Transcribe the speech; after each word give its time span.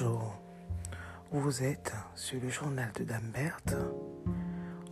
Bonjour, 0.00 0.34
vous 1.30 1.62
êtes 1.62 1.92
sur 2.14 2.40
le 2.40 2.48
journal 2.48 2.90
de 2.92 3.04
Dame 3.04 3.30
Berthe. 3.34 3.76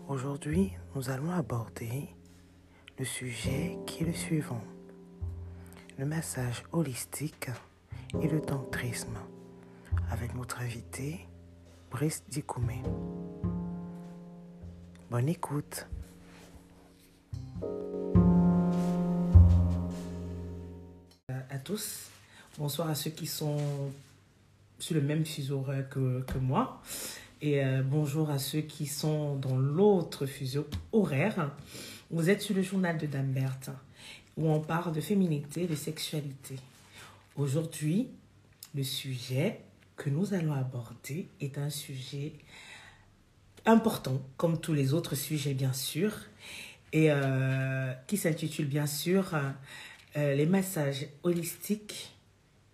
Aujourd'hui, 0.06 0.72
nous 0.94 1.08
allons 1.08 1.30
aborder 1.30 2.10
le 2.98 3.06
sujet 3.06 3.78
qui 3.86 4.02
est 4.02 4.06
le 4.06 4.12
suivant 4.12 4.62
le 5.98 6.04
massage 6.04 6.62
holistique 6.72 7.48
et 8.20 8.28
le 8.28 8.42
tantrisme 8.42 9.16
avec 10.10 10.34
notre 10.34 10.60
invité 10.60 11.26
Brice 11.90 12.22
Dikoumé. 12.28 12.82
Bonne 15.10 15.30
écoute. 15.30 15.86
À 21.28 21.58
tous, 21.64 22.10
bonsoir 22.58 22.90
à 22.90 22.94
ceux 22.94 23.10
qui 23.10 23.26
sont 23.26 23.56
sur 24.78 24.94
le 24.94 25.00
même 25.00 25.24
fuseau 25.24 25.58
horaire 25.58 25.88
que, 25.88 26.38
moi. 26.38 26.80
Et 27.40 27.64
euh, 27.64 27.82
bonjour 27.82 28.30
à 28.30 28.38
ceux 28.38 28.60
qui 28.60 28.86
sont 28.86 29.36
dans 29.36 29.56
l'autre 29.56 30.26
fuseau 30.26 30.66
horaire. 30.92 31.52
Vous 32.10 32.30
êtes 32.30 32.42
sur 32.42 32.54
le 32.54 32.62
journal 32.62 32.98
de 32.98 33.06
Dame 33.06 33.32
Berthe, 33.32 33.70
où 34.36 34.48
on 34.50 34.60
parle 34.60 34.92
de 34.92 35.00
féminité, 35.00 35.66
de 35.66 35.74
sexualité. 35.74 36.56
Aujourd'hui, 37.36 38.08
le 38.74 38.82
sujet 38.82 39.60
que 39.96 40.10
nous 40.10 40.34
allons 40.34 40.52
aborder 40.52 41.28
est 41.40 41.58
un 41.58 41.70
sujet 41.70 42.32
important, 43.66 44.20
comme 44.36 44.60
tous 44.60 44.74
les 44.74 44.94
autres 44.94 45.14
sujets, 45.14 45.54
bien 45.54 45.72
sûr, 45.72 46.12
et 46.92 47.10
euh, 47.10 47.92
qui 48.06 48.16
s'intitule, 48.16 48.66
bien 48.66 48.86
sûr, 48.86 49.34
euh, 50.16 50.34
les 50.34 50.46
massages 50.46 51.06
holistiques 51.22 52.16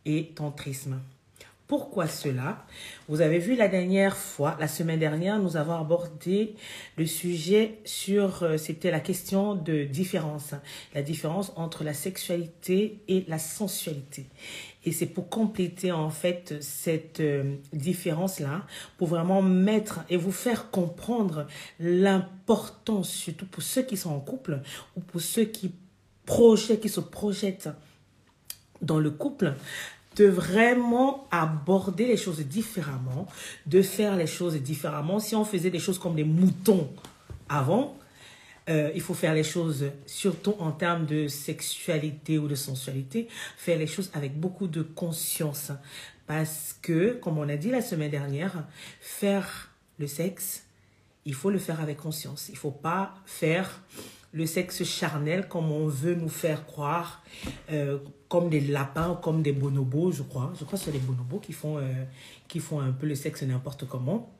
et 0.05 0.29
tantrisme. 0.35 1.01
Pourquoi 1.77 2.07
cela 2.07 2.65
Vous 3.09 3.21
avez 3.21 3.41
vu 3.41 3.57
la 3.57 3.67
dernière 3.67 4.17
fois, 4.17 4.57
la 4.61 4.69
semaine 4.69 5.01
dernière, 5.01 5.41
nous 5.41 5.57
avons 5.57 5.75
abordé 5.75 6.55
le 6.97 7.05
sujet 7.05 7.81
sur, 7.85 8.45
euh, 8.45 8.59
c'était 8.59 8.93
la 8.93 9.01
question 9.01 9.57
de 9.57 9.83
différence, 9.83 10.55
la 10.95 11.03
différence 11.03 11.53
entre 11.57 11.83
la 11.83 11.93
sexualité 11.93 13.01
et 13.09 13.25
la 13.27 13.41
sensualité. 13.41 14.27
Et 14.85 14.93
c'est 14.93 15.07
pour 15.07 15.29
compléter 15.29 15.91
en 15.91 16.11
fait 16.11 16.63
cette 16.63 17.19
euh, 17.19 17.57
différence-là, 17.73 18.65
pour 18.97 19.09
vraiment 19.09 19.43
mettre 19.43 20.05
et 20.09 20.17
vous 20.17 20.31
faire 20.31 20.71
comprendre 20.71 21.49
l'importance, 21.81 23.11
surtout 23.11 23.47
pour 23.47 23.65
ceux 23.65 23.83
qui 23.83 23.97
sont 23.97 24.11
en 24.11 24.21
couple 24.21 24.61
ou 24.97 25.01
pour 25.01 25.21
ceux 25.21 25.47
qui 25.47 25.73
qui 26.81 26.89
se 26.89 27.01
projettent 27.01 27.69
dans 28.85 28.99
le 28.99 29.11
couple, 29.11 29.55
de 30.17 30.27
vraiment 30.27 31.27
aborder 31.31 32.07
les 32.07 32.17
choses 32.17 32.41
différemment, 32.41 33.27
de 33.67 33.83
faire 33.83 34.17
les 34.17 34.27
choses 34.27 34.55
différemment. 34.57 35.19
Si 35.19 35.35
on 35.35 35.45
faisait 35.45 35.71
des 35.71 35.79
choses 35.79 35.99
comme 35.99 36.15
des 36.15 36.25
moutons 36.25 36.91
avant, 37.49 37.97
euh, 38.69 38.91
il 38.95 39.01
faut 39.01 39.15
faire 39.15 39.35
les 39.35 39.43
choses, 39.43 39.87
surtout 40.07 40.55
en 40.59 40.73
termes 40.73 41.05
de 41.05 41.29
sexualité 41.29 42.39
ou 42.39 42.49
de 42.49 42.55
sensualité, 42.55 43.29
faire 43.57 43.79
les 43.79 43.87
choses 43.87 44.11
avec 44.15 44.39
beaucoup 44.39 44.69
de 44.69 44.83
conscience. 44.83 45.71
Parce 46.27 46.79
que, 46.81 47.19
comme 47.21 47.37
on 47.37 47.49
a 47.49 47.57
dit 47.57 47.71
la 47.71 47.83
semaine 47.83 48.11
dernière, 48.11 48.65
faire 49.01 49.71
le 49.99 50.07
sexe, 50.07 50.65
il 51.27 51.35
faut 51.35 51.51
le 51.51 51.59
faire 51.59 51.81
avec 51.81 51.99
conscience. 51.99 52.49
Il 52.49 52.55
ne 52.55 52.59
faut 52.59 52.71
pas 52.71 53.15
faire 53.27 53.83
le 54.33 54.47
sexe 54.47 54.83
charnel 54.83 55.47
comme 55.49 55.71
on 55.71 55.87
veut 55.87 56.15
nous 56.15 56.29
faire 56.29 56.67
croire, 56.67 57.23
euh, 57.71 57.99
des 58.43 58.61
lapins, 58.61 59.19
comme 59.23 59.43
des 59.43 59.53
bonobos, 59.53 60.13
je 60.13 60.23
crois. 60.23 60.53
Je 60.59 60.65
crois 60.65 60.79
que 60.79 60.85
c'est 60.85 60.93
les 60.93 60.99
bonobos 60.99 61.39
qui 61.39 61.53
font, 61.53 61.79
euh, 61.79 61.83
qui 62.49 62.61
font 62.61 62.81
un 62.81 62.93
peu 62.93 63.07
le 63.07 63.15
sexe 63.15 63.43
n'importe 63.43 63.87
comment. 63.87 64.33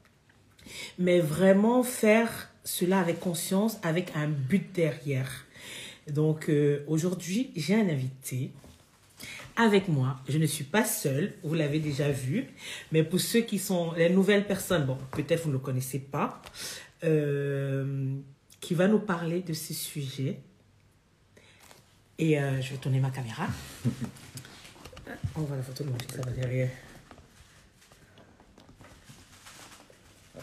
Mais 0.99 1.21
vraiment 1.21 1.83
faire 1.83 2.51
cela 2.65 3.01
avec 3.01 3.21
conscience, 3.21 3.79
avec 3.83 4.13
un 4.15 4.29
but 4.29 4.73
derrière. 4.75 5.31
Donc 6.11 6.49
euh, 6.49 6.85
aujourd'hui, 6.87 7.51
j'ai 7.57 7.75
un 7.75 7.89
invité 7.89 8.51
avec 9.57 9.89
moi. 9.89 10.17
Je 10.29 10.39
ne 10.39 10.47
suis 10.47 10.65
pas 10.65 10.85
seule, 10.85 11.35
vous 11.43 11.55
l'avez 11.55 11.79
déjà 11.79 12.11
vu. 12.11 12.47
Mais 12.93 13.03
pour 13.03 13.21
ceux 13.21 13.41
qui 13.41 13.59
sont 13.59 13.93
les 13.93 14.11
nouvelles 14.11 14.47
personnes, 14.47 14.87
bon, 14.87 14.99
peut-être 15.13 15.43
vous 15.43 15.49
ne 15.49 15.55
le 15.55 15.61
connaissez 15.61 16.01
pas. 16.01 16.43
Euh, 17.05 18.17
qui 18.65 18.73
va 18.73 18.89
nous 18.89 18.99
parler 18.99 19.43
de 19.43 19.53
ce 19.53 19.75
sujet. 19.75 20.39
Et 22.19 22.39
euh, 22.39 22.61
je 22.61 22.71
vais 22.71 22.77
tourner 22.77 23.01
ma 23.01 23.11
caméra. 23.11 23.47
On 25.37 25.41
voit 25.43 25.57
la 25.57 25.63
photo 25.63 25.83
de 25.85 25.91
mon 25.91 25.99
fils, 25.99 26.17
derrière. 26.37 26.71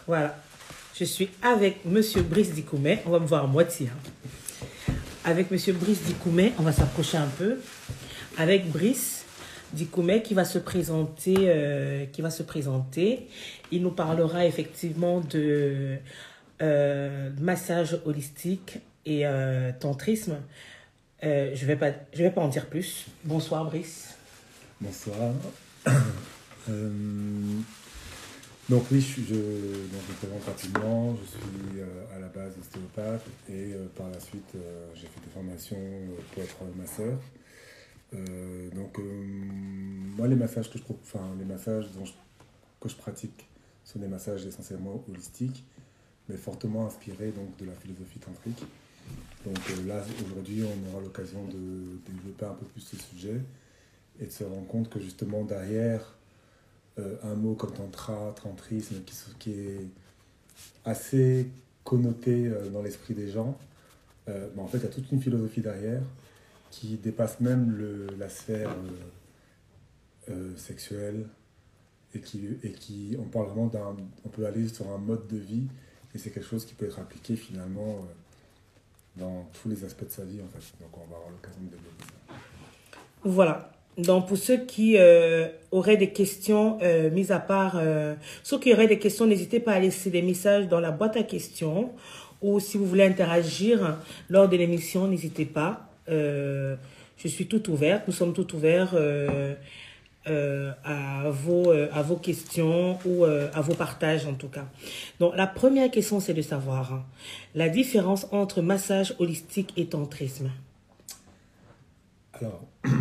Voilà. 0.06 0.38
Je 0.94 1.04
suis 1.04 1.30
avec 1.40 1.84
Monsieur 1.86 2.22
Brice 2.22 2.52
Dikoumé. 2.52 3.00
On 3.06 3.10
va 3.10 3.18
me 3.18 3.26
voir 3.26 3.44
à 3.44 3.46
moitié. 3.46 3.88
Hein. 3.88 4.92
Avec 5.24 5.50
Monsieur 5.50 5.72
Brice 5.72 6.02
Dikoumé, 6.02 6.52
on 6.58 6.62
va 6.62 6.72
s'approcher 6.72 7.16
un 7.16 7.28
peu. 7.38 7.58
Avec 8.36 8.70
Brice 8.70 9.24
Dikoumé 9.72 10.22
qui 10.22 10.34
va 10.34 10.44
se 10.44 10.58
présenter, 10.58 11.34
euh, 11.38 12.04
qui 12.04 12.20
va 12.20 12.30
se 12.30 12.42
présenter. 12.42 13.28
Il 13.70 13.82
nous 13.82 13.92
parlera 13.92 14.44
effectivement 14.44 15.20
de 15.20 15.96
euh, 16.60 17.30
massage 17.40 17.98
holistique 18.04 18.78
et 19.06 19.24
tantrisme. 19.80 20.36
Euh, 21.24 21.52
je 21.54 21.66
vais, 21.66 21.76
pas, 21.76 21.92
je 22.12 22.22
vais 22.22 22.30
pas 22.30 22.40
en 22.40 22.48
dire 22.48 22.66
plus. 22.66 23.06
Bonsoir 23.24 23.64
Brice. 23.64 24.16
Bonsoir. 24.80 25.32
donc 28.68 28.84
oui, 28.90 29.00
je, 29.00 29.22
je, 29.22 29.34
donc, 29.34 30.00
je 30.08 30.14
présente 30.14 30.44
rapidement. 30.44 31.16
Je 31.16 31.24
suis 31.26 31.80
à 32.14 32.18
la 32.18 32.28
base 32.28 32.54
ostéopathe 32.58 33.24
et 33.48 33.74
par 33.96 34.08
la 34.10 34.18
suite 34.18 34.56
j'ai 34.94 35.06
fait 35.06 35.20
des 35.24 35.30
formations 35.32 35.76
pour 36.32 36.42
être 36.42 36.56
masseur. 36.76 37.18
donc 38.74 38.98
moi 40.16 40.26
les 40.26 40.36
massages 40.36 40.70
que 40.70 40.78
je 40.78 40.84
enfin 41.02 41.30
les 41.38 41.44
massages 41.44 41.86
que 42.80 42.88
je 42.88 42.96
pratique 42.96 43.48
sont 43.84 44.00
des 44.00 44.08
massages 44.08 44.44
essentiellement 44.44 45.04
holistiques 45.08 45.64
mais 46.28 46.36
fortement 46.36 46.86
inspiré 46.86 47.30
donc, 47.30 47.56
de 47.58 47.66
la 47.66 47.74
philosophie 47.74 48.18
tantrique. 48.18 48.64
Donc 49.44 49.58
euh, 49.70 49.88
là, 49.88 50.02
aujourd'hui, 50.24 50.62
on 50.62 50.92
aura 50.92 51.02
l'occasion 51.02 51.44
de 51.44 51.98
développer 52.06 52.44
un 52.44 52.54
peu 52.54 52.66
plus 52.66 52.80
ce 52.80 52.96
sujet 52.96 53.40
et 54.20 54.26
de 54.26 54.30
se 54.30 54.44
rendre 54.44 54.66
compte 54.66 54.88
que 54.88 55.00
justement 55.00 55.44
derrière 55.44 56.14
euh, 56.98 57.16
un 57.24 57.34
mot 57.34 57.54
comme 57.54 57.72
tantra, 57.72 58.34
tantrisme, 58.40 58.96
qui, 59.38 59.50
est 59.50 59.86
assez 60.84 61.50
connoté 61.82 62.46
euh, 62.46 62.68
dans 62.68 62.82
l'esprit 62.82 63.14
des 63.14 63.28
gens, 63.28 63.56
en 64.56 64.68
fait, 64.68 64.78
il 64.78 64.84
y 64.84 64.86
a 64.86 64.90
toute 64.90 65.10
une 65.10 65.20
philosophie 65.20 65.62
derrière 65.62 66.00
qui 66.70 66.96
dépasse 66.96 67.40
même 67.40 67.72
le, 67.72 68.06
la 68.16 68.28
sphère 68.28 68.70
sexuelle 70.56 71.26
et 72.14 72.20
qui, 72.20 72.46
et 72.62 72.70
qui, 72.70 73.16
on 73.18 73.24
parle 73.24 73.46
vraiment 73.46 73.66
d'un, 73.66 73.96
on 74.24 74.28
peut 74.28 74.46
aller 74.46 74.68
sur 74.68 74.88
un 74.92 74.98
mode 74.98 75.26
de 75.26 75.38
vie 75.38 75.66
et 76.14 76.18
c'est 76.18 76.30
quelque 76.30 76.46
chose 76.46 76.64
qui 76.64 76.74
peut 76.74 76.86
être 76.86 77.00
appliqué 77.00 77.34
finalement 77.34 78.06
dans 79.16 79.48
tous 79.52 79.68
les 79.68 79.84
aspects 79.84 80.04
de 80.04 80.10
sa 80.10 80.24
vie, 80.24 80.40
en 80.40 80.48
fait. 80.48 80.64
Donc, 80.80 80.90
on 80.94 81.10
va 81.10 81.16
avoir 81.16 81.30
l'occasion 81.30 81.60
de 81.62 81.70
développer 81.70 82.04
ça. 82.04 82.34
Voilà. 83.24 83.72
Donc, 83.98 84.28
pour 84.28 84.38
ceux 84.38 84.56
qui 84.56 84.96
euh, 84.96 85.48
auraient 85.70 85.98
des 85.98 86.10
questions, 86.10 86.78
euh, 86.82 87.10
mis 87.10 87.30
à 87.30 87.38
part, 87.38 87.74
euh, 87.76 88.14
ceux 88.42 88.58
qui 88.58 88.72
auraient 88.72 88.86
des 88.86 88.98
questions, 88.98 89.26
n'hésitez 89.26 89.60
pas 89.60 89.72
à 89.72 89.80
laisser 89.80 90.08
des 90.10 90.22
messages 90.22 90.68
dans 90.68 90.80
la 90.80 90.90
boîte 90.90 91.16
à 91.16 91.22
questions. 91.22 91.90
Ou 92.40 92.58
si 92.58 92.78
vous 92.78 92.86
voulez 92.86 93.04
interagir 93.04 93.98
lors 94.28 94.48
de 94.48 94.56
l'émission, 94.56 95.06
n'hésitez 95.06 95.44
pas. 95.44 95.88
je 96.08 96.76
suis 97.28 97.46
tout 97.46 97.70
ouverte. 97.70 98.04
Nous 98.08 98.12
sommes 98.12 98.32
tout 98.32 98.56
ouverts 98.56 98.96
euh, 100.28 100.70
à, 100.84 101.30
vos, 101.30 101.72
euh, 101.72 101.88
à 101.92 102.00
vos 102.02 102.14
questions 102.14 102.96
ou 103.04 103.24
euh, 103.24 103.50
à 103.54 103.60
vos 103.60 103.74
partages 103.74 104.24
en 104.24 104.34
tout 104.34 104.46
cas. 104.46 104.68
Donc 105.18 105.36
la 105.36 105.48
première 105.48 105.90
question 105.90 106.20
c'est 106.20 106.32
de 106.32 106.42
savoir 106.42 106.92
hein, 106.92 107.04
la 107.56 107.68
différence 107.68 108.28
entre 108.30 108.62
massage 108.62 109.16
holistique 109.18 109.72
et 109.76 109.86
tantrisme. 109.86 110.52
Alors, 112.34 112.62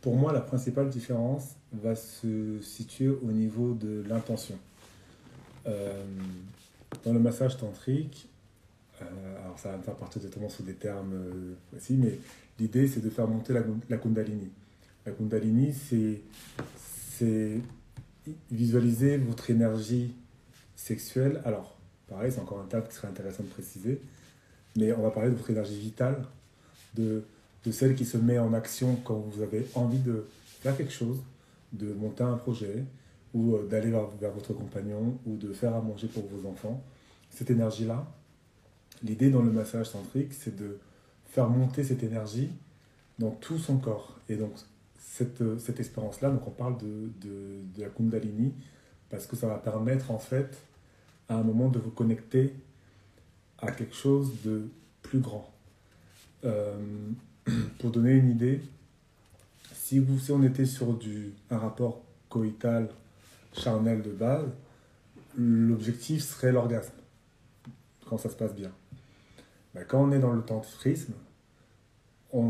pour 0.00 0.14
moi 0.14 0.32
la 0.32 0.40
principale 0.40 0.88
différence 0.88 1.56
va 1.72 1.96
se 1.96 2.60
situer 2.60 3.08
au 3.08 3.32
niveau 3.32 3.74
de 3.74 4.04
l'intention. 4.08 4.54
dans 5.64 7.12
le 7.12 7.18
massage 7.18 7.56
tantrique, 7.56 8.28
alors 9.00 9.58
ça 9.58 9.72
va 9.72 9.78
me 9.78 9.82
faire 9.82 9.96
partir 9.96 10.22
totalement 10.22 10.48
sous 10.48 10.62
des 10.62 10.74
termes 10.74 11.56
aussi, 11.76 11.94
mais 11.94 12.20
l'idée 12.60 12.86
c'est 12.86 13.00
de 13.00 13.10
faire 13.10 13.26
monter 13.26 13.52
la, 13.52 13.62
la 13.90 13.96
kundalini. 13.96 14.48
La 15.08 15.14
Kundalini, 15.14 15.72
c'est 15.72 17.60
visualiser 18.50 19.16
votre 19.16 19.48
énergie 19.48 20.14
sexuelle. 20.76 21.40
Alors, 21.46 21.78
pareil, 22.08 22.30
c'est 22.30 22.40
encore 22.40 22.60
un 22.60 22.66
terme 22.66 22.86
qui 22.86 22.94
serait 22.94 23.08
intéressant 23.08 23.42
de 23.42 23.48
préciser, 23.48 24.02
mais 24.76 24.92
on 24.92 25.00
va 25.00 25.10
parler 25.10 25.30
de 25.30 25.34
votre 25.34 25.48
énergie 25.48 25.78
vitale, 25.78 26.26
de, 26.94 27.24
celle 27.70 27.94
qui 27.94 28.04
se 28.04 28.18
met 28.18 28.38
en 28.38 28.52
action 28.52 28.96
quand 29.04 29.16
vous 29.16 29.42
avez 29.42 29.66
envie 29.74 29.98
de 29.98 30.26
faire 30.60 30.76
quelque 30.76 30.92
chose, 30.92 31.18
de 31.72 31.92
monter 31.94 32.24
un 32.24 32.36
projet, 32.36 32.84
ou 33.34 33.56
euh, 33.56 33.66
d'aller 33.66 33.90
vers, 33.90 34.08
vers 34.20 34.32
votre 34.32 34.52
compagnon, 34.54 35.18
ou 35.26 35.36
de 35.36 35.52
faire 35.52 35.74
à 35.74 35.80
manger 35.80 36.08
pour 36.08 36.26
vos 36.26 36.48
enfants. 36.48 36.82
Cette 37.30 37.50
énergie-là, 37.50 38.06
l'idée 39.02 39.30
dans 39.30 39.42
le 39.42 39.50
massage 39.50 39.88
centrique, 39.88 40.32
c'est 40.32 40.56
de 40.56 40.78
faire 41.26 41.48
monter 41.48 41.84
cette 41.84 42.02
énergie 42.02 42.50
dans 43.18 43.30
tout 43.30 43.58
son 43.58 43.78
corps. 43.78 44.18
Et 44.30 44.36
donc, 44.36 44.52
cette, 45.08 45.40
euh, 45.40 45.58
cette 45.58 45.80
expérience-là, 45.80 46.30
donc 46.30 46.46
on 46.46 46.50
parle 46.50 46.76
de, 46.78 47.10
de, 47.20 47.82
la 47.82 47.88
Kundalini, 47.88 48.52
parce 49.10 49.26
que 49.26 49.36
ça 49.36 49.46
va 49.46 49.56
permettre 49.56 50.10
en 50.10 50.18
fait 50.18 50.58
à 51.28 51.36
un 51.36 51.42
moment 51.42 51.68
de 51.68 51.78
vous 51.78 51.90
connecter 51.90 52.54
à 53.58 53.72
quelque 53.72 53.94
chose 53.94 54.42
de 54.44 54.68
plus 55.02 55.20
grand. 55.20 55.50
Euh, 56.44 56.76
pour 57.78 57.90
donner 57.90 58.12
une 58.12 58.30
idée, 58.30 58.60
si, 59.72 59.98
vous, 59.98 60.18
si 60.18 60.30
on 60.30 60.42
était 60.42 60.66
sur 60.66 60.92
du, 60.92 61.32
un 61.50 61.58
rapport 61.58 62.02
coïtal 62.28 62.88
charnel 63.54 64.02
de 64.02 64.10
base, 64.10 64.46
l'objectif 65.36 66.22
serait 66.22 66.52
l'orgasme, 66.52 66.92
quand 68.06 68.18
ça 68.18 68.28
se 68.28 68.36
passe 68.36 68.54
bien. 68.54 68.70
Ben, 69.74 69.84
quand 69.88 70.02
on 70.02 70.12
est 70.12 70.18
dans 70.18 70.32
le 70.32 70.42
tantrisme, 70.42 71.14
il 72.32 72.40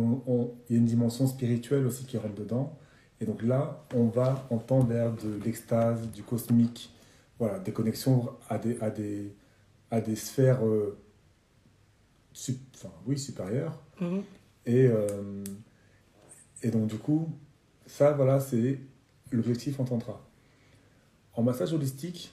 y 0.71 0.75
a 0.75 0.79
une 0.79 0.87
dimension 0.87 1.27
spirituelle 1.27 1.87
aussi 1.87 2.05
qui 2.05 2.19
rentre 2.19 2.35
dedans. 2.35 2.79
Et 3.21 3.27
donc 3.27 3.43
là, 3.43 3.85
on 3.95 4.07
va 4.07 4.47
entendre 4.51 4.87
vers 4.87 5.13
de 5.13 5.41
l'extase, 5.45 6.09
du 6.11 6.23
cosmique, 6.23 6.93
voilà, 7.39 7.59
des 7.59 7.73
connexions 7.73 8.31
à 8.49 8.59
des, 8.59 8.79
à 8.81 8.91
des, 8.91 9.35
à 9.91 10.01
des 10.01 10.17
sphères 10.17 10.65
euh, 10.65 10.97
sup- 12.33 12.61
enfin, 12.75 12.93
oui, 13.07 13.19
supérieures. 13.19 13.81
Mhm. 14.01 14.23
Et, 14.67 14.87
euh, 14.87 15.45
et 16.63 16.71
donc, 16.71 16.89
du 16.89 16.99
coup, 16.99 17.29
ça, 17.87 18.13
voilà, 18.13 18.39
c'est 18.41 18.79
l'objectif 19.33 19.81
en 19.81 19.85
tantra. 19.85 20.21
En 21.35 21.43
massage 21.43 21.73
holistique, 21.73 22.33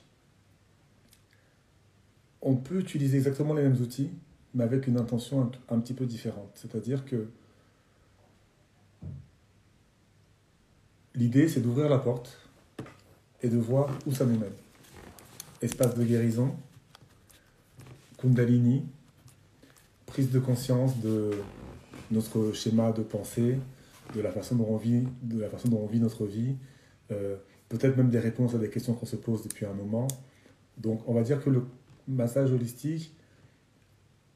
on 2.41 2.55
peut 2.55 2.79
utiliser 2.79 3.17
exactement 3.17 3.53
les 3.53 3.63
mêmes 3.63 3.79
outils, 3.81 4.11
mais 4.55 4.63
avec 4.63 4.87
une 4.87 4.97
intention 4.97 5.51
un, 5.69 5.79
petit 5.79 5.93
peu 5.93 6.05
différente. 6.05 6.49
C'est-à-dire 6.55 7.05
que 7.05 7.27
l'idée, 11.13 11.49
c'est 11.49 11.59
d'ouvrir 11.59 11.89
la 11.89 11.99
porte 11.99 12.39
et 13.43 13.49
de 13.49 13.57
voir 13.57 13.89
où 14.07 14.13
ça 14.13 14.25
nous 14.25 14.39
mène. 14.39 14.53
Espace 15.61 15.93
de 15.95 16.03
guérison, 16.03 16.55
Kundalini, 18.17 18.85
prise 20.05 20.31
de 20.31 20.39
conscience 20.39 20.99
de 21.01 21.31
notre 22.11 22.53
schéma 22.53 22.93
de 22.93 23.03
pensée, 23.03 23.59
de 24.15 24.21
la 24.21 24.31
façon 24.31 24.55
dont 24.55 24.67
on 24.69 24.77
vit, 24.77 25.05
de 25.21 25.41
la 25.41 25.49
façon 25.49 25.67
dont 25.67 25.81
on 25.83 25.87
vit 25.87 25.99
notre 25.99 26.25
vie, 26.25 26.55
euh, 27.11 27.35
peut-être 27.67 27.97
même 27.97 28.09
des 28.09 28.19
réponses 28.19 28.55
à 28.55 28.57
des 28.57 28.69
questions 28.69 28.93
qu'on 28.93 29.05
se 29.05 29.17
pose 29.17 29.43
depuis 29.43 29.65
un 29.65 29.73
moment. 29.73 30.07
Donc, 30.77 31.01
on 31.07 31.13
va 31.13 31.23
dire 31.23 31.43
que 31.43 31.49
le 31.49 31.65
massage 32.07 32.51
holistique, 32.51 33.14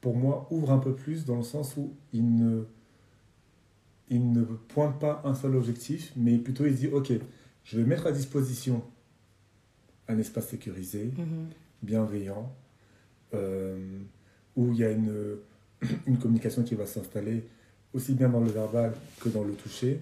pour 0.00 0.16
moi, 0.16 0.46
ouvre 0.50 0.70
un 0.72 0.78
peu 0.78 0.94
plus 0.94 1.24
dans 1.24 1.36
le 1.36 1.42
sens 1.42 1.76
où 1.76 1.92
il 2.12 2.36
ne, 2.36 2.64
il 4.08 4.32
ne 4.32 4.42
pointe 4.44 4.98
pas 4.98 5.20
un 5.24 5.34
seul 5.34 5.54
objectif, 5.56 6.12
mais 6.16 6.38
plutôt 6.38 6.64
il 6.66 6.74
dit, 6.74 6.88
OK, 6.88 7.12
je 7.64 7.78
vais 7.78 7.84
mettre 7.84 8.06
à 8.06 8.12
disposition 8.12 8.82
un 10.08 10.18
espace 10.18 10.48
sécurisé, 10.48 11.12
Mhm. 11.16 11.48
bienveillant, 11.82 12.50
euh, 13.34 13.78
où 14.56 14.72
il 14.72 14.78
y 14.78 14.84
a 14.84 14.90
une, 14.90 15.36
une 16.06 16.18
communication 16.18 16.62
qui 16.62 16.74
va 16.74 16.86
s'installer 16.86 17.44
aussi 17.92 18.14
bien 18.14 18.28
dans 18.28 18.40
le 18.40 18.50
verbal 18.50 18.94
que 19.20 19.28
dans 19.28 19.44
le 19.44 19.52
toucher. 19.52 20.00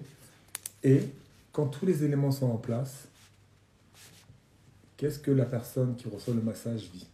Et 0.83 1.01
quand 1.51 1.67
tous 1.67 1.85
les 1.85 2.03
éléments 2.03 2.31
sont 2.31 2.47
en 2.49 2.57
place, 2.57 3.07
qu'est-ce 4.97 5.19
que 5.19 5.31
la 5.31 5.45
personne 5.45 5.95
qui 5.95 6.07
reçoit 6.07 6.33
le 6.33 6.41
massage 6.41 6.89
vit? 6.93 7.07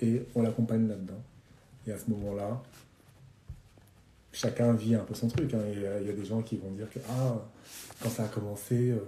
Et 0.00 0.22
on 0.34 0.42
l'accompagne 0.42 0.86
là-dedans. 0.88 1.22
Et 1.86 1.92
à 1.92 1.98
ce 1.98 2.10
moment-là, 2.10 2.62
chacun 4.32 4.72
vit 4.72 4.94
un 4.94 5.00
peu 5.04 5.14
son 5.14 5.28
truc. 5.28 5.52
hein. 5.54 5.60
Il 5.72 5.82
y, 5.82 5.86
a- 5.86 6.00
il 6.00 6.06
y 6.06 6.10
a 6.10 6.14
des 6.14 6.24
gens 6.24 6.42
qui 6.42 6.56
vont 6.56 6.70
dire 6.72 6.88
que 6.90 6.98
ah, 7.08 7.36
quand 8.02 8.08
ça 8.10 8.24
a 8.24 8.28
commencé, 8.28 8.90
euh, 8.90 8.98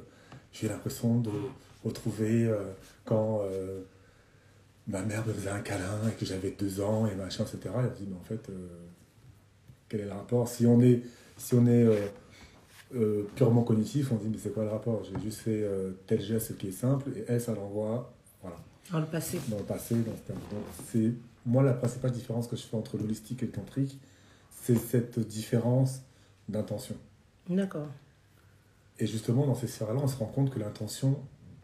j'ai 0.52 0.67
eu 0.67 0.70
l'impression 0.70 1.20
de 1.20 1.31
retrouver 1.84 2.46
euh, 2.46 2.58
quand 3.05 3.40
euh, 3.43 3.81
ma 4.87 5.02
mère 5.02 5.26
me 5.26 5.32
faisait 5.32 5.50
un 5.50 5.61
câlin 5.61 6.08
et 6.08 6.12
que 6.12 6.25
j'avais 6.26 6.50
deux 6.52 6.81
ans 6.81 7.06
et 7.06 7.14
machin, 7.14 7.44
etc. 7.44 7.58
Et 7.64 7.69
on 7.90 7.94
se 7.94 7.99
dit, 7.99 8.06
mais 8.08 8.17
en 8.17 8.25
fait, 8.25 8.49
euh, 8.50 8.69
quel 9.88 10.00
est 10.00 10.05
le 10.05 10.12
rapport? 10.12 10.49
Si 10.49 10.67
on 10.67 10.81
est, 10.81 11.02
si 11.37 11.55
on 11.55 11.67
est 11.67 11.84
euh, 11.84 12.06
euh, 12.94 13.23
purement 13.34 13.62
cognitif, 13.62 14.12
on 14.12 14.19
se 14.19 14.25
dit, 14.25 14.28
mais 14.31 14.38
c'est 14.38 14.52
quoi 14.52 14.64
le 14.64 14.70
rapport? 14.70 15.02
J'ai 15.05 15.20
juste 15.23 15.40
fait 15.40 15.62
euh, 15.62 15.93
tel 16.06 16.20
geste 16.20 16.56
qui 16.56 16.69
est 16.69 16.73
simple 16.73 17.11
et 17.17 17.25
elle, 17.28 17.40
ça 17.40 17.55
l'envoie 17.55 18.12
voilà, 18.43 18.56
Dans 18.93 19.00
le 19.00 19.06
passé. 19.06 19.40
dans 19.49 19.56
le 19.58 19.64
passé. 19.64 19.94
Dans 19.96 20.14
ce 20.17 20.20
terme. 20.23 20.38
Donc, 20.52 20.62
c'est 20.93 21.12
moi 21.47 21.63
la 21.63 21.73
principale 21.73 22.11
différence 22.13 22.47
que 22.49 22.57
je 22.57 22.63
fais 22.63 22.77
entre 22.77 22.99
l'holistique 22.99 23.43
et 23.43 23.47
le 23.47 23.53
tantrique, 23.53 23.99
c'est 24.51 24.77
cette 24.77 25.19
différence 25.21 26.01
d'intention. 26.49 26.97
D'accord. 27.49 27.89
Et 28.99 29.07
justement, 29.07 29.47
dans 29.47 29.55
ces 29.55 29.67
sphères-là, 29.69 30.01
on 30.03 30.09
se 30.09 30.17
rend 30.17 30.27
compte 30.27 30.51
que 30.51 30.59
l'intention 30.59 31.19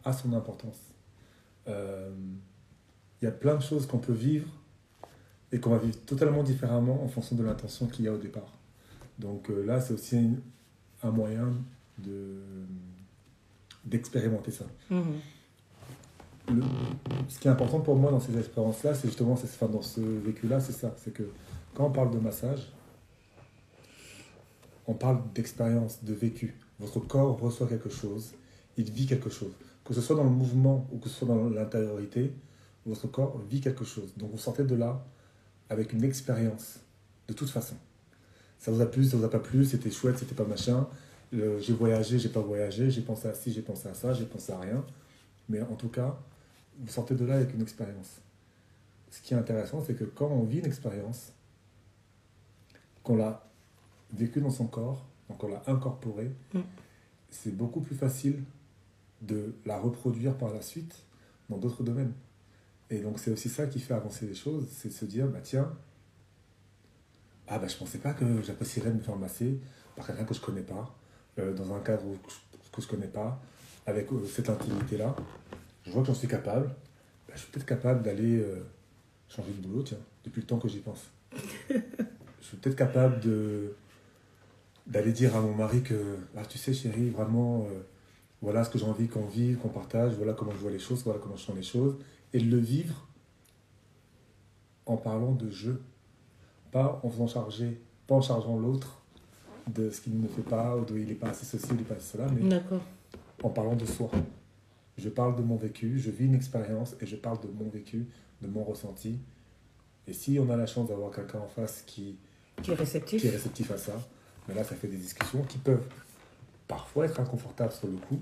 a 0.05 0.13
son 0.13 0.33
importance. 0.33 0.77
Euh, 1.67 2.11
Il 3.21 3.25
y 3.25 3.27
a 3.27 3.31
plein 3.31 3.55
de 3.55 3.61
choses 3.61 3.85
qu'on 3.87 3.99
peut 3.99 4.11
vivre 4.13 4.47
et 5.51 5.59
qu'on 5.59 5.69
va 5.69 5.77
vivre 5.77 5.97
totalement 6.05 6.43
différemment 6.43 7.03
en 7.03 7.07
fonction 7.07 7.35
de 7.37 7.43
l'intention 7.43 7.87
qu'il 7.87 8.03
y 8.05 8.07
a 8.07 8.13
au 8.13 8.17
départ. 8.17 8.51
Donc 9.19 9.49
euh, 9.49 9.63
là, 9.65 9.79
c'est 9.79 9.93
aussi 9.93 10.17
une- 10.17 10.41
un 11.03 11.11
moyen 11.11 11.53
de 11.99 12.41
d'expérimenter 13.85 14.51
ça. 14.51 14.65
Mhm. 14.89 15.19
Ce 17.29 17.39
qui 17.39 17.47
est 17.47 17.51
important 17.51 17.79
pour 17.79 17.95
moi 17.95 18.11
dans 18.11 18.19
ces 18.19 18.37
expériences-là, 18.37 18.93
c'est 18.93 19.07
justement, 19.07 19.33
enfin, 19.33 19.67
dans 19.67 19.81
ce 19.81 20.01
vécu-là, 20.01 20.59
c'est 20.59 20.73
ça. 20.73 20.93
C'est 20.97 21.13
que 21.13 21.23
quand 21.73 21.85
on 21.87 21.91
parle 21.91 22.11
de 22.11 22.19
massage, 22.19 22.71
on 24.87 24.93
parle 24.93 25.21
d'expérience, 25.33 26.03
de 26.03 26.13
vécu. 26.13 26.55
Votre 26.79 26.99
corps 26.99 27.39
reçoit 27.39 27.67
quelque 27.67 27.89
chose, 27.89 28.33
il 28.77 28.89
vit 28.91 29.05
quelque 29.05 29.29
chose. 29.29 29.51
Que 29.85 29.93
ce 29.93 30.01
soit 30.01 30.15
dans 30.15 30.23
le 30.23 30.29
mouvement 30.29 30.87
ou 30.91 30.97
que 30.97 31.09
ce 31.09 31.15
soit 31.19 31.27
dans 31.27 31.49
l'intériorité, 31.49 32.33
votre 32.85 33.07
corps 33.07 33.37
vit 33.49 33.61
quelque 33.61 33.85
chose. 33.85 34.13
Donc 34.17 34.31
vous 34.31 34.37
sortez 34.37 34.63
de 34.63 34.75
là 34.75 35.05
avec 35.69 35.93
une 35.93 36.03
expérience, 36.03 36.79
de 37.27 37.33
toute 37.33 37.49
façon. 37.49 37.75
Ça 38.59 38.71
vous 38.71 38.81
a 38.81 38.85
plu, 38.85 39.05
ça 39.05 39.17
vous 39.17 39.23
a 39.23 39.29
pas 39.29 39.39
plu, 39.39 39.65
c'était 39.65 39.91
chouette, 39.91 40.17
c'était 40.17 40.35
pas 40.35 40.45
machin. 40.45 40.87
Le- 41.31 41.59
J'ai 41.59 41.73
voyagé, 41.73 42.19
j'ai 42.19 42.29
pas 42.29 42.41
voyagé, 42.41 42.89
j'ai 42.91 43.01
pensé 43.01 43.27
à 43.27 43.33
ci, 43.33 43.51
j'ai 43.51 43.61
pensé 43.61 43.87
à 43.87 43.93
ça, 43.93 44.13
j'ai 44.13 44.25
pensé 44.25 44.51
à 44.51 44.59
rien. 44.59 44.85
Mais 45.49 45.61
en 45.61 45.75
tout 45.75 45.89
cas, 45.89 46.17
vous 46.79 46.91
sortez 46.91 47.15
de 47.15 47.25
là 47.25 47.35
avec 47.35 47.53
une 47.53 47.61
expérience. 47.61 48.21
Ce 49.11 49.21
qui 49.21 49.33
est 49.33 49.37
intéressant, 49.37 49.83
c'est 49.85 49.93
que 49.95 50.03
quand 50.05 50.27
on 50.27 50.43
vit 50.43 50.59
une 50.59 50.65
expérience, 50.65 51.33
qu'on 53.03 53.15
l'a 53.17 53.43
vécue 54.13 54.41
dans 54.41 54.49
son 54.49 54.65
corps, 54.67 55.05
donc 55.29 55.43
on 55.43 55.47
l'a 55.47 55.61
incorporée, 55.67 56.31
Mm. 56.53 56.59
c'est 57.29 57.55
beaucoup 57.55 57.81
plus 57.81 57.95
facile 57.95 58.43
de 59.21 59.53
la 59.65 59.79
reproduire 59.79 60.35
par 60.37 60.53
la 60.53 60.61
suite 60.61 60.95
dans 61.49 61.57
d'autres 61.57 61.83
domaines. 61.83 62.13
Et 62.89 62.99
donc 62.99 63.19
c'est 63.19 63.31
aussi 63.31 63.49
ça 63.49 63.67
qui 63.67 63.79
fait 63.79 63.93
avancer 63.93 64.25
les 64.27 64.35
choses, 64.35 64.67
c'est 64.71 64.89
de 64.89 64.93
se 64.93 65.05
dire, 65.05 65.27
bah 65.27 65.39
tiens, 65.41 65.73
ah 67.47 67.59
bah 67.59 67.67
je 67.67 67.75
pensais 67.77 67.97
pas 67.99 68.13
que 68.13 68.41
j'apprécierais 68.41 68.89
de 68.91 68.95
me 68.95 69.01
faire 69.01 69.15
masser 69.15 69.59
par 69.95 70.07
quelqu'un 70.07 70.25
que 70.25 70.33
je 70.33 70.41
connais 70.41 70.61
pas, 70.61 70.93
euh, 71.39 71.53
dans 71.53 71.73
un 71.73 71.79
cadre 71.81 72.05
où- 72.05 72.17
que 72.71 72.81
je 72.81 72.87
connais 72.87 73.07
pas, 73.07 73.39
avec 73.85 74.11
euh, 74.11 74.25
cette 74.27 74.49
intimité-là. 74.49 75.15
Je 75.83 75.91
vois 75.91 76.01
que 76.01 76.07
j'en 76.07 76.13
suis 76.13 76.27
capable. 76.27 76.67
Bah, 77.27 77.33
je 77.35 77.39
suis 77.39 77.51
peut-être 77.51 77.65
capable 77.65 78.01
d'aller 78.03 78.37
euh, 78.37 78.63
changer 79.27 79.51
de 79.51 79.67
boulot, 79.67 79.83
tiens, 79.83 79.97
depuis 80.23 80.41
le 80.41 80.47
temps 80.47 80.59
que 80.59 80.67
j'y 80.67 80.79
pense. 80.79 81.09
je 81.69 81.77
suis 82.41 82.57
peut-être 82.57 82.75
capable 82.75 83.19
de 83.19 83.75
d'aller 84.85 85.13
dire 85.13 85.35
à 85.35 85.41
mon 85.41 85.53
mari 85.53 85.81
que, 85.81 86.17
ah, 86.35 86.43
tu 86.45 86.57
sais 86.57 86.73
chérie, 86.73 87.09
vraiment, 87.09 87.65
euh, 87.71 87.83
voilà 88.41 88.65
ce 88.65 88.69
que 88.69 88.77
j'ai 88.77 88.85
envie 88.85 89.07
qu'on 89.07 89.25
vive, 89.25 89.57
qu'on 89.57 89.69
partage, 89.69 90.13
voilà 90.15 90.33
comment 90.33 90.51
je 90.51 90.57
vois 90.57 90.71
les 90.71 90.79
choses, 90.79 91.03
voilà 91.05 91.19
comment 91.19 91.37
je 91.37 91.43
sens 91.43 91.55
les 91.55 91.63
choses, 91.63 91.95
et 92.33 92.39
de 92.39 92.51
le 92.51 92.57
vivre 92.57 93.07
en 94.85 94.97
parlant 94.97 95.31
de 95.31 95.49
je, 95.49 95.71
pas 96.71 96.99
en 97.03 97.09
faisant 97.09 97.27
charger, 97.27 97.79
pas 98.07 98.15
en 98.15 98.21
chargeant 98.21 98.59
l'autre 98.59 99.01
de 99.73 99.89
ce 99.89 100.01
qu'il 100.01 100.19
ne 100.19 100.27
fait 100.27 100.41
pas, 100.41 100.75
ou 100.75 100.83
de 100.83 100.97
il 100.97 101.07
n'est 101.07 101.13
pas 101.13 101.29
assez 101.29 101.45
ceci, 101.45 101.67
il 101.71 101.77
n'est 101.77 101.83
pas 101.83 101.95
assez 101.95 102.17
cela, 102.17 102.27
mais 102.27 102.41
en 103.41 103.49
parlant 103.49 103.75
de 103.75 103.85
soi. 103.85 104.11
Je 104.97 105.09
parle 105.09 105.35
de 105.35 105.41
mon 105.41 105.55
vécu, 105.55 105.99
je 105.99 106.11
vis 106.11 106.25
une 106.25 106.35
expérience 106.35 106.95
et 107.01 107.05
je 107.05 107.15
parle 107.15 107.39
de 107.41 107.47
mon 107.47 107.69
vécu, 107.69 108.07
de 108.41 108.47
mon 108.47 108.63
ressenti. 108.63 109.17
Et 110.07 110.13
si 110.13 110.37
on 110.39 110.49
a 110.49 110.55
la 110.57 110.65
chance 110.65 110.87
d'avoir 110.89 111.11
quelqu'un 111.11 111.39
en 111.39 111.47
face 111.47 111.83
qui, 111.87 112.17
Qui 112.61 112.71
est 112.71 112.75
réceptif. 112.75 113.21
qui 113.21 113.27
est 113.27 113.31
réceptif 113.31 113.71
à 113.71 113.77
ça, 113.77 113.93
ben 114.47 114.55
là, 114.55 114.63
ça 114.63 114.75
fait 114.75 114.87
des 114.87 114.97
discussions 114.97 115.41
qui 115.43 115.57
peuvent 115.57 115.85
parfois 116.67 117.05
être 117.05 117.19
inconfortables 117.19 117.71
sur 117.71 117.87
le 117.87 117.97
coup, 117.97 118.19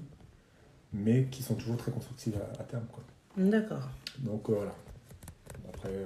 mais 0.94 1.25
qui 1.25 1.44
sont 1.44 1.56
toujours 1.56 1.78
très 1.78 1.92
constructives 1.92 2.36
à, 2.58 2.62
à 2.62 2.63
terme. 2.63 2.86
D'accord. 3.38 3.90
Donc 4.20 4.50
euh, 4.50 4.54
voilà. 4.54 4.75
Après, 5.74 5.90
euh, 5.90 6.06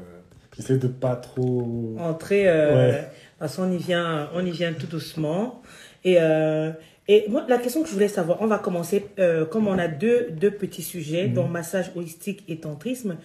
j'essaie 0.55 0.77
de 0.77 0.87
pas 0.87 1.15
trop. 1.15 1.95
Entrer, 1.99 2.47
euh, 2.47 2.75
Ouais. 2.75 2.91
de 2.93 2.97
toute 3.03 3.39
façon, 3.39 3.63
on 3.63 3.71
y 3.71 3.77
vient, 3.77 4.29
on 4.33 4.45
y 4.45 4.51
vient 4.51 4.73
tout 4.73 4.87
doucement. 4.87 5.61
Et, 6.03 6.17
euh, 6.19 6.71
Et 7.07 7.25
moi, 7.29 7.45
la 7.47 7.59
question 7.59 7.83
que 7.83 7.87
je 7.87 7.93
voulais 7.93 8.07
savoir, 8.07 8.41
on 8.41 8.47
va 8.47 8.57
commencer, 8.57 9.05
euh, 9.19 9.45
comme 9.45 9.67
on 9.67 9.77
a 9.77 9.87
deux, 9.87 10.31
deux 10.31 10.49
petits 10.49 10.81
sujets, 10.81 11.27
dont 11.27 11.47
massage 11.47 11.91
holistique 11.95 12.43
et 12.47 12.57
tantrisme. 12.57 13.17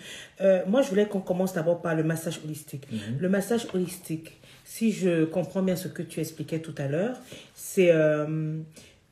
Euh, 0.42 0.62
moi, 0.66 0.82
je 0.82 0.90
voulais 0.90 1.06
qu'on 1.06 1.20
commence 1.20 1.54
d'abord 1.54 1.80
par 1.80 1.94
le 1.94 2.02
massage 2.02 2.40
holistique. 2.44 2.86
Le 3.18 3.28
massage 3.30 3.66
holistique, 3.72 4.38
si 4.64 4.92
je 4.92 5.24
comprends 5.24 5.62
bien 5.62 5.76
ce 5.76 5.88
que 5.88 6.02
tu 6.02 6.20
expliquais 6.20 6.58
tout 6.58 6.74
à 6.76 6.88
l'heure, 6.88 7.16
c'est, 7.54 7.90
euh, 7.90 8.58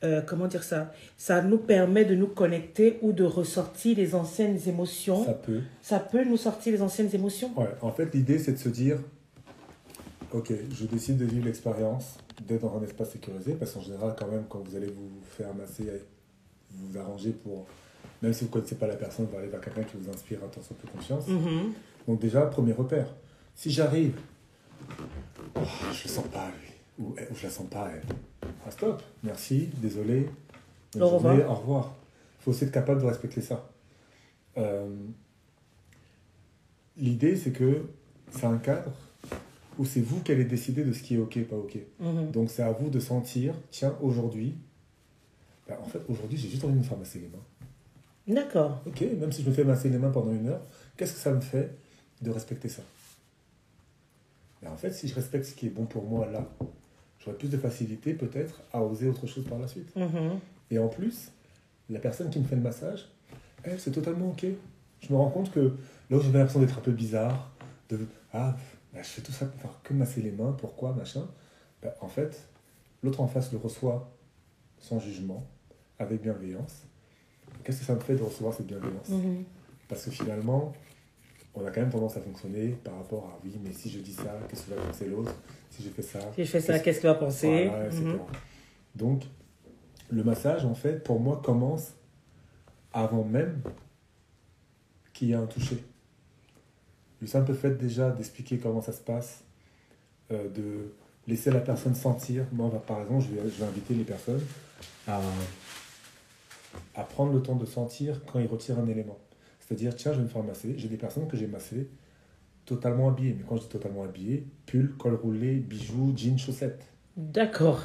euh, 0.04 0.20
comment 0.20 0.46
dire 0.46 0.62
ça? 0.62 0.92
Ça 1.16 1.40
nous 1.40 1.58
permet 1.58 2.04
de 2.04 2.14
nous 2.14 2.28
connecter 2.28 2.98
ou 3.00 3.12
de 3.12 3.24
ressortir 3.24 3.96
les 3.96 4.14
anciennes 4.14 4.58
émotions. 4.66 5.24
Ça 5.24 5.32
peut. 5.32 5.60
Ça 5.80 5.98
peut 5.98 6.24
nous 6.24 6.36
sortir 6.36 6.74
les 6.74 6.82
anciennes 6.82 7.10
émotions? 7.14 7.50
Ouais, 7.56 7.70
en 7.80 7.90
fait, 7.90 8.14
l'idée, 8.14 8.38
c'est 8.38 8.52
de 8.52 8.58
se 8.58 8.68
dire 8.68 8.98
Ok, 10.30 10.52
je 10.78 10.84
décide 10.84 11.16
de 11.16 11.24
vivre 11.24 11.46
l'expérience 11.46 12.18
d'être 12.46 12.62
dans 12.62 12.78
un 12.78 12.82
espace 12.82 13.10
sécurisé, 13.10 13.54
parce 13.54 13.72
qu'en 13.72 13.80
général, 13.80 14.14
quand 14.18 14.28
même, 14.28 14.44
quand 14.48 14.60
vous 14.60 14.76
allez 14.76 14.86
vous 14.88 15.10
faire 15.22 15.54
masser, 15.54 15.84
vous 16.70 16.88
vous 16.88 16.98
arrangez 16.98 17.32
pour. 17.32 17.66
Même 18.22 18.32
si 18.32 18.40
vous 18.44 18.48
ne 18.48 18.52
connaissez 18.54 18.74
pas 18.76 18.86
la 18.86 18.96
personne, 18.96 19.26
vous 19.30 19.36
allez 19.36 19.48
vers 19.48 19.60
quelqu'un 19.60 19.82
qui 19.84 19.96
vous 19.96 20.10
inspire 20.10 20.42
un 20.44 20.48
tant 20.48 20.60
soit 20.62 20.76
peu 20.76 20.88
confiance. 20.88 21.26
Mhm. 21.28 21.72
Donc, 22.06 22.20
déjà, 22.20 22.42
premier 22.46 22.72
repère. 22.72 23.06
Si 23.54 23.70
j'arrive, 23.70 24.18
oh, 25.54 25.60
je 25.92 26.04
le 26.04 26.08
sens 26.08 26.26
pas, 26.28 26.48
lui, 26.48 26.72
ou, 27.04 27.14
eh, 27.18 27.32
ou 27.32 27.34
je 27.36 27.44
la 27.44 27.50
sens 27.50 27.68
pas, 27.68 27.90
elle. 27.92 28.02
Ah, 28.66 28.70
stop, 28.70 29.02
merci, 29.22 29.68
désolé, 29.76 30.28
Au 30.96 30.98
journée, 31.00 31.30
revoir. 31.30 31.50
au 31.50 31.54
revoir. 31.54 31.94
Il 32.40 32.44
faut 32.44 32.50
aussi 32.52 32.64
être 32.64 32.72
capable 32.72 33.00
de 33.02 33.06
respecter 33.06 33.40
ça. 33.40 33.68
Euh, 34.56 34.88
L'idée, 36.96 37.36
c'est 37.36 37.52
que 37.52 37.82
c'est 38.30 38.46
un 38.46 38.58
cadre 38.58 38.90
où 39.78 39.84
c'est 39.84 40.00
vous 40.00 40.20
qui 40.20 40.32
allez 40.32 40.44
décider 40.44 40.84
de 40.84 40.92
ce 40.92 41.02
qui 41.02 41.14
est 41.14 41.18
OK, 41.18 41.38
pas 41.44 41.56
OK. 41.56 41.78
Mhm. 42.00 42.30
Donc, 42.32 42.50
c'est 42.50 42.62
à 42.62 42.72
vous 42.72 42.90
de 42.90 43.00
sentir, 43.00 43.54
tiens, 43.70 43.96
aujourd'hui, 44.02 44.56
ben, 45.68 45.76
en 45.80 45.86
fait, 45.86 46.00
aujourd'hui, 46.08 46.36
j'ai 46.36 46.48
juste 46.48 46.64
envie 46.64 46.74
de 46.74 46.78
me 46.78 46.84
faire 46.84 46.98
masser 46.98 47.20
les 47.20 47.28
mains. 47.28 48.42
D'accord. 48.42 48.82
Ok, 48.86 49.00
même 49.00 49.32
si 49.32 49.42
je 49.42 49.48
me 49.48 49.54
fais 49.54 49.64
masser 49.64 49.88
les 49.88 49.98
mains 49.98 50.10
pendant 50.10 50.32
une 50.32 50.48
heure, 50.48 50.62
qu'est-ce 50.96 51.14
que 51.14 51.20
ça 51.20 51.32
me 51.32 51.40
fait 51.40 51.70
de 52.20 52.30
respecter 52.30 52.68
ça? 52.68 52.82
Mais 54.62 54.68
en 54.68 54.76
fait, 54.76 54.90
si 54.90 55.08
je 55.08 55.14
respecte 55.14 55.44
ce 55.44 55.54
qui 55.54 55.66
est 55.66 55.70
bon 55.70 55.86
pour 55.86 56.04
moi 56.04 56.26
là, 56.26 56.46
j'aurai 57.20 57.36
plus 57.36 57.48
de 57.48 57.56
facilité 57.56 58.12
peut-être 58.12 58.60
à 58.72 58.82
oser 58.82 59.08
autre 59.08 59.26
chose 59.26 59.44
par 59.44 59.58
la 59.58 59.68
suite. 59.68 59.94
Mhm. 59.94 60.40
Et 60.70 60.78
en 60.78 60.88
plus, 60.88 61.30
la 61.88 62.00
personne 62.00 62.28
qui 62.28 62.38
me 62.38 62.44
fait 62.44 62.56
le 62.56 62.62
massage, 62.62 63.08
elle, 63.62 63.80
c'est 63.80 63.92
totalement 63.92 64.30
ok. 64.30 64.46
Je 65.00 65.12
me 65.12 65.16
rends 65.16 65.30
compte 65.30 65.52
que 65.52 65.72
là 66.10 66.16
où 66.16 66.20
j'avais 66.20 66.38
l'impression 66.38 66.60
d'être 66.60 66.78
un 66.78 66.82
peu 66.82 66.92
bizarre, 66.92 67.50
de 67.88 68.00
ah, 68.32 68.56
bah, 68.98 69.04
je 69.04 69.10
fais 69.10 69.22
tout 69.22 69.30
ça 69.30 69.46
pour 69.46 69.60
faire 69.60 69.80
que 69.84 69.94
masser 69.94 70.20
les 70.20 70.32
mains, 70.32 70.50
pourquoi, 70.58 70.92
machin, 70.92 71.24
bah, 71.80 71.94
en 72.00 72.08
fait, 72.08 72.48
l'autre 73.04 73.20
en 73.20 73.28
face 73.28 73.52
le 73.52 73.58
reçoit 73.58 74.10
sans 74.80 74.98
jugement, 74.98 75.46
avec 76.00 76.20
bienveillance. 76.20 76.82
Qu'est-ce 77.62 77.78
que 77.80 77.84
ça 77.84 77.94
me 77.94 78.00
fait 78.00 78.16
de 78.16 78.22
recevoir 78.24 78.54
cette 78.54 78.66
bienveillance? 78.66 79.08
Mhm. 79.08 79.44
Parce 79.88 80.04
que 80.04 80.10
finalement, 80.10 80.72
on 81.54 81.64
a 81.64 81.70
quand 81.70 81.80
même 81.80 81.90
tendance 81.90 82.16
à 82.16 82.20
fonctionner 82.20 82.70
par 82.70 82.96
rapport 82.96 83.26
à 83.26 83.38
oui, 83.44 83.56
mais 83.62 83.72
si 83.72 83.88
je 83.88 84.00
dis 84.00 84.12
ça, 84.14 84.36
qu'est-ce 84.48 84.64
que 84.64 84.74
va 84.74 84.82
penser 84.82 85.06
l'autre? 85.06 85.32
Si 85.70 85.84
je 85.84 85.90
fais 85.90 86.02
ça, 86.02 86.18
Si 86.34 86.44
je 86.44 86.50
fais 86.50 86.60
ça, 86.60 86.80
qu'est-ce- 86.80 86.98
qu'il 86.98 87.08
va 87.08 87.14
penser? 87.14 87.66
Voilà, 87.68 87.86
etc. 87.86 88.02
Mhm. 88.04 88.18
Donc, 88.96 89.22
le 90.10 90.24
massage, 90.24 90.64
en 90.64 90.74
fait, 90.74 91.04
pour 91.04 91.20
moi, 91.20 91.40
commence 91.44 91.92
avant 92.92 93.22
même 93.22 93.62
qu'il 95.12 95.28
y 95.28 95.32
ait 95.32 95.36
un 95.36 95.46
toucher. 95.46 95.84
Le 97.20 97.26
simple 97.26 97.54
fait 97.54 97.76
déjà 97.76 98.10
d'expliquer 98.10 98.58
comment 98.58 98.80
ça 98.80 98.92
se 98.92 99.00
passe, 99.00 99.42
euh, 100.30 100.48
de 100.48 100.92
laisser 101.26 101.50
la 101.50 101.60
personne 101.60 101.94
sentir. 101.94 102.44
Moi, 102.52 102.70
par 102.86 103.00
exemple, 103.00 103.24
je 103.24 103.34
vais, 103.34 103.50
je 103.50 103.60
vais 103.60 103.66
inviter 103.66 103.94
les 103.94 104.04
personnes 104.04 104.42
à, 105.06 105.20
à 106.94 107.02
prendre 107.02 107.32
le 107.32 107.42
temps 107.42 107.56
de 107.56 107.66
sentir 107.66 108.20
quand 108.26 108.38
ils 108.38 108.46
retirent 108.46 108.78
un 108.78 108.86
élément. 108.86 109.18
C'est-à-dire, 109.60 109.94
tiens, 109.94 110.12
je 110.12 110.18
vais 110.18 110.24
me 110.24 110.28
faire 110.28 110.44
masser. 110.44 110.74
J'ai 110.78 110.88
des 110.88 110.96
personnes 110.96 111.28
que 111.28 111.36
j'ai 111.36 111.46
massées 111.46 111.88
totalement 112.64 113.08
habillées. 113.08 113.34
Mais 113.36 113.44
quand 113.48 113.56
je 113.56 113.62
dis 113.62 113.68
totalement 113.68 114.04
habillées, 114.04 114.46
pull, 114.66 114.94
col 114.96 115.14
roulé, 115.14 115.56
bijoux, 115.56 116.12
jeans, 116.16 116.38
chaussettes. 116.38 116.86
D'accord. 117.16 117.82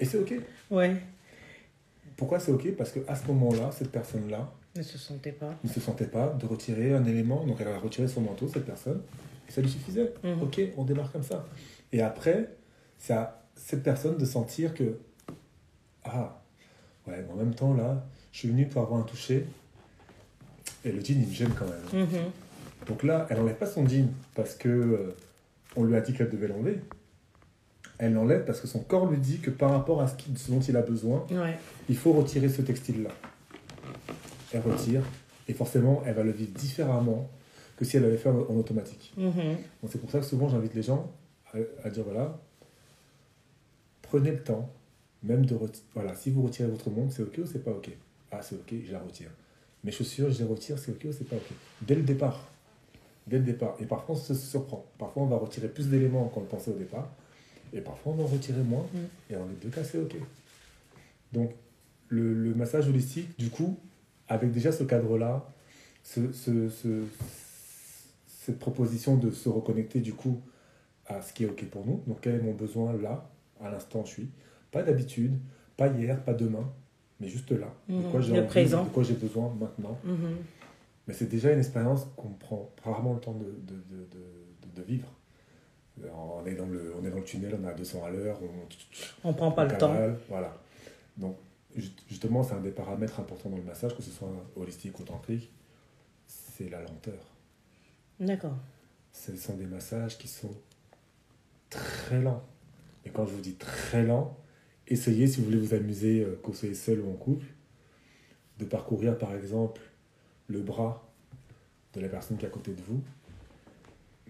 Et 0.00 0.04
c'est 0.04 0.18
OK. 0.18 0.34
Ouais. 0.70 0.96
Pourquoi 2.16 2.40
c'est 2.40 2.52
OK? 2.52 2.70
Parce 2.76 2.92
qu'à 2.92 3.14
ce 3.14 3.26
moment-là, 3.28 3.70
cette 3.72 3.90
personne-là 3.90 4.52
Ne 4.78 4.82
se 4.84 4.96
sentait 4.96 5.32
pas. 5.32 5.54
ne 5.64 5.68
se 5.68 5.80
sentait 5.80 6.06
pas 6.06 6.28
de 6.40 6.46
retirer 6.46 6.94
un 6.94 7.04
élément. 7.04 7.44
Donc 7.44 7.56
elle 7.60 7.66
a 7.68 7.78
retiré 7.78 8.06
son 8.06 8.20
manteau, 8.20 8.46
cette 8.48 8.64
personne, 8.64 9.00
et 9.48 9.52
ça 9.52 9.60
lui 9.60 9.68
suffisait. 9.68 10.14
Mhm. 10.22 10.42
OK, 10.42 10.60
on 10.76 10.84
démarre 10.84 11.10
comme 11.10 11.24
ça. 11.24 11.44
Et 11.92 12.00
après, 12.00 12.48
c'est 12.96 13.12
à 13.14 13.42
cette 13.56 13.82
personne 13.82 14.16
de 14.16 14.24
sentir 14.24 14.72
que, 14.74 14.98
ah, 16.04 16.40
ouais, 17.08 17.24
mais 17.26 17.32
en 17.32 17.36
même 17.36 17.54
temps, 17.54 17.74
là, 17.74 18.06
je 18.30 18.38
suis 18.38 18.48
venu 18.48 18.66
pour 18.68 18.82
avoir 18.82 19.00
un 19.00 19.02
toucher, 19.02 19.46
et 20.84 20.92
le 20.92 21.00
jean, 21.04 21.20
il 21.22 21.26
me 21.28 21.32
gêne 21.34 21.50
quand 21.58 21.66
même. 21.66 22.04
Mhm. 22.06 22.30
Donc 22.86 23.02
là, 23.02 23.26
elle 23.30 23.38
n'enlève 23.38 23.56
pas 23.56 23.66
son 23.66 23.86
jean 23.86 24.08
parce 24.36 24.54
que 24.54 24.68
euh, 24.68 25.16
on 25.76 25.82
lui 25.84 25.96
a 25.96 26.00
dit 26.00 26.12
qu'elle 26.12 26.30
devait 26.30 26.46
l'enlever. 26.48 26.78
Elle 27.98 28.12
l'enlève 28.12 28.44
parce 28.44 28.60
que 28.60 28.68
son 28.68 28.78
corps 28.78 29.10
lui 29.10 29.18
dit 29.18 29.38
que 29.40 29.50
par 29.50 29.72
rapport 29.72 30.00
à 30.00 30.06
ce, 30.06 30.14
dont 30.52 30.60
il 30.60 30.76
a 30.76 30.82
besoin, 30.82 31.26
Ouais. 31.32 31.58
il 31.88 31.96
faut 31.96 32.12
retirer 32.12 32.48
ce 32.48 32.62
textile-là. 32.62 33.10
Elle 34.52 34.60
retire, 34.60 35.02
et 35.46 35.52
forcément, 35.52 36.02
elle 36.06 36.14
va 36.14 36.22
le 36.22 36.32
vivre 36.32 36.52
différemment 36.52 37.28
que 37.76 37.84
si 37.84 37.96
elle 37.96 38.02
l'avait 38.02 38.16
fait 38.16 38.28
en, 38.28 38.40
en 38.40 38.56
automatique. 38.56 39.12
Mhm. 39.16 39.56
Donc 39.82 39.90
c'est 39.90 39.98
pour 39.98 40.10
ça 40.10 40.18
que 40.20 40.24
souvent, 40.26 40.48
j'invite 40.48 40.74
les 40.74 40.82
gens 40.82 41.12
à, 41.52 41.58
à 41.84 41.90
dire, 41.90 42.04
voilà, 42.04 42.38
prenez 44.02 44.32
le 44.32 44.42
temps, 44.42 44.70
même 45.22 45.44
de 45.46 45.54
retirer, 45.54 45.84
voilà, 45.94 46.14
si 46.14 46.30
vous 46.30 46.42
retirez 46.42 46.68
votre 46.68 46.90
montre, 46.90 47.12
c'est 47.12 47.22
OK 47.22 47.38
ou 47.38 47.46
c'est 47.46 47.64
pas 47.64 47.72
OK? 47.72 47.90
Ah, 48.30 48.40
c'est 48.42 48.56
OK, 48.56 48.74
je 48.86 48.92
la 48.92 49.00
retire. 49.00 49.30
Mes 49.84 49.92
chaussures, 49.92 50.30
je 50.30 50.38
les 50.38 50.44
retire, 50.44 50.78
c'est 50.78 50.92
OK 50.92 51.04
ou 51.04 51.12
c'est 51.12 51.28
pas 51.28 51.36
OK? 51.36 51.50
Dès 51.82 51.94
le 51.94 52.02
départ. 52.02 52.48
Dès 53.26 53.38
le 53.38 53.44
départ. 53.44 53.76
Et 53.80 53.84
parfois, 53.84 54.14
on 54.14 54.18
se 54.18 54.34
surprend. 54.34 54.84
Parfois, 54.98 55.22
on 55.22 55.26
va 55.26 55.36
retirer 55.36 55.68
plus 55.68 55.88
d'éléments 55.88 56.28
qu'on 56.28 56.40
le 56.40 56.46
pensait 56.46 56.70
au 56.70 56.74
départ. 56.78 57.10
Et 57.72 57.80
parfois, 57.80 58.12
on 58.12 58.16
va 58.16 58.24
en 58.24 58.26
retirer 58.26 58.62
moins. 58.62 58.86
Mm. 58.92 58.98
Et 59.30 59.34
dans 59.34 59.46
les 59.46 59.54
deux 59.54 59.68
cas, 59.68 59.84
c'est 59.84 59.98
OK. 59.98 60.16
Donc, 61.32 61.52
le, 62.08 62.32
le 62.32 62.54
massage 62.54 62.88
holistique, 62.88 63.38
du 63.38 63.50
coup, 63.50 63.78
avec 64.28 64.50
déjà 64.52 64.72
ce 64.72 64.84
cadre-là, 64.84 65.46
ce, 66.02 66.32
ce- 66.32 66.68
ce- 66.68 67.04
cette 68.26 68.58
proposition 68.58 69.16
de 69.16 69.30
se 69.30 69.48
reconnecter, 69.48 70.00
du 70.00 70.14
coup, 70.14 70.40
à 71.06 71.20
ce 71.22 71.32
qui 71.32 71.44
est 71.44 71.46
OK 71.46 71.64
pour 71.66 71.84
nous. 71.86 72.02
Donc, 72.06 72.18
quel 72.22 72.34
est 72.36 72.40
mon 72.42 72.54
besoin 72.54 72.92
là, 72.94 73.28
à 73.62 73.70
l'instant 73.70 74.00
où 74.00 74.06
je 74.06 74.10
suis 74.10 74.30
Pas 74.70 74.82
d'habitude, 74.82 75.32
pas 75.76 75.88
hier, 75.88 76.22
pas 76.24 76.34
demain, 76.34 76.70
mais 77.20 77.28
juste 77.28 77.50
là. 77.52 77.72
De 77.88 77.94
Mhm. 77.94 78.10
quoi 78.10 78.20
j'ai 78.20 78.42
présent. 78.42 78.84
de 78.84 78.88
quoi 78.90 79.02
j'ai 79.02 79.14
besoin 79.14 79.52
maintenant. 79.58 79.98
Mhm. 80.04 80.36
Mais 81.06 81.14
c'est 81.14 81.26
déjà 81.28 81.52
une 81.52 81.58
expérience 81.58 82.06
qu'on 82.16 82.28
prend 82.28 82.70
rarement 82.84 83.14
le 83.14 83.20
temps 83.20 83.32
de, 83.32 83.44
de, 83.44 83.74
de, 83.90 84.06
de- 84.12 84.80
de 84.80 84.82
vivre. 84.86 85.08
On 86.14 86.44
est, 86.46 86.54
dans 86.54 86.66
le, 86.66 86.94
on 87.00 87.04
est 87.04 87.10
dans 87.10 87.16
le 87.16 87.24
tunnel, 87.24 87.56
on 87.60 87.66
est 87.66 87.70
à 87.70 87.74
200 87.74 88.04
à 88.04 88.10
l'heure, 88.10 88.38
on, 89.24 89.28
On 89.30 89.32
prend 89.32 89.50
pas 89.50 89.64
on 89.64 89.68
le 89.68 89.78
temps. 89.78 89.94
Voilà. 90.28 90.54
Donc, 91.16 91.36
justement, 92.08 92.42
c'est 92.42 92.54
un 92.54 92.60
des 92.60 92.70
paramètres 92.70 93.20
importants 93.20 93.50
dans 93.50 93.56
le 93.56 93.62
massage, 93.62 93.96
que 93.96 94.02
ce 94.02 94.10
soit 94.10 94.30
holistique 94.56 94.98
ou 94.98 95.02
tantrique, 95.04 95.50
c'est 96.26 96.68
la 96.68 96.80
lenteur. 96.82 97.20
D'accord. 98.20 98.56
Ce 99.12 99.36
sont 99.36 99.56
des 99.56 99.66
massages 99.66 100.18
qui 100.18 100.28
sont 100.28 100.54
très 101.70 102.20
lents. 102.20 102.44
Et 103.04 103.10
quand 103.10 103.26
je 103.26 103.32
vous 103.34 103.40
dis 103.40 103.54
très 103.54 104.02
lents, 104.04 104.36
essayez, 104.86 105.26
si 105.26 105.38
vous 105.40 105.46
voulez 105.46 105.58
vous 105.58 105.74
amuser, 105.74 106.26
que 106.42 106.46
vous 106.48 106.54
soyez 106.54 106.74
seul 106.74 107.00
ou 107.00 107.10
en 107.10 107.14
couple, 107.16 107.46
de 108.58 108.64
parcourir 108.64 109.16
par 109.18 109.34
exemple 109.34 109.80
le 110.48 110.60
bras 110.62 111.08
de 111.94 112.00
la 112.00 112.08
personne 112.08 112.36
qui 112.38 112.44
est 112.44 112.48
à 112.48 112.50
côté 112.50 112.72
de 112.74 112.82
vous, 112.82 113.00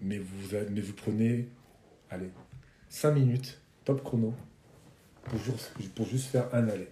mais 0.01 0.17
vous, 0.19 0.55
a- 0.55 0.63
mais 0.69 0.81
vous 0.81 0.93
prenez, 0.93 1.49
allez, 2.09 2.29
5 2.89 3.11
minutes, 3.11 3.59
top 3.85 4.03
chrono, 4.03 4.33
pour 5.25 5.39
juste, 5.39 5.71
pour 5.95 6.05
juste 6.05 6.27
faire 6.27 6.53
un 6.53 6.67
aller. 6.67 6.87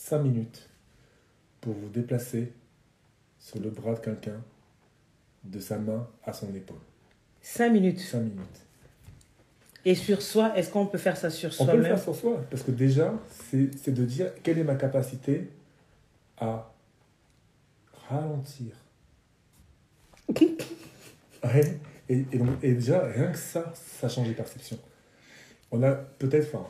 5 0.00 0.18
minutes 0.22 0.68
pour 1.60 1.74
vous 1.74 1.88
déplacer 1.90 2.52
sur 3.38 3.60
le 3.60 3.68
bras 3.70 3.94
de 3.94 4.00
quelqu'un, 4.00 4.40
de 5.44 5.60
sa 5.60 5.78
main 5.78 6.08
à 6.24 6.32
son 6.32 6.52
épaule. 6.54 6.78
Cinq 7.42 7.70
minutes. 7.70 8.00
5 8.00 8.20
minutes. 8.20 8.60
Et 9.84 9.94
sur 9.94 10.20
soi, 10.22 10.56
est-ce 10.58 10.70
qu'on 10.70 10.86
peut 10.86 10.98
faire 10.98 11.16
ça 11.16 11.28
sur 11.30 11.50
On 11.60 11.66
peut 11.66 11.76
le 11.76 11.82
faire 11.82 11.98
sur 12.02 12.14
soi, 12.14 12.42
parce 12.50 12.62
que 12.62 12.70
déjà, 12.70 13.14
c'est 13.50 13.70
c'est 13.78 13.92
de 13.92 14.04
dire 14.04 14.30
quelle 14.42 14.58
est 14.58 14.64
ma 14.64 14.74
capacité 14.74 15.50
à 16.38 16.72
ralentir. 18.08 18.72
Ouais, 21.42 21.78
et, 22.10 22.18
et 22.32 22.36
donc- 22.38 22.62
et 22.62 22.74
déjà, 22.74 23.02
rien 23.06 23.32
que 23.32 23.38
ça, 23.38 23.72
ça 23.74 24.10
change 24.10 24.28
les 24.28 24.34
perceptions. 24.34 24.78
On 25.70 25.82
a 25.82 25.92
peut-être, 25.92 26.54
enfin, 26.54 26.66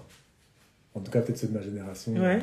en 0.94 1.00
tout 1.00 1.10
cas 1.10 1.22
peut-être 1.22 1.38
ceux 1.38 1.48
de 1.48 1.54
ma 1.54 1.60
génération, 1.62 2.12
Ouais. 2.12 2.38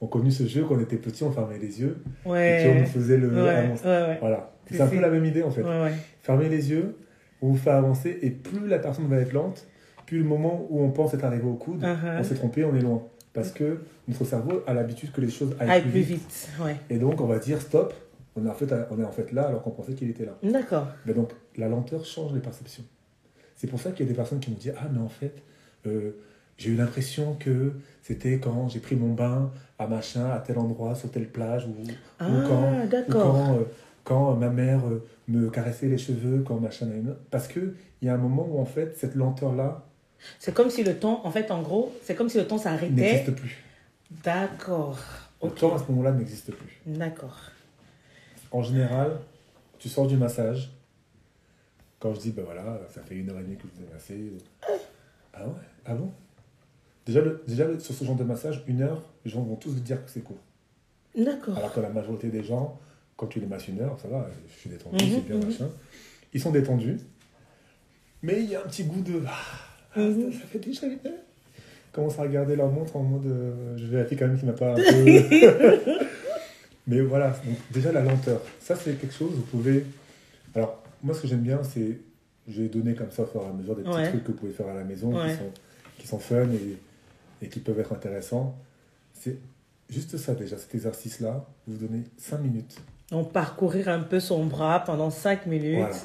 Ont 0.00 0.06
connu 0.06 0.30
ce 0.30 0.46
jeu 0.46 0.64
quand 0.64 0.76
on 0.76 0.80
était 0.80 0.96
petit, 0.96 1.22
on 1.24 1.30
fermait 1.30 1.58
les 1.58 1.80
yeux, 1.80 1.98
et 2.26 2.56
puis 2.58 2.68
on 2.70 2.80
nous 2.80 2.86
faisait 2.86 3.16
le 3.18 3.28
Ouais. 3.28 3.48
avancer. 3.50 3.84
Ouais. 3.86 4.02
Ouais. 4.02 4.16
Voilà, 4.20 4.52
C'est- 4.66 4.80
un 4.80 4.86
peu 4.86 5.00
la 5.00 5.10
même 5.10 5.24
idée 5.24 5.42
en 5.42 5.50
fait. 5.50 5.62
Fermez 6.22 6.48
les 6.48 6.70
yeux, 6.70 6.96
on 7.42 7.48
vous 7.48 7.56
fait 7.56 7.70
avancer, 7.70 8.18
et 8.22 8.30
plus 8.30 8.66
la 8.66 8.78
personne 8.78 9.06
va 9.08 9.16
être 9.18 9.32
lente, 9.32 9.66
puis 10.06 10.16
le 10.18 10.24
moment 10.24 10.66
où 10.70 10.82
on 10.82 10.90
pense 10.90 11.12
être 11.14 11.24
arrivé 11.24 11.44
au 11.44 11.54
coude, 11.54 11.82
Uh-huh. 11.82 12.18
on 12.18 12.22
s'est 12.24 12.34
trompé, 12.34 12.64
on 12.64 12.74
est 12.74 12.80
loin. 12.80 13.02
Parce 13.32 13.52
que 13.52 13.78
notre 14.08 14.24
cerveau 14.24 14.62
a 14.66 14.74
l'habitude 14.74 15.12
que 15.12 15.20
les 15.20 15.30
choses 15.30 15.54
aillent, 15.60 15.70
Aille 15.70 15.82
plus, 15.82 15.90
plus 15.90 16.00
vite. 16.00 16.48
Et 16.88 16.98
donc, 16.98 17.20
on 17.20 17.26
va 17.26 17.38
dire 17.38 17.60
stop, 17.60 17.94
on 18.34 18.44
est 18.44 18.48
en 18.48 18.54
fait, 18.54 18.72
on 18.90 18.98
est 19.00 19.04
en 19.04 19.12
fait 19.12 19.30
là 19.32 19.42
alors 19.48 19.62
qu'on 19.62 19.70
pensait 19.70 19.92
qu'il 19.92 20.10
était 20.10 20.24
là. 20.24 20.36
D'accord. 20.42 20.88
Mais 21.06 21.14
donc, 21.14 21.30
la 21.56 21.68
lenteur 21.68 22.04
change 22.04 22.32
les 22.34 22.40
perceptions. 22.40 22.82
C'est 23.54 23.68
pour 23.68 23.78
ça 23.80 23.92
qu'il 23.92 24.04
y 24.04 24.08
a 24.08 24.12
des 24.12 24.16
personnes 24.16 24.40
qui 24.40 24.50
nous 24.50 24.56
disent 24.56 24.74
Ah, 24.80 24.88
mais 24.92 24.98
en 25.00 25.08
fait, 25.08 25.34
euh, 25.86 26.10
j'ai 26.60 26.70
eu 26.70 26.76
l'impression 26.76 27.34
que 27.36 27.72
c'était 28.02 28.38
quand 28.38 28.68
j'ai 28.68 28.80
pris 28.80 28.94
mon 28.94 29.14
bain 29.14 29.50
à 29.78 29.86
machin, 29.86 30.28
à 30.30 30.38
tel 30.40 30.58
endroit, 30.58 30.94
sur 30.94 31.10
telle 31.10 31.28
plage, 31.28 31.64
ou, 31.66 31.74
Ah, 32.18 32.28
ou 32.28 32.46
quand, 32.46 32.84
ou 32.84 32.86
d'accord. 32.86 33.32
quand, 33.32 33.54
euh, 33.54 33.62
quand 34.04 34.34
ma 34.36 34.50
mère 34.50 34.86
euh, 34.86 35.02
me 35.26 35.48
caressait 35.48 35.86
les 35.86 35.96
cheveux, 35.96 36.42
quand 36.42 36.60
machin. 36.60 36.86
Parce 37.30 37.48
qu'il 37.48 37.72
y 38.02 38.08
a 38.10 38.14
un 38.14 38.18
moment 38.18 38.46
où, 38.50 38.60
en 38.60 38.66
fait, 38.66 38.94
cette 38.98 39.14
lenteur-là 39.14 39.86
C'est 40.38 40.52
comme 40.52 40.68
si 40.68 40.84
le 40.84 40.96
temps, 40.96 41.22
en 41.24 41.30
fait, 41.30 41.50
en 41.50 41.62
gros, 41.62 41.94
c'est 42.02 42.14
comme 42.14 42.28
si 42.28 42.36
le 42.36 42.46
temps 42.46 42.58
s'arrêtait. 42.58 42.92
n'existe 42.92 43.34
plus. 43.34 43.56
D'accord. 44.22 44.98
Le 45.42 45.48
temps, 45.50 45.74
à 45.74 45.78
ce 45.78 45.84
moment-là, 45.90 46.12
n'existe 46.12 46.52
plus. 46.52 46.78
D'accord. 46.84 47.38
En 48.52 48.62
général, 48.62 49.12
tu 49.78 49.88
sors 49.88 50.06
du 50.06 50.18
massage. 50.18 50.70
Quand 52.00 52.12
je 52.12 52.20
dis, 52.20 52.32
ben 52.32 52.44
voilà, 52.44 52.80
ça 52.92 53.00
fait 53.00 53.14
une 53.14 53.30
heure 53.30 53.38
et 53.38 53.42
demie 53.44 53.56
que 53.56 53.62
vous 53.62 53.82
avez 53.82 53.92
massé. 53.94 54.32
Ah 55.32 55.46
ouais? 55.46 55.54
Ah 55.86 55.94
bon? 55.94 56.10
Déjà, 57.06 57.20
le- 57.20 57.42
déjà, 57.46 57.66
sur 57.80 57.94
ce 57.94 58.04
genre 58.04 58.16
de 58.16 58.24
massage, 58.24 58.62
une 58.66 58.82
heure, 58.82 59.02
les 59.24 59.30
gens 59.30 59.42
vont 59.42 59.56
tous 59.56 59.70
vous 59.70 59.80
dire 59.80 60.04
que 60.04 60.10
c'est 60.10 60.20
court. 60.20 60.38
D'accord. 61.16 61.56
Alors 61.58 61.72
que 61.72 61.80
la 61.80 61.88
majorité 61.90 62.28
des 62.28 62.44
gens, 62.44 62.78
quand 63.16 63.26
tu 63.26 63.40
les 63.40 63.46
masses 63.46 63.68
une 63.68 63.80
heure, 63.80 63.98
ça 64.00 64.08
va, 64.08 64.28
je 64.48 64.60
suis 64.60 64.70
détendu, 64.70 65.04
Mhm, 65.04 65.10
c'est 65.14 65.26
bien, 65.26 65.36
mhm. 65.36 65.44
machin. 65.46 65.68
Ils 66.32 66.40
sont 66.40 66.50
détendus. 66.52 66.98
Mais 68.22 68.40
il 68.42 68.50
y 68.50 68.54
a 68.54 68.60
un 68.60 68.68
petit 68.68 68.84
goût 68.84 69.00
de. 69.02 69.22
Ah, 69.26 69.30
ah, 69.96 70.00
Mhm. 70.00 70.32
ça, 70.32 70.38
ça 70.40 70.44
fait 70.46 70.58
déjà 70.58 70.86
une 70.86 70.92
heure. 71.06 71.18
Ils 71.56 71.92
commencent 71.92 72.18
à 72.18 72.22
regarder 72.22 72.54
leur 72.54 72.70
montre 72.70 72.96
en 72.96 73.02
mode. 73.02 73.26
euh, 73.26 73.76
je 73.76 73.86
vérifie 73.86 74.14
quand 74.16 74.28
même 74.28 74.38
qu'il 74.38 74.46
n'a 74.46 74.52
pas 74.52 74.72
un 74.72 74.74
peu. 74.76 76.00
Mais 76.86 77.00
voilà, 77.00 77.30
donc 77.44 77.56
déjà 77.72 77.92
la 77.92 78.02
lenteur. 78.02 78.40
Ça, 78.60 78.76
c'est 78.76 78.94
quelque 78.98 79.14
chose, 79.14 79.32
vous 79.34 79.42
pouvez. 79.42 79.84
Alors, 80.54 80.82
moi, 81.02 81.14
ce 81.14 81.22
que 81.22 81.28
j'aime 81.28 81.40
bien, 81.42 81.62
c'est. 81.62 81.98
J'ai 82.48 82.68
donné 82.68 82.94
comme 82.94 83.10
ça 83.10 83.22
au 83.22 83.26
fur 83.26 83.42
et 83.42 83.46
à 83.46 83.52
mesure 83.52 83.76
des 83.76 83.82
petits 83.82 83.94
Ouais. 83.94 84.08
trucs 84.08 84.24
que 84.24 84.32
vous 84.32 84.38
pouvez 84.38 84.52
faire 84.52 84.66
à 84.68 84.74
la 84.74 84.82
maison 84.82 85.14
Ouais. 85.16 85.30
qui, 85.30 85.36
sont, 85.36 85.50
qui 85.98 86.06
sont 86.06 86.18
fun 86.18 86.48
et, 86.50 86.78
et 87.42 87.48
qui 87.48 87.60
peuvent 87.60 87.78
être 87.80 87.92
intéressants. 87.92 88.56
C'est 89.14 89.38
juste 89.88 90.16
ça 90.16 90.34
déjà, 90.34 90.56
cet 90.58 90.74
exercice-là, 90.74 91.46
vous 91.66 91.76
donnez 91.76 92.04
5 92.16 92.38
minutes. 92.38 92.80
Donc, 93.10 93.32
parcourir 93.32 93.88
un 93.88 94.00
peu 94.00 94.20
son 94.20 94.46
bras 94.46 94.80
pendant 94.84 95.10
5 95.10 95.46
minutes. 95.46 95.78
Voilà, 95.78 95.96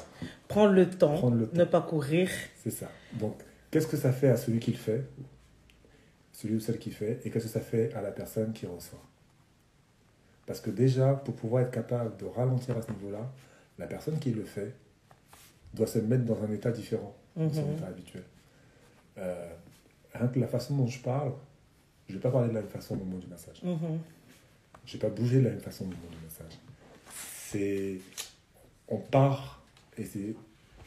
Prendre 0.48 0.72
le 0.72 0.90
temps. 0.90 1.14
Prendre 1.14 1.36
le 1.36 1.46
temps. 1.46 1.56
Ne 1.56 1.64
pas 1.64 1.80
courir. 1.82 2.28
c'est 2.62 2.70
ça. 2.70 2.90
Donc, 3.12 3.34
qu'est-ce 3.70 3.86
que 3.86 3.96
ça 3.96 4.12
fait 4.12 4.28
à 4.28 4.36
celui 4.36 4.58
qui 4.58 4.72
le 4.72 4.76
fait, 4.76 5.04
celui 6.32 6.56
ou 6.56 6.60
celle 6.60 6.78
qui 6.78 6.90
fait, 6.90 7.20
et 7.24 7.30
qu'est-ce 7.30 7.44
que 7.44 7.50
ça 7.50 7.60
fait 7.60 7.92
à 7.94 8.02
la 8.02 8.10
personne 8.10 8.52
qui 8.52 8.66
reçoit 8.66 9.02
Parce 10.46 10.60
que 10.60 10.70
déjà, 10.70 11.12
pour 11.14 11.34
pouvoir 11.36 11.62
être 11.62 11.70
capable 11.70 12.16
de 12.16 12.24
ralentir 12.24 12.76
à 12.76 12.82
ce 12.82 12.90
niveau-là, 12.90 13.30
la 13.78 13.86
personne 13.86 14.18
qui 14.18 14.32
le 14.32 14.42
fait 14.44 14.74
doit 15.74 15.86
se 15.86 15.98
mettre 16.00 16.24
dans 16.24 16.42
un 16.42 16.50
état 16.50 16.70
différent 16.72 17.14
de 17.36 17.52
son 17.54 17.66
Mhm. 17.66 17.72
état 17.76 17.86
habituel. 17.86 18.22
Euh, 19.18 19.48
rien 20.16 20.28
que 20.28 20.38
la 20.38 20.46
façon 20.48 20.74
dont 20.76 20.86
je 20.86 21.00
parle, 21.00 21.32
je 22.08 22.12
ne 22.14 22.18
vais 22.18 22.22
pas 22.22 22.30
parler 22.30 22.48
de 22.48 22.54
la 22.54 22.60
même 22.60 22.70
façon 22.70 22.94
au 22.94 22.98
moment 22.98 23.18
du 23.18 23.26
massage. 23.26 23.62
Mhm. 23.62 23.98
Je 24.84 24.92
vais 24.92 24.98
pas 24.98 25.08
bouger 25.08 25.38
de 25.40 25.44
la 25.44 25.50
même 25.50 25.60
façon 25.60 25.84
au 25.84 25.88
moment 25.88 25.98
du 26.10 26.24
massage. 26.24 26.58
C'est. 27.14 27.98
On 28.88 28.98
part, 28.98 29.62
et 29.98 30.04
c'est. 30.04 30.34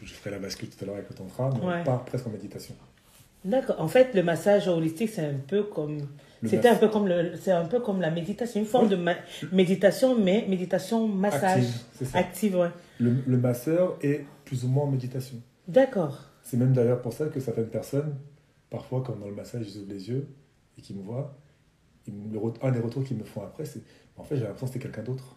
Je 0.01 0.13
ferai 0.13 0.31
la 0.31 0.39
bascule 0.39 0.69
tout 0.69 0.77
à 0.81 0.86
l'heure 0.88 0.95
avec 0.95 1.09
le 1.09 1.15
tantra, 1.15 1.50
mais 1.59 1.65
Ouais. 1.67 1.74
on 1.81 1.83
part 1.83 2.05
presque 2.05 2.25
en 2.27 2.29
méditation. 2.29 2.74
D'accord. 3.43 3.75
En 3.79 3.88
fait, 3.89 4.13
le 4.13 4.24
massage 4.24 4.67
holistique, 4.67 5.09
c'est 5.09 5.25
un 5.25 5.33
peu 5.48 5.63
comme. 5.63 5.98
C'était 6.45 6.69
un 6.69 6.75
peu 6.75 6.88
comme 6.88 7.05
le, 7.05 7.36
c'est 7.36 7.51
un 7.51 7.65
peu 7.65 7.81
comme 7.81 8.00
la 8.00 8.09
méditation, 8.11 8.61
une 8.61 8.65
forme 8.65 8.85
Ouais. 8.85 8.92
de 8.92 8.96
ma- 8.96 9.15
méditation, 9.51 10.18
mais 10.18 10.46
méditation 10.48 11.05
massage 11.05 11.63
Active, 11.63 11.81
c'est 11.96 12.05
ça. 12.05 12.18
active, 12.20 12.55
ouais. 12.55 12.70
Le, 12.98 13.13
le 13.27 13.37
masseur 13.37 13.98
est 14.01 14.25
plus 14.46 14.63
ou 14.63 14.70
moins 14.70 14.85
en 14.85 14.92
méditation. 14.92 15.35
D'accord. 15.68 16.18
C'est 16.42 16.55
même 16.55 16.72
d'ailleurs 16.72 17.01
pour 17.01 17.11
ça 17.11 17.25
que 17.25 17.42
certaines 17.42 17.68
personnes, 17.68 18.15
parfois, 18.70 19.03
quand 19.05 19.16
dans 19.16 19.27
le 19.27 19.36
massage, 19.36 19.66
ils 19.68 19.79
ouvrent 19.82 19.90
les 19.92 20.10
yeux 20.10 20.27
et 20.77 20.82
qu'ils 20.82 20.96
me 20.98 21.01
voient, 21.03 21.36
ils 22.08 22.14
me- 22.14 22.40
un 22.66 22.72
des 22.72 22.79
retours 22.79 23.03
qu'ils 23.03 23.18
me 23.18 23.24
font 23.24 23.42
après, 23.44 23.66
c'est 23.66 23.82
en 24.18 24.24
fait, 24.24 24.36
j'ai 24.36 24.44
l'impression 24.44 24.68
que 24.68 24.74
c'était 24.74 24.84
quelqu'un 24.86 25.03
d'autre. 25.03 25.36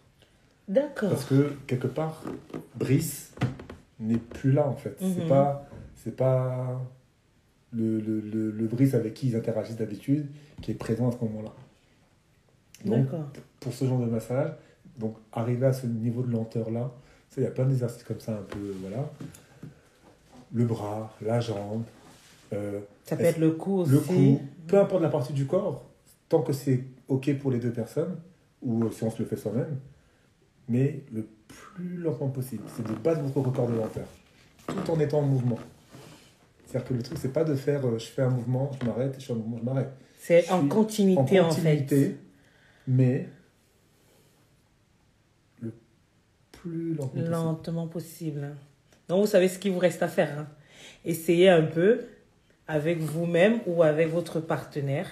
D'accord. 0.68 1.10
Parce 1.10 1.24
que 1.24 1.52
quelque 1.66 1.86
part, 1.86 2.22
Brice 2.76 3.32
n'est 4.00 4.16
plus 4.18 4.52
là 4.52 4.66
en 4.66 4.76
fait. 4.76 4.96
C'est 4.98 5.22
Mhm. 5.22 5.28
pas, 5.28 5.68
c'est 5.96 6.16
pas 6.16 6.80
le, 7.72 8.00
le, 8.00 8.20
le, 8.20 8.50
le 8.50 8.66
Brice 8.66 8.94
avec 8.94 9.14
qui 9.14 9.28
ils 9.28 9.36
interagissent 9.36 9.76
d'habitude 9.76 10.28
qui 10.60 10.70
est 10.70 10.74
présent 10.74 11.08
à 11.08 11.12
ce 11.12 11.18
moment-là. 11.24 11.52
Donc, 12.84 13.08
pour 13.60 13.72
ce 13.72 13.84
genre 13.84 14.00
de 14.00 14.06
massage, 14.06 14.50
donc 14.98 15.16
arriver 15.32 15.66
à 15.66 15.72
ce 15.72 15.86
niveau 15.86 16.22
de 16.22 16.30
lenteur 16.32 16.70
là, 16.70 16.90
il 17.36 17.42
y 17.44 17.46
a 17.46 17.50
plein 17.50 17.64
d'exercices 17.64 18.02
comme 18.04 18.20
ça 18.20 18.32
un 18.36 18.42
peu, 18.42 18.74
voilà. 18.80 19.10
Le 20.52 20.64
bras, 20.66 21.14
la 21.22 21.40
jambe, 21.40 21.84
euh, 22.52 22.80
Ça 23.04 23.16
peut 23.16 23.24
être 23.24 23.38
le 23.38 23.50
cou 23.52 23.80
aussi. 23.80 23.92
le 23.92 23.98
cou, 24.00 24.40
peu 24.66 24.78
importe 24.78 25.02
la 25.02 25.08
partie 25.08 25.32
du 25.32 25.46
corps, 25.46 25.84
tant 26.28 26.42
que 26.42 26.52
c'est 26.52 26.84
OK 27.08 27.32
pour 27.38 27.50
les 27.50 27.58
deux 27.58 27.72
personnes, 27.72 28.16
ou 28.62 28.90
si 28.92 29.02
on 29.02 29.10
se 29.10 29.18
le 29.18 29.24
fait 29.28 29.36
soi-même, 29.36 29.78
mais 30.68 31.04
le 31.12 31.26
plus 31.48 31.96
lentement 31.96 32.28
possible. 32.30 32.62
C'est 32.74 32.86
de 32.86 32.94
battre 32.94 33.20
votre 33.22 33.40
record 33.48 33.68
de 33.68 33.74
lenteur, 33.74 34.06
tout 34.66 34.90
en 34.90 35.00
étant 35.00 35.18
en 35.18 35.22
mouvement. 35.22 35.58
C'est-à-dire 36.66 36.88
que 36.88 36.94
le 36.94 37.02
truc, 37.02 37.18
c'est 37.20 37.32
pas 37.32 37.44
de 37.44 37.54
faire 37.54 37.84
euh, 37.86 37.98
je 37.98 38.06
fais 38.06 38.22
un 38.22 38.30
mouvement, 38.30 38.70
je 38.80 38.86
m'arrête, 38.86 39.16
je 39.18 39.26
fais 39.26 39.32
un 39.32 39.36
mouvement, 39.36 39.58
je 39.58 39.64
m'arrête. 39.64 39.90
C'est 40.18 40.48
en 40.50 40.66
continuité, 40.68 41.40
en 41.40 41.44
en, 41.44 41.48
continuité, 41.48 42.04
fait. 42.04 42.16
mais 42.86 43.28
le 45.60 45.74
plus 46.52 46.94
lentement 46.94 47.08
possible. 47.18 47.30
Lentement 47.30 47.86
possible. 47.88 48.56
Donc, 49.08 49.20
vous 49.22 49.26
savez 49.30 49.48
ce 49.48 49.58
qu'il 49.58 49.72
vous 49.72 49.80
reste 49.80 50.02
à 50.02 50.08
faire. 50.08 50.38
hein. 50.38 50.46
Essayez 51.04 51.48
un 51.50 51.62
peu 51.64 52.00
avec 52.68 52.98
vous-même 52.98 53.60
ou 53.66 53.82
avec 53.82 54.08
votre 54.08 54.40
partenaire. 54.40 55.08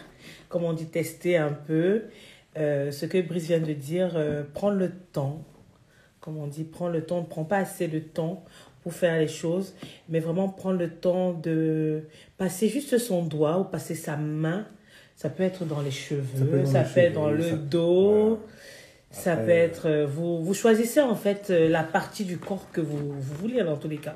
Comme 0.49 0.65
on 0.65 0.73
dit, 0.73 0.87
tester 0.87 1.37
un 1.37 1.53
peu 1.53 2.05
euh, 2.57 2.91
ce 2.91 3.07
que 3.07 3.21
Brice 3.21 3.47
vient 3.47 3.61
de 3.61 3.73
dire. 3.73 4.13
euh, 4.17 4.43
prendre 4.55 4.77
le 4.77 4.91
temps. 5.13 5.45
Comme 6.21 6.37
on 6.39 6.47
dit, 6.47 6.65
prendre 6.65 6.93
le 6.93 7.05
temps. 7.05 7.19
On 7.19 7.23
ne 7.23 7.27
prend 7.27 7.45
pas 7.45 7.59
assez 7.59 7.89
de 7.89 7.99
temps 7.99 8.45
pour 8.83 8.95
faire 8.95 9.19
les 9.19 9.29
choses, 9.29 9.75
mais 10.09 10.21
vraiment 10.21 10.49
prendre 10.49 10.79
le 10.79 10.89
temps 10.91 11.33
de 11.33 12.03
passer 12.39 12.69
juste 12.69 12.97
son 12.99 13.23
doigt 13.23 13.59
ou 13.59 13.65
passer 13.65 13.95
sa 13.95 14.17
main. 14.17 14.67
Ça 15.17 15.29
peut 15.29 15.43
être 15.43 15.67
dans 15.67 15.83
les 15.83 15.91
cheveux, 15.91 16.65
ça 16.65 16.83
peut 16.83 17.01
être 17.01 17.13
dans, 17.13 17.29
le 17.31 17.53
dos. 17.53 18.11
voilà. 18.27 18.37
Ça 19.11 19.33
Après, 19.33 19.45
peut 19.45 19.51
être, 19.51 19.87
euh, 19.87 20.07
vous, 20.07 20.43
vous 20.43 20.55
choisissez 20.55 21.01
en 21.01 21.17
fait 21.17 21.49
euh, 21.51 21.69
la 21.69 21.83
partie 21.83 22.25
du 22.25 22.39
corps 22.39 22.71
que 22.73 22.81
vous, 22.81 22.97
vous 22.97 23.35
voulez 23.35 23.63
dans 23.63 23.77
tous 23.77 23.89
les 23.89 23.97
cas. 23.99 24.15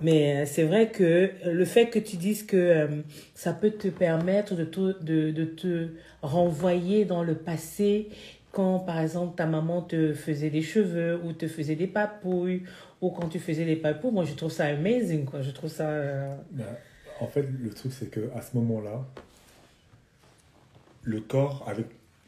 Mais 0.00 0.42
euh, 0.42 0.46
c'est 0.46 0.64
vrai 0.64 0.90
que 0.90 1.04
euh, 1.04 1.52
le 1.52 1.64
fait 1.64 1.88
que 1.90 1.98
tu 1.98 2.16
dises 2.16 2.44
que 2.44 2.56
euh, 2.56 3.02
ça 3.34 3.52
peut 3.52 3.70
te 3.70 3.88
permettre 3.88 4.54
de 4.54 4.64
te, 4.64 5.02
de, 5.02 5.30
de 5.30 5.44
te 5.44 5.88
renvoyer 6.22 7.04
dans 7.04 7.22
le 7.22 7.34
passé 7.34 8.08
quand 8.52 8.80
par 8.80 8.98
exemple 8.98 9.36
ta 9.36 9.46
maman 9.46 9.82
te 9.82 10.12
faisait 10.12 10.50
des 10.50 10.62
cheveux 10.62 11.20
ou 11.24 11.32
te 11.32 11.46
faisait 11.46 11.76
des 11.76 11.86
papouilles 11.86 12.62
ou 13.00 13.10
quand 13.10 13.28
tu 13.28 13.38
faisais 13.38 13.64
des 13.64 13.76
papouilles, 13.76 14.12
moi 14.12 14.24
je 14.24 14.34
trouve 14.34 14.50
ça 14.50 14.66
amazing 14.66 15.24
quoi. 15.24 15.42
Je 15.42 15.50
trouve 15.50 15.70
ça... 15.70 16.38
en 17.20 17.26
fait, 17.26 17.42
le 17.42 17.70
truc, 17.70 17.92
c'est 17.92 18.10
que 18.10 18.30
à 18.34 18.42
ce 18.42 18.56
moment-là, 18.56 19.04
le 21.02 21.20
corps, 21.20 21.64
avec 21.68 21.86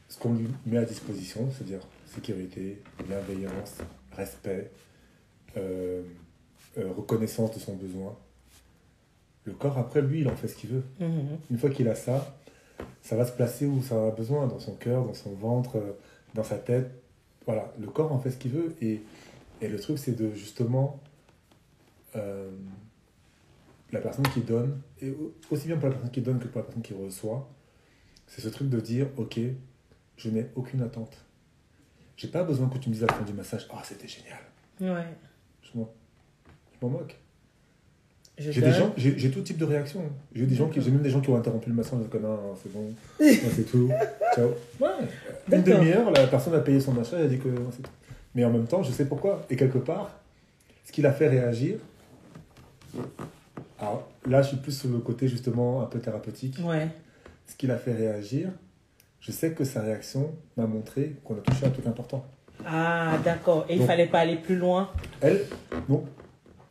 ce 0.09 0.19
qu'on 0.19 0.35
lui 0.35 0.49
met 0.67 0.79
à 0.79 0.85
disposition, 0.85 1.49
c'est-à-dire 1.51 1.81
sécurité, 2.07 2.83
bienveillance, 3.07 3.79
respect, 4.13 4.71
euh, 5.57 6.03
euh, 6.79 6.91
reconnaissance 6.93 7.53
de 7.55 7.59
son 7.61 7.77
besoin, 7.77 8.17
le 9.45 9.53
corps, 9.55 9.77
après, 9.79 10.03
lui, 10.03 10.21
il 10.21 10.29
en 10.29 10.37
fait 10.37 10.49
ce 10.49 10.55
qu'il 10.57 10.71
veut. 10.71 10.85
mhm. 11.01 11.39
Une 11.51 11.59
fois 11.59 11.71
qu'il 11.71 11.89
a 11.89 11.95
ça, 11.95 12.37
ça 13.03 13.17
va 13.17 13.27
se 13.27 13.33
placer 13.33 13.67
où 13.67 13.83
ça 13.83 14.09
a 14.09 14.11
besoin, 14.11 14.47
dans 14.47 14.59
son 14.61 14.75
cœur, 14.75 15.05
dans 15.05 15.15
son 15.15 15.33
ventre, 15.35 15.77
euh, 15.77 15.93
dans 16.35 16.45
sa 16.45 16.59
tête. 16.59 16.91
Voilà, 17.47 17.73
le 17.81 17.89
corps 17.89 18.13
en 18.13 18.21
fait 18.21 18.31
ce 18.31 18.37
qu'il 18.37 18.53
veut. 18.53 18.75
Et, 18.81 19.03
et 19.61 19.69
le 19.69 19.79
truc, 19.81 19.99
c'est 19.99 20.13
de 20.13 20.33
justement 20.33 21.01
euh, 22.17 22.51
la 23.91 24.01
personne 24.01 24.27
qui 24.29 24.41
donne, 24.41 24.81
et 25.01 25.11
au- 25.11 25.35
aussi 25.51 25.67
bien 25.67 25.77
pour 25.77 25.89
la 25.89 25.95
personne 25.95 26.11
qui 26.13 26.21
donne 26.23 26.39
que 26.39 26.47
pour 26.47 26.59
la 26.61 26.65
personne 26.65 26.83
qui 26.83 26.95
reçoit, 26.95 27.49
c'est 28.27 28.41
ce 28.41 28.49
truc 28.49 28.69
de 28.69 28.81
dire 28.81 29.09
Ok, 29.17 29.39
je 30.17 30.31
n'ai 30.31 30.47
aucune 30.55 30.83
attente. 30.83 31.17
J'ai 32.17 32.29
pas 32.29 32.45
besoin 32.45 32.69
que 32.69 32.79
tu 32.79 32.89
me 32.89 32.95
dises 32.95 33.03
à 33.05 33.09
la 33.09 33.15
fin 33.15 33.25
du 33.25 33.33
massage 33.33 33.67
Ah, 33.73 33.83
c'était 33.85 34.07
génial. 34.09 34.39
Ouais. 34.81 35.07
Je 35.63 35.77
m'en 35.79 35.85
je 35.85 36.02
m'en 36.83 36.89
moque. 36.91 37.17
J'ai 38.39 38.61
des 38.61 38.73
gens, 38.73 38.93
j'ai 38.97 39.31
tout 39.31 39.41
type 39.43 39.59
de 39.59 39.65
réactions. 39.65 40.03
J'ai 40.35 40.47
des 40.47 40.55
gens 40.55 40.69
qui, 40.69 40.81
j'ai 40.81 40.91
même 40.91 41.03
des 41.03 41.11
gens 41.11 41.21
qui 41.21 41.31
ont 41.31 41.37
interrompu 41.37 41.69
le 41.69 41.77
massage, 41.77 42.01
comme 42.11 42.23
non, 42.23 42.39
c'est 42.61 42.73
bon, 42.73 42.81
non, 42.81 43.51
c'est 43.55 43.71
tout, 43.71 43.91
ciao. 44.35 44.49
Ouais. 44.81 44.89
Une 45.53 45.63
demi-heure, 45.63 46.11
la 46.11 46.27
personne 46.27 46.55
a 46.55 46.61
payé 46.61 46.81
son 46.81 46.99
achat, 46.99 47.19
elle 47.19 47.27
a 47.27 47.29
dit 47.29 47.39
que 47.39 47.49
non, 47.49 47.71
c'est 47.71 47.83
tout. 47.83 47.91
Mais 48.35 48.45
en 48.45 48.51
même 48.51 48.67
temps, 48.67 48.83
je 48.83 48.91
sais 48.91 49.05
pourquoi. 49.05 49.45
Et 49.51 49.57
quelque 49.57 49.79
part, 49.79 50.11
ce 50.85 50.91
qui 50.93 51.03
l'a 51.03 51.13
fait 51.13 51.29
réagir 51.29 51.77
Alors 53.79 54.09
là, 54.27 54.43
je 54.43 54.49
suis 54.49 54.57
plus 54.57 54.73
sur 54.73 54.89
le 54.91 54.99
côté 54.99 55.29
justement 55.29 55.83
un 55.83 55.87
peu 55.87 55.99
thérapeutique. 55.99 56.57
Ouais. 56.65 56.89
Ce 57.47 57.55
qui 57.57 57.67
l'a 57.67 57.77
fait 57.77 57.93
réagir, 57.93 58.49
je 59.21 59.31
sais 59.33 59.53
que 59.53 59.65
sa 59.65 59.83
réaction 59.83 60.31
m'a 60.57 60.67
montré 60.67 61.17
qu'on 61.25 61.35
a 61.35 61.41
touché 61.41 61.67
un 61.67 61.71
truc 61.71 61.87
important. 61.87 62.25
Ah, 62.67 63.19
d'accord. 63.25 63.67
Et 63.69 63.75
il 63.75 63.79
Donc- 63.81 63.89
fallait 63.89 64.07
pas 64.07 64.21
aller 64.21 64.37
plus 64.37 64.57
loin. 64.57 64.89
Elle, 65.21 65.43
donc, 65.89 66.07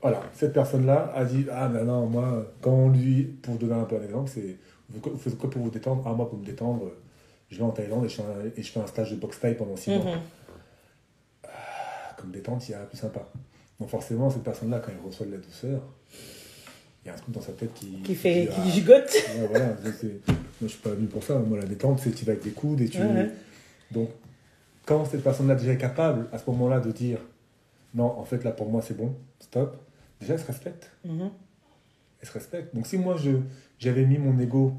voilà, 0.01 0.21
cette 0.33 0.53
personne-là 0.53 1.11
a 1.15 1.25
dit 1.25 1.45
Ah, 1.51 1.69
mais 1.69 1.83
non, 1.83 2.05
moi, 2.07 2.45
quand 2.61 2.71
on 2.71 2.89
lui, 2.89 3.23
pour 3.23 3.55
donner 3.55 3.73
un 3.73 3.83
peu 3.83 3.97
un 3.97 4.03
exemple, 4.03 4.29
c'est 4.33 4.57
Vous 4.89 5.17
faites 5.17 5.37
quoi 5.37 5.49
pour 5.49 5.61
vous 5.61 5.69
détendre? 5.69 6.03
Ah, 6.05 6.13
moi, 6.13 6.29
pour 6.29 6.37
me 6.39 6.45
détendre, 6.45 6.91
je 7.49 7.57
vais 7.57 7.63
en 7.63 7.69
Thaïlande 7.71 8.05
et 8.05 8.09
je 8.09 8.15
fais 8.15 8.23
un, 8.23 8.45
et 8.57 8.61
je 8.63 8.71
fais 8.71 8.79
un 8.79 8.87
stage 8.87 9.11
de 9.11 9.15
boxe 9.17 9.39
thaï 9.39 9.55
pendant 9.55 9.75
six 9.75 9.91
mois. 9.91 10.05
Mhm. 10.05 10.21
Ah, 11.45 12.15
Comme 12.17 12.31
détente, 12.31 12.67
il 12.67 12.71
y 12.71 12.75
a 12.75 12.79
plus 12.79 12.97
sympa. 12.97 13.27
Donc, 13.79 13.89
forcément, 13.89 14.29
cette 14.29 14.43
personne-là, 14.43 14.79
quand 14.79 14.91
elle 14.91 15.05
reçoit 15.05 15.25
de 15.25 15.31
la 15.31 15.37
douceur, 15.37 15.81
il 17.03 17.07
y 17.07 17.09
a 17.09 17.13
un 17.13 17.17
truc 17.17 17.33
dans 17.33 17.41
sa 17.41 17.51
tête 17.53 17.73
qui. 17.73 18.01
Qui 18.03 18.15
fait, 18.15 18.47
qui 18.47 18.59
Ah, 18.63 18.69
gigote. 18.69 19.11
ouais, 19.11 19.47
voilà, 19.49 19.65
moi, 19.67 19.91
je 20.61 20.67
suis 20.67 20.77
pas 20.79 20.91
venu 20.91 21.07
pour 21.07 21.23
ça. 21.23 21.39
Moi, 21.39 21.57
la 21.57 21.65
détente, 21.65 21.99
c'est 21.99 22.11
tu 22.11 22.25
vas 22.25 22.33
avec 22.33 22.43
des 22.43 22.51
coudes 22.51 22.81
et 22.81 22.89
tu. 22.89 23.01
Donc, 23.91 24.09
quand 24.85 25.05
cette 25.05 25.23
personne-là 25.23 25.55
déjà 25.55 25.73
est 25.73 25.77
capable, 25.77 26.27
à 26.31 26.37
ce 26.37 26.49
moment-là, 26.51 26.79
de 26.79 26.91
dire 26.91 27.19
non, 27.93 28.05
en 28.17 28.23
fait, 28.23 28.43
là, 28.43 28.51
pour 28.51 28.69
moi, 28.69 28.81
c'est 28.81 28.95
bon, 28.95 29.15
stop, 29.39 29.75
déjà, 30.21 30.33
elle 30.35 30.39
se 30.39 30.47
respecte. 30.47 30.91
Mhm. 31.05 31.29
Elle 32.21 32.27
se 32.27 32.33
respecte. 32.33 32.73
Donc, 32.75 32.87
si 32.87 32.97
moi, 32.97 33.17
je, 33.17 33.31
j'avais 33.79 34.05
mis 34.05 34.17
mon 34.17 34.37
ego, 34.39 34.73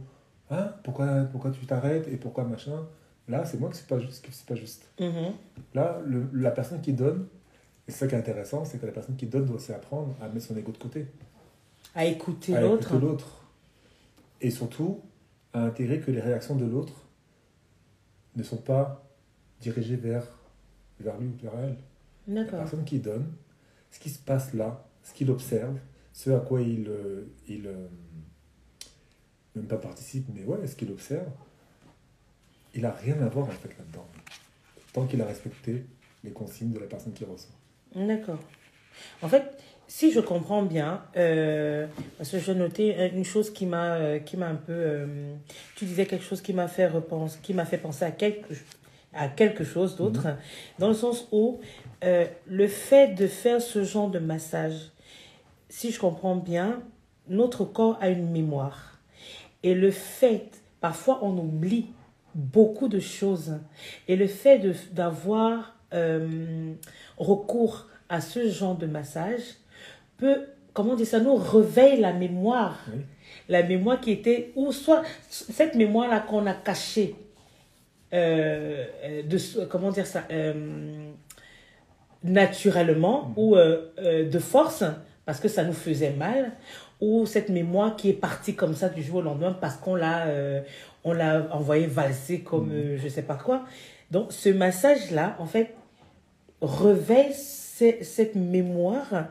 hein, 0.51 0.73
pourquoi, 0.85 1.25
pourquoi 1.25 1.51
tu 1.51 1.67
t'arrêtes 1.67 2.09
et 2.09 2.17
pourquoi 2.17 2.45
machin, 2.45 2.87
là, 3.29 3.45
c'est 3.45 3.59
moi 3.61 3.69
que 3.69 3.77
c'est 3.77 3.87
pas 3.87 3.99
juste. 3.99 4.27
pas 4.47 4.55
juste. 4.55 4.89
Mhm. 5.01 5.33
Là, 5.75 6.01
le- 6.05 6.29
la 6.33 6.51
personne 6.51 6.81
qui 6.81 6.93
donne, 6.93 7.27
et 7.89 7.91
c'est 7.91 7.99
ça 7.99 8.07
qui 8.07 8.15
est 8.15 8.19
intéressant, 8.19 8.65
c'est 8.65 8.79
que 8.79 8.87
la 8.87 8.93
personne 8.93 9.17
qui 9.17 9.27
donne 9.27 9.45
doit 9.45 9.57
aussi 9.57 9.73
apprendre 9.73 10.15
à 10.23 10.29
mettre 10.29 10.47
son 10.47 10.57
ego 10.57 10.71
de 10.73 10.79
côté, 10.79 11.07
À 11.95 12.05
écouter 12.07 12.55
à 12.57 12.61
l'autre. 12.61 12.89
écouter 12.89 13.05
l'autre. 13.07 13.43
Et 14.41 14.51
surtout, 14.51 15.01
à 15.53 15.63
intégrer 15.65 16.01
que 16.01 16.11
les 16.11 16.21
réactions 16.21 16.55
de 16.57 16.65
l'autre 16.65 16.95
ne 18.37 18.43
sont 18.43 18.57
pas 18.57 19.05
dirigées 19.61 19.97
vers, 19.97 20.25
vers 21.01 21.19
lui 21.19 21.29
ou 21.29 21.37
vers 21.43 21.53
elle. 21.59 21.77
La 22.29 22.45
personne 22.45 22.85
qui 22.85 22.99
donne, 23.01 23.27
ce 23.91 23.99
qui 23.99 24.11
se 24.11 24.19
passe 24.19 24.55
là, 24.55 24.85
ce 25.03 25.13
qu'il 25.13 25.31
observe, 25.31 25.79
ce 26.13 26.31
à 26.31 26.41
quoi 26.41 26.61
il, 26.61 26.89
euh, 26.89 27.27
il 27.49 27.67
euh, 27.67 27.89
même 29.55 29.67
pas 29.67 29.77
participe, 29.77 30.27
mais 30.35 30.45
ouais, 30.45 30.67
ce 30.67 30.77
qu'il 30.77 30.91
observe, 30.91 31.29
il 32.75 32.85
a 32.87 32.93
rien 32.93 33.21
à 33.23 33.29
voir 33.29 33.47
en 33.47 33.51
fait 33.51 33.69
là-dedans. 33.79 34.07
Tant 34.93 35.07
qu'il 35.07 35.21
a 35.23 35.27
respecté 35.27 35.85
les 36.25 36.31
consignes 36.31 36.73
de 36.73 36.79
la 36.79 36.87
personne 36.87 37.13
qui 37.13 37.25
reçoit. 37.25 37.55
D'accord. 37.95 38.39
En 39.23 39.29
fait, 39.29 39.59
si 39.89 40.13
je 40.13 40.21
comprends 40.21 40.63
bien, 40.63 41.03
euh, 41.17 41.87
parce 42.19 42.31
que 42.31 42.39
j'ai 42.39 42.55
noté 42.55 43.11
une 43.15 43.25
chose 43.25 43.53
qui 43.53 43.67
m'a 43.67 44.19
qui 44.21 44.37
m'a 44.37 44.49
un 44.49 44.55
peu. 44.55 45.07
tu 45.77 45.85
disais 45.87 46.07
quelque 46.07 46.25
chose 46.25 46.41
qui 46.41 46.53
m'a 46.53 46.69
fait 46.69 46.91
qui 47.43 47.55
m'a 47.55 47.65
fait 47.65 47.79
penser 47.79 48.05
à 48.05 48.11
quelque 48.11 48.55
à 49.15 49.29
quelque 49.29 49.65
chose 49.65 49.97
d'autre, 49.97 50.29
dans 50.79 50.89
le 50.89 50.95
sens 50.95 51.29
où 51.33 51.61
euh, 52.05 52.27
le 52.47 52.67
fait 52.67 53.15
de 53.15 53.27
faire 53.27 53.61
ce 53.61 53.85
genre 53.85 54.11
de 54.11 54.19
massage, 54.19 54.91
si 55.69 55.91
je 55.91 56.01
comprends 56.01 56.37
bien, 56.37 56.83
notre 57.29 57.65
corps 57.65 57.99
a 58.01 58.09
une 58.09 58.31
mémoire. 58.31 58.99
Et 59.63 59.75
le 59.75 59.91
fait, 59.91 60.63
parfois 60.81 61.21
on 61.23 61.37
oublie 61.39 61.87
beaucoup 62.35 62.89
de 62.89 63.01
choses. 63.01 63.59
Et 64.09 64.17
le 64.17 64.27
fait 64.27 64.61
d'avoir 64.93 65.77
euh, 65.93 66.73
recours 67.19 67.87
à 68.09 68.21
ce 68.21 68.49
genre 68.49 68.77
de 68.77 68.87
massage 68.87 69.43
peut, 70.17 70.47
comment 70.73 70.95
dire 70.95 71.07
ça, 71.07 71.21
nous 71.21 71.37
réveille 71.37 72.01
la 72.01 72.13
mémoire. 72.13 72.79
Oui. 72.93 73.03
La 73.49 73.63
mémoire 73.63 74.01
qui 74.01 74.11
était, 74.11 74.53
ou 74.57 74.73
soit 74.73 75.03
cette 75.29 75.75
mémoire-là 75.75 76.21
qu'on 76.21 76.47
a 76.47 76.55
cachée, 76.55 77.17
euh, 78.13 78.85
euh, 79.05 79.23
de, 79.23 79.65
comment 79.67 79.91
dire 79.91 80.07
ça, 80.07 80.25
euh, 80.31 81.11
naturellement 82.23 83.33
ou 83.37 83.57
euh, 83.57 83.93
euh, 83.99 84.29
de 84.29 84.39
force, 84.39 84.85
parce 85.25 85.41
que 85.41 85.49
ça 85.49 85.65
nous 85.65 85.73
faisait 85.73 86.11
mal, 86.13 86.53
ou 87.01 87.27
cette 87.27 87.49
mémoire 87.49 87.97
qui 87.97 88.11
est 88.11 88.15
partie 88.15 88.55
comme 88.55 88.75
ça 88.75 88.89
du 88.89 89.03
jour 89.03 89.17
au 89.17 89.23
lendemain 89.23 89.57
parce 89.61 89.77
qu'on 89.77 89.97
l'a 89.97 90.27
on 91.05 91.13
l'a 91.13 91.49
envoyé 91.51 91.87
valser 91.87 92.41
comme 92.43 92.71
euh, 92.73 92.97
je 93.03 93.09
sais 93.09 93.23
pas 93.23 93.35
quoi. 93.35 93.65
Donc 94.13 94.31
ce 94.33 94.51
massage-là, 94.51 95.35
en 95.41 95.47
fait, 95.47 95.75
réveille 96.61 97.33
ce- 97.35 98.05
cette 98.05 98.37
mémoire 98.37 99.27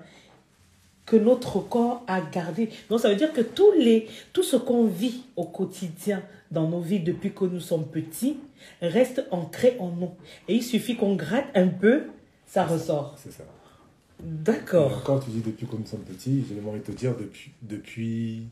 que 1.06 1.15
notre 1.15 1.60
corps 1.60 2.04
a 2.08 2.20
gardé. 2.20 2.70
Donc 2.89 3.00
ça 3.00 3.08
veut 3.10 3.15
dire 3.15 3.32
que 3.32 3.39
tous 3.41 3.72
les, 3.74 4.10
tout 4.34 4.44
ce 4.44 4.58
qu'on 4.58 4.86
vit 4.86 5.24
au 5.38 5.46
quotidien 5.46 6.22
dans 6.51 6.67
nos 6.67 6.81
vies 6.81 6.99
depuis 6.99 7.31
que 7.33 7.45
nous 7.45 7.59
sommes 7.59 7.85
petits 7.85 8.37
reste 8.81 9.25
ancré 9.31 9.75
en 9.79 9.89
nous. 9.89 10.11
Et 10.47 10.55
il 10.55 10.63
suffit 10.63 10.95
qu'on 10.95 11.15
gratte 11.15 11.45
un 11.55 11.67
peu, 11.67 12.03
ça 12.45 12.65
ressort. 12.65 13.15
C'est 13.17 13.31
ça. 13.31 13.43
D'accord. 14.23 14.97
encore, 14.97 15.23
tu 15.23 15.31
dis 15.31 15.41
depuis 15.41 15.65
que 15.65 15.75
nous 15.75 15.85
sommes 15.85 16.01
petits, 16.01 16.45
j'ai 16.47 16.61
envie 16.69 16.79
de 16.79 16.85
te 16.85 16.91
dire 16.91 17.15
depuis, 17.17 17.51
depuis 17.63 18.47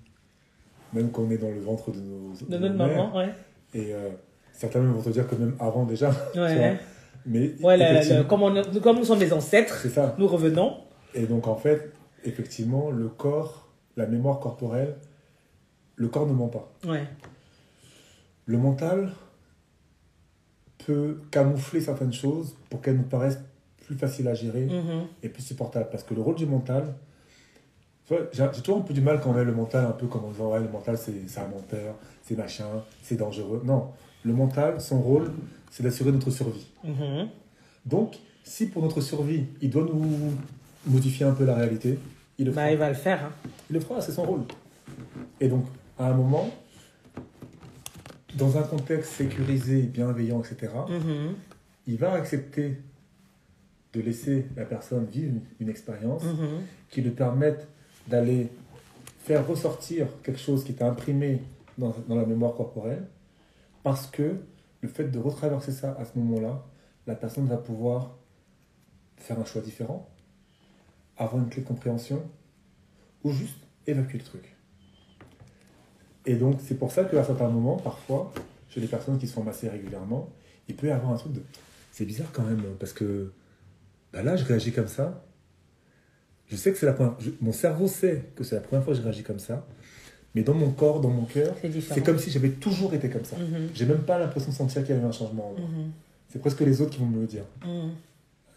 même 0.94 1.12
qu'on 1.12 1.30
est 1.30 1.38
dans 1.38 1.50
le 1.52 1.60
ventre 1.60 1.92
de 1.92 2.00
nos, 2.00 2.34
De 2.50 2.58
nos 2.58 2.60
notre 2.70 2.76
mères. 2.76 2.88
maman, 2.88 3.16
ouais. 3.18 3.30
Et 3.76 3.94
euh, 3.94 4.10
certains 4.52 4.80
même 4.80 4.94
vont 4.94 5.02
te 5.04 5.10
dire 5.10 5.28
que 5.28 5.36
même 5.36 5.56
avant 5.60 5.86
déjà. 5.86 6.10
Ouais. 6.36 6.80
Mais 7.26 7.54
Ouais, 7.62 7.80
effectivement, 7.80 8.24
comme, 8.24 8.44
on- 8.44 8.80
comme 8.82 8.98
nous 8.98 9.04
sommes 9.06 9.20
des 9.20 9.34
ancêtres, 9.34 9.78
ça. 9.90 10.16
nous 10.18 10.26
revenons. 10.28 10.78
Et 11.14 11.26
donc 11.28 11.48
en 11.48 11.56
fait, 11.56 11.92
effectivement, 12.24 12.90
le 12.90 13.10
corps, 13.10 13.68
la 13.98 14.08
mémoire 14.08 14.40
corporelle, 14.40 14.96
le 15.98 16.08
corps 16.08 16.26
ne 16.26 16.34
ment 16.34 16.48
pas. 16.48 16.72
Ouais. 16.88 17.04
Le 18.50 18.58
mental 18.58 19.12
peut 20.86 21.20
camoufler 21.30 21.82
certaines 21.82 22.14
choses 22.14 22.56
pour 22.70 22.82
qu'elles 22.82 22.98
nous 22.98 23.04
paraissent 23.04 23.40
plus 23.86 23.96
faciles 23.96 24.28
à 24.28 24.34
gérer 24.34 24.66
Mhm. 24.66 25.06
et 25.22 25.30
plus 25.30 25.44
supportables. 25.44 25.88
Parce 25.92 26.04
que 26.04 26.16
le 26.16 26.22
rôle 26.22 26.34
du 26.36 26.48
mental, 26.48 26.96
j'ai 28.32 28.48
toujours 28.64 28.80
un 28.80 28.82
peu 28.82 28.94
du 28.96 29.02
mal 29.02 29.20
quand 29.22 29.30
on 29.30 29.34
met 29.34 29.44
le 29.44 29.52
mental 29.54 29.86
un 29.86 29.92
peu 29.92 30.08
comme 30.08 30.26
en 30.26 30.32
disant 30.32 30.52
ouais, 30.52 30.60
le 30.62 30.68
mental 30.70 30.98
c'est 30.98 31.12
un 31.40 31.48
menteur, 31.48 31.94
c'est 32.24 32.36
machin, 32.36 32.66
c'est 33.04 33.18
dangereux. 33.18 33.62
Non, 33.64 33.92
le 34.24 34.34
mental, 34.34 34.82
son 34.82 35.00
rôle, 35.00 35.32
c'est 35.70 35.84
d'assurer 35.84 36.12
notre 36.12 36.32
survie. 36.32 36.66
Mhm. 36.84 37.28
Donc, 37.86 38.16
si 38.44 38.66
pour 38.66 38.82
notre 38.82 39.02
survie, 39.02 39.46
il 39.62 39.70
doit 39.70 39.84
nous 39.84 40.34
modifier 40.88 41.26
un 41.28 41.34
peu 41.34 41.46
la 41.46 41.54
réalité, 41.54 42.00
il 42.40 42.46
le 42.48 42.52
fera. 42.52 42.66
Bah, 42.66 42.72
il 42.72 42.78
va 42.80 42.90
le 42.90 42.96
faire. 42.96 43.26
hein. 43.26 43.32
Il 43.70 43.74
le 43.74 43.80
fera, 43.80 44.02
c'est 44.02 44.12
son 44.12 44.24
rôle. 44.24 44.42
Et 45.40 45.48
donc, 45.50 45.66
à 46.00 46.08
un 46.08 46.14
moment, 46.16 46.50
dans 48.36 48.58
un 48.58 48.64
contexte 48.64 49.12
sécurisé, 49.14 49.82
bienveillant, 49.84 50.42
etc., 50.42 50.72
Mhm. 50.90 51.36
il 51.88 51.98
va 51.98 52.14
accepter 52.14 52.78
de 53.94 54.02
laisser 54.02 54.46
la 54.56 54.66
personne 54.66 55.06
vivre 55.06 55.34
une, 55.60 55.70
expérience 55.70 56.24
Mhm. 56.24 56.62
qui 56.90 57.02
lui 57.02 57.10
permette 57.12 57.68
d'aller 58.08 58.50
faire 59.20 59.48
ressortir 59.48 60.08
quelque 60.24 60.40
chose 60.40 60.64
qui 60.64 60.72
est 60.74 60.84
imprimé 60.84 61.42
dans, 61.78 61.96
dans 62.08 62.16
la 62.16 62.26
mémoire 62.26 62.56
corporelle, 62.56 63.08
parce 63.84 64.06
que 64.08 64.36
le 64.82 64.88
fait 64.90 65.06
de 65.06 65.18
retraverser 65.20 65.72
ça 65.72 65.96
à 66.00 66.06
ce 66.06 66.18
moment-là, 66.20 66.64
la 67.08 67.16
personne 67.16 67.48
va 67.48 67.58
pouvoir 67.58 68.16
faire 69.18 69.40
un 69.40 69.46
choix 69.46 69.62
différent, 69.62 70.08
avoir 71.18 71.42
une 71.44 71.50
clé 71.50 71.64
de 71.64 71.68
compréhension, 71.68 72.22
ou 73.24 73.32
juste 73.32 73.58
évacuer 73.88 74.20
le 74.20 74.24
truc. 74.24 74.56
Et 76.26 76.36
donc, 76.36 76.58
c'est 76.66 76.76
pour 76.76 76.92
ça 76.92 77.06
qu'à 77.06 77.24
certains 77.24 77.48
moments, 77.50 77.78
parfois, 77.78 78.32
chez 78.70 78.80
les 78.80 78.88
personnes 78.88 79.18
qui 79.18 79.28
se 79.28 79.34
font 79.34 79.44
masser 79.44 79.70
régulièrement, 79.70 80.30
il 80.68 80.76
peut 80.76 80.88
y 80.88 80.92
avoir 80.92 81.12
un 81.14 81.18
truc 81.18 81.34
de. 81.34 81.42
C'est 81.92 82.06
bizarre 82.06 82.30
quand 82.34 82.44
même, 82.44 82.62
parce 82.80 82.94
que 82.94 83.32
bah 84.14 84.22
là, 84.24 84.36
je 84.36 84.46
réagis 84.46 84.72
comme 84.72 84.88
ça. 84.88 85.24
Je 86.48 86.56
sais 86.56 86.72
que 86.72 86.78
c'est 86.78 86.86
la 86.86 86.94
première. 86.94 87.14
je- 87.20 87.30
mon 87.42 87.52
cerveau 87.52 87.88
sait 87.88 88.24
que 88.36 88.44
c'est 88.44 88.56
la 88.56 88.62
première 88.62 88.84
fois 88.84 88.94
que 88.94 89.00
je 89.00 89.04
réagis 89.04 89.24
comme 89.24 89.40
ça, 89.40 89.66
mais 90.36 90.42
dans 90.44 90.54
mon 90.54 90.72
corps, 90.72 91.00
dans 91.02 91.10
mon 91.10 91.26
cœur, 91.26 91.56
C'est 91.62 92.04
comme 92.04 92.18
si 92.20 92.32
j'avais 92.32 92.50
toujours 92.50 92.94
été 92.94 93.10
comme 93.10 93.26
ça. 93.26 93.38
Mhm. 93.38 93.70
J'ai 93.74 93.86
même 93.86 94.02
pas 94.04 94.18
l'impression 94.20 94.52
de 94.52 94.56
sentir 94.56 94.84
qu'il 94.84 94.96
y 94.96 94.98
avait 94.98 95.08
un 95.08 95.12
changement 95.12 95.50
en 95.50 95.60
moi. 95.60 95.70
Mhm. 95.70 95.92
C'est 96.30 96.40
presque 96.40 96.60
les 96.62 96.82
autres 96.82 96.92
qui 96.92 97.00
vont 97.00 97.06
me 97.08 97.22
le 97.22 97.28
dire. 97.28 97.44
Mhm. 97.66 97.92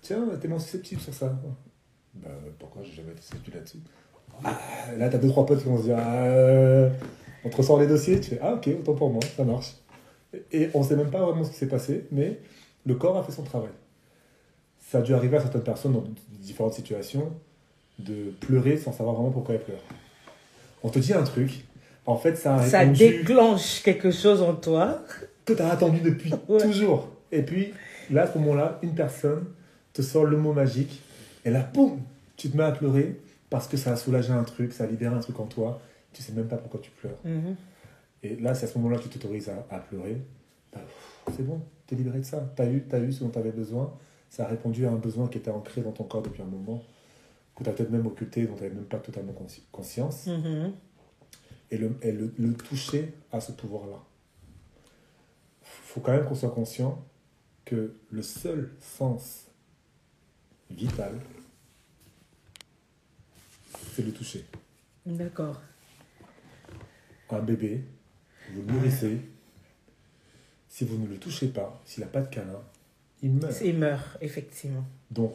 Tiens, 0.02 0.24
t'es 0.40 0.48
moins 0.48 0.58
susceptible 0.58 1.00
sur 1.00 1.14
ça. 1.14 1.38
Bah, 2.14 2.28
pourquoi 2.58 2.82
j'ai 2.82 2.92
jamais 2.92 3.12
été 3.12 3.22
susceptible 3.22 3.56
là-dessus? 3.56 3.78
Ah, 4.44 4.58
Là, 4.98 5.08
t'as 5.08 5.18
deux, 5.18 5.28
trois 5.28 5.46
potes 5.46 5.60
qui 5.60 5.66
vont 5.68 5.78
se 5.78 5.84
dire 5.84 5.96
ah, 5.98 6.24
euh, 6.24 6.90
On 7.44 7.48
te 7.48 7.56
ressort 7.56 7.80
les 7.80 7.86
dossiers, 7.86 8.20
tu 8.20 8.30
fais 8.30 8.38
Ah, 8.42 8.54
ok, 8.54 8.68
autant 8.80 8.94
pour 8.94 9.10
moi, 9.10 9.20
ça 9.36 9.44
marche. 9.44 9.74
Et, 10.52 10.68
on 10.74 10.82
sait 10.82 10.96
même 10.96 11.10
pas 11.10 11.20
vraiment 11.20 11.44
ce 11.44 11.50
qui 11.50 11.56
s'est 11.56 11.66
passé, 11.68 12.04
mais 12.12 12.38
le 12.86 12.94
corps 12.94 13.16
a 13.18 13.22
fait 13.22 13.32
son 13.32 13.42
travail. 13.42 13.70
Ça 14.90 14.98
a 14.98 15.02
dû 15.02 15.14
arriver 15.14 15.36
à 15.36 15.40
certaines 15.40 15.62
personnes 15.62 15.92
dans 15.92 16.04
différentes 16.40 16.74
situations 16.74 17.30
de 17.98 18.30
pleurer 18.40 18.76
sans 18.76 18.92
savoir 18.92 19.14
vraiment 19.16 19.30
pourquoi 19.30 19.54
elles 19.56 19.62
pleurent. 19.62 19.84
On 20.82 20.88
te 20.88 20.98
dit 20.98 21.12
un 21.12 21.22
truc, 21.22 21.64
en 22.06 22.16
fait, 22.16 22.36
ça 22.36 22.56
a 22.56 22.66
Ça 22.66 22.78
répondu 22.80 22.98
déclenche 22.98 23.82
quelque 23.82 24.10
chose 24.10 24.42
en 24.42 24.54
toi. 24.54 25.00
que 25.44 25.52
tu 25.52 25.62
as 25.62 25.70
attendu 25.70 26.00
depuis 26.00 26.32
Ouais. 26.48 26.60
toujours. 26.60 27.08
Et 27.30 27.42
puis, 27.42 27.72
là, 28.10 28.22
à 28.22 28.26
ce 28.32 28.38
moment-là, 28.38 28.78
une 28.82 28.94
personne 28.94 29.44
te 29.92 30.02
sort 30.02 30.24
le 30.24 30.36
mot 30.36 30.52
magique, 30.52 31.00
et 31.44 31.50
là, 31.50 31.60
boum, 31.74 31.98
tu 32.36 32.50
te 32.50 32.56
mets 32.56 32.64
à 32.64 32.72
pleurer, 32.72 33.16
parce 33.50 33.66
que 33.68 33.76
ça 33.76 33.92
a 33.92 33.96
soulagé 33.96 34.32
un 34.32 34.44
truc, 34.44 34.72
ça 34.72 34.84
a 34.84 34.86
libéré 34.86 35.14
un 35.14 35.20
truc 35.20 35.38
en 35.40 35.44
toi, 35.46 35.80
tu 36.12 36.22
sais 36.22 36.32
même 36.32 36.48
pas 36.48 36.56
pourquoi 36.56 36.80
tu 36.80 36.90
pleures. 36.90 37.18
Mhm. 37.24 37.56
Et 38.22 38.36
là, 38.36 38.54
c'est 38.54 38.66
à 38.66 38.68
ce 38.68 38.78
moment-là 38.78 38.98
que 38.98 39.04
tu 39.04 39.08
t'autorises 39.10 39.48
à, 39.48 39.66
à 39.70 39.78
pleurer. 39.80 40.16
Bah, 40.72 40.80
c'est 41.36 41.42
bon, 41.44 41.60
tu 41.86 41.94
es 41.94 41.96
libéré 41.96 42.18
de 42.20 42.24
ça. 42.24 42.52
Tu 42.56 42.62
as 42.62 42.70
eu, 42.70 42.82
t'as 42.88 43.00
eu 43.00 43.12
ce 43.12 43.24
dont 43.24 43.30
tu 43.30 43.38
avais 43.38 43.50
besoin. 43.52 43.92
Ça 44.30 44.44
a 44.44 44.48
répondu 44.48 44.86
à 44.86 44.90
un 44.90 44.96
besoin 44.96 45.28
qui 45.28 45.38
était 45.38 45.50
ancré 45.50 45.82
dans 45.82 45.92
ton 45.92 46.04
corps 46.04 46.22
depuis 46.22 46.40
un 46.42 46.46
moment, 46.46 46.82
que 47.56 47.64
tu 47.64 47.68
as 47.70 47.72
peut-être 47.72 47.90
même 47.90 48.06
occulté, 48.06 48.46
dont 48.46 48.54
tu 48.54 48.62
n'avais 48.62 48.74
même 48.74 48.84
pas 48.84 48.98
totalement 48.98 49.32
consci- 49.32 49.62
conscience. 49.72 50.26
Mhm. 50.26 50.72
Et, 51.70 51.78
le, 51.78 51.96
et 52.02 52.12
le, 52.12 52.32
le 52.38 52.54
toucher 52.54 53.12
a 53.32 53.40
ce 53.40 53.52
pouvoir-là. 53.52 53.98
faut 55.62 56.00
quand 56.00 56.12
même 56.12 56.24
qu'on 56.24 56.34
soit 56.34 56.50
conscient 56.50 57.02
que 57.64 57.94
le 58.10 58.22
seul 58.22 58.70
sens 58.80 59.46
vital, 60.70 61.18
c'est 63.94 64.02
le 64.04 64.12
toucher. 64.12 64.44
D'accord. 65.06 65.60
Un 67.32 67.40
bébé, 67.40 67.82
vous 68.52 68.60
le 68.62 68.72
nourrissez, 68.74 69.18
si 70.68 70.84
vous 70.84 70.98
ne 70.98 71.06
le 71.06 71.16
touchez 71.16 71.48
pas, 71.48 71.80
s'il 71.86 72.02
n'a 72.04 72.08
pas 72.10 72.20
de 72.20 72.28
câlin, 72.28 72.60
il 73.22 73.32
meurt. 73.32 73.58
Il 73.64 73.78
meurt, 73.78 74.18
effectivement. 74.20 74.84
Donc, 75.10 75.32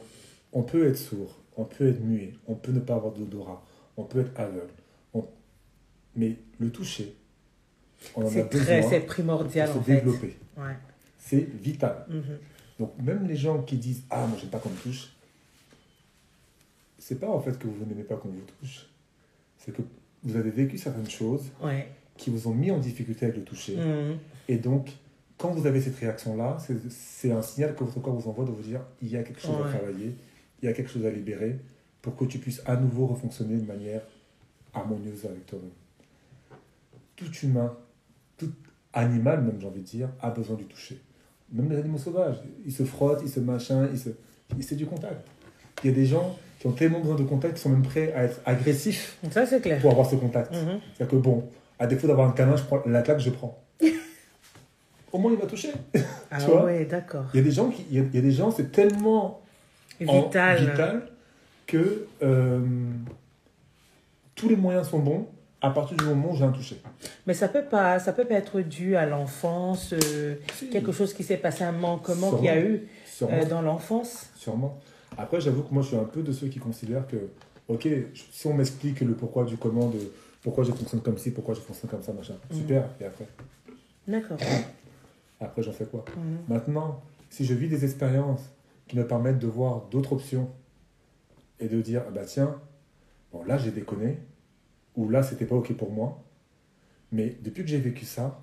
on 0.53 0.61
peut 0.61 0.87
être 0.87 0.97
sourd, 0.97 1.35
on 1.55 1.65
peut 1.65 1.87
être 1.89 1.99
muet, 2.01 2.33
on 2.47 2.53
peut 2.53 2.71
ne 2.71 2.79
pas 2.81 2.95
avoir 2.95 3.13
d'odorat, 3.13 3.65
on 3.97 4.03
peut 4.03 4.19
être 4.21 4.39
aveugle. 4.39 4.69
on- 5.13 5.25
Mais 6.15 6.35
le 6.59 6.69
toucher, 6.71 7.15
on 8.15 8.23
en 8.23 8.27
a 8.27 8.29
C'est 8.29 8.49
très, 8.49 8.59
besoin 8.77 8.89
c'est 8.91 8.99
pour 8.99 9.07
primordial, 9.07 9.67
se 9.69 9.77
en 9.77 9.81
fait. 9.81 9.95
développer. 9.95 10.37
Ouais. 10.55 10.75
C'est 11.17 11.41
vital. 11.51 12.05
Mhm. 12.09 12.37
Donc, 12.79 12.93
même 13.01 13.27
les 13.27 13.35
gens 13.35 13.63
qui 13.63 13.77
disent 13.77 14.03
Ah, 14.11 14.27
moi, 14.27 14.37
j'aime 14.39 14.49
pas 14.49 14.59
qu'on 14.59 14.69
me 14.69 14.77
touche, 14.77 15.11
c'est 16.99 17.19
pas 17.19 17.27
en 17.29 17.39
fait 17.41 17.57
que 17.57 17.67
vous 17.67 17.85
n'aimez 17.85 18.03
pas 18.03 18.17
qu'on 18.17 18.29
vous 18.29 18.45
touche. 18.59 18.85
C'est 19.57 19.71
que 19.75 19.81
vous 20.27 20.35
avez 20.37 20.49
vécu 20.51 20.77
certaines 20.77 21.09
choses 21.09 21.45
Ouais. 21.63 21.87
qui 22.17 22.29
vous 22.29 22.47
ont 22.47 22.53
mis 22.53 22.69
en 22.71 22.77
difficulté 22.79 23.25
avec 23.25 23.37
le 23.37 23.43
toucher. 23.43 23.75
Mhm. 23.77 24.17
Et 24.47 24.57
donc, 24.57 24.91
quand 25.37 25.51
vous 25.51 25.65
avez 25.67 25.81
cette 25.81 25.95
réaction-là, 25.97 26.57
c'est- 26.89 27.31
un 27.31 27.41
signal 27.41 27.75
que 27.75 27.83
votre 27.83 27.99
corps 28.01 28.15
vous 28.15 28.29
envoie 28.29 28.45
de 28.45 28.51
vous 28.51 28.61
dire 28.63 28.81
il 29.01 29.09
y 29.09 29.17
a 29.17 29.23
quelque 29.23 29.41
chose 29.41 29.55
Ouais. 29.61 29.67
à 29.67 29.77
travailler, 29.77 30.15
il 30.61 30.65
y 30.65 30.67
a 30.67 30.73
quelque 30.73 30.89
chose 30.89 31.05
à 31.05 31.11
libérer 31.11 31.59
pour 32.01 32.15
que 32.15 32.25
tu 32.25 32.39
puisses 32.39 32.61
à 32.65 32.75
nouveau 32.75 33.05
refonctionner 33.07 33.57
de 33.57 33.65
manière 33.65 34.01
harmonieuse 34.73 35.25
avec 35.25 35.45
toi-même. 35.45 35.69
Tout 37.15 37.31
humain, 37.43 37.75
tout 38.37 38.51
animal, 38.93 39.43
même 39.43 39.57
j'ai 39.59 39.67
envie 39.67 39.81
de 39.81 39.85
dire, 39.85 40.09
a 40.21 40.29
besoin 40.29 40.55
du 40.55 40.65
toucher. 40.65 40.99
Même 41.51 41.69
les 41.69 41.77
animaux 41.77 41.97
sauvages, 41.97 42.37
ils 42.65 42.71
se 42.73 42.83
frottent, 42.83 43.21
ils 43.23 43.29
se 43.29 43.39
machin, 43.39 43.87
ils 43.91 43.99
se... 43.99 44.09
c'est 44.61 44.75
du 44.75 44.85
contact. 44.85 45.25
Il 45.83 45.89
y 45.89 45.93
a 45.93 45.95
des 45.95 46.05
gens 46.05 46.35
qui 46.59 46.67
ont 46.67 46.71
tellement 46.71 46.99
besoin 46.99 47.15
de 47.15 47.23
contact 47.23 47.53
qu'ils 47.53 47.61
sont 47.63 47.69
même 47.69 47.83
prêts 47.83 48.13
à 48.13 48.23
être 48.23 48.39
agressifs 48.45 49.17
ça, 49.31 49.45
clair. 49.59 49.79
pour 49.79 49.91
avoir 49.91 50.09
ce 50.09 50.15
contact. 50.15 50.51
Mhm. 50.53 50.79
C'est-à-dire 50.95 51.07
que 51.17 51.21
bon, 51.21 51.43
à 51.79 51.87
défaut 51.87 52.07
d'avoir 52.07 52.27
un 52.27 52.31
câlin, 52.31 52.55
je 52.55 52.63
prends 52.63 52.81
la 52.85 53.01
claque, 53.01 53.19
je 53.19 53.29
prends. 53.29 53.61
Au 55.11 55.17
moins, 55.19 55.31
il 55.31 55.37
m'a 55.37 55.45
touché. 55.45 55.71
Ah 56.31 56.39
vois 56.45 56.65
ouais, 56.65 56.85
d'accord. 56.85 57.25
Il 57.33 57.37
y 57.37 57.39
a 57.41 57.43
des 57.43 57.51
gens, 57.51 57.69
qui, 57.69 57.85
il 57.89 57.97
y 57.97 57.99
a, 57.99 58.03
il 58.03 58.15
y 58.15 58.17
a 58.17 58.21
des 58.21 58.31
gens 58.31 58.51
c'est 58.51 58.71
tellement 58.71 59.41
en- 60.05 60.21
Vital. 60.29 61.07
que 61.65 62.07
euh, 62.23 62.59
tous 64.35 64.49
les 64.49 64.55
moyens 64.55 64.89
sont 64.89 64.99
bons 64.99 65.27
à 65.61 65.71
partir 65.71 65.97
du 65.97 66.05
moment 66.05 66.31
où 66.31 66.35
j'ai 66.35 66.43
un 66.43 66.51
touché. 66.51 66.79
Mais 67.25 67.33
ça 67.33 67.47
peut 67.47 67.63
pas, 67.63 67.97
ça 67.99 68.13
peut 68.13 68.25
pas 68.25 68.35
être 68.35 68.61
dû 68.61 68.95
à 68.95 69.05
l'enfance, 69.05 69.93
euh, 69.93 70.35
Si, 70.53 70.69
quelque 70.69 70.91
chose 70.91 71.13
qui 71.13 71.23
s'est 71.23 71.37
passé, 71.37 71.63
un 71.63 71.71
manquement 71.71 72.31
qu'il 72.33 72.45
y 72.45 72.49
a 72.49 72.59
eu 72.59 72.87
euh, 73.23 73.45
dans 73.45 73.61
l'enfance. 73.61 74.27
sûrement. 74.35 74.79
Après, 75.17 75.41
j'avoue 75.41 75.63
que 75.63 75.73
moi, 75.73 75.81
je 75.83 75.87
suis 75.89 75.97
un 75.97 76.03
peu 76.03 76.21
de 76.21 76.31
ceux 76.31 76.47
qui 76.47 76.59
considèrent 76.59 77.07
que, 77.07 77.29
ok, 77.67 77.87
si 78.31 78.47
on 78.47 78.53
m'explique 78.53 79.01
le 79.01 79.13
pourquoi 79.15 79.45
du 79.45 79.57
comment, 79.57 79.89
de 79.89 79.99
pourquoi 80.41 80.63
je 80.63 80.71
fonctionne 80.71 81.01
comme 81.01 81.17
ci, 81.17 81.31
pourquoi 81.31 81.55
je 81.55 81.59
fonctionne 81.61 81.89
comme 81.89 82.03
ça, 82.03 82.13
machin, 82.13 82.35
Mhm. 82.51 82.57
super, 82.57 82.89
et 83.01 83.05
après 83.05 83.27
D'accord. 84.07 84.37
Après, 85.39 85.61
j'en 85.61 85.71
fais 85.73 85.85
quoi? 85.85 86.03
Mhm. 86.15 86.37
Maintenant, 86.47 87.01
si 87.29 87.45
je 87.45 87.53
vis 87.53 87.67
des 87.67 87.83
expériences 87.85 88.41
qui 88.87 88.95
me 88.97 89.05
permettent 89.05 89.37
de 89.39 89.47
voir 89.47 89.81
d'autres 89.91 90.13
options 90.13 90.49
et 91.59 91.67
de 91.67 91.81
dire, 91.81 92.03
ah 92.07 92.11
bah 92.11 92.25
tiens, 92.25 92.59
bon 93.31 93.43
là 93.43 93.57
j'ai 93.57 93.71
déconné, 93.71 94.17
ou 94.95 95.09
là 95.09 95.21
c'était 95.23 95.45
pas 95.45 95.55
ok 95.55 95.73
pour 95.75 95.91
moi, 95.91 96.23
mais 97.11 97.37
depuis 97.43 97.63
que 97.63 97.69
j'ai 97.69 97.79
vécu 97.79 98.05
ça, 98.05 98.39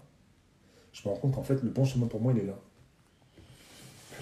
je 0.93 1.01
me 1.09 1.13
rends 1.15 1.19
compte 1.21 1.35
qu'en 1.35 1.43
fait 1.43 1.63
le 1.63 1.71
bon 1.71 1.85
chemin 1.85 2.07
pour 2.07 2.21
moi 2.21 2.33
il 2.33 2.41
est 2.43 2.47
là. 2.47 2.59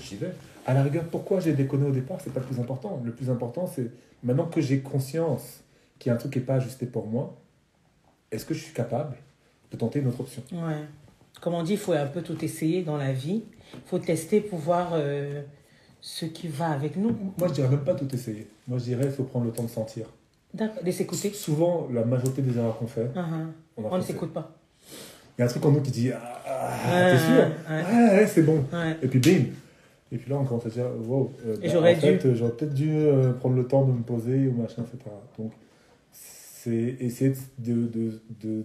J'y 0.01 0.17
vais. 0.17 0.33
À 0.66 0.75
la 0.75 0.83
rigueur, 0.83 1.05
pourquoi 1.05 1.40
j'ai 1.40 1.53
déconné 1.55 1.87
au 1.87 1.90
départ, 1.90 2.18
c'est 2.22 2.33
pas 2.33 2.40
le 2.40 2.46
plus 2.46 2.61
important. 2.61 3.01
Le 3.05 3.12
plus 3.12 3.31
important, 3.31 3.66
c'est 3.66 3.90
maintenant 4.22 4.46
que 4.46 4.61
j'ai 4.61 4.81
conscience 4.81 5.61
qu'il 5.98 6.11
y 6.11 6.12
a 6.12 6.14
un 6.14 6.18
truc 6.18 6.33
qui 6.33 6.38
n'est 6.38 6.44
pas 6.44 6.55
ajusté 6.55 6.87
pour 6.87 7.07
moi, 7.07 7.37
est-ce 8.31 8.44
que 8.44 8.55
je 8.55 8.61
suis 8.62 8.72
capable 8.75 9.16
de 9.72 9.77
tenter 9.77 9.98
une 10.01 10.09
autre 10.09 10.20
option? 10.20 10.42
Ouais. 10.53 10.85
Comme 11.40 11.55
on 11.55 11.62
dit, 11.62 11.72
il 11.72 11.79
faut 11.79 11.92
un 11.92 12.07
peu 12.07 12.22
tout 12.22 12.42
essayer 12.44 12.83
dans 12.83 12.96
la 12.96 13.12
vie. 13.12 13.42
Il 13.75 13.81
faut 13.87 13.98
tester 13.98 14.40
pour 14.40 14.59
voir 14.59 14.90
euh, 14.92 15.42
ce 16.01 16.27
qui 16.27 16.46
va 16.48 16.68
avec 16.70 16.96
nous. 16.96 17.11
Moi, 17.38 17.48
je 17.48 17.55
dirais 17.55 17.68
même 17.68 17.83
pas 17.85 17.94
tout 17.94 18.12
essayer. 18.14 18.46
Moi, 18.68 18.79
je 18.79 18.85
dirais 18.85 19.03
qu'il 19.05 19.12
faut 19.12 19.25
prendre 19.25 19.46
le 19.46 19.53
temps 19.53 19.64
de 19.64 19.68
sentir. 19.68 20.07
D'accord. 20.55 20.83
De 20.85 20.90
s'écouter. 20.90 21.31
Souvent, 21.33 21.88
la 21.92 22.05
majorité 22.05 22.42
des 22.42 22.57
erreurs 22.57 22.79
qu'on 22.79 22.87
fait, 22.87 23.11
Mhm. 23.16 23.53
on 23.79 23.96
ne 23.96 24.03
s'écoute 24.03 24.33
pas. 24.33 24.53
Il 25.37 25.40
y 25.40 25.42
a 25.42 25.46
un 25.46 25.48
truc 25.48 25.64
en 25.64 25.70
nous 25.72 25.81
qui 25.81 25.90
dit 25.90 26.12
Ah, 26.12 26.42
ah, 26.46 26.92
Ouais, 26.92 27.12
t'es 27.12 27.18
sûr? 27.18 27.46
ouais. 27.70 28.18
Ouais, 28.20 28.27
c'est 28.27 28.42
bon. 28.42 28.64
Et 29.03 29.09
puis, 29.09 29.18
bim 29.18 29.46
Et 30.12 30.18
puis 30.18 30.31
là, 30.31 30.37
on 30.38 30.44
commence 30.44 30.66
à 30.66 30.68
dire 30.70 30.87
Wow, 31.09 31.33
euh, 31.46 31.57
bah, 31.57 31.68
j'aurais 31.72 31.94
dû. 31.96 32.07
euh, 32.07 32.35
j'aurais 32.35 32.53
peut-être 32.53 32.75
dû 32.75 32.90
euh, 32.94 33.33
prendre 33.33 33.57
le 33.57 33.66
temps 33.66 33.85
de 33.87 33.92
me 33.92 34.03
poser 34.03 34.46
ou 34.46 34.53
machin, 34.53 34.83
etc. 34.83 35.11
Donc, 35.38 35.53
c'est 36.12 36.96
essayer 37.01 37.33
de, 37.59 37.87
de, 37.87 38.20
de- 38.42 38.64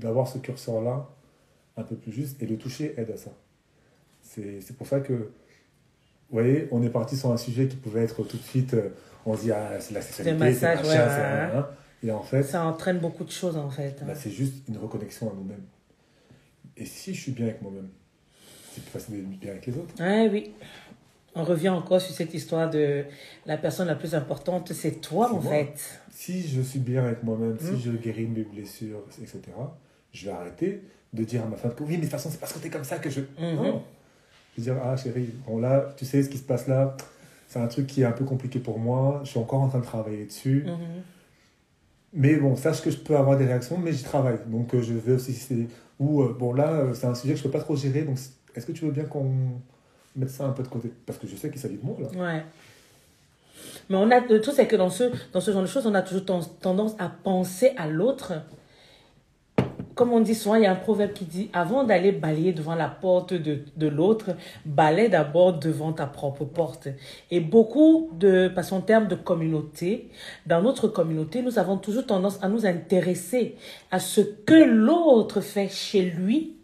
d'avoir 0.00 0.26
ce 0.26 0.38
curseur-là 0.38 1.08
un 1.76 1.82
peu 1.82 1.94
plus 1.96 2.10
juste 2.12 2.42
et 2.42 2.46
le 2.46 2.56
toucher 2.56 2.94
aide 2.96 3.10
à 3.10 3.16
ça. 3.16 3.30
C'est, 4.22 4.76
pour 4.76 4.86
ça 4.86 5.00
que, 5.00 5.12
vous 5.12 5.28
voyez, 6.30 6.66
on 6.72 6.82
est 6.82 6.88
parti 6.90 7.16
sur 7.16 7.30
un 7.30 7.36
sujet 7.36 7.68
qui 7.68 7.76
pouvait 7.76 8.02
être 8.02 8.22
tout 8.24 8.36
de 8.36 8.42
suite, 8.42 8.74
euh, 8.74 8.88
on 9.24 9.36
se 9.36 9.42
dit, 9.42 9.52
ah, 9.52 9.78
c'est 9.80 9.94
la 9.94 10.00
sexualité, 10.02 10.52
c'est 10.54 10.74
machin, 10.76 10.88
ouais, 10.88 11.54
ouais. 11.56 11.62
Et 12.02 12.10
en 12.10 12.22
fait, 12.22 12.42
Ça 12.42 12.64
entraîne 12.66 12.98
beaucoup 12.98 13.24
de 13.24 13.30
choses 13.30 13.56
en 13.56 13.70
fait. 13.70 14.02
bah, 14.06 14.14
c'est 14.14 14.30
juste 14.30 14.66
une 14.68 14.78
reconnexion 14.78 15.30
à 15.30 15.34
nous-mêmes. 15.34 15.64
Et 16.76 16.84
si 16.84 17.14
je 17.14 17.20
suis 17.22 17.32
bien 17.32 17.46
avec 17.46 17.62
moi-même, 17.62 17.88
c'est 18.74 18.82
plus 18.82 18.90
facile 18.90 19.14
d'être 19.16 19.40
bien 19.40 19.50
avec 19.52 19.66
les 19.66 19.74
autres. 19.78 19.94
Ouais, 19.98 20.28
oui. 20.30 20.52
On 21.36 21.44
revient 21.44 21.68
encore 21.68 22.00
sur 22.00 22.14
cette 22.14 22.32
histoire 22.32 22.70
de 22.70 23.04
la 23.44 23.58
personne 23.58 23.86
la 23.86 23.94
plus 23.94 24.14
importante, 24.14 24.72
c'est 24.72 25.02
toi 25.02 25.30
en 25.30 25.40
moi. 25.40 25.52
fait. 25.52 26.00
Si 26.10 26.48
je 26.48 26.62
suis 26.62 26.78
bien 26.78 27.04
avec 27.04 27.22
moi-même, 27.22 27.58
si 27.60 27.78
je 27.78 27.90
guéris 27.92 28.26
mes 28.26 28.42
blessures, 28.42 29.04
etc., 29.20 29.42
je 30.12 30.24
vais 30.24 30.32
arrêter 30.32 30.82
de 31.12 31.24
dire 31.24 31.42
à 31.44 31.46
ma 31.46 31.56
femme 31.56 31.74
que 31.74 31.82
oui, 31.82 31.90
mais 31.90 31.96
de 31.98 32.02
toute 32.02 32.10
façon, 32.12 32.30
c'est 32.30 32.40
parce 32.40 32.54
que 32.54 32.58
t'es 32.58 32.70
comme 32.70 32.84
ça 32.84 32.98
que 32.98 33.10
je. 33.10 33.20
Mhm. 33.20 33.54
Non. 33.54 33.82
Je 34.56 34.62
vais 34.62 34.72
dire, 34.72 34.82
ah 34.82 34.96
chérie, 34.96 35.28
bon 35.46 35.58
là, 35.58 35.94
tu 35.98 36.06
sais 36.06 36.22
ce 36.22 36.30
qui 36.30 36.38
se 36.38 36.42
passe 36.42 36.66
là, 36.68 36.96
c'est 37.48 37.58
un 37.58 37.66
truc 37.66 37.86
qui 37.86 38.00
est 38.00 38.06
un 38.06 38.12
peu 38.12 38.24
compliqué 38.24 38.58
pour 38.58 38.78
moi, 38.78 39.20
je 39.22 39.28
suis 39.30 39.38
encore 39.38 39.60
en 39.60 39.68
train 39.68 39.80
de 39.80 39.84
travailler 39.84 40.24
dessus. 40.24 40.64
Mhm. 40.66 41.02
Mais 42.14 42.36
bon, 42.36 42.56
sache 42.56 42.80
que 42.80 42.90
je 42.90 42.96
peux 42.96 43.14
avoir 43.14 43.36
des 43.36 43.44
réactions, 43.44 43.76
mais 43.76 43.92
j'y 43.92 44.04
travaille. 44.04 44.38
Donc 44.46 44.74
euh, 44.74 44.80
je 44.80 44.94
vais 44.94 45.12
aussi. 45.12 45.68
Ou 46.00 46.22
euh, 46.22 46.34
bon, 46.38 46.54
là, 46.54 46.70
euh, 46.70 46.94
c'est 46.94 47.06
un 47.06 47.14
sujet 47.14 47.34
que 47.34 47.40
je 47.40 47.44
peux 47.44 47.50
pas 47.50 47.60
trop 47.60 47.76
gérer, 47.76 48.02
donc 48.02 48.16
est-ce 48.54 48.64
que 48.64 48.72
tu 48.72 48.86
veux 48.86 48.90
bien 48.90 49.04
qu'on 49.04 49.60
mette 50.16 50.30
ça 50.30 50.44
un 50.44 50.52
peu 50.52 50.62
de 50.62 50.68
côté 50.68 50.90
Parce 51.06 51.18
que 51.18 51.26
je 51.26 51.36
sais 51.36 51.50
qu'il 51.50 51.60
s'agit 51.60 51.76
de 51.76 51.84
moi 51.84 51.96
là. 52.00 52.08
Ouais. 52.18 52.42
Mais 53.88 53.96
on 53.96 54.10
a, 54.10 54.20
le 54.20 54.40
truc, 54.40 54.54
c'est 54.54 54.66
que 54.66 54.76
dans 54.76 54.90
ce, 54.90 55.04
dans 55.32 55.40
ce 55.40 55.50
genre 55.52 55.62
de 55.62 55.66
choses, 55.66 55.86
on 55.86 55.94
a 55.94 56.02
toujours 56.02 56.24
ten- 56.24 56.40
tendance 56.60 56.94
à 56.98 57.08
penser 57.08 57.72
à 57.76 57.86
l'autre. 57.88 58.32
Comme 59.94 60.12
on 60.12 60.20
dit 60.20 60.34
souvent, 60.34 60.56
il 60.56 60.62
y 60.64 60.66
a 60.66 60.72
un 60.72 60.76
proverbe 60.76 61.14
qui 61.14 61.24
dit 61.24 61.48
avant 61.54 61.82
d'aller 61.82 62.12
balayer 62.12 62.52
devant 62.52 62.74
la 62.74 62.88
porte 62.88 63.32
de, 63.32 63.60
de 63.76 63.86
l'autre, 63.88 64.32
balaye 64.66 65.08
d'abord 65.08 65.54
devant 65.58 65.92
ta 65.94 66.04
propre 66.06 66.44
porte. 66.44 66.88
Et 67.30 67.40
beaucoup 67.40 68.10
de, 68.12 68.50
parce 68.54 68.70
qu'en 68.70 68.82
termes 68.82 69.08
de 69.08 69.14
communauté, 69.14 70.10
dans 70.44 70.60
notre 70.60 70.88
communauté, 70.88 71.40
nous 71.40 71.58
avons 71.58 71.78
toujours 71.78 72.04
tendance 72.04 72.38
à 72.42 72.48
nous 72.50 72.66
intéresser 72.66 73.56
à 73.90 73.98
ce 73.98 74.20
que 74.20 74.54
l'autre 74.54 75.40
fait 75.40 75.68
chez 75.68 76.02
lui, 76.02 76.55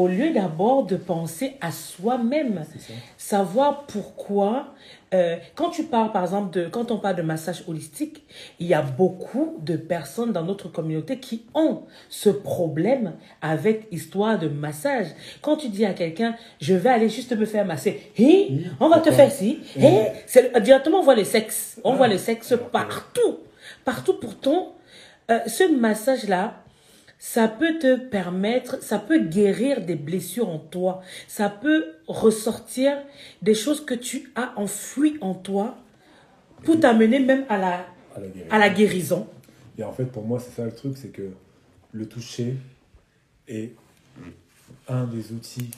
au 0.00 0.08
lieu 0.08 0.30
d'abord 0.32 0.84
de 0.86 0.96
penser 0.96 1.48
à 1.60 1.70
soi-même 1.70 2.64
savoir 3.16 3.84
pourquoi 3.86 4.74
euh, 5.12 5.36
quand 5.56 5.70
tu 5.70 5.82
parles 5.84 6.12
par 6.12 6.22
exemple 6.22 6.50
de 6.58 6.68
quand 6.68 6.90
on 6.90 6.98
parle 6.98 7.16
de 7.16 7.22
massage 7.22 7.64
holistique 7.68 8.22
il 8.60 8.66
y 8.66 8.74
a 8.74 8.82
beaucoup 8.82 9.56
de 9.62 9.76
personnes 9.76 10.32
dans 10.32 10.44
notre 10.44 10.68
communauté 10.68 11.18
qui 11.18 11.42
ont 11.54 11.82
ce 12.08 12.30
problème 12.30 13.12
avec 13.42 13.88
histoire 13.90 14.38
de 14.38 14.48
massage. 14.48 15.08
Quand 15.42 15.56
tu 15.56 15.68
dis 15.68 15.84
à 15.84 15.94
quelqu'un 15.94 16.34
je 16.60 16.74
vais 16.74 16.90
aller 16.90 17.08
juste 17.08 17.32
me 17.36 17.44
faire 17.44 17.66
masser 17.66 17.92
Oui, 18.18 18.66
on 18.78 18.88
va 18.88 19.00
te 19.00 19.10
faire 19.10 19.30
ci 19.30 19.58
c'est 20.26 20.52
le- 20.54 20.60
directement 20.60 20.98
on 21.00 21.02
voit 21.02 21.16
le 21.16 21.24
sexe. 21.24 21.78
On 21.84 21.92
Ah, 21.92 21.96
voit 21.96 22.08
le 22.08 22.18
sexe 22.18 22.54
partout. 22.72 23.38
Partout 23.84 24.14
pourtant 24.14 24.74
euh, 25.30 25.40
ce 25.46 25.64
massage 25.76 26.28
là 26.28 26.54
ça 27.22 27.48
peut 27.48 27.78
te 27.78 27.96
permettre, 27.96 28.82
ça 28.82 28.98
peut 28.98 29.20
guérir 29.20 29.84
des 29.84 29.94
blessures 29.94 30.48
en 30.48 30.58
toi. 30.58 31.02
Ça 31.28 31.50
peut 31.50 31.84
ressortir 32.08 32.96
des 33.42 33.54
choses 33.54 33.84
que 33.84 33.92
tu 33.94 34.32
as 34.34 34.54
enfouies 34.58 35.18
en 35.20 35.34
toi 35.34 35.76
pour 36.64 36.80
t'amener 36.80 37.20
même 37.20 37.44
à 37.50 37.58
la 37.58 37.86
à 38.16 38.18
la 38.20 38.28
guérison. 38.28 38.48
à 38.50 38.58
la 38.58 38.70
guérison. 38.70 39.26
Et 39.78 39.84
en 39.84 39.92
fait, 39.92 40.06
pour 40.06 40.24
moi, 40.24 40.40
c'est 40.40 40.50
ça 40.50 40.64
le 40.64 40.72
truc, 40.72 40.96
c'est 40.96 41.08
que 41.12 41.30
le 41.92 42.06
toucher 42.08 42.56
est 43.46 43.74
un 44.88 45.04
des 45.04 45.32
outils. 45.32 45.70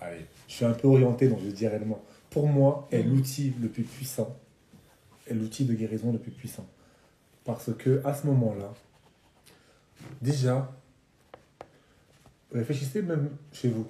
Allez, 0.00 0.26
je 0.46 0.52
suis 0.54 0.64
un 0.66 0.72
peu 0.72 0.88
orienté, 0.88 1.28
donc 1.28 1.38
je 1.44 1.50
dis 1.50 1.66
réellement. 1.66 2.02
Pour 2.30 2.46
moi, 2.46 2.86
est 2.92 3.02
Mhm. 3.02 3.14
l'outil 3.16 3.54
le 3.60 3.68
plus 3.68 3.82
puissant, 3.82 4.36
est 5.26 5.32
l'outil 5.34 5.64
de 5.64 5.72
guérison 5.74 6.12
le 6.12 6.18
plus 6.18 6.30
puissant. 6.32 6.66
Parce 7.44 7.70
que 7.76 8.02
à 8.04 8.12
ce 8.14 8.26
moment-là, 8.26 8.74
déjà, 10.20 10.74
réfléchissez 12.52 13.02
même 13.02 13.30
chez 13.52 13.68
vous. 13.68 13.86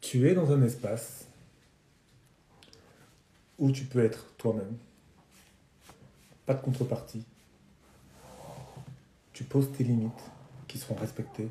Tu 0.00 0.28
es 0.28 0.34
dans 0.34 0.50
un 0.52 0.62
espace 0.62 1.26
où 3.58 3.70
tu 3.70 3.84
peux 3.84 4.02
être 4.02 4.26
toi-même, 4.38 4.76
pas 6.46 6.54
de 6.54 6.62
contrepartie. 6.62 7.24
Tu 9.32 9.44
poses 9.44 9.70
tes 9.72 9.84
limites 9.84 10.30
qui 10.66 10.78
seront 10.78 10.96
respectées. 10.96 11.48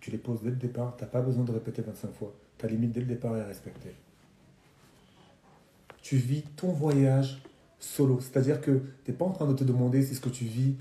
Tu 0.00 0.10
les 0.10 0.18
poses 0.18 0.42
dès 0.42 0.50
le 0.50 0.56
départ, 0.56 0.96
tu 0.96 1.04
n'as 1.04 1.10
pas 1.10 1.20
besoin 1.20 1.44
de 1.44 1.52
répéter 1.52 1.82
25 1.82 2.12
fois. 2.12 2.32
Ta 2.58 2.68
limite 2.68 2.92
dès 2.92 3.00
le 3.00 3.06
départ 3.06 3.36
est 3.36 3.44
respectée. 3.44 3.94
Tu 6.02 6.16
vis 6.16 6.42
ton 6.42 6.72
voyage 6.72 7.42
solo, 7.80 8.20
c'est-à-dire 8.20 8.60
que 8.60 8.82
tu 9.04 9.10
n'es 9.10 9.16
pas 9.16 9.24
en 9.24 9.32
train 9.32 9.46
de 9.46 9.54
te 9.54 9.64
demander 9.64 10.02
si 10.02 10.14
ce 10.14 10.20
que 10.20 10.28
tu 10.28 10.44
vis 10.44 10.76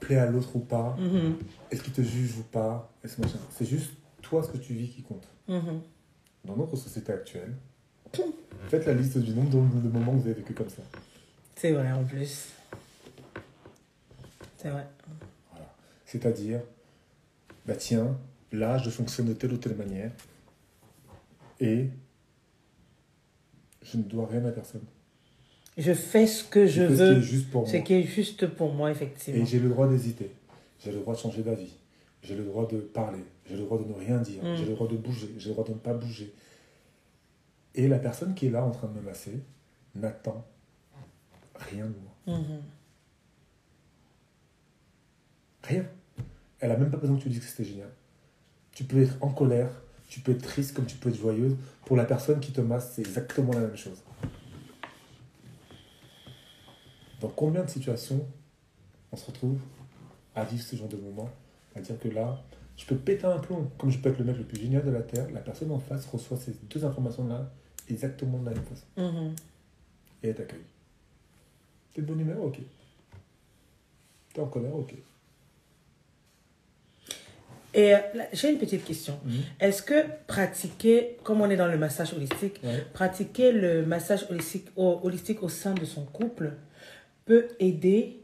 plaît 0.00 0.18
à 0.18 0.26
l'autre 0.26 0.54
ou 0.56 0.60
pas, 0.60 0.96
Mhm, 1.00 1.36
est-ce 1.70 1.82
qu'il 1.82 1.92
te 1.92 2.02
juge 2.02 2.36
ou 2.38 2.42
pas, 2.42 2.92
est-ce 3.04 3.20
machin? 3.20 3.38
C'est 3.50 3.64
juste 3.66 3.92
toi 4.20 4.42
ce 4.42 4.48
que 4.50 4.58
tu 4.58 4.74
vis 4.74 4.88
qui 4.90 5.02
compte. 5.02 5.26
mhm. 5.48 5.80
Dans 6.44 6.56
notre 6.56 6.76
société 6.76 7.12
actuelle, 7.12 7.54
faites 8.68 8.84
la 8.86 8.94
liste 8.94 9.16
du 9.18 9.32
nombre 9.32 9.50
de 9.50 9.80
de 9.80 9.88
moments 9.88 10.12
que 10.12 10.18
vous 10.18 10.26
avez 10.26 10.34
vécu 10.34 10.54
comme 10.54 10.68
ça. 10.68 10.82
C'est 11.56 11.72
vrai 11.72 11.90
en 11.92 12.04
plus. 12.04 12.48
C'est 14.58 14.70
vrai. 14.70 14.86
Voilà. 15.52 15.72
C'est-à-dire, 16.04 16.60
bah 17.66 17.76
tiens, 17.76 18.16
là, 18.52 18.78
je 18.78 18.90
fonctionne 18.90 19.26
de 19.28 19.34
telle 19.34 19.52
ou 19.52 19.56
telle 19.56 19.76
manière 19.76 20.10
et 21.60 21.88
je 23.82 23.96
ne 23.98 24.02
dois 24.02 24.26
rien 24.26 24.44
à 24.44 24.50
personne. 24.50 24.82
Je 25.78 25.94
fais 25.94 26.26
ce 26.26 26.44
que 26.44 26.66
je 26.66 26.86
fais 26.86 26.88
ce 26.88 26.94
qui 26.96 27.02
est 27.02 27.14
veux, 27.14 27.20
juste 27.20 27.50
pour 27.50 27.66
ce 27.66 27.76
moi. 27.76 27.82
qui 27.84 27.94
est 27.94 28.02
juste 28.02 28.46
pour 28.46 28.72
moi, 28.74 28.88
Et 28.90 28.92
effectivement. 28.92 29.44
j'ai 29.44 29.58
le 29.58 29.68
droit 29.70 29.88
d'hésiter. 29.88 30.30
J'ai 30.84 30.92
le 30.92 30.98
droit 30.98 31.14
de 31.14 31.18
changer 31.18 31.42
d'avis. 31.42 31.74
J'ai 32.22 32.36
le 32.36 32.44
droit 32.44 32.66
de 32.68 32.78
parler. 32.78 33.24
J'ai 33.46 33.56
le 33.56 33.62
droit 33.62 33.78
de 33.78 33.84
ne 33.84 33.94
rien 33.94 34.18
dire. 34.18 34.44
Mm. 34.44 34.56
J'ai 34.56 34.66
le 34.66 34.74
droit 34.74 34.86
de 34.88 34.96
bouger. 34.96 35.30
J'ai 35.38 35.48
le 35.48 35.54
droit 35.54 35.64
de 35.66 35.72
ne 35.72 35.78
pas 35.78 35.94
bouger. 35.94 36.32
Et 37.74 37.88
la 37.88 37.98
personne 37.98 38.34
qui 38.34 38.46
est 38.46 38.50
là 38.50 38.64
en 38.64 38.70
train 38.70 38.86
de 38.88 38.92
me 38.94 39.00
masser 39.00 39.40
n'attend 39.94 40.44
rien 41.54 41.86
de 41.86 41.94
moi. 42.26 42.38
Mhm. 42.38 42.60
Rien. 45.64 45.84
Elle 46.60 46.70
a 46.70 46.76
même 46.76 46.90
pas 46.90 46.96
besoin 46.98 47.16
que 47.16 47.22
tu 47.22 47.28
dises 47.28 47.40
que 47.40 47.46
c'était 47.46 47.64
génial. 47.64 47.88
Tu 48.72 48.84
peux 48.84 49.00
être 49.02 49.16
en 49.20 49.30
colère, 49.30 49.70
tu 50.08 50.20
peux 50.20 50.32
être 50.32 50.42
triste 50.42 50.74
comme 50.74 50.86
tu 50.86 50.96
peux 50.96 51.08
être 51.08 51.16
joyeuse. 51.16 51.56
Pour 51.86 51.96
la 51.96 52.04
personne 52.04 52.40
qui 52.40 52.52
te 52.52 52.60
masse, 52.60 52.92
c'est 52.94 53.02
exactement 53.02 53.52
la 53.52 53.60
même 53.60 53.76
chose. 53.76 54.02
Dans 57.22 57.28
combien 57.28 57.62
de 57.62 57.70
situations 57.70 58.26
on 59.12 59.16
se 59.16 59.26
retrouve 59.26 59.58
à 60.34 60.44
vivre 60.44 60.62
ce 60.62 60.74
genre 60.74 60.88
de 60.88 60.96
moment, 60.96 61.30
à 61.76 61.80
dire 61.80 61.98
que 62.00 62.08
là, 62.08 62.42
je 62.76 62.84
peux 62.84 62.96
péter 62.96 63.26
un 63.26 63.38
plomb, 63.38 63.70
comme 63.78 63.90
je 63.90 63.98
peux 63.98 64.08
être 64.10 64.18
le 64.18 64.24
mec 64.24 64.36
le 64.38 64.44
plus 64.44 64.60
génial 64.60 64.84
de 64.84 64.90
la 64.90 65.02
Terre, 65.02 65.30
la 65.32 65.40
personne 65.40 65.70
en 65.70 65.78
face 65.78 66.04
reçoit 66.06 66.36
ces 66.36 66.52
deux 66.68 66.84
informations-là 66.84 67.48
exactement 67.88 68.38
de 68.38 68.46
la 68.46 68.50
même 68.52 68.64
façon. 68.64 68.86
Mhm. 68.96 69.34
Et 70.24 70.28
elle 70.30 70.34
t'accueille. 70.34 70.64
T'es 71.94 72.02
de 72.02 72.06
bonne 72.06 72.20
humeur, 72.20 72.42
ok. 72.42 72.58
T'es 74.34 74.40
en 74.40 74.46
colère, 74.46 74.74
ok. 74.74 74.94
Et 77.74 77.94
euh, 77.94 77.98
j'ai 78.32 78.50
une 78.50 78.58
petite 78.58 78.84
question. 78.84 79.18
Mhm. 79.24 79.32
Est-ce 79.60 79.82
que 79.82 80.04
pratiquer, 80.26 81.18
comme 81.22 81.40
on 81.40 81.48
est 81.50 81.56
dans 81.56 81.68
le 81.68 81.78
massage 81.78 82.12
holistique, 82.14 82.60
Ouais. 82.64 82.84
pratiquer 82.92 83.52
le 83.52 83.86
massage 83.86 84.26
holistique 84.28 84.66
au, 84.76 84.98
holistique 85.04 85.42
au 85.42 85.48
sein 85.48 85.74
de 85.74 85.84
son 85.84 86.04
couple 86.04 86.52
aider 87.60 88.21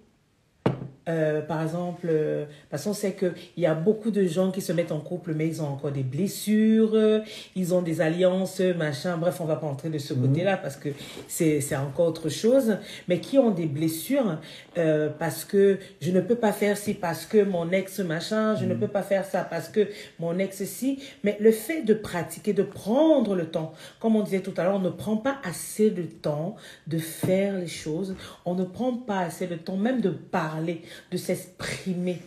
euh, 1.08 1.40
par 1.40 1.62
exemple, 1.62 2.06
euh, 2.10 2.44
parce 2.70 2.84
qu'on 2.84 2.92
sait 2.92 3.14
qu'il 3.14 3.32
y 3.56 3.66
a 3.66 3.74
beaucoup 3.74 4.10
de 4.10 4.24
gens 4.24 4.50
qui 4.50 4.60
se 4.60 4.72
mettent 4.72 4.92
en 4.92 5.00
couple, 5.00 5.32
mais 5.34 5.46
ils 5.46 5.62
ont 5.62 5.66
encore 5.68 5.90
des 5.92 6.02
blessures, 6.02 6.90
euh, 6.94 7.20
ils 7.56 7.72
ont 7.74 7.82
des 7.82 8.00
alliances, 8.00 8.60
machin. 8.60 9.16
Bref, 9.16 9.40
on 9.40 9.44
va 9.44 9.56
pas 9.56 9.66
entrer 9.66 9.88
de 9.90 9.98
ce 9.98 10.14
Mhm. 10.14 10.28
côté-là 10.28 10.56
parce 10.58 10.76
que 10.76 10.90
c'est 11.26 11.60
c'est 11.60 11.76
encore 11.76 12.08
autre 12.08 12.28
chose. 12.28 12.76
Mais 13.08 13.20
qui 13.20 13.38
ont 13.38 13.50
des 13.50 13.66
blessures 13.66 14.38
euh, 14.76 15.08
parce 15.18 15.44
que 15.44 15.78
je 16.00 16.10
ne 16.10 16.20
peux 16.20 16.34
pas 16.36 16.52
faire 16.52 16.76
ci 16.76 16.94
parce 16.94 17.24
que 17.24 17.42
mon 17.42 17.70
ex 17.72 18.00
machin, 18.00 18.54
je 18.56 18.64
ne 18.64 18.74
Mhm. 18.74 18.80
peux 18.80 18.88
pas 18.88 19.02
faire 19.02 19.24
ça 19.24 19.44
parce 19.44 19.68
que 19.68 19.88
mon 20.18 20.38
ex 20.38 20.62
ci. 20.64 21.00
Mais 21.24 21.36
le 21.40 21.50
fait 21.52 21.82
de 21.82 21.94
pratiquer, 21.94 22.52
de 22.52 22.62
prendre 22.62 23.34
le 23.34 23.46
temps, 23.46 23.72
comme 24.00 24.16
on 24.16 24.22
disait 24.22 24.40
tout 24.40 24.54
à 24.56 24.64
l'heure, 24.64 24.76
on 24.76 24.80
ne 24.80 24.90
prend 24.90 25.16
pas 25.16 25.36
assez 25.44 25.90
de 25.90 26.02
temps 26.02 26.56
de 26.86 26.98
faire 26.98 27.58
les 27.58 27.66
choses. 27.66 28.14
On 28.44 28.54
ne 28.54 28.64
prend 28.64 28.92
pas 28.92 29.20
assez 29.20 29.46
de 29.46 29.54
temps 29.56 29.76
même 29.76 30.00
de 30.00 30.10
parler, 30.10 30.82
de 31.10 31.16
s'exprimer. 31.16 32.20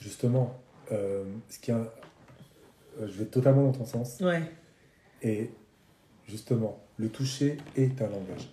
Justement, 0.00 0.58
euh, 0.92 1.24
ce 1.48 1.58
qui 1.58 1.70
a, 1.70 1.76
euh, 1.76 3.06
je 3.06 3.12
vais 3.18 3.26
totalement 3.26 3.64
dans 3.64 3.72
ton 3.72 3.84
sens. 3.84 4.20
Ouais. 4.20 4.42
Et 5.22 5.50
justement, 6.26 6.82
le 6.96 7.08
toucher 7.08 7.58
est 7.76 8.00
un 8.00 8.08
langage. 8.08 8.48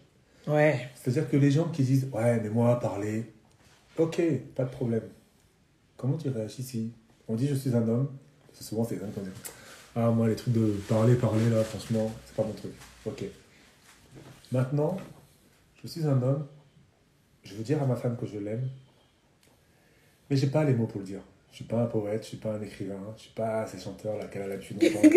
Ouais. 0.47 0.89
C'est-à-dire 0.95 1.29
que 1.29 1.37
les 1.37 1.51
gens 1.51 1.69
qui 1.69 1.83
disent 1.83 2.07
Ouais, 2.11 2.39
mais 2.41 2.49
moi, 2.49 2.79
parler, 2.79 3.31
ok, 3.97 4.21
pas 4.55 4.63
de 4.63 4.69
problème. 4.69 5.03
Comment 5.97 6.17
tu 6.17 6.29
réagis 6.29 6.63
si 6.63 6.91
on 7.27 7.35
dit 7.35 7.47
Je 7.47 7.55
suis 7.55 7.73
un 7.75 7.87
homme? 7.87 8.09
Parce 8.47 8.59
que 8.59 8.65
souvent, 8.65 8.83
c'est 8.83 8.95
les 8.95 9.01
hommes 9.01 9.11
qui 9.11 9.21
disent 9.21 9.53
Ah, 9.95 10.11
moi, 10.11 10.27
les 10.27 10.35
trucs 10.35 10.53
de 10.53 10.75
parler, 10.87 11.15
parler, 11.15 11.49
là, 11.49 11.63
franchement, 11.63 12.11
c'est 12.25 12.35
pas 12.35 12.43
mon 12.43 12.53
truc. 12.53 12.73
Ok. 13.05 13.23
Maintenant, 14.51 14.97
je 15.81 15.87
suis 15.87 16.05
un 16.05 16.21
homme, 16.21 16.45
je 17.43 17.55
veux 17.55 17.63
dire 17.63 17.81
à 17.81 17.85
ma 17.85 17.95
femme 17.95 18.17
que 18.17 18.25
je 18.25 18.37
l'aime, 18.37 18.69
mais 20.29 20.35
j'ai 20.37 20.47
pas 20.47 20.63
les 20.63 20.73
mots 20.73 20.85
pour 20.87 20.99
le 21.01 21.05
dire. 21.07 21.19
Je 21.51 21.57
suis 21.57 21.65
pas 21.65 21.77
un 21.83 21.85
poète, 21.85 22.21
je 22.23 22.27
suis 22.29 22.37
pas 22.37 22.51
un 22.51 22.61
écrivain, 22.61 22.99
je 23.15 23.21
suis 23.21 23.31
pas 23.31 23.65
ces 23.65 23.79
chanteurs 23.79 24.17
là 24.17 24.25
qu'elle 24.25 24.41
a 24.41 24.47
l'habitude 24.47 24.77
d'entendre. 24.77 25.07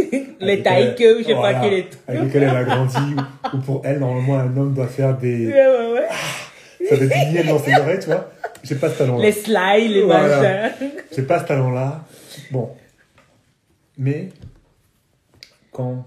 Les 0.41 0.63
elle- 0.65 0.95
que, 0.95 1.19
je 1.21 1.25
sais 1.27 1.35
voilà, 1.35 1.59
pas 1.59 1.65
quel 1.65 1.73
est. 1.81 1.89
Avec 2.07 2.23
lesquels 2.23 2.43
elle 2.45 2.57
a 2.57 2.63
grandi, 2.65 2.97
ou, 3.53 3.57
ou 3.57 3.61
pour 3.61 3.85
elle, 3.85 3.99
normalement, 3.99 4.39
un 4.39 4.57
homme 4.57 4.73
doit 4.73 4.87
faire 4.87 5.19
des. 5.19 5.49
Ouais, 5.49 5.67
ouais, 5.67 5.93
ouais. 5.95 6.87
Ça 6.89 6.97
fait 6.97 7.09
des 7.09 7.33
miel 7.33 7.47
dans 7.49 7.59
ses 7.59 7.75
oreilles, 7.75 7.99
tu 7.99 8.07
vois. 8.07 8.31
J'ai 8.63 8.77
pas 8.77 8.89
ce 8.89 8.99
talent-là. 8.99 9.25
Les 9.25 9.33
slides, 9.33 9.91
les 9.91 10.03
Voilà. 10.05 10.69
machins. 10.69 10.91
J'ai 11.15 11.23
pas 11.23 11.41
ce 11.41 11.45
talent-là. 11.47 12.05
Bon. 12.53 12.71
Mais, 13.97 14.29
quand 15.73 16.07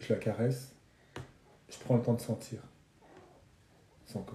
je 0.00 0.12
la 0.14 0.18
caresse, 0.18 0.72
je 1.70 1.76
prends 1.84 1.94
le 1.94 2.02
temps 2.02 2.14
de 2.14 2.20
sentir 2.20 2.58
son 4.12 4.18
corps. 4.22 4.34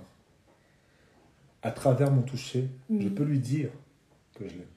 À 1.64 1.72
travers 1.72 2.12
mon 2.12 2.22
toucher, 2.22 2.66
je 2.90 3.08
Mhm. 3.08 3.16
peux 3.16 3.24
lui 3.24 3.40
dire 3.40 3.70
que 4.36 4.48
je 4.48 4.54
l'aime. 4.54 4.68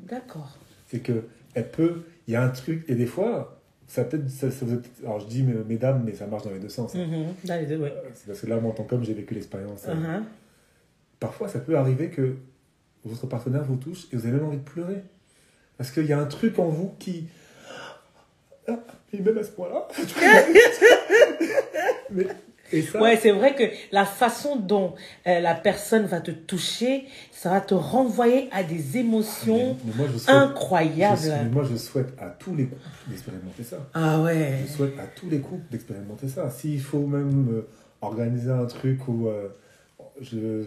D'accord. 0.00 0.56
c'est 0.88 1.00
que 1.00 1.24
elle 1.54 1.70
peut, 1.70 2.02
il 2.26 2.32
y 2.32 2.36
a 2.36 2.42
un 2.42 2.48
truc, 2.48 2.84
et 2.88 2.94
des 2.94 3.06
fois, 3.06 3.60
ça 3.86 4.04
peut-être, 4.04 4.28
ça, 4.30 4.46
alors 5.04 5.20
je 5.20 5.26
dis 5.26 5.42
mes- 5.42 5.62
mesdames, 5.64 6.02
mais 6.04 6.14
ça 6.14 6.26
marche 6.26 6.42
dans 6.44 6.50
les 6.50 6.58
deux 6.58 6.68
sens. 6.68 6.94
hein. 6.96 7.06
Mhm. 7.06 7.34
Dans 7.44 7.60
les 7.60 7.66
deux, 7.66 7.76
ouais. 7.78 7.92
C'est 8.14 8.26
parce 8.26 8.40
que 8.40 8.46
là, 8.46 8.58
moi, 8.58 8.70
en 8.72 8.74
tant 8.74 8.84
qu'homme, 8.84 9.04
j'ai 9.04 9.14
vécu 9.14 9.34
l'expérience. 9.34 9.84
euh, 9.86 9.94
Uh-huh. 9.94 10.22
Parfois, 11.20 11.48
ça 11.48 11.60
peut 11.60 11.76
arriver 11.76 12.08
que 12.08 12.36
votre 13.04 13.26
partenaire 13.26 13.64
vous 13.64 13.76
touche 13.76 14.06
et 14.12 14.16
vous 14.16 14.26
avez 14.26 14.36
même 14.36 14.46
envie 14.46 14.56
de 14.58 14.62
pleurer. 14.62 15.02
Parce 15.76 15.90
qu'il 15.92 16.06
y 16.06 16.12
a 16.12 16.18
un 16.18 16.26
truc 16.26 16.58
en 16.58 16.68
vous 16.68 16.94
qui. 16.98 17.28
Ah, 18.68 18.78
il 19.12 19.22
m'aime 19.22 19.38
à 19.38 19.44
ce 19.44 19.50
point-là. 19.50 19.86
Mais- 22.10 22.26
et 22.72 22.82
ça, 22.82 23.00
Ouais, 23.00 23.16
c'est 23.16 23.30
vrai 23.32 23.54
que 23.54 23.64
la 23.92 24.04
façon 24.04 24.56
dont 24.56 24.94
euh, 25.26 25.40
la 25.40 25.54
personne 25.54 26.04
va 26.06 26.20
te 26.20 26.30
toucher, 26.30 27.06
ça 27.32 27.50
va 27.50 27.60
te 27.60 27.74
renvoyer 27.74 28.48
à 28.52 28.62
des 28.62 28.98
émotions 28.98 29.76
mais 29.84 29.92
moi, 29.96 30.06
je 30.12 30.18
souhaite, 30.18 30.36
incroyables. 30.36 31.20
je- 31.22 31.28
mais 31.30 31.48
moi, 31.50 31.64
je 31.70 31.76
souhaite 31.76 32.12
à 32.18 32.26
tous 32.28 32.54
les 32.54 32.66
couples 32.66 32.80
d'expérimenter 33.08 33.62
ça. 33.64 33.76
Ah 33.94 34.20
ouais. 34.22 34.58
Je 34.66 34.72
souhaite 34.72 34.98
à 34.98 35.06
tous 35.06 35.28
les 35.30 35.40
couples 35.40 35.70
d'expérimenter 35.70 36.28
ça. 36.28 36.50
S'il 36.50 36.80
faut 36.80 37.06
même 37.06 37.48
euh, 37.52 37.68
organiser 38.02 38.50
un 38.50 38.66
truc 38.66 39.06
où 39.08 39.28
euh, 39.28 39.48
je, 40.20 40.64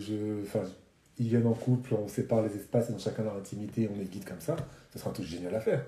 ils 1.19 1.27
viennent 1.27 1.47
en 1.47 1.53
couple, 1.53 1.93
on 1.93 2.07
sépare 2.07 2.41
les 2.43 2.55
espaces 2.55 2.89
et 2.89 2.93
dans 2.93 2.99
chacun 2.99 3.23
leur 3.23 3.37
intimité, 3.37 3.89
on 3.93 3.97
les 3.99 4.05
guide 4.05 4.25
comme 4.25 4.39
ça, 4.39 4.55
ce 4.91 4.99
sera 4.99 5.11
un 5.11 5.13
truc 5.13 5.27
génial 5.27 5.53
à 5.55 5.59
faire. 5.59 5.83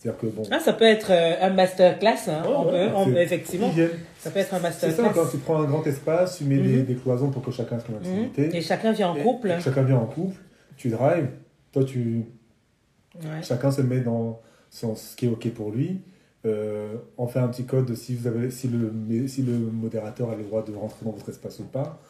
C'est-à-dire 0.00 0.18
que 0.20 0.26
bon. 0.28 0.42
Ah, 0.50 0.58
ça 0.60 0.72
peut 0.72 0.86
être 0.86 1.10
euh, 1.12 1.34
un 1.42 1.50
masterclass, 1.50 2.16
hein. 2.28 2.42
Ouais, 2.42 2.48
on 2.56 2.64
ouais, 2.64 2.88
peut, 2.88 2.94
on 2.96 3.04
c'est- 3.04 3.10
peut, 3.12 3.18
effectivement. 3.20 3.70
Ça 4.18 4.30
peut 4.30 4.38
être 4.38 4.54
un 4.54 4.56
C'est 4.56 4.62
masterclass. 4.62 5.04
ça, 5.08 5.12
quand 5.14 5.26
tu 5.30 5.36
prends 5.36 5.60
un 5.60 5.66
grand 5.66 5.86
espace, 5.86 6.38
tu 6.38 6.44
mets 6.44 6.56
des, 6.56 6.78
Mhm. 6.78 6.84
des 6.86 6.94
cloisons 6.94 7.28
pour 7.30 7.42
que 7.42 7.50
chacun 7.50 7.76
ait 7.76 7.80
son 7.86 7.92
Mhm. 7.92 7.98
intimité. 7.98 8.56
Et 8.56 8.62
chacun 8.62 8.92
vient 8.92 9.10
en 9.10 9.16
Et- 9.16 9.22
couple. 9.22 9.50
et 9.50 9.60
chacun 9.60 9.82
vient 9.82 9.98
en 9.98 10.06
couple, 10.06 10.36
tu 10.78 10.88
drives, 10.88 11.28
toi 11.70 11.84
tu, 11.84 12.24
Ouais. 13.16 13.42
chacun 13.42 13.70
se 13.70 13.82
met 13.82 14.00
dans 14.00 14.40
son, 14.70 14.96
ce 14.96 15.14
qui 15.16 15.26
est 15.26 15.28
ok 15.28 15.50
pour 15.50 15.70
lui. 15.70 16.00
Euh, 16.46 16.94
on 17.18 17.26
fait 17.26 17.40
un 17.40 17.48
petit 17.48 17.64
code 17.66 17.94
si, 17.94 18.14
vous 18.14 18.26
avez, 18.26 18.50
si, 18.50 18.68
le, 18.68 18.90
si 19.28 19.42
le 19.42 19.52
modérateur 19.52 20.30
a 20.30 20.34
le 20.34 20.44
droit 20.44 20.64
de 20.64 20.74
rentrer 20.74 21.04
dans 21.04 21.10
votre 21.10 21.28
espace 21.28 21.58
ou 21.58 21.64
pas. 21.64 22.00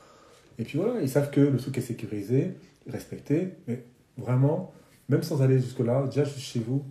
Et 0.61 0.63
puis 0.63 0.79
voilà, 0.79 1.01
ils 1.01 1.09
savent 1.09 1.31
que 1.31 1.41
le 1.41 1.57
truc 1.57 1.77
est 1.79 1.81
sécurisé, 1.81 2.53
respecté. 2.89 3.55
Mais 3.67 3.83
vraiment, 4.17 4.71
même 5.09 5.25
sans 5.25 5.43
aller 5.43 5.59
jusque-là, 5.59 6.05
déjà 6.07 6.23
juste 6.23 6.39
chez 6.39 6.61
vous, 6.61 6.85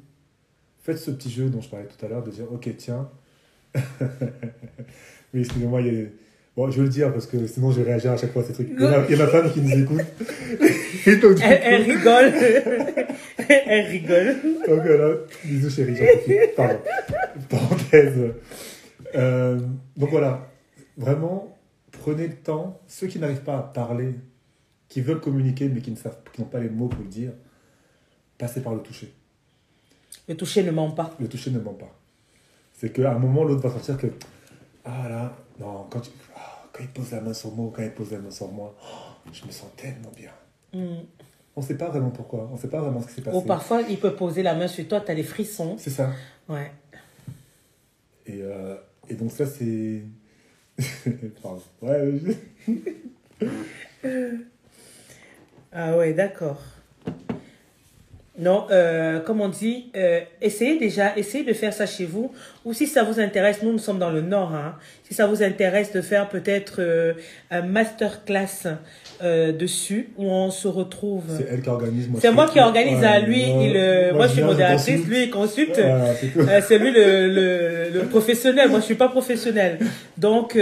faites 0.92 1.02
ce 1.02 1.12
petit 1.12 1.30
jeu 1.30 1.50
dont 1.50 1.62
je 1.62 1.70
parlais 1.70 1.88
tout 1.88 2.06
à 2.06 2.10
l'heure, 2.10 2.24
de 2.24 2.32
dire, 2.32 2.52
ok, 2.52 2.70
tiens. 2.78 3.10
Mais 5.34 5.42
excusez-moi, 5.42 5.82
il 5.82 5.94
y 5.94 6.02
a 6.02 6.06
Bon, 6.60 6.70
je 6.70 6.78
veux 6.78 6.84
le 6.84 6.90
dire 6.90 7.14
parce 7.14 7.26
que 7.26 7.48
sinon 7.48 7.72
je 7.72 7.80
vais 7.80 7.92
réagir 7.92 8.12
à 8.12 8.18
chaque 8.18 8.34
fois 8.34 8.42
à 8.42 8.46
ces 8.46 8.52
trucs. 8.52 8.68
Il 8.70 8.82
y, 8.82 8.86
a, 8.86 9.00
ma 9.00 9.28
femme 9.28 9.50
qui 9.50 9.62
nous 9.62 9.82
écoute. 9.82 10.02
elle, 11.06 11.84
rigole. 11.84 12.34
elle 13.48 13.86
rigole. 13.86 14.36
Donc 14.68 14.82
voilà, 14.82 15.16
bisous 15.46 15.70
chérie, 15.70 15.96
Pardon. 16.58 16.80
Parenthèse. 17.50 18.34
Euh, 19.16 19.58
donc 19.96 20.10
voilà, 20.10 20.52
vraiment, 20.98 21.56
prenez 21.94 22.28
le 22.28 22.36
temps. 22.36 22.82
Ceux 22.88 23.08
qui 23.08 23.20
n'arrivent 23.20 23.44
pas 23.44 23.60
à 23.60 23.62
parler, 23.62 24.16
qui 24.90 25.00
veulent 25.00 25.22
communiquer 25.22 25.70
mais 25.70 25.80
qui 25.80 25.92
n'ont 25.92 26.46
pas 26.46 26.60
les 26.60 26.70
mots 26.70 26.90
pour 26.90 27.04
le 27.04 27.10
dire, 27.10 27.32
passez 28.38 28.62
par 28.62 28.74
le 28.76 28.82
toucher. 28.82 29.14
Le 30.28 30.36
toucher 30.36 30.64
ne 30.64 30.72
ment 30.72 30.92
pas. 30.92 31.16
Le 31.20 31.28
toucher 31.28 31.52
ne 31.52 31.60
ment 31.60 31.74
pas. 31.74 31.94
C'est 32.74 32.92
qu'à 32.92 33.12
un 33.12 33.20
moment, 33.20 33.44
l'autre 33.44 33.68
va 33.68 33.72
sentir 33.72 33.98
que, 33.98 34.08
ah 34.86 35.10
là, 35.10 35.36
non, 35.60 35.86
quand 35.90 36.00
tu 36.00 36.12
quand 36.72 36.84
il 36.84 36.90
pose 36.90 37.12
la 37.12 37.22
main 37.22 37.34
sur 37.34 37.52
moi 37.52 37.72
quand 37.76 37.84
il 37.84 37.92
pose 37.92 38.12
la 38.12 38.20
main 38.20 38.32
sur 38.32 38.52
moi, 38.52 38.76
oh, 38.82 39.30
je 39.34 39.46
me 39.46 39.52
sens 39.52 39.70
tellement 39.76 40.12
bien. 40.16 40.32
Mm. 40.74 41.02
On 41.56 41.62
ne 41.62 41.66
sait 41.66 41.78
pas 41.78 41.90
vraiment 41.90 42.12
pourquoi, 42.12 42.48
on 42.50 42.56
ne 42.56 42.60
sait 42.60 42.70
pas 42.70 42.80
vraiment 42.80 43.02
ce 43.02 43.08
qui 43.08 43.14
s'est 43.16 43.22
passé. 43.22 43.36
Ou 43.36 43.42
parfois, 43.42 43.82
il 43.82 44.00
peut 44.00 44.14
poser 44.16 44.44
la 44.44 44.56
main 44.56 44.68
sur 44.68 44.88
toi, 44.88 45.02
tu 45.02 45.12
as 45.12 45.14
les 45.14 45.24
frissons. 45.24 45.76
C'est 45.78 45.90
ça. 45.90 46.12
Ouais. 46.48 46.72
Et, 48.26 48.42
euh, 48.42 48.76
et 49.10 49.16
donc 49.16 49.32
ça, 49.32 49.46
c'est... 49.46 50.04
Ouais. 51.82 52.22
ah 55.74 55.98
ouais, 55.98 56.14
d'accord. 56.14 56.62
Non, 58.40 58.68
euh, 58.72 59.20
comme 59.20 59.42
on 59.42 59.50
dit, 59.50 59.92
euh, 59.98 60.22
essayez 60.42 60.80
déjà, 60.80 61.16
essayez 61.18 61.44
de 61.44 61.52
faire 61.52 61.74
ça 61.74 61.86
chez 61.86 62.06
vous. 62.06 62.32
Ou 62.66 62.74
si 62.74 62.88
ça 62.88 63.04
vous 63.04 63.20
intéresse, 63.20 63.64
nous, 63.64 63.72
nous 63.72 63.80
sommes 63.80 64.00
dans 64.00 64.10
le 64.10 64.22
Nord. 64.22 64.54
Hein, 64.54 64.76
si 65.04 65.14
ça 65.14 65.28
vous 65.28 65.42
intéresse 65.42 65.92
de 65.92 66.02
faire 66.02 66.30
peut-être 66.30 66.78
euh, 66.80 67.14
un 67.52 67.62
masterclass 67.62 68.68
euh, 69.22 69.52
dessus 69.52 70.10
où 70.18 70.26
on 70.26 70.52
se 70.52 70.68
retrouve. 70.68 71.24
C'est 71.38 71.48
elle 71.52 71.62
qui 71.62 71.70
organise. 71.70 72.10
C'est 72.20 72.32
moi 72.32 72.48
qui 72.48 72.60
organise. 72.60 73.04
à 73.04 73.20
lui, 73.20 73.42
il, 73.42 73.74
moi, 73.74 74.14
moi 74.14 74.28
je 74.28 74.34
suis 74.34 74.44
modératrice, 74.44 75.06
lui 75.08 75.24
il 75.24 75.30
consulte. 75.30 75.80
c'est 76.68 76.78
lui 76.78 76.92
le, 76.92 77.28
le, 77.28 77.90
le, 77.94 78.06
professionnel. 78.08 78.70
Moi 78.70 78.80
je 78.80 78.86
suis 78.86 78.96
pas 78.96 79.10
professionnel. 79.10 79.80
Donc 80.18 80.58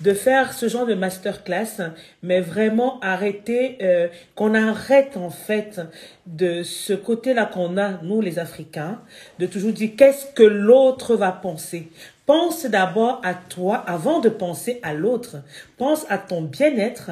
de 0.00 0.14
faire 0.14 0.52
ce 0.52 0.68
genre 0.68 0.86
de 0.86 0.94
masterclass, 0.94 1.90
mais 2.22 2.40
vraiment 2.40 3.00
arrêter, 3.00 3.78
euh, 3.82 4.08
qu'on 4.34 4.54
arrête 4.54 5.16
en 5.16 5.30
fait 5.30 5.80
de 6.26 6.62
ce 6.62 6.92
côté-là 6.92 7.46
qu'on 7.46 7.76
a, 7.78 8.00
nous 8.02 8.20
les 8.20 8.38
Africains, 8.38 9.00
de 9.38 9.46
toujours 9.46 9.72
dire 9.72 9.90
qu'est-ce 9.96 10.26
que 10.34 10.44
l'autre 10.44 11.16
va 11.16 11.27
penser. 11.32 11.90
Pense 12.26 12.66
d'abord 12.66 13.20
à 13.24 13.34
toi 13.34 13.76
avant 13.76 14.20
de 14.20 14.28
penser 14.28 14.80
à 14.82 14.94
l'autre. 14.94 15.36
Pense 15.76 16.06
à 16.08 16.18
ton 16.18 16.42
bien-être 16.42 17.10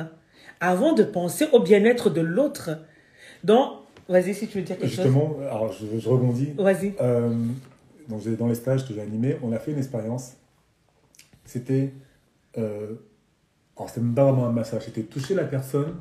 avant 0.60 0.92
de 0.92 1.02
penser 1.02 1.46
au 1.52 1.60
bien-être 1.60 2.10
de 2.10 2.20
l'autre. 2.20 2.70
Donc, 3.44 3.72
vas-y 4.08 4.34
si 4.34 4.48
tu 4.48 4.58
veux 4.58 4.64
dire 4.64 4.78
quelque 4.78 4.88
chose. 4.88 5.04
Justement, 5.04 5.36
alors 5.40 5.72
je, 5.72 6.08
rebondis. 6.08 6.52
Vas-y. 6.56 6.94
Euh, 7.00 7.30
dans 8.08 8.48
les 8.48 8.54
stages 8.54 8.86
que 8.86 8.94
j'ai 8.94 9.00
animés, 9.00 9.36
on 9.42 9.52
a 9.52 9.58
fait 9.58 9.72
une 9.72 9.78
expérience. 9.78 10.34
C'était 11.44 11.92
euh, 12.58 12.94
alors 13.76 13.88
c'était 13.90 14.00
même 14.00 14.14
pas 14.14 14.24
vraiment 14.24 14.46
un 14.46 14.52
massage, 14.52 14.84
c'était 14.84 15.02
toucher 15.02 15.34
la 15.34 15.44
personne 15.44 15.94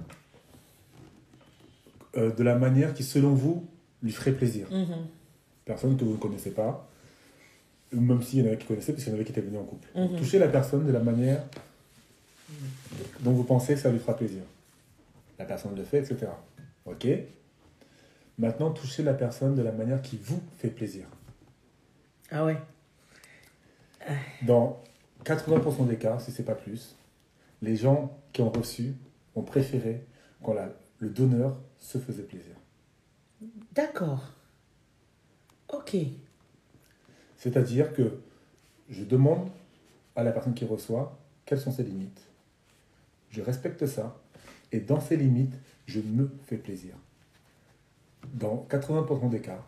euh, 2.16 2.32
de 2.32 2.44
la 2.44 2.56
manière 2.56 2.94
qui, 2.94 3.04
selon 3.04 3.34
vous, 3.34 3.66
lui 4.02 4.12
ferait 4.12 4.32
plaisir. 4.32 4.68
Mhm. 4.72 5.08
Personne 5.66 5.98
que 5.98 6.06
vous 6.06 6.14
ne 6.14 6.18
connaissez 6.18 6.52
pas, 6.52 6.88
même 7.96 8.22
s'il 8.22 8.40
y 8.40 8.42
en 8.44 8.48
avait 8.48 8.58
qui 8.58 8.66
connaissaient, 8.66 8.94
parce 8.94 9.04
qu'il 9.04 9.12
y 9.12 9.16
en 9.16 9.18
avait 9.18 9.26
qui 9.26 9.32
étaient 9.32 9.42
venus 9.42 9.60
en 9.60 9.64
couple. 9.64 9.88
Mhm. 9.96 10.18
Toucher 10.18 10.40
la 10.40 10.48
personne 10.48 10.86
de 10.86 10.92
la 10.92 11.00
manière 11.00 11.44
dont 13.22 13.32
vous 13.32 13.44
pensez 13.44 13.74
que 13.74 13.80
ça 13.80 13.92
lui 13.92 14.00
fera 14.00 14.16
plaisir. 14.16 14.42
La 15.40 15.46
personne 15.46 15.76
le 15.76 15.84
fait, 15.84 16.00
etc. 16.00 16.28
Ok 16.86 17.08
Maintenant, 18.38 18.72
toucher 18.72 19.04
la 19.04 19.14
personne 19.14 19.56
de 19.56 19.62
la 19.62 19.72
manière 19.72 20.02
qui 20.02 20.18
vous 20.22 20.42
fait 20.58 20.70
plaisir. 20.70 21.06
Ah 22.32 22.46
ouais. 22.46 22.58
Dans 24.42 24.84
80% 25.24 25.88
des 25.88 25.96
cas, 25.96 26.20
si 26.20 26.32
c'est 26.32 26.44
pas 26.44 26.56
plus, 26.56 26.96
les 27.62 27.76
gens 27.76 28.20
qui 28.34 28.42
ont 28.42 28.50
reçu 28.52 28.94
ont 29.36 29.42
préféré 29.42 30.06
quand 30.44 30.54
la, 30.54 30.70
le 31.00 31.10
donneur 31.10 31.58
se 31.80 31.98
faisait 31.98 32.24
plaisir. 32.24 32.56
D'accord. 33.72 34.34
Ok. 35.74 35.96
C'est-à-dire 37.46 37.94
que 37.94 38.18
je 38.90 39.04
demande 39.04 39.48
à 40.16 40.24
la 40.24 40.32
personne 40.32 40.56
qui 40.56 40.66
reçoit 40.66 41.16
quelles 41.46 41.60
sont 41.60 41.72
ses 41.72 41.84
limites. 41.84 42.22
Je 43.30 43.40
respecte 43.44 43.86
ça. 43.86 44.18
Et 44.72 44.80
dans 44.80 45.00
ces 45.00 45.16
limites, 45.16 45.54
je 45.86 46.00
me 46.00 46.32
fais 46.48 46.58
plaisir. 46.58 46.96
Dans 48.34 48.66
80% 48.68 49.30
des 49.30 49.42
cas, 49.42 49.64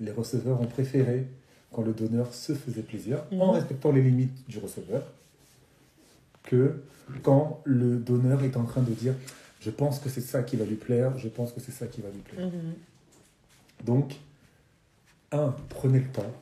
les 0.00 0.12
receveurs 0.12 0.62
ont 0.62 0.66
préféré 0.66 1.26
quand 1.72 1.82
le 1.82 1.92
donneur 1.92 2.32
se 2.32 2.54
faisait 2.54 2.80
plaisir, 2.80 3.22
en 3.32 3.48
mhm. 3.48 3.50
respectant 3.50 3.92
les 3.92 4.00
limites 4.00 4.48
du 4.48 4.58
receveur, 4.58 5.02
que 6.44 6.80
quand 7.22 7.60
le 7.64 7.98
donneur 7.98 8.42
est 8.44 8.56
en 8.56 8.64
train 8.64 8.80
de 8.80 8.92
dire 8.92 9.12
je 9.60 9.70
pense 9.70 9.98
que 9.98 10.08
c'est 10.08 10.22
ça 10.22 10.42
qui 10.42 10.56
va 10.56 10.64
lui 10.64 10.76
plaire, 10.76 11.18
je 11.18 11.28
pense 11.28 11.52
que 11.52 11.60
c'est 11.60 11.72
ça 11.72 11.86
qui 11.86 12.00
va 12.00 12.08
lui 12.08 12.20
plaire. 12.20 12.46
Mhm. 12.46 12.74
Donc, 13.84 14.14
un, 15.32 15.54
prenez 15.68 15.98
le 15.98 16.08
temps. 16.08 16.32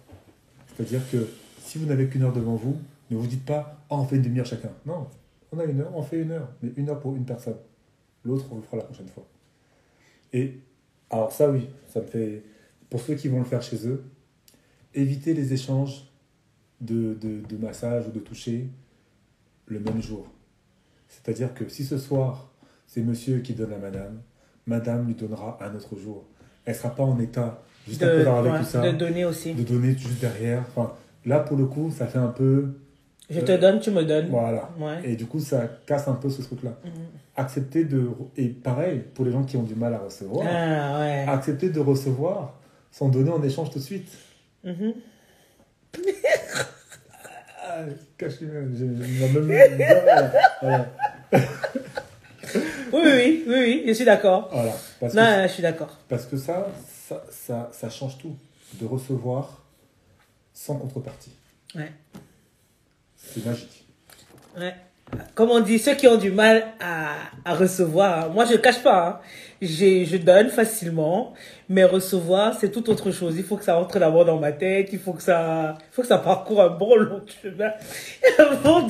C'est-à-dire 0.76 1.02
que 1.10 1.28
si 1.58 1.78
vous 1.78 1.86
n'avez 1.86 2.08
qu'une 2.08 2.22
heure 2.22 2.32
devant 2.32 2.56
vous, 2.56 2.76
ne 3.10 3.16
vous 3.16 3.26
dites 3.26 3.44
pas 3.44 3.84
oh, 3.90 3.96
on 3.96 4.04
fait 4.04 4.16
une 4.16 4.22
demi-heure 4.22 4.46
chacun. 4.46 4.70
Non, 4.86 5.06
on 5.52 5.58
a 5.58 5.64
une 5.64 5.80
heure, 5.80 5.94
on 5.94 6.02
fait 6.02 6.20
une 6.20 6.30
heure, 6.32 6.48
mais 6.62 6.72
une 6.76 6.88
heure 6.88 7.00
pour 7.00 7.14
une 7.14 7.24
personne. 7.24 7.56
L'autre, 8.24 8.46
on 8.50 8.56
le 8.56 8.62
fera 8.62 8.78
la 8.78 8.84
prochaine 8.84 9.08
fois. 9.08 9.26
Et 10.32 10.60
alors 11.10 11.32
ça 11.32 11.50
oui, 11.50 11.68
ça 11.88 12.00
me 12.00 12.06
fait... 12.06 12.42
Pour 12.88 13.00
ceux 13.00 13.14
qui 13.14 13.28
vont 13.28 13.38
le 13.38 13.44
faire 13.44 13.62
chez 13.62 13.86
eux, 13.86 14.04
éviter 14.94 15.34
les 15.34 15.52
échanges 15.52 16.08
de, 16.80 17.14
de, 17.14 17.56
massage 17.56 18.08
ou 18.08 18.10
de 18.10 18.18
toucher 18.18 18.68
le 19.66 19.80
même 19.80 20.02
jour. 20.02 20.26
C'est-à-dire 21.08 21.54
que 21.54 21.68
si 21.68 21.84
ce 21.84 21.96
soir, 21.96 22.50
c'est 22.86 23.02
monsieur 23.02 23.38
qui 23.38 23.54
donne 23.54 23.72
à 23.72 23.78
madame, 23.78 24.20
madame 24.66 25.06
lui 25.06 25.14
donnera 25.14 25.58
un 25.62 25.74
autre 25.74 25.96
jour. 25.96 26.24
Elle 26.64 26.74
ne 26.74 26.78
sera 26.78 26.94
pas 26.94 27.04
en 27.04 27.18
état, 27.18 27.62
juste 27.86 28.00
de, 28.00 28.26
après 28.26 28.58
tout 28.58 28.64
ça, 28.64 28.80
de 28.80 28.96
donner 28.96 29.24
aussi. 29.24 29.54
De 29.54 29.62
donner 29.62 29.96
juste 29.96 30.20
derrière. 30.20 30.62
Enfin, 30.74 30.92
là, 31.24 31.40
pour 31.40 31.56
le 31.56 31.66
coup, 31.66 31.92
ça 31.96 32.06
fait 32.06 32.18
un 32.18 32.28
peu... 32.28 32.74
Je 33.30 33.40
te 33.40 33.56
donne, 33.56 33.80
tu 33.80 33.90
me 33.90 34.04
donnes. 34.04 34.28
Voilà. 34.28 34.68
Et 35.04 35.16
du 35.16 35.26
coup, 35.26 35.40
ça 35.40 35.68
casse 35.86 36.08
un 36.08 36.14
peu 36.14 36.28
ce 36.28 36.42
truc-là. 36.42 36.72
Mhm. 36.84 36.90
Accepter 37.36 37.84
de... 37.84 38.10
Et 38.36 38.48
pareil, 38.48 39.02
pour 39.14 39.24
les 39.24 39.32
gens 39.32 39.42
qui 39.42 39.56
ont 39.56 39.62
du 39.62 39.74
mal 39.74 39.94
à 39.94 39.98
recevoir, 39.98 40.46
ah, 40.46 41.32
accepter 41.32 41.70
de 41.70 41.80
recevoir 41.80 42.54
sans 42.90 43.08
donner 43.08 43.30
en 43.30 43.42
échange 43.42 43.70
tout 43.70 43.78
de 43.78 43.84
suite. 43.84 44.12
Mhm. 44.64 44.92
ah, 47.64 47.84
cache 48.18 48.34
oui, 52.92 53.00
oui, 53.02 53.44
oui, 53.46 53.54
oui, 53.54 53.84
je 53.86 53.92
suis 53.92 54.04
d'accord. 54.04 54.50
Voilà. 54.52 54.72
Parce 55.00 55.14
non, 55.14 55.22
que, 55.22 55.42
je 55.48 55.52
suis 55.52 55.62
d'accord. 55.62 55.98
Parce 56.08 56.26
que 56.26 56.36
ça 56.36 56.68
ça, 57.12 57.24
ça, 57.30 57.70
ça, 57.72 57.90
change 57.90 58.18
tout. 58.18 58.36
De 58.80 58.86
recevoir 58.86 59.62
sans 60.54 60.76
contrepartie. 60.76 61.32
Ouais. 61.74 61.92
C'est 63.16 63.44
magique. 63.44 63.86
Ouais 64.56 64.74
comme 65.34 65.50
on 65.50 65.60
dit, 65.60 65.78
ceux 65.78 65.94
qui 65.94 66.06
ont 66.08 66.16
du 66.16 66.30
mal 66.30 66.64
à, 66.80 67.14
à 67.44 67.54
recevoir, 67.54 68.30
moi 68.30 68.44
je 68.44 68.56
cache 68.56 68.82
pas, 68.82 69.08
hein. 69.08 69.20
je 69.60 70.16
donne 70.16 70.48
facilement, 70.48 71.34
mais 71.68 71.84
recevoir 71.84 72.54
c'est 72.58 72.70
tout 72.70 72.88
autre 72.90 73.10
chose. 73.10 73.34
Il 73.36 73.44
faut 73.44 73.56
que 73.56 73.64
ça 73.64 73.74
rentre 73.74 73.98
d'abord 73.98 74.24
dans 74.24 74.38
ma 74.38 74.52
tête, 74.52 74.88
il 74.92 74.98
faut 74.98 75.12
que 75.12 75.22
ça, 75.22 75.76
il 75.78 75.94
faut 75.94 76.02
que 76.02 76.08
ça 76.08 76.18
parcourt 76.18 76.62
un 76.62 76.70
bon 76.70 76.96
long 76.96 77.20
chemin 77.42 77.72
avant 78.38 78.86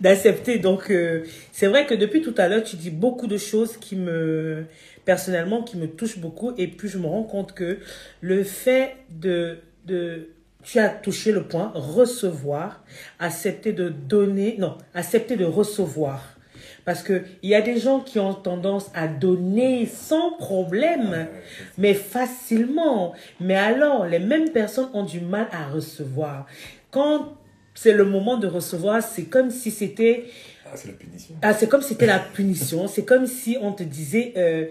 d'accepter. 0.00 0.58
Donc 0.58 0.90
euh, 0.90 1.24
c'est 1.52 1.66
vrai 1.66 1.86
que 1.86 1.94
depuis 1.94 2.22
tout 2.22 2.34
à 2.38 2.48
l'heure 2.48 2.62
tu 2.62 2.76
dis 2.76 2.90
beaucoup 2.90 3.26
de 3.26 3.36
choses 3.36 3.76
qui 3.76 3.96
me 3.96 4.64
personnellement 5.04 5.62
qui 5.62 5.76
me 5.78 5.86
touchent 5.86 6.18
beaucoup 6.18 6.52
et 6.58 6.66
puis 6.66 6.88
je 6.88 6.98
me 6.98 7.06
rends 7.06 7.22
compte 7.22 7.52
que 7.52 7.78
le 8.20 8.44
fait 8.44 8.96
de 9.10 9.58
de 9.86 10.28
tu 10.70 10.78
as 10.78 10.90
touché 10.90 11.32
le 11.32 11.44
point, 11.44 11.72
recevoir, 11.74 12.84
accepter 13.18 13.72
de 13.72 13.88
donner, 13.88 14.56
non, 14.58 14.76
accepter 14.92 15.36
de 15.36 15.46
recevoir. 15.46 16.22
Parce 16.84 17.02
qu'il 17.02 17.24
y 17.42 17.54
a 17.54 17.62
des 17.62 17.78
gens 17.78 18.00
qui 18.00 18.18
ont 18.18 18.34
tendance 18.34 18.90
à 18.94 19.08
donner 19.08 19.86
sans 19.86 20.32
problème, 20.32 21.26
mais 21.78 21.94
facilement. 21.94 23.14
Mais 23.40 23.56
alors, 23.56 24.04
les 24.04 24.18
mêmes 24.18 24.50
personnes 24.50 24.90
ont 24.92 25.04
du 25.04 25.20
mal 25.20 25.48
à 25.52 25.68
recevoir. 25.68 26.46
Quand 26.90 27.34
c'est 27.74 27.94
le 27.94 28.04
moment 28.04 28.36
de 28.36 28.46
recevoir, 28.46 29.02
c'est 29.02 29.24
comme 29.24 29.50
si 29.50 29.70
c'était... 29.70 30.26
Ah, 30.66 30.72
c'est 30.74 30.88
la 30.88 30.94
punition. 30.94 31.34
Ah, 31.40 31.54
c'est 31.54 31.66
comme 31.66 31.80
si 31.80 31.88
c'était 31.88 32.06
la 32.06 32.18
punition. 32.18 32.88
c'est 32.88 33.06
comme 33.06 33.26
si 33.26 33.56
on 33.58 33.72
te 33.72 33.84
disait... 33.84 34.34
Euh, 34.36 34.66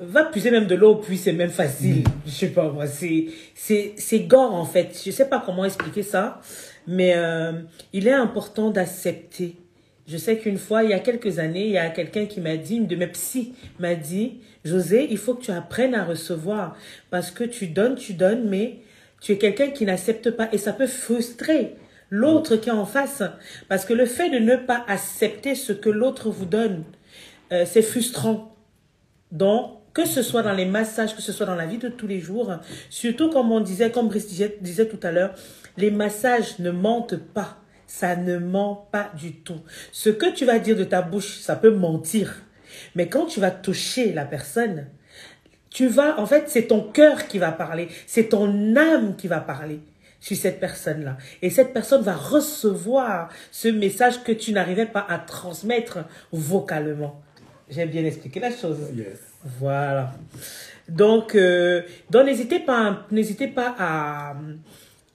va 0.00 0.24
puiser 0.24 0.50
même 0.50 0.66
de 0.66 0.74
l'eau, 0.74 0.96
puis 0.96 1.16
c'est 1.16 1.32
même 1.32 1.50
facile. 1.50 2.04
Je 2.26 2.30
sais 2.30 2.48
pas 2.48 2.70
moi, 2.70 2.86
c'est 2.86 3.26
c'est 3.54 3.92
c'est 3.96 4.20
gore 4.20 4.54
en 4.54 4.64
fait. 4.64 5.00
Je 5.04 5.10
sais 5.10 5.28
pas 5.28 5.42
comment 5.44 5.64
expliquer 5.64 6.02
ça, 6.02 6.40
mais 6.86 7.14
euh, 7.16 7.52
il 7.92 8.08
est 8.08 8.12
important 8.12 8.70
d'accepter. 8.70 9.56
Je 10.06 10.16
sais 10.16 10.38
qu'une 10.38 10.58
fois, 10.58 10.82
il 10.82 10.90
y 10.90 10.92
a 10.92 10.98
quelques 10.98 11.38
années, 11.38 11.66
il 11.66 11.72
y 11.72 11.78
a 11.78 11.88
quelqu'un 11.88 12.26
qui 12.26 12.40
m'a 12.40 12.56
dit, 12.56 12.76
une 12.76 12.88
de 12.88 12.96
mes 12.96 13.06
psy 13.06 13.54
m'a 13.78 13.94
dit, 13.94 14.40
José, 14.64 15.06
il 15.08 15.18
faut 15.18 15.34
que 15.34 15.44
tu 15.44 15.52
apprennes 15.52 15.94
à 15.94 16.04
recevoir 16.04 16.76
parce 17.10 17.30
que 17.30 17.44
tu 17.44 17.68
donnes, 17.68 17.94
tu 17.94 18.14
donnes, 18.14 18.48
mais 18.48 18.78
tu 19.20 19.32
es 19.32 19.38
quelqu'un 19.38 19.68
qui 19.70 19.84
n'accepte 19.84 20.32
pas 20.32 20.48
et 20.52 20.58
ça 20.58 20.72
peut 20.72 20.88
frustrer 20.88 21.76
l'autre 22.08 22.56
qui 22.56 22.70
est 22.70 22.72
en 22.72 22.86
face 22.86 23.22
parce 23.68 23.84
que 23.84 23.92
le 23.92 24.04
fait 24.04 24.30
de 24.30 24.38
ne 24.38 24.56
pas 24.56 24.84
accepter 24.88 25.54
ce 25.54 25.72
que 25.72 25.90
l'autre 25.90 26.28
vous 26.30 26.46
donne, 26.46 26.82
euh, 27.52 27.64
c'est 27.64 27.82
frustrant. 27.82 28.56
Donc, 29.30 29.79
que 29.92 30.06
ce 30.06 30.22
soit 30.22 30.42
dans 30.42 30.52
les 30.52 30.66
massages, 30.66 31.14
que 31.14 31.22
ce 31.22 31.32
soit 31.32 31.46
dans 31.46 31.54
la 31.54 31.66
vie 31.66 31.78
de 31.78 31.88
tous 31.88 32.06
les 32.06 32.20
jours, 32.20 32.52
surtout 32.88 33.30
comme 33.30 33.50
on 33.52 33.60
disait, 33.60 33.90
comme 33.90 34.08
Brice 34.08 34.28
disait, 34.28 34.88
tout 34.88 35.00
à 35.02 35.10
l'heure, 35.10 35.34
les 35.76 35.90
massages 35.90 36.58
ne 36.58 36.70
mentent 36.70 37.16
pas. 37.16 37.56
Ça 37.86 38.14
ne 38.14 38.38
ment 38.38 38.88
pas 38.92 39.10
du 39.18 39.32
tout. 39.32 39.60
Ce 39.90 40.10
que 40.10 40.32
tu 40.32 40.44
vas 40.44 40.60
dire 40.60 40.76
de 40.76 40.84
ta 40.84 41.02
bouche, 41.02 41.40
ça 41.40 41.56
peut 41.56 41.74
mentir. 41.74 42.36
Mais 42.94 43.08
quand 43.08 43.26
tu 43.26 43.40
vas 43.40 43.50
toucher 43.50 44.12
la 44.12 44.24
personne, 44.24 44.86
tu 45.70 45.88
vas, 45.88 46.20
en 46.20 46.26
fait, 46.26 46.44
c'est 46.46 46.68
ton 46.68 46.82
cœur 46.82 47.26
qui 47.26 47.38
va 47.38 47.50
parler. 47.50 47.88
C'est 48.06 48.28
ton 48.28 48.76
âme 48.76 49.16
qui 49.16 49.26
va 49.26 49.40
parler 49.40 49.80
sur 50.20 50.36
cette 50.36 50.60
personne-là. 50.60 51.16
Et 51.42 51.50
cette 51.50 51.72
personne 51.72 52.02
va 52.02 52.14
recevoir 52.14 53.28
ce 53.50 53.66
message 53.66 54.22
que 54.22 54.32
tu 54.32 54.52
n'arrivais 54.52 54.86
pas 54.86 55.04
à 55.08 55.18
transmettre 55.18 55.98
vocalement. 56.30 57.20
J'ai 57.68 57.86
bien 57.86 58.04
expliqué 58.04 58.38
la 58.38 58.50
chose. 58.50 58.78
Yes. 58.94 59.29
Voilà. 59.44 60.12
Donc, 60.88 61.34
euh, 61.34 61.82
donc 62.10 62.26
n'hésitez 62.26 62.60
pas, 62.60 63.06
n'hésitez 63.10 63.48
pas 63.48 63.74
à, 63.78 64.36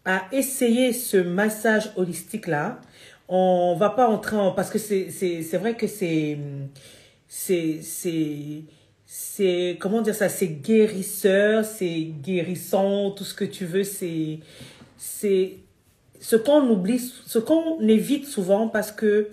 à 0.05 0.23
essayer 0.31 0.93
ce 0.93 1.17
massage 1.17 1.91
holistique 1.95 2.47
là. 2.47 2.79
On 3.27 3.75
va 3.77 3.89
pas 3.89 4.07
entrer 4.07 4.37
en 4.37 4.51
parce 4.51 4.69
que 4.69 4.77
c'est 4.77 5.57
vrai 5.57 5.75
que 5.75 5.87
c'est 5.87 6.37
c'est 7.27 8.67
comment 9.79 10.01
dire 10.01 10.15
ça 10.15 10.29
c'est 10.29 10.47
guérisseur, 10.47 11.65
c'est 11.65 12.11
guérissant, 12.21 13.11
tout 13.11 13.23
ce 13.23 13.33
que 13.33 13.45
tu 13.45 13.65
veux, 13.65 13.83
c'est 13.83 14.39
c'est 14.97 15.57
ce 16.19 16.35
qu'on 16.35 16.69
oublie, 16.69 16.99
ce 16.99 17.39
qu'on 17.39 17.79
évite 17.81 18.25
souvent 18.25 18.67
parce 18.67 18.91
que 18.91 19.29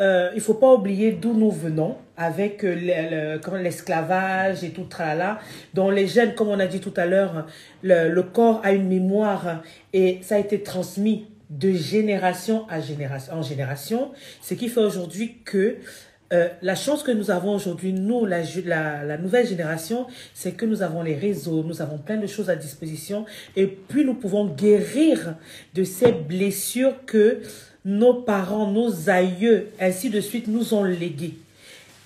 euh, 0.00 0.30
il 0.34 0.40
faut 0.40 0.54
pas 0.54 0.72
oublier 0.72 1.12
d'où 1.12 1.34
nous 1.34 1.50
venons 1.50 1.96
avec 2.16 2.64
euh, 2.64 3.38
l'esclavage 3.62 4.64
et 4.64 4.70
tout 4.70 4.84
tralala. 4.84 5.38
Dans 5.74 5.90
les 5.90 6.06
gènes, 6.06 6.34
comme 6.34 6.48
on 6.48 6.58
a 6.58 6.66
dit 6.66 6.80
tout 6.80 6.94
à 6.96 7.06
l'heure, 7.06 7.46
le, 7.82 8.08
le, 8.08 8.22
corps 8.22 8.60
a 8.64 8.72
une 8.72 8.88
mémoire 8.88 9.62
et 9.92 10.18
ça 10.22 10.36
a 10.36 10.38
été 10.38 10.62
transmis 10.62 11.26
de 11.50 11.72
génération 11.72 12.66
à 12.68 12.80
génération, 12.80 13.34
en 13.34 13.42
génération. 13.42 14.12
Ce 14.40 14.54
qui 14.54 14.68
fait 14.68 14.80
aujourd'hui 14.80 15.38
que 15.44 15.76
euh, 16.32 16.48
la 16.62 16.76
chance 16.76 17.02
que 17.02 17.10
nous 17.10 17.32
avons 17.32 17.56
aujourd'hui, 17.56 17.92
nous, 17.92 18.24
la, 18.24 18.42
la, 18.64 19.18
nouvelle 19.18 19.48
génération, 19.48 20.06
c'est 20.32 20.52
que 20.52 20.64
nous 20.64 20.82
avons 20.82 21.02
les 21.02 21.16
réseaux, 21.16 21.64
nous 21.64 21.82
avons 21.82 21.98
plein 21.98 22.18
de 22.18 22.28
choses 22.28 22.48
à 22.48 22.54
disposition 22.54 23.26
et 23.56 23.66
puis 23.66 24.04
nous 24.04 24.14
pouvons 24.14 24.46
guérir 24.46 25.34
de 25.74 25.82
ces 25.82 26.12
blessures 26.12 27.04
que 27.04 27.40
nos 27.84 28.14
parents, 28.14 28.70
nos 28.70 29.08
aïeux, 29.08 29.68
ainsi 29.80 30.10
de 30.10 30.20
suite, 30.20 30.48
nous 30.48 30.74
ont 30.74 30.84
légué. 30.84 31.34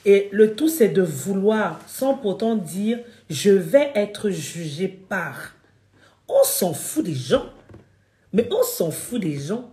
Et 0.04 0.28
le 0.32 0.54
tout, 0.54 0.68
c'est 0.68 0.88
de 0.88 1.02
vouloir, 1.02 1.80
sans 1.86 2.14
pourtant 2.14 2.56
dire, 2.56 2.98
je 3.30 3.50
vais 3.50 3.90
être 3.94 4.30
jugé 4.30 4.88
par. 4.88 5.54
On 6.28 6.44
s'en 6.44 6.74
fout 6.74 7.04
des 7.04 7.14
gens. 7.14 7.46
Mais 8.32 8.48
on 8.50 8.62
s'en 8.62 8.90
fout 8.90 9.20
des 9.20 9.38
gens. 9.38 9.70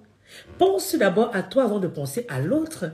Pense 0.57 0.95
d'abord 0.95 1.35
à 1.35 1.43
toi 1.43 1.63
avant 1.63 1.79
de 1.79 1.87
penser 1.87 2.25
à 2.29 2.39
l'autre. 2.39 2.91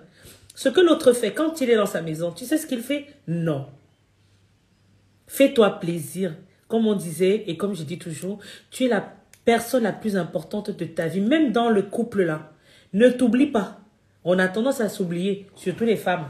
Ce 0.56 0.70
que 0.70 0.82
l'autre 0.82 1.14
fait 1.14 1.34
quand 1.34 1.62
il 1.62 1.70
est 1.70 1.76
dans 1.76 1.86
sa 1.86 2.02
maison, 2.02 2.32
tu 2.32 2.46
sais 2.46 2.58
ce 2.58 2.66
qu'il 2.66 2.82
fait? 2.82 3.06
Non. 3.28 3.68
Fais-toi 5.28 5.80
plaisir. 5.80 6.36
Comme 6.68 6.88
on 6.88 6.96
disait, 6.96 7.44
et 7.48 7.56
comme 7.58 7.76
je 7.76 7.84
dis 7.84 8.00
toujours, 8.00 8.40
tu 8.72 8.86
es 8.86 8.88
la 8.88 9.14
personne 9.46 9.84
la 9.84 9.94
plus 9.94 10.18
importante 10.18 10.72
de 10.72 10.86
ta 10.86 11.08
vie, 11.08 11.22
même 11.22 11.52
dans 11.52 11.70
le 11.70 11.84
couple 11.84 12.24
là. 12.24 12.52
Ne 12.94 13.10
t'oublie 13.10 13.48
pas. 13.48 13.80
On 14.24 14.40
a 14.40 14.48
tendance 14.48 14.82
à 14.82 14.90
s'oublier, 14.90 15.48
surtout 15.56 15.86
les 15.86 15.96
femmes. 15.96 16.26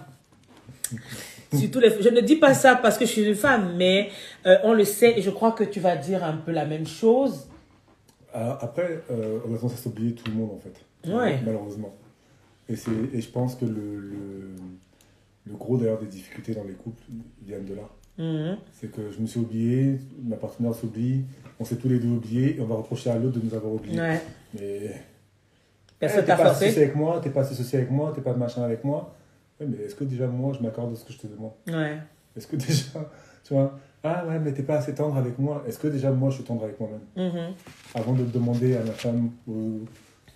Surtout 1.54 1.80
les... 1.80 1.90
Je 2.02 2.10
ne 2.10 2.22
dis 2.22 2.36
pas 2.36 2.54
ça 2.54 2.76
parce 2.76 2.98
que 2.98 3.06
je 3.06 3.12
suis 3.12 3.24
une 3.26 3.36
femme, 3.36 3.76
mais 3.78 4.10
euh, 4.46 4.58
on 4.64 4.74
le 4.74 4.84
sait 4.84 5.18
et 5.18 5.22
je 5.22 5.30
crois 5.30 5.54
que 5.54 5.64
tu 5.64 5.80
vas 5.80 5.96
dire 5.96 6.24
un 6.24 6.38
peu 6.38 6.52
la 6.52 6.66
même 6.66 6.86
chose. 6.86 7.48
Ah, 8.34 8.58
après, 8.62 9.02
euh, 9.10 9.40
on 9.48 9.54
a 9.54 9.58
tendance 9.58 9.74
à 9.74 9.78
s'oublier 9.78 10.14
tout 10.14 10.30
le 10.30 10.38
monde 10.38 10.52
en 10.52 10.60
fait. 10.60 11.10
Ouais. 11.12 11.40
Malheureusement. 11.46 11.96
Et, 12.70 12.74
et 13.14 13.22
je 13.22 13.30
pense 13.30 13.56
que 13.56 13.66
le, 13.66 14.00
le, 14.00 14.52
le 15.46 15.54
gros 15.54 15.78
d'ailleurs 15.78 16.00
des 16.00 16.08
difficultés 16.08 16.54
dans 16.54 16.66
les 16.66 16.74
couples 16.74 17.02
viennent 17.46 17.66
de 17.66 17.76
là. 17.76 17.90
Mhm. 18.18 18.58
C'est 18.74 18.92
que 18.92 19.12
je 19.12 19.20
me 19.20 19.28
suis 19.28 19.40
oublié, 19.40 20.00
ma 20.24 20.36
partenaire 20.36 20.76
s'oublie, 20.76 21.22
on 21.60 21.66
s'est 21.66 21.78
tous 21.78 21.88
les 21.88 22.00
deux 22.00 22.10
oubliés 22.10 22.58
et 22.58 22.62
on 22.62 22.66
va 22.66 22.76
reprocher 22.76 23.10
à 23.10 23.18
l'autre 23.18 23.40
de 23.40 23.46
nous 23.46 23.54
avoir 23.56 23.74
oubliés. 23.74 24.00
Ouais. 24.00 24.22
Mais 24.60 25.02
Personne 26.00 26.22
t'es 26.22 26.28
t'a 26.28 26.38
pas 26.38 26.46
forcé. 26.46 26.66
associé 26.66 26.84
avec 26.84 26.96
moi, 26.96 27.20
t'es 27.24 27.30
pas 27.30 27.42
associé 27.42 27.80
avec 27.80 27.92
moi, 27.92 28.12
t'es 28.14 28.22
pas 28.22 28.34
machin 28.34 28.64
avec 28.64 28.84
moi. 28.84 29.14
Oui, 29.60 29.68
mais 29.70 29.86
est-ce 29.86 29.96
que 29.96 30.04
déjà 30.04 30.28
moi 30.28 30.54
je 30.58 30.64
m'accorde 30.64 30.96
ce 30.96 31.04
que 31.04 31.14
je 31.14 31.18
te 31.18 31.28
demande? 31.28 31.52
Ouais. 31.68 31.98
Est-ce 32.36 32.46
que 32.48 32.56
déjà, 32.56 33.10
tu 33.44 33.54
vois, 33.56 33.78
ah 34.04 34.26
ouais, 34.28 34.38
mais 34.40 34.54
t'es 34.54 34.62
pas 34.64 34.76
assez 34.78 34.94
tendre 34.94 35.18
avec 35.18 35.40
moi. 35.40 35.64
Est-ce 35.68 35.80
que 35.80 35.88
déjà 35.88 36.12
moi 36.12 36.30
je 36.30 36.36
suis 36.36 36.44
tendre 36.44 36.64
avec 36.64 36.80
moi-même? 36.80 37.02
Mhm. 37.16 37.54
Avant 37.96 38.14
de 38.14 38.24
demander 38.26 38.76
à 38.78 38.84
ma 38.84 38.92
femme, 38.92 39.32
ou 39.48 39.80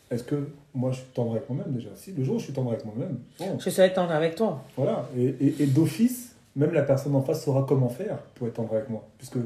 est-ce 0.09 0.23
que 0.23 0.49
moi 0.73 0.91
je 0.91 0.97
suis 0.97 1.05
tendre 1.13 1.31
avec 1.35 1.47
moi-même 1.49 1.71
déjà? 1.73 1.89
Si 1.95 2.11
le 2.13 2.23
jour 2.23 2.35
où 2.37 2.39
je 2.39 2.45
suis 2.45 2.53
tendre 2.53 2.71
avec 2.71 2.83
moi-même, 2.83 3.19
bon, 3.39 3.59
Je 3.59 3.69
serai 3.69 3.93
tendre 3.93 4.11
avec 4.13 4.33
toi. 4.35 4.63
voilà. 4.75 5.05
Et, 5.15 5.25
et, 5.39 5.61
et 5.63 5.65
d'office, 5.67 6.35
même 6.55 6.73
la 6.73 6.81
personne 6.81 7.13
en 7.15 7.21
face 7.21 7.43
saura 7.45 7.65
comment 7.69 7.89
faire 7.89 8.17
pour 8.35 8.47
être 8.47 8.55
tendre 8.55 8.73
avec 8.73 8.89
moi. 8.89 9.07
Puisque 9.19 9.37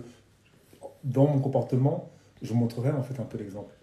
dans 1.03 1.27
mon 1.27 1.39
comportement, 1.39 2.09
je 2.41 2.53
montrerai 2.53 2.89
en 2.91 3.03
fait 3.03 3.19
un 3.21 3.25
peu 3.25 3.37
l'exemple. 3.37 3.73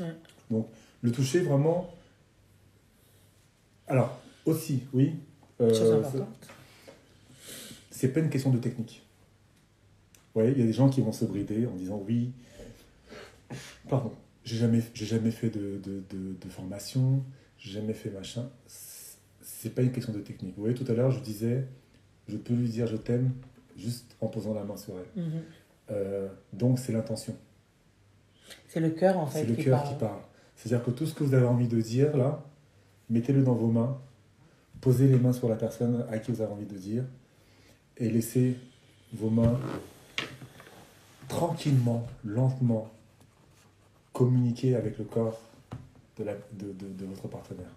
Ouais. 0.00 0.06
Donc, 0.50 0.66
le 1.04 1.12
toucher 1.12 1.40
vraiment. 1.40 1.94
Alors, 3.86 4.18
aussi, 4.46 4.84
oui. 4.94 5.12
euh, 5.60 6.02
c'est- 7.90 8.08
pas 8.08 8.20
une 8.20 8.30
question 8.30 8.50
de 8.50 8.58
technique. 8.58 9.02
Vous 10.34 10.40
voyez, 10.40 10.52
il 10.52 10.58
y 10.58 10.62
a 10.62 10.66
des 10.66 10.72
gens 10.72 10.88
qui 10.88 11.00
vont 11.02 11.12
se 11.12 11.24
brider 11.26 11.66
en 11.66 11.74
disant 11.74 12.02
oui. 12.06 12.32
Pardon, 13.88 14.12
j'ai 14.44 14.56
jamais, 14.56 14.82
j'ai 14.94 15.04
jamais 15.06 15.30
fait 15.30 15.50
de, 15.50 15.78
de, 15.82 16.02
de, 16.10 16.34
de 16.40 16.48
formation, 16.48 17.22
j'ai 17.58 17.70
jamais 17.72 17.92
fait 17.94 18.10
machin. 18.10 18.48
C'est 18.66 19.74
pas 19.74 19.82
une 19.82 19.92
question 19.92 20.12
de 20.12 20.20
technique. 20.20 20.54
Vous 20.56 20.62
voyez, 20.62 20.74
tout 20.74 20.90
à 20.90 20.94
l'heure, 20.94 21.10
je 21.10 21.20
disais, 21.20 21.66
je 22.28 22.36
peux 22.38 22.54
lui 22.54 22.68
dire 22.68 22.86
je 22.86 22.96
t'aime 22.96 23.32
juste 23.76 24.16
en 24.22 24.28
posant 24.28 24.54
la 24.54 24.64
main 24.64 24.76
sur 24.78 24.94
elle. 24.98 25.22
Mhm. 25.22 25.42
Euh, 25.90 26.28
donc, 26.54 26.78
c'est 26.78 26.92
l'intention. 26.92 27.36
C'est 28.68 28.80
le 28.80 28.90
cœur 28.90 29.18
en 29.18 29.26
fait 29.26 29.40
C'est 29.40 29.46
le 29.46 29.56
cœur 29.56 29.84
qui 29.84 29.94
parle. 29.94 30.20
C'est-à-dire 30.56 30.84
que 30.84 30.90
tout 30.90 31.06
ce 31.06 31.14
que 31.14 31.24
vous 31.24 31.34
avez 31.34 31.46
envie 31.46 31.68
de 31.68 31.80
dire, 31.80 32.16
là, 32.16 32.42
mettez-le 33.10 33.42
dans 33.42 33.54
vos 33.54 33.68
mains, 33.68 33.98
posez 34.80 35.08
les 35.08 35.18
mains 35.18 35.32
sur 35.32 35.48
la 35.48 35.56
personne 35.56 36.04
à 36.10 36.18
qui 36.18 36.32
vous 36.32 36.40
avez 36.40 36.52
envie 36.52 36.66
de 36.66 36.76
dire, 36.76 37.04
et 37.96 38.08
laissez 38.10 38.56
vos 39.12 39.30
mains 39.30 39.58
tranquillement, 41.28 42.06
lentement, 42.24 42.90
communiquer 44.12 44.76
avec 44.76 44.98
le 44.98 45.04
corps 45.04 45.40
de, 46.18 46.24
la, 46.24 46.34
votre 47.06 47.28
partenaire. 47.28 47.70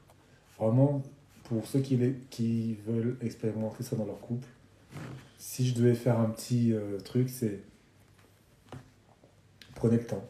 Vraiment, 0.59 1.01
pour 1.45 1.65
ceux 1.65 1.80
qui, 1.80 1.97
les- 1.97 2.15
qui 2.30 2.75
veulent 2.86 3.17
expérimenter 3.21 3.84
ça 3.84 3.95
dans 3.95 4.05
leur 4.05 4.19
couple, 4.19 4.47
si 5.38 5.67
je 5.67 5.75
devais 5.75 5.95
faire 5.95 6.19
un 6.19 6.30
petit 6.30 6.73
euh, 6.73 6.99
truc, 6.99 7.30
c'est 7.30 7.59
prenez 9.75 9.97
le 9.97 10.05
temps. 10.05 10.25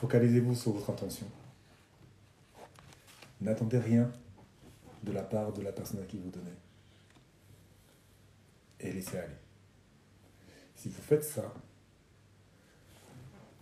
Focalisez-vous 0.00 0.54
sur 0.54 0.72
votre 0.72 0.90
intention. 0.90 1.26
N'attendez 3.42 3.78
rien 3.78 4.10
de 5.02 5.12
la 5.12 5.22
part 5.22 5.52
de 5.52 5.60
la 5.60 5.72
personne 5.72 6.00
à 6.00 6.04
qui 6.04 6.18
vous 6.18 6.30
donnez. 6.30 6.56
Et 8.80 8.92
laissez 8.92 9.18
aller. 9.18 9.36
Si 10.74 10.88
vous 10.88 11.02
faites 11.02 11.24
ça, 11.24 11.52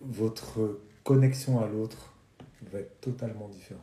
votre 0.01 0.81
connexion 1.03 1.61
à 1.61 1.67
l'autre 1.67 2.15
va 2.71 2.79
être 2.79 3.01
totalement 3.01 3.49
différente. 3.49 3.83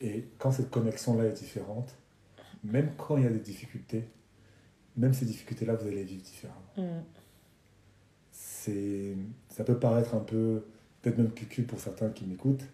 Et 0.00 0.26
quand 0.38 0.52
cette 0.52 0.70
connexion-là 0.70 1.26
est 1.26 1.32
différente, 1.32 1.94
même 2.64 2.94
quand 2.96 3.18
il 3.18 3.24
y 3.24 3.26
a 3.26 3.30
des 3.30 3.40
difficultés, 3.40 4.08
même 4.96 5.12
ces 5.12 5.26
difficultés-là, 5.26 5.74
vous 5.74 5.86
allez 5.86 5.96
les 5.96 6.04
vivre 6.04 6.22
différemment. 6.22 6.72
Mm. 6.78 7.04
C'est, 8.32 9.16
ça 9.50 9.64
peut 9.64 9.78
paraître 9.78 10.14
un 10.14 10.20
peu, 10.20 10.64
peut-être 11.02 11.18
même 11.18 11.30
cucu 11.30 11.62
pour 11.62 11.78
certains 11.80 12.10
qui 12.10 12.24
m'écoutent, 12.24 12.64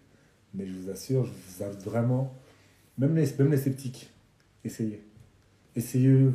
mais 0.55 0.67
je 0.67 0.73
vous 0.73 0.91
assure, 0.91 1.25
je 1.25 1.31
vous 1.31 1.65
invite 1.65 1.83
vraiment, 1.83 2.35
même 2.99 3.15
les, 3.17 3.27
même 3.39 3.51
les 3.51 3.59
sceptiques, 3.59 4.11
essayez. 4.65 5.03
Essayez 5.75 6.31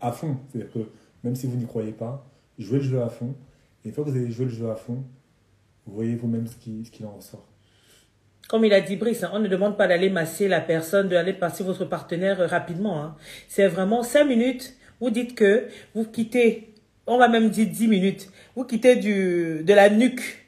à 0.00 0.12
fond. 0.12 0.36
C'est-à-dire 0.48 0.72
que 0.72 0.78
même 1.24 1.34
si 1.34 1.46
vous 1.46 1.56
n'y 1.56 1.66
croyez 1.66 1.92
pas, 1.92 2.24
jouez 2.58 2.78
le 2.78 2.84
jeu 2.84 3.02
à 3.02 3.08
fond. 3.08 3.34
Et 3.84 3.88
une 3.88 3.94
fois 3.94 4.04
que 4.04 4.10
vous 4.10 4.16
avez 4.16 4.30
joué 4.30 4.44
le 4.44 4.50
jeu 4.52 4.70
à 4.70 4.76
fond, 4.76 5.02
vous 5.86 5.94
voyez 5.94 6.14
vous-même 6.14 6.46
ce 6.46 6.56
qui, 6.56 6.84
ce 6.84 6.90
qui 6.90 7.04
en 7.04 7.10
ressort. 7.10 7.46
Comme 8.48 8.64
il 8.64 8.72
a 8.72 8.80
dit 8.80 8.94
Brice, 8.94 9.24
hein, 9.24 9.30
on 9.32 9.40
ne 9.40 9.48
demande 9.48 9.76
pas 9.76 9.88
d'aller 9.88 10.08
masser 10.08 10.46
la 10.46 10.60
personne, 10.60 11.08
d'aller 11.08 11.32
passer 11.32 11.64
votre 11.64 11.84
partenaire 11.84 12.40
euh, 12.40 12.46
rapidement. 12.46 13.02
hein. 13.02 13.16
C'est 13.48 13.66
vraiment 13.66 14.04
5 14.04 14.24
minutes. 14.24 14.76
Vous 15.00 15.10
dites 15.10 15.34
que 15.34 15.66
vous 15.94 16.04
quittez, 16.04 16.72
on 17.06 17.18
va 17.18 17.28
même 17.28 17.50
dire 17.50 17.66
10 17.68 17.88
minutes, 17.88 18.30
vous 18.54 18.64
quittez 18.64 18.96
du, 18.96 19.62
de 19.64 19.74
la 19.74 19.90
nuque 19.90 20.45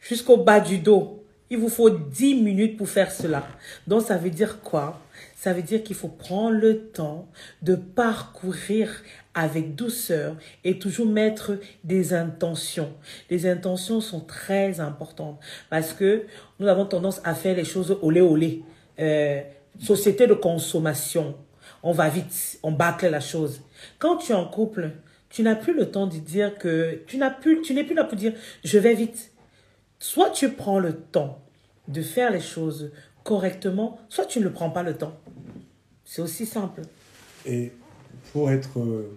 jusqu'au 0.00 0.36
bas 0.36 0.60
du 0.60 0.78
dos. 0.78 1.24
Il 1.50 1.58
vous 1.58 1.70
faut 1.70 1.88
10 1.88 2.42
minutes 2.42 2.76
pour 2.76 2.88
faire 2.88 3.10
cela. 3.10 3.46
Donc 3.86 4.02
ça 4.02 4.18
veut 4.18 4.30
dire 4.30 4.60
quoi? 4.60 5.00
Ça 5.34 5.52
veut 5.52 5.62
dire 5.62 5.82
qu'il 5.82 5.96
faut 5.96 6.08
prendre 6.08 6.58
le 6.58 6.88
temps 6.88 7.28
de 7.62 7.74
parcourir 7.74 9.02
avec 9.34 9.74
douceur 9.74 10.36
et 10.64 10.78
toujours 10.78 11.06
mettre 11.06 11.58
des 11.84 12.12
intentions. 12.12 12.92
Les 13.30 13.46
intentions 13.46 14.00
sont 14.00 14.20
très 14.20 14.80
importantes 14.80 15.38
parce 15.70 15.92
que 15.92 16.24
nous 16.58 16.66
avons 16.66 16.84
tendance 16.84 17.20
à 17.24 17.34
faire 17.34 17.56
les 17.56 17.64
choses 17.64 17.96
olé 18.02 18.20
olé. 18.20 18.62
Euh, 18.98 19.40
société 19.80 20.26
de 20.26 20.34
consommation. 20.34 21.36
On 21.82 21.92
va 21.92 22.08
vite, 22.08 22.58
on 22.62 22.72
bâcle 22.72 23.08
la 23.08 23.20
chose. 23.20 23.62
Quand 23.98 24.16
tu 24.16 24.32
es 24.32 24.34
en 24.34 24.46
couple, 24.46 24.90
tu 25.30 25.42
n'as 25.42 25.54
plus 25.54 25.74
le 25.74 25.90
temps 25.90 26.06
de 26.06 26.16
dire 26.16 26.56
que 26.58 27.00
tu 27.06 27.16
n'as 27.16 27.30
plus, 27.30 27.62
tu 27.62 27.74
n'es 27.74 27.84
plus 27.84 27.94
là 27.94 28.04
pour 28.04 28.16
dire 28.16 28.32
je 28.64 28.78
vais 28.78 28.94
vite. 28.94 29.27
Soit 29.98 30.30
tu 30.30 30.50
prends 30.52 30.78
le 30.78 30.94
temps 30.96 31.40
de 31.88 32.02
faire 32.02 32.30
les 32.30 32.40
choses 32.40 32.92
correctement, 33.24 33.98
soit 34.08 34.26
tu 34.26 34.40
ne 34.40 34.48
prends 34.48 34.70
pas 34.70 34.82
le 34.82 34.96
temps. 34.96 35.16
C'est 36.04 36.22
aussi 36.22 36.46
simple. 36.46 36.82
Et 37.44 37.72
pour 38.32 38.50
être 38.50 38.78
euh, 38.78 39.16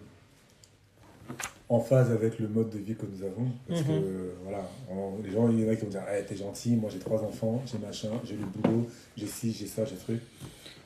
en 1.70 1.80
phase 1.80 2.12
avec 2.12 2.40
le 2.40 2.48
mode 2.48 2.70
de 2.70 2.80
vie 2.80 2.96
que 2.96 3.06
nous 3.06 3.24
avons, 3.24 3.48
parce 3.68 3.82
que 3.84 3.92
euh, 3.92 4.34
voilà, 4.44 4.68
on- 4.90 5.18
les 5.24 5.32
gens, 5.32 5.50
il 5.50 5.60
y 5.60 5.66
en 5.68 5.72
a 5.72 5.76
qui 5.76 5.84
vont 5.84 5.90
dire 5.92 6.04
Eh, 6.14 6.24
T'es 6.26 6.36
gentil, 6.36 6.76
moi 6.76 6.90
j'ai 6.92 7.00
trois 7.00 7.22
enfants, 7.24 7.62
j'ai 7.66 7.78
machin, 7.78 8.10
j'ai 8.26 8.36
le 8.36 8.46
boulot, 8.46 8.90
j'ai 9.16 9.28
ci, 9.28 9.54
j'ai 9.54 9.68
ça, 9.68 9.86
j'ai 9.86 9.96
truc. 9.96 10.22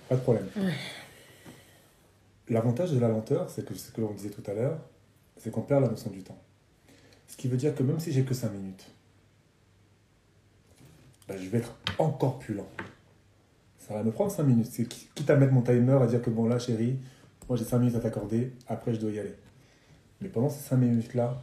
Pas 0.09 0.15
de 0.15 0.21
problème. 0.21 0.47
L'avantage 2.49 2.91
de 2.91 2.99
la 2.99 3.07
lenteur, 3.07 3.49
c'est 3.49 3.65
que 3.65 3.73
ce 3.73 3.91
que 3.91 4.01
l'on 4.01 4.11
disait 4.11 4.29
tout 4.29 4.43
à 4.49 4.53
l'heure, 4.53 4.77
c'est 5.37 5.49
qu'on 5.49 5.61
perd 5.61 5.81
la 5.83 5.89
notion 5.89 6.11
du 6.11 6.21
temps. 6.21 6.37
Ce 7.27 7.35
qui 7.37 7.47
veut 7.47 7.57
dire 7.57 7.73
que 7.73 7.81
même 7.81 7.99
si 7.99 8.11
j'ai 8.11 8.23
que 8.23 8.35
5 8.35 8.51
minutes, 8.51 8.85
ben, 11.27 11.37
je 11.37 11.49
vais 11.49 11.59
être 11.59 11.75
encore 11.97 12.39
plus 12.39 12.53
lent. 12.53 12.67
Ça 13.77 13.93
va 13.93 14.03
me 14.03 14.11
prendre 14.11 14.31
5 14.31 14.43
minutes. 14.43 14.67
C'est 14.71 14.87
quitte 14.87 15.29
à 15.29 15.35
mettre 15.35 15.53
mon 15.53 15.61
timer, 15.61 15.97
à 16.01 16.07
dire 16.07 16.21
que 16.21 16.29
bon 16.29 16.47
là 16.47 16.57
chérie, 16.59 16.97
moi 17.47 17.57
j'ai 17.57 17.65
5 17.65 17.79
minutes 17.79 17.95
à 17.95 17.99
t'accorder, 17.99 18.53
après 18.67 18.93
je 18.93 18.99
dois 18.99 19.11
y 19.11 19.19
aller. 19.19 19.35
Mais 20.21 20.29
pendant 20.29 20.49
ces 20.49 20.61
5 20.61 20.77
minutes-là, 20.77 21.41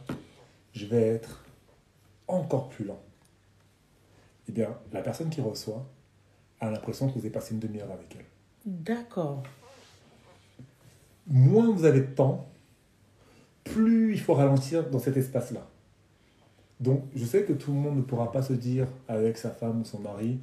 je 0.73 0.85
vais 0.85 1.01
être 1.01 1.45
encore 2.27 2.69
plus 2.69 2.85
lent. 2.85 3.01
Eh 4.49 4.51
bien, 4.51 4.77
la 4.91 5.01
personne 5.01 5.29
qui 5.29 5.41
reçoit 5.41 5.85
a 6.59 6.69
l'impression 6.69 7.07
que 7.07 7.13
vous 7.13 7.19
avez 7.19 7.29
passé 7.29 7.53
une 7.53 7.59
demi-heure 7.59 7.91
avec 7.91 8.15
elle. 8.17 8.25
D'accord. 8.65 9.43
Moins 11.27 11.71
vous 11.71 11.85
avez 11.85 12.01
de 12.01 12.13
temps, 12.13 12.49
plus 13.63 14.13
il 14.13 14.19
faut 14.19 14.33
ralentir 14.33 14.89
dans 14.89 14.99
cet 14.99 15.15
espace-là. 15.15 15.65
Donc, 16.83 17.03
je 17.15 17.23
sais 17.25 17.43
que 17.43 17.53
tout 17.53 17.71
le 17.71 17.77
monde 17.77 17.95
ne 17.97 18.01
pourra 18.01 18.31
pas 18.31 18.41
se 18.41 18.51
dire 18.53 18.87
avec 19.07 19.37
sa 19.37 19.51
femme 19.51 19.81
ou 19.81 19.85
son 19.85 19.99
mari, 19.99 20.37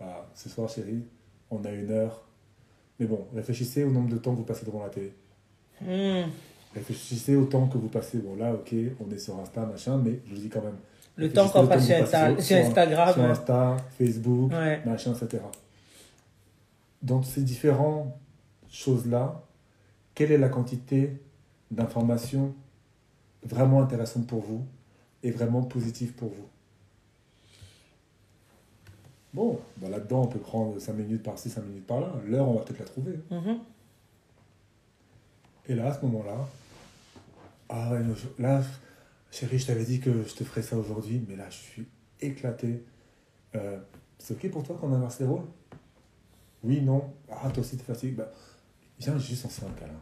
Bah, 0.00 0.26
ce 0.34 0.48
soir 0.48 0.68
chérie, 0.68 1.04
on 1.50 1.62
a 1.64 1.70
une 1.70 1.90
heure. 1.90 2.22
Mais 2.98 3.06
bon, 3.06 3.26
réfléchissez 3.34 3.84
au 3.84 3.90
nombre 3.90 4.08
de 4.08 4.16
temps 4.16 4.32
que 4.32 4.38
vous 4.38 4.44
passez 4.44 4.64
devant 4.64 4.82
la 4.82 4.88
télé. 4.88 5.12
Hmm. 5.80 6.28
Réfléchissez 6.74 7.36
au 7.36 7.44
temps 7.44 7.66
que 7.68 7.76
vous 7.78 7.88
passez. 7.88 8.18
Bon, 8.18 8.34
là, 8.36 8.52
ok, 8.54 8.74
on 9.06 9.10
est 9.12 9.18
sur 9.18 9.38
Insta, 9.38 9.66
machin, 9.66 9.98
mais 10.02 10.20
je 10.26 10.34
vous 10.34 10.40
dis 10.40 10.48
quand 10.48 10.62
même. 10.62 10.76
Le 11.16 11.30
temps 11.30 11.48
qu'on 11.48 11.66
passe 11.66 11.86
sur, 11.86 11.94
Insta- 11.94 12.36
Instagram. 12.36 13.12
Sur. 13.14 13.24
Insta, 13.24 13.76
Facebook, 13.98 14.50
Ouais. 14.52 14.80
machin, 14.86 15.12
etc. 15.14 15.42
Dans 17.02 17.22
ces 17.22 17.42
différentes 17.42 18.12
choses-là, 18.70 19.42
quelle 20.14 20.32
est 20.32 20.38
la 20.38 20.48
quantité 20.48 21.20
d'informations 21.70 22.54
vraiment 23.44 23.82
intéressantes 23.82 24.26
pour 24.26 24.40
vous 24.40 24.64
et 25.24 25.30
vraiment 25.30 25.62
positives 25.62 26.12
pour 26.12 26.28
vous 26.28 26.48
Bon, 29.32 29.58
bah 29.78 29.88
là-dedans, 29.88 30.22
on 30.22 30.26
peut 30.28 30.38
prendre 30.38 30.78
5 30.78 30.92
minutes 30.92 31.24
par-ci, 31.24 31.50
5 31.50 31.64
minutes 31.64 31.86
par-là. 31.88 32.12
L'heure, 32.24 32.48
on 32.48 32.54
va 32.54 32.60
peut-être 32.60 32.78
la 32.78 32.84
trouver. 32.84 33.18
Mhm. 33.32 33.58
Et 35.66 35.74
là, 35.74 35.88
à 35.88 35.92
ce 35.94 36.04
moment-là, 36.06 36.48
ah 37.68 37.94
là, 38.38 38.62
chérie, 39.32 39.58
je 39.58 39.66
t'avais 39.66 39.84
dit 39.84 39.98
que 39.98 40.22
je 40.22 40.34
te 40.34 40.44
ferais 40.44 40.62
ça 40.62 40.76
aujourd'hui, 40.76 41.20
mais 41.28 41.34
là, 41.34 41.50
je 41.50 41.56
suis 41.56 41.86
éclaté. 42.20 42.84
Euh, 43.56 43.80
c'est 44.18 44.34
ok 44.34 44.52
pour 44.52 44.62
toi 44.62 44.76
qu'on 44.80 44.92
inverse 44.92 45.18
les 45.18 45.26
rôles? 45.26 45.46
Oui, 46.62 46.80
non? 46.80 47.12
Ah, 47.28 47.50
toi 47.50 47.58
aussi, 47.62 47.76
t'es 47.76 47.82
fatigué. 47.82 48.12
Bah, 48.12 48.30
viens 49.00 49.18
juste, 49.18 49.42
se 49.50 49.60
fait 49.60 49.66
un 49.66 49.70
câlin. 49.70 49.92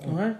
Ah, 0.00 0.08
Ouais. 0.08 0.32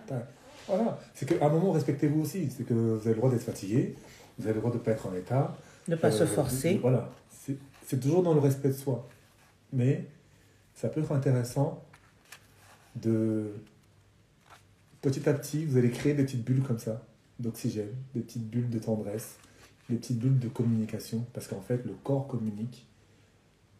Voilà. 0.68 0.98
C'est 1.14 1.26
qu'à 1.26 1.44
un 1.44 1.48
moment, 1.48 1.72
respectez-vous 1.72 2.20
aussi. 2.22 2.50
C'est 2.50 2.64
que 2.64 2.74
vous 2.74 2.98
avez 3.00 3.10
le 3.10 3.16
droit 3.16 3.30
d'être 3.30 3.42
fatigué, 3.42 3.96
vous 4.38 4.44
avez 4.44 4.54
le 4.54 4.60
droit 4.60 4.70
de 4.72 4.76
ne 4.78 4.82
pas 4.82 4.92
être 4.92 5.06
en 5.06 5.14
état. 5.14 5.56
Ne 5.88 5.96
pas 5.96 6.10
se 6.10 6.22
Euh, 6.24 6.26
forcer. 6.26 6.78
Voilà. 6.80 7.10
C'est 7.86 7.98
toujours 8.00 8.22
dans 8.22 8.34
le 8.34 8.40
respect 8.40 8.68
de 8.68 8.74
soi. 8.74 9.08
Mais 9.72 10.04
ça 10.74 10.88
peut 10.88 11.00
être 11.00 11.12
intéressant 11.12 11.82
de. 12.96 13.52
Petit 15.00 15.28
à 15.28 15.32
petit, 15.34 15.64
vous 15.64 15.76
allez 15.78 15.90
créer 15.90 16.12
des 16.14 16.24
petites 16.24 16.44
bulles 16.44 16.62
comme 16.62 16.78
ça, 16.78 17.02
d'oxygène, 17.38 17.94
des 18.14 18.20
petites 18.20 18.48
bulles 18.50 18.68
de 18.68 18.78
tendresse, 18.78 19.36
des 19.88 19.96
petites 19.96 20.18
bulles 20.18 20.38
de 20.38 20.48
communication. 20.48 21.24
Parce 21.32 21.46
qu'en 21.46 21.60
fait, 21.60 21.84
le 21.86 21.94
corps 22.04 22.26
communique. 22.26 22.86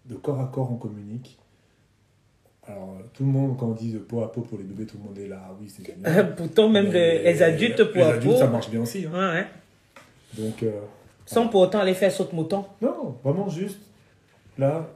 De 0.07 0.14
corps 0.14 0.41
à 0.41 0.47
corps, 0.47 0.70
on 0.72 0.76
communique. 0.76 1.39
Alors, 2.69 2.97
tout 3.14 3.25
le 3.25 3.31
monde, 3.31 3.57
quand 3.59 3.66
on 3.66 3.73
dit 3.73 3.93
de 3.93 3.99
peau 3.99 4.23
à 4.23 4.31
peau 4.31 4.43
pour 4.43 4.59
les 4.59 4.64
bébés, 4.64 4.85
tout 4.85 4.99
le 4.99 5.05
monde 5.09 5.19
est 5.19 5.29
là. 5.29 5.41
Ah 5.49 5.55
oui, 5.61 5.73
c'est 5.75 5.87
génial. 5.87 6.35
Pourtant, 6.37 6.69
même 6.69 6.93
les, 6.93 7.23
les 7.23 7.43
adultes 7.43 7.83
pour 7.85 7.97
les 7.97 8.03
à 8.03 8.09
adultes, 8.09 8.35
peau. 8.35 8.39
ça 8.39 8.47
marche 8.47 8.69
bien 8.71 8.81
aussi. 8.83 9.07
hein. 9.07 9.11
Ouais, 9.19 9.35
ouais. 9.41 9.47
Donc, 10.45 10.62
euh, 10.62 10.71
Sans 11.25 11.49
pour 11.49 11.62
autant 11.62 11.81
aller 11.81 11.95
faire 11.95 12.12
saute 12.12 12.33
mouton. 12.35 12.64
non, 12.83 13.16
vraiment 13.25 13.49
juste. 13.49 13.79
Là, 14.59 14.87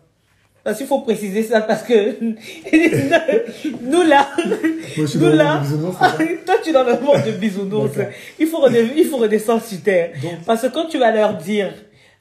Parce 0.64 0.76
qu'il 0.76 0.86
faut 0.86 1.00
préciser 1.00 1.42
ça 1.44 1.60
parce 1.62 1.82
que 1.84 1.94
nous 3.80 4.02
là, 4.02 4.28
Moi, 4.36 4.56
je 4.96 5.06
suis 5.06 5.18
nous 5.18 5.28
là, 5.30 5.62
toi 6.46 6.54
tu 6.62 6.70
es 6.70 6.72
dans 6.72 6.84
le 6.84 7.00
monde 7.00 7.24
de 7.24 7.30
bisounours. 7.32 7.92
Il 8.38 8.46
faut, 8.48 8.58
redescendre, 8.60 8.92
il 8.98 9.04
faut 9.06 9.16
redescendre 9.18 9.62
sur 9.62 9.80
terre. 9.82 10.10
Donc- 10.22 10.44
Parce 10.44 10.62
que 10.62 10.66
quand 10.68 10.86
tu 10.86 10.98
vas 10.98 11.10
leur 11.12 11.36
dire 11.38 11.72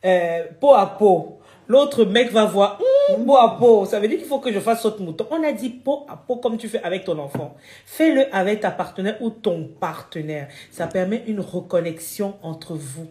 euh, 0.06 0.43
peau 0.60 0.74
à 0.74 0.97
peau, 0.97 1.39
l'autre 1.72 2.05
mec 2.05 2.32
va 2.32 2.45
voir 2.45 2.80
Hum, 3.09 3.26
peau 3.26 3.36
à. 3.36 3.86
Ça 3.88 3.99
veut 3.99 4.07
dire 4.07 4.17
qu'il 4.19 4.28
faut 4.28 4.39
que 4.39 4.51
je 4.51 4.59
fasse 4.59 4.82
saute 4.82 4.99
mouton. 4.99 5.26
On 5.32 5.43
a 5.43 5.51
dit 5.51 5.69
peau 5.69 6.05
à 6.07 6.15
peau 6.17 6.38
comme 6.38 6.57
tu 6.57 6.67
fais 6.69 6.82
avec 6.84 7.03
ton 7.05 7.17
enfant. 7.17 7.55
Fais-le 7.86 8.34
avec 8.34 8.59
ta 8.61 8.72
partenaire 8.72 9.17
ou 9.22 9.30
ton 9.30 9.67
partenaire. 9.80 10.47
Ça 10.72 10.88
permet 10.88 11.24
une 11.28 11.39
reconnexion 11.39 12.36
entre 12.43 12.76
vous. 12.76 13.07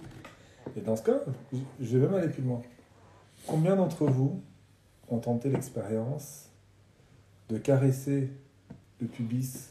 Et 0.76 0.80
dans 0.80 0.96
ce 0.96 1.02
cas, 1.02 1.20
je- 1.80 1.98
vais 1.98 2.06
même 2.06 2.14
aller 2.14 2.28
plus 2.28 2.42
loin. 2.42 2.62
Combien 3.46 3.74
d'entre 3.76 4.04
vous 4.06 4.40
ont 5.10 5.18
tenté 5.18 5.48
l'expérience 5.50 6.48
de 7.48 7.58
caresser 7.58 8.30
le 9.00 9.06
pubis 9.08 9.70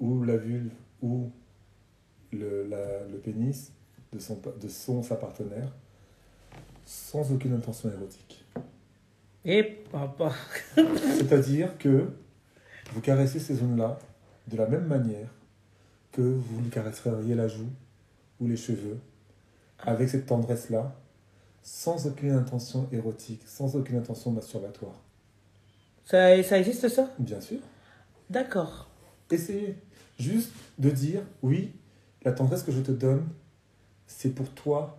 ou 0.00 0.24
la 0.24 0.36
vulve 0.36 0.70
ou 1.02 1.30
le, 2.32 2.68
pénis 3.22 3.72
de 4.12 4.18
son, 4.18 4.40
de 4.60 4.68
son 4.68 5.02
sa 5.02 5.16
partenaire 5.16 5.72
sans 6.88 7.30
aucune 7.32 7.52
intention 7.52 7.92
érotique 7.92 8.46
Et 9.44 9.62
papa. 9.62 10.32
C'est-à-dire 10.74 11.76
que 11.76 12.08
vous 12.94 13.02
caressez 13.02 13.38
ces 13.40 13.56
zones-là 13.56 13.98
de 14.46 14.56
la 14.56 14.66
même 14.66 14.86
manière 14.86 15.28
que 16.12 16.22
vous 16.22 16.62
lui 16.62 16.70
caresseriez 16.70 17.34
la 17.34 17.46
joue 17.46 17.68
ou 18.40 18.48
les 18.48 18.56
cheveux, 18.56 18.98
avec 19.80 20.08
cette 20.08 20.24
tendresse-là, 20.24 20.96
sans 21.62 22.06
aucune 22.06 22.32
intention 22.32 22.88
érotique, 22.90 23.42
sans 23.44 23.76
aucune 23.76 23.98
intention 23.98 24.30
masturbatoire. 24.30 24.98
Ça, 26.06 26.42
ça 26.42 26.58
existe 26.58 26.88
ça? 26.88 27.10
Bien 27.18 27.42
sûr. 27.42 27.58
D'accord. 28.30 28.88
Essayez 29.30 29.76
juste 30.18 30.54
de 30.78 30.88
dire, 30.88 31.20
oui, 31.42 31.74
la 32.22 32.32
tendresse 32.32 32.62
que 32.62 32.72
je 32.72 32.80
te 32.80 32.92
donne, 32.92 33.28
c'est 34.06 34.30
pour 34.30 34.48
toi 34.54 34.98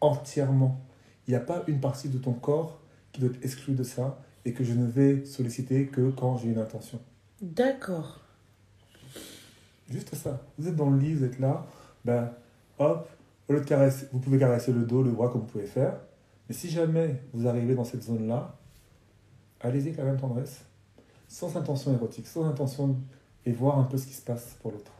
entièrement. 0.00 0.80
Il 1.26 1.30
n'y 1.30 1.36
a 1.36 1.40
pas 1.40 1.64
une 1.66 1.80
partie 1.80 2.08
de 2.08 2.18
ton 2.18 2.32
corps 2.32 2.78
qui 3.12 3.20
doit 3.20 3.30
être 3.30 3.44
exclu 3.44 3.74
de 3.74 3.82
ça 3.82 4.18
et 4.44 4.52
que 4.52 4.62
je 4.62 4.72
ne 4.72 4.86
vais 4.86 5.24
solliciter 5.24 5.86
que 5.86 6.10
quand 6.10 6.38
j'ai 6.38 6.48
une 6.48 6.58
intention. 6.58 7.00
D'accord. 7.42 8.20
Juste 9.90 10.14
ça. 10.14 10.40
Vous 10.58 10.68
êtes 10.68 10.76
dans 10.76 10.90
le 10.90 10.98
lit, 10.98 11.14
vous 11.14 11.24
êtes 11.24 11.38
là, 11.38 11.66
ben 12.04 12.30
hop, 12.78 13.08
au 13.48 13.52
lieu 13.52 13.60
de 13.60 13.64
caresser, 13.64 14.08
vous 14.12 14.18
pouvez 14.18 14.38
caresser 14.38 14.72
le 14.72 14.84
dos, 14.84 15.02
le 15.02 15.10
bras 15.10 15.28
comme 15.28 15.42
vous 15.42 15.46
pouvez 15.46 15.66
faire. 15.66 15.96
Mais 16.48 16.54
si 16.54 16.68
jamais 16.70 17.20
vous 17.32 17.46
arrivez 17.46 17.74
dans 17.74 17.84
cette 17.84 18.02
zone-là, 18.02 18.56
allez-y 19.60 19.88
avec 19.88 19.96
la 19.98 20.04
même 20.04 20.20
tendresse, 20.20 20.64
sans 21.28 21.56
intention 21.56 21.92
érotique, 21.92 22.26
sans 22.26 22.44
intention 22.44 22.96
et 23.44 23.52
voir 23.52 23.78
un 23.78 23.84
peu 23.84 23.96
ce 23.96 24.06
qui 24.06 24.14
se 24.14 24.22
passe 24.22 24.56
pour 24.60 24.72
l'autre. 24.72 24.92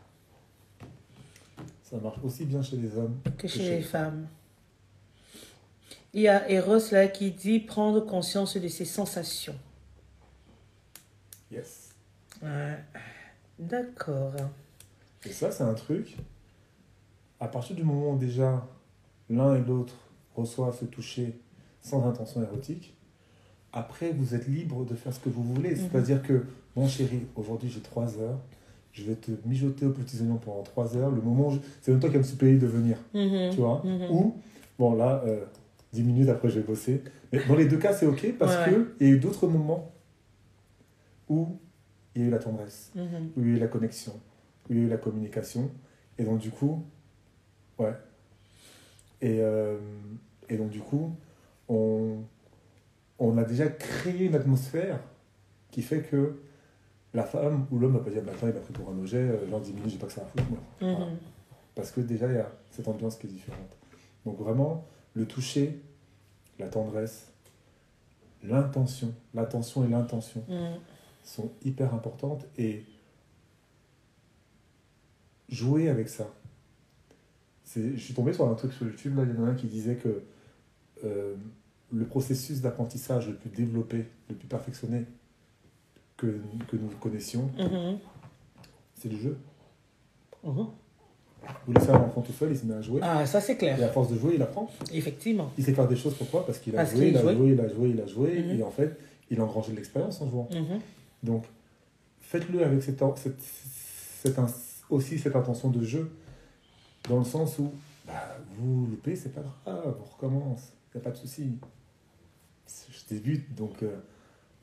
Ça 1.83 1.99
marche 1.99 2.19
aussi 2.25 2.45
bien 2.45 2.63
chez 2.63 2.77
les 2.77 2.97
hommes 2.97 3.17
que 3.39 3.47
chez 3.47 3.77
les 3.77 3.83
femmes. 3.83 4.27
Il 6.17 6.23
y 6.23 6.29
a 6.29 6.51
Eros 6.51 6.79
là 6.93 7.09
qui 7.09 7.31
dit 7.31 7.61
prendre 7.61 8.01
conscience 8.01 8.57
de 8.57 8.69
ses 8.69 8.87
sensations. 8.87 9.55
Yes. 11.53 11.91
Ouais. 12.43 12.79
D'accord. 13.59 14.33
Et 15.27 15.29
ça, 15.33 15.51
c'est 15.53 15.63
un 15.63 15.75
truc. 15.75 16.17
À 17.39 17.49
partir 17.49 17.77
du 17.77 17.85
moment 17.85 18.13
où 18.13 18.17
déjà 18.19 18.67
l'un 19.29 19.57
et 19.57 19.61
l'autre 19.61 19.93
reçoivent 20.35 20.79
ce 20.81 20.87
toucher 20.87 21.39
sans 21.83 22.09
intention 22.09 22.43
érotique, 22.43 22.95
après 23.75 24.11
vous 24.13 24.35
êtes 24.35 24.49
libre 24.49 24.87
de 24.87 24.95
faire 24.95 25.13
ce 25.13 25.21
que 25.21 25.29
vous 25.29 25.45
voulez. 25.45 25.75
Mhm. 25.75 25.89
C'est-à-dire 25.93 26.23
que, 26.23 26.47
mon 26.77 26.89
chéri, 26.89 27.27
aujourd'hui 27.37 27.69
j'ai 27.69 27.81
trois 27.81 28.19
heures, 28.19 28.39
je 28.93 29.05
vais 29.05 29.17
te 29.17 29.33
mijoter 29.45 29.85
aux 29.85 29.91
petits 29.93 30.19
oignons 30.23 30.39
pendant 30.39 30.63
trois 30.63 30.97
heures. 30.97 31.11
Le 31.11 31.21
moment 31.21 31.51
je- 31.51 31.59
c'est 31.83 31.91
même 31.91 32.01
toi 32.01 32.09
qui 32.09 32.15
vas 32.15 32.23
me 32.23 32.27
supplier 32.27 32.57
de 32.57 32.67
venir, 32.67 32.97
Mhm. 33.13 33.51
tu 33.51 33.61
vois? 33.61 33.83
Mhm. 33.85 34.11
Ou, 34.11 34.41
bon 34.79 34.95
là, 34.95 35.23
euh, 35.27 35.45
10 35.93 36.03
minutes 36.03 36.29
après 36.29 36.49
je 36.49 36.61
vais 36.61 36.67
bosser. 36.67 37.03
Mais 37.33 37.41
dans 37.47 37.55
les 37.57 37.67
deux 37.67 37.79
cas, 37.79 37.93
c'est 37.93 38.07
ok 38.07 38.35
parce 38.39 38.57
Ouais, 38.57 38.73
que 38.75 38.95
il 39.01 39.07
y 39.09 39.11
a 39.11 39.15
eu 39.15 39.19
d'autres 39.19 39.47
moments 39.47 39.93
où 41.29 41.59
il 42.15 42.23
y 42.23 42.25
a 42.25 42.29
eu 42.29 42.31
la 42.31 42.39
tendresse 42.39 42.93
Mhm. 42.95 43.31
où 43.37 43.41
il 43.41 43.49
y 43.49 43.53
a 43.53 43.57
eu 43.57 43.61
la 43.61 43.69
connexion, 43.69 44.13
où 44.69 44.73
il 44.73 44.79
y 44.79 44.83
a 44.83 44.85
eu 44.85 44.89
la 44.89 44.97
communication. 44.99 45.71
Et 46.19 46.25
donc, 46.25 46.39
du 46.39 46.51
coup, 46.51 46.85
ouais. 47.79 47.93
Et, 49.21 49.41
euh, 49.41 49.79
et 50.49 50.57
donc, 50.57 50.71
du 50.71 50.81
coup, 50.81 51.15
on, 51.69 52.19
on 53.19 53.37
a 53.39 53.45
déjà 53.45 53.69
créé 53.69 54.27
une 54.27 54.35
atmosphère 54.35 55.01
qui 55.71 55.83
fait 55.83 56.03
que 56.03 56.37
la 57.15 57.25
femme 57.25 57.67
ou 57.71 57.79
l'homme 57.79 57.95
va 57.95 58.01
pas 58.01 58.11
dire, 58.11 58.23
bah, 58.23 58.33
attends, 58.35 58.47
il 58.49 58.55
m'a 58.55 58.61
pris 58.61 58.73
pour 58.73 58.89
un 58.91 58.99
objet, 58.99 59.19
euh, 59.19 59.49
genre 59.49 59.61
10 59.61 59.73
minutes, 59.73 59.91
j'ai 59.91 59.99
pas 59.99 60.07
que 60.07 60.13
ça 60.13 60.23
à 60.23 60.27
foutre, 60.27 60.45
moi. 60.51 60.59
Voilà. 60.81 60.99
Mhm. 61.11 61.17
Parce 61.75 61.91
que 61.91 62.01
déjà, 62.01 62.27
il 62.29 62.35
y 62.35 62.39
a 62.39 62.51
cette 62.71 62.89
ambiance 62.89 63.17
qui 63.17 63.27
est 63.27 63.31
différente. 63.31 63.77
Donc, 64.25 64.39
vraiment, 64.39 64.87
le 65.17 65.27
toucher, 65.27 65.81
la 66.61 66.69
tendresse, 66.69 67.33
l'intention, 68.45 69.13
l'attention 69.35 69.85
et 69.85 69.89
l'intention 69.89 70.45
Mhm. 70.49 70.79
sont 71.25 71.51
hyper 71.65 71.93
importantes 71.95 72.45
et 72.59 72.85
jouer 75.49 75.89
avec 75.89 76.09
ça. 76.09 76.29
C'est- 77.65 77.93
Je 77.97 78.01
suis 78.03 78.15
tombé 78.15 78.33
sur 78.33 78.49
un 78.49 78.55
truc 78.55 78.73
sur 78.73 78.87
YouTube, 78.87 79.17
là, 79.17 79.25
il 79.25 79.35
y 79.35 79.39
en 79.39 79.45
a 79.45 79.49
un 79.49 79.55
qui 79.55 79.67
disait 79.67 79.97
que 79.97 80.23
euh, 81.05 81.35
le 81.93 82.05
processus 82.07 82.63
d'apprentissage 82.63 83.29
le 83.29 83.35
plus 83.37 83.51
développé, 83.51 84.07
le 84.31 84.35
plus 84.35 84.49
perfectionné 84.49 85.05
que, 86.17 86.41
que 86.69 86.77
nous 86.77 86.89
connaissions, 87.01 87.51
Mhm. 87.59 87.99
c'est 88.95 89.11
le 89.11 89.19
jeu. 89.19 89.39
Mhm. 90.43 90.69
Vous 91.67 91.73
laissez 91.73 91.91
un 91.91 92.01
enfant 92.01 92.23
tout 92.23 92.33
seul, 92.33 92.51
il 92.51 92.59
se 92.59 92.65
met 92.67 92.75
à 92.75 92.81
jouer, 92.81 93.01
Ah, 93.03 93.25
ça 93.27 93.41
c'est 93.41 93.53
et 93.53 93.57
clair. 93.57 93.83
à 93.83 93.89
force 93.89 94.11
de 94.11 94.19
jouer, 94.19 94.35
il 94.35 94.43
apprend. 94.43 94.69
Effectivement. 94.93 95.51
Il 95.57 95.65
sait 95.65 95.75
faire 95.75 95.87
des 95.87 95.97
choses, 95.97 96.15
pourquoi 96.15 96.45
Parce 96.47 96.59
qu'il 96.59 96.75
a 96.75 96.79
Parce 96.79 96.93
joué, 96.95 97.09
il 97.09 97.17
a 97.17 97.21
joué, 97.23 97.51
il 97.53 97.61
a 97.61 97.69
joué, 97.69 97.89
il 97.91 98.01
a 98.01 98.07
joué, 98.07 98.57
et 98.59 98.63
en 98.63 98.71
fait, 98.71 98.99
il 99.31 99.41
a 99.41 99.45
engrangé 99.45 99.73
de 99.73 99.77
l'expérience 99.77 100.21
en 100.21 100.29
jouant. 100.31 100.49
Mhm. 100.53 100.81
Donc, 101.23 101.45
faites-le 102.21 102.65
avec 102.65 102.83
cette, 102.83 103.01
cette, 103.17 104.37
aussi 104.91 105.19
cette 105.19 105.37
intention 105.37 105.71
de 105.71 105.83
jeu, 105.85 106.11
dans 107.09 107.19
le 107.19 107.25
sens 107.25 107.59
où 107.59 107.71
bah, 108.07 108.37
vous 108.57 108.87
loupez, 108.87 109.17
c'est 109.17 109.33
pas 109.33 109.43
grave, 109.65 109.97
on 110.01 110.15
recommence, 110.15 110.73
il 110.95 110.99
n'y 110.99 111.03
a 111.03 111.05
pas 111.05 111.11
de 111.11 111.17
souci. 111.17 111.59
Je 112.91 113.15
débute, 113.15 113.55
donc 113.55 113.83
euh, 113.83 113.97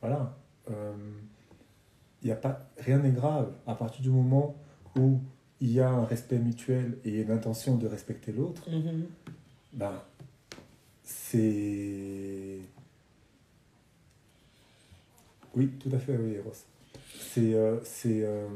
voilà. 0.00 0.36
Euh, 0.70 0.92
a 2.30 2.34
pas, 2.36 2.70
rien 2.78 2.98
n'est 2.98 3.10
grave 3.10 3.52
à 3.66 3.74
partir 3.74 4.00
du 4.02 4.08
moment 4.10 4.54
où 4.96 5.20
il 5.64 5.72
y 5.72 5.80
a 5.80 5.88
un 5.88 6.04
respect 6.04 6.36
mutuel 6.38 6.98
et 7.06 7.22
une 7.22 7.30
intention 7.30 7.76
de 7.76 7.86
respecter 7.86 8.32
l'autre. 8.32 8.62
Mhm. 8.70 9.06
Ben, 9.72 9.94
c'est. 11.02 12.58
Oui, 15.56 15.68
tout 15.80 15.90
à 15.94 15.98
fait, 15.98 16.16
oui, 16.16 16.34
Eros. 16.34 16.52
C'est. 17.18 17.54
euh, 17.54 17.76
euh, 18.06 18.46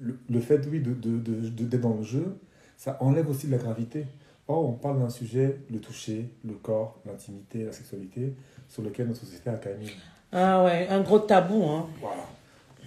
le, 0.00 0.18
le 0.28 0.40
fait, 0.40 0.66
oui, 0.70 0.80
de, 0.80 0.92
de, 0.92 1.18
de- 1.18 1.48
de- 1.48 1.64
d'être 1.64 1.80
dans 1.80 1.94
le 1.94 2.02
jeu, 2.02 2.36
ça 2.76 2.98
enlève 3.00 3.28
aussi 3.30 3.46
de 3.46 3.52
la 3.52 3.58
gravité. 3.58 4.04
Or, 4.48 4.68
on 4.68 4.72
parle 4.72 4.98
d'un 4.98 5.08
sujet, 5.10 5.60
le 5.70 5.78
toucher, 5.78 6.28
le 6.44 6.54
corps, 6.54 6.98
l'intimité, 7.06 7.64
la 7.64 7.72
sexualité, 7.72 8.34
sur 8.68 8.82
lequel 8.82 9.06
notre 9.08 9.20
société 9.20 9.48
a 9.48 9.54
quand 9.56 9.70
même. 9.70 9.88
Ah 10.32 10.64
ouais, 10.64 10.88
un 10.88 11.00
gros 11.00 11.20
tabou. 11.20 11.62
Hein. 11.64 11.86
Voilà. 12.00 12.26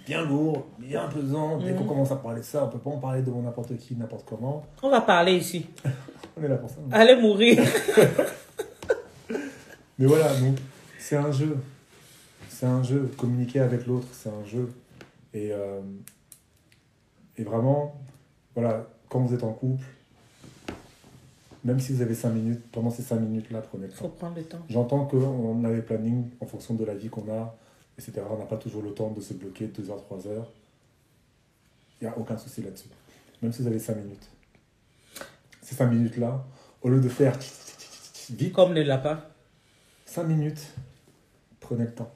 Bien 0.06 0.24
lourd, 0.24 0.66
bien 0.78 1.08
pesant. 1.08 1.58
Dès 1.58 1.72
Mhm. 1.72 1.78
qu'on 1.78 1.84
commence 1.84 2.12
à 2.12 2.16
parler 2.16 2.40
de 2.40 2.44
ça, 2.46 2.64
on 2.64 2.68
peut 2.68 2.78
pas 2.78 2.90
en 2.90 2.98
parler 2.98 3.22
devant 3.22 3.42
n'importe 3.42 3.76
qui, 3.76 3.96
n'importe 3.96 4.24
comment. 4.28 4.64
On 4.82 4.88
va 4.88 5.00
parler 5.00 5.34
ici. 5.36 5.66
On 6.38 6.42
est 6.44 6.48
là 6.48 6.56
pour 6.56 6.70
ça. 6.70 6.76
Allez 6.92 7.16
mourir. 7.20 7.62
Mais 9.98 10.06
voilà, 10.06 10.32
donc 10.38 10.56
c'est 10.98 11.16
un 11.16 11.32
jeu. 11.32 11.56
C'est 12.48 12.66
un 12.66 12.82
jeu. 12.82 13.10
Communiquer 13.16 13.60
avec 13.60 13.86
l'autre, 13.86 14.06
c'est 14.12 14.28
un 14.28 14.44
jeu. 14.44 14.70
Et, 15.34 15.50
euh, 15.52 15.80
et 17.36 17.42
vraiment, 17.44 17.94
voilà, 18.54 18.86
quand 19.08 19.20
vous 19.20 19.34
êtes 19.34 19.42
en 19.42 19.52
couple, 19.52 19.84
même 21.64 21.80
si 21.80 21.92
vous 21.92 22.02
avez 22.02 22.14
5 22.14 22.30
minutes, 22.30 22.62
pendant 22.70 22.90
ces 22.90 23.02
5 23.02 23.16
minutes-là, 23.18 23.60
prenez 23.62 23.86
le 23.86 23.92
Il 23.92 23.96
faut 23.96 24.04
temps. 24.04 24.14
prendre 24.18 24.36
le 24.36 24.44
temps. 24.44 24.58
J'entends 24.68 25.04
qu'on 25.06 25.64
a 25.64 25.70
les 25.70 25.82
plannings 25.82 26.26
en 26.40 26.46
fonction 26.46 26.74
de 26.74 26.84
la 26.84 26.94
vie 26.94 27.08
qu'on 27.08 27.28
a, 27.32 27.56
etc. 27.98 28.22
On 28.30 28.38
n'a 28.38 28.44
pas 28.44 28.56
toujours 28.56 28.82
le 28.82 28.92
temps 28.92 29.10
de 29.10 29.20
se 29.20 29.34
bloquer 29.34 29.66
2 29.66 29.90
heures, 29.90 30.02
3 30.04 30.26
heures. 30.28 30.50
Il 32.00 32.06
n'y 32.06 32.12
a 32.12 32.18
aucun 32.18 32.36
souci 32.36 32.62
là-dessus. 32.62 32.88
Même 33.42 33.52
si 33.52 33.62
vous 33.62 33.68
avez 33.68 33.78
5 33.78 33.96
minutes. 33.96 34.28
Ces 35.62 35.74
5 35.74 35.86
minutes-là, 35.86 36.44
au 36.82 36.88
lieu 36.88 37.00
de 37.00 37.08
faire 37.08 37.36
vite, 38.28 38.52
Comme 38.52 38.74
le 38.74 38.82
lapin. 38.82 39.22
5 40.04 40.24
minutes, 40.24 40.74
prenez 41.60 41.84
le 41.84 41.92
temps. 41.92 42.10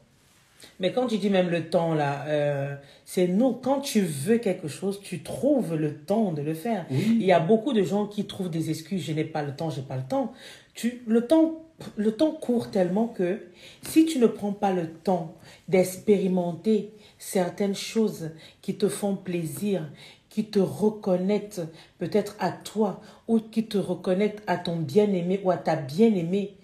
Mais 0.79 0.93
quand 0.93 1.07
tu 1.07 1.19
dis 1.19 1.31
même 1.31 1.49
le 1.49 1.69
temps 1.69 1.95
là, 1.95 2.25
euh, 2.27 2.77
c'est 3.05 3.29
non. 3.29 3.55
Quand 3.55 3.81
tu 3.81 4.01
veux 4.01 4.39
quelque 4.39 4.69
chose, 4.69 5.01
tu 5.03 5.23
trouves 5.23 5.75
le 5.75 5.97
temps 5.97 6.33
de 6.33 6.43
le 6.43 6.55
faire. 6.55 6.87
Il 6.91 7.23
y 7.23 7.33
a 7.33 7.41
beaucoup 7.41 7.73
de 7.73 7.83
gens 7.83 8.07
qui 8.07 8.27
trouvent 8.27 8.51
des 8.51 8.71
excuses. 8.71 9.03
Je 9.05 9.13
n'ai 9.13 9.25
pas 9.25 9.43
le 9.43 9.55
temps, 9.55 9.71
j'ai 9.71 9.83
pas 9.83 9.97
le 9.97 10.03
temps. 10.03 10.33
Tu, 10.75 11.03
le 11.07 11.27
temps, 11.27 11.63
le 11.97 12.13
temps 12.13 12.33
court 12.33 12.71
tellement 12.71 13.09
que 13.09 13.41
si 13.83 14.07
tu 14.07 14.19
ne 14.19 14.27
prends 14.27 14.53
pas 14.53 14.73
le 14.73 14.89
temps 14.89 15.35
d'expérimenter 15.69 16.91
certaines 17.19 17.75
choses 17.75 18.31
qui 18.63 18.77
te 18.77 18.89
font 18.89 19.17
plaisir, 19.17 19.91
qui 20.29 20.45
te 20.45 20.59
reconnectent 20.61 21.63
peut-être 21.99 22.37
à 22.39 22.53
toi 22.53 23.01
ou 23.29 23.41
qui 23.41 23.67
te 23.67 23.79
reconnectent 23.79 24.43
à 24.47 24.57
ton 24.57 24.77
bien-aimé 24.77 25.41
ou 25.45 25.51
à 25.51 25.57
ta 25.57 25.77
bien-aimée, 25.77 26.55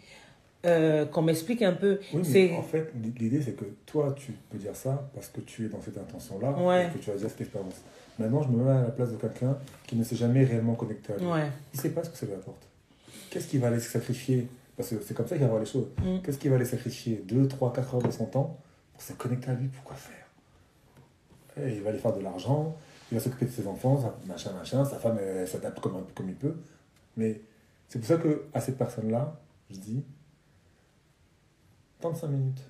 euh, 0.65 1.05
qu'on 1.05 1.23
m'explique 1.23 1.63
un 1.63 1.73
peu. 1.73 2.01
Oui, 2.15 2.23
mais 2.33 2.57
en 2.57 2.63
fait, 2.63 2.93
l'idée, 3.21 3.41
c'est 3.43 3.53
que 3.53 3.65
toi, 3.85 4.15
tu 4.17 4.33
peux 4.51 4.59
dire 4.59 4.75
ça 4.75 5.09
parce 5.15 5.29
que 5.29 5.41
tu 5.41 5.67
es 5.67 5.69
dans 5.69 5.81
cette 5.81 5.99
intention-là 5.99 6.57
Ouais. 6.59 6.87
et 6.87 6.99
que 6.99 7.05
tu 7.05 7.11
as 7.11 7.15
déjà 7.15 7.29
cette 7.29 7.41
expérience. 7.41 7.75
Maintenant, 8.19 8.43
je 8.43 8.49
me 8.49 8.65
mets 8.65 8.71
à 8.71 8.83
la 8.83 8.91
place 8.91 9.11
de 9.13 9.17
quelqu'un 9.17 9.57
qui 9.87 9.95
ne 9.97 10.03
s'est 10.03 10.17
jamais 10.17 10.45
réellement 10.45 10.75
connecté 10.75 11.13
à 11.13 11.17
lui. 11.19 11.27
ouais. 11.27 11.51
Il 11.75 11.77
ne 11.77 11.83
sait 11.83 11.91
pas 11.91 12.03
ce 12.03 12.11
que 12.11 12.17
ça 12.17 12.27
lui 12.27 12.33
apporte. 12.35 12.63
Qu'est-ce 13.37 13.49
qu'il 13.49 13.61
va 13.61 13.68
aller 13.68 13.80
sacrifier? 13.80 14.49
Parce 14.76 14.91
que 14.91 14.97
c'est 15.05 15.14
comme 15.14 15.26
ça 15.26 15.37
qu'il 15.37 15.43
va 15.45 15.49
voir 15.51 15.61
les 15.61 15.66
choses. 15.66 15.89
Mm. 16.03 16.18
Qu'est-ce 16.22 16.39
qu'il 16.39 16.51
va 16.51 16.57
aller 16.57 16.64
sacrifier? 16.64 17.22
2, 17.26 17.49
3, 17.49 17.72
4 17.72 17.95
heures 17.95 18.03
de 18.03 18.11
son 18.11 18.26
temps 18.26 18.59
pour 18.93 19.03
se 19.03 19.12
connecter 19.14 19.51
à 19.51 19.55
lui 19.55 19.68
Pourquoi 19.68 19.97
faire? 19.97 20.26
Et 21.66 21.74
Il 21.76 21.82
va 21.82 21.91
aller 21.91 21.99
faire 21.99 22.12
de 22.14 22.20
l'argent, 22.22 22.76
il 23.11 23.16
va 23.18 23.24
s'occuper 23.24 23.47
de 23.47 23.51
ses 23.51 23.66
enfants, 23.66 24.01
ça- 24.01 24.16
machin, 24.26 24.53
machin. 24.53 24.84
Sa 24.84 24.97
femme, 24.99 25.18
elle, 25.20 25.37
elle 25.39 25.49
s'adapte 25.49 25.80
comme, 25.80 26.05
comme 26.14 26.28
il 26.28 26.34
peut. 26.34 26.55
Mais 27.16 27.41
c'est 27.89 27.99
pour 27.99 28.09
ça 28.09 28.16
que 28.16 28.45
à 28.55 28.61
cette 28.61 28.76
personne-là, 28.78 29.39
je 29.70 29.76
dis 29.78 30.03
35 32.01 32.26
minutes. 32.28 32.61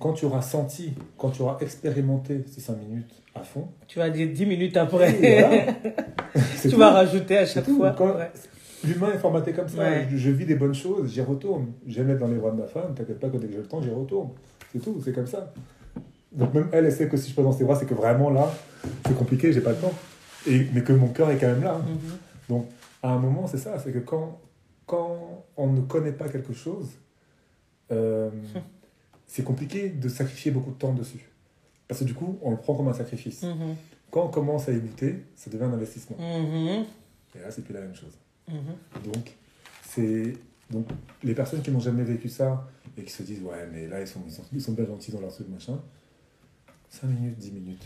Quand 0.00 0.12
tu 0.12 0.24
auras 0.26 0.42
senti, 0.42 0.92
quand 1.16 1.30
tu 1.30 1.42
auras 1.42 1.58
expérimenté 1.60 2.44
ces 2.50 2.60
5 2.60 2.76
minutes 2.76 3.22
à 3.34 3.42
fond, 3.44 3.68
Tu 3.86 3.98
vas 3.98 4.10
dire 4.10 4.28
10 4.32 4.44
minutes 4.46 4.76
après. 4.76 5.12
voilà. 5.12 5.72
Tu 6.60 6.70
tout. 6.70 6.76
vas 6.78 6.90
rajouter 6.90 7.38
à 7.38 7.46
chaque 7.46 7.68
fois. 7.68 7.92
Quand-. 7.92 8.16
L'humain 8.86 9.12
est 9.12 9.18
formaté 9.18 9.52
comme 9.52 9.68
ça. 9.68 9.78
Ouais. 9.78 10.06
Je, 10.10 10.16
je 10.16 10.30
vis 10.30 10.46
des 10.46 10.54
bonnes 10.54 10.74
choses, 10.74 11.12
j'y 11.12 11.20
retourne. 11.20 11.72
J'aime 11.86 12.10
être 12.10 12.18
dans 12.20 12.28
les 12.28 12.36
bras 12.36 12.50
de 12.50 12.56
ma 12.56 12.66
femme, 12.66 12.94
t'inquiète 12.94 13.20
pas 13.20 13.28
que 13.28 13.36
dès 13.36 13.46
que 13.46 13.52
j'ai 13.52 13.58
le 13.58 13.66
temps, 13.66 13.82
j'y 13.82 13.90
retourne. 13.90 14.30
C'est 14.72 14.80
tout, 14.80 15.00
c'est 15.04 15.12
comme 15.12 15.26
ça. 15.26 15.52
Donc 16.32 16.52
même 16.52 16.68
elle, 16.72 16.86
elle 16.86 16.92
sait 16.92 17.08
que 17.08 17.16
si 17.16 17.30
je 17.30 17.34
peux 17.36 17.42
dans 17.42 17.52
ses 17.52 17.64
bras, 17.64 17.76
c'est 17.76 17.86
que 17.86 17.94
vraiment 17.94 18.30
là, 18.30 18.52
c'est 19.06 19.16
compliqué, 19.16 19.52
j'ai 19.52 19.60
pas 19.60 19.70
le 19.70 19.76
temps. 19.76 19.92
Et, 20.46 20.66
mais 20.72 20.82
que 20.82 20.92
mon 20.92 21.08
cœur 21.08 21.30
est 21.30 21.38
quand 21.38 21.46
même 21.46 21.62
là. 21.62 21.78
Mhm. 21.78 21.98
Donc 22.48 22.66
à 23.02 23.10
un 23.12 23.18
moment, 23.18 23.46
c'est 23.46 23.58
ça, 23.58 23.78
c'est 23.78 23.92
que 23.92 24.00
quand, 24.00 24.40
quand 24.86 25.44
on 25.56 25.68
ne 25.68 25.80
connaît 25.82 26.12
pas 26.12 26.28
quelque 26.28 26.52
chose, 26.52 26.88
euh, 27.92 28.30
c'est 29.26 29.44
compliqué 29.44 29.88
de 29.88 30.08
sacrifier 30.08 30.50
beaucoup 30.50 30.70
de 30.70 30.78
temps 30.78 30.92
dessus. 30.92 31.30
Parce 31.86 32.00
que 32.00 32.04
du 32.04 32.14
coup, 32.14 32.38
on 32.42 32.50
le 32.50 32.56
prend 32.56 32.74
comme 32.74 32.88
un 32.88 32.94
sacrifice. 32.94 33.42
Mhm. 33.42 33.76
Quand 34.10 34.24
on 34.24 34.28
commence 34.28 34.68
à 34.68 34.72
y 34.72 34.78
goûter, 34.78 35.24
ça 35.36 35.50
devient 35.50 35.64
un 35.64 35.72
investissement. 35.72 36.16
Mhm. 36.18 36.84
Et 37.36 37.40
là, 37.40 37.50
c'est 37.50 37.62
plus 37.64 37.74
la 37.74 37.80
même 37.80 37.94
chose. 37.94 38.16
Mhm. 38.48 39.12
Donc, 39.12 39.32
c'est 39.82 40.34
donc 40.70 40.86
les 41.22 41.34
personnes 41.34 41.62
qui 41.62 41.70
n'ont 41.70 41.80
jamais 41.80 42.04
vécu 42.04 42.28
ça 42.28 42.66
et 42.96 43.02
qui 43.04 43.12
se 43.12 43.22
disent 43.22 43.42
ouais 43.42 43.68
mais 43.72 43.86
là 43.86 44.00
ils 44.00 44.06
sont, 44.06 44.20
ils 44.26 44.32
sont, 44.32 44.42
ils 44.52 44.60
sont 44.60 44.72
bien 44.72 44.86
gentils 44.86 45.12
dans 45.12 45.20
leur 45.20 45.32
truc 45.32 45.48
machin 45.48 45.78
5 46.88 47.06
minutes 47.08 47.38
10 47.38 47.52
minutes 47.52 47.84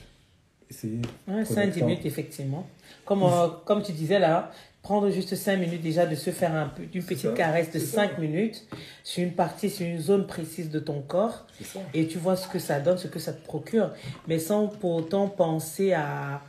essayez 0.71 0.97
Ouais, 1.27 1.43
Prenez 1.43 1.45
5 1.45 1.67
le 1.67 1.81
temps. 1.81 1.87
minutes, 1.87 2.05
effectivement. 2.07 2.67
Comme, 3.07 3.23
euh, 3.23 3.49
comme 3.65 3.83
tu 3.83 3.93
disais 3.93 4.19
là, 4.19 4.53
prendre 4.83 5.09
juste 5.11 5.35
5 5.35 5.57
minutes 5.57 5.81
déjà 5.81 6.05
de 6.07 6.15
se 6.15 6.31
faire 6.31 6.55
un 6.55 6.69
peu, 6.69 6.83
une 6.83 7.03
petite 7.03 7.19
ça, 7.31 7.33
caresse 7.33 7.69
de 7.73 7.79
c'est 7.79 7.87
ça. 7.87 8.07
5 8.09 8.19
minutes 8.19 8.67
sur 9.03 9.25
une 9.25 9.33
partie, 9.33 9.71
sur 9.71 9.87
une 9.87 9.99
zone 9.99 10.27
précise 10.27 10.69
de 10.71 10.79
ton 10.79 11.01
corps 11.01 11.47
et 11.95 12.07
tu 12.07 12.19
vois 12.19 12.37
ce 12.37 12.49
que 12.49 12.59
ça 12.59 12.81
donne, 12.81 12.99
ce 12.99 13.09
que 13.09 13.19
ça 13.19 13.33
te 13.33 13.43
procure, 13.45 13.93
mais 14.29 14.39
sans 14.39 14.69
pour 14.69 14.93
autant 14.95 15.29
penser 15.29 15.95
à, 15.95 16.43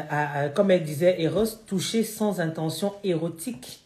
à- 0.00 0.40
à- 0.40 0.48
comme 0.48 0.70
elle 0.70 0.82
disait, 0.84 1.20
Eros, 1.22 1.46
toucher 1.66 2.04
sans 2.04 2.40
intention 2.40 2.94
érotique. 3.04 3.80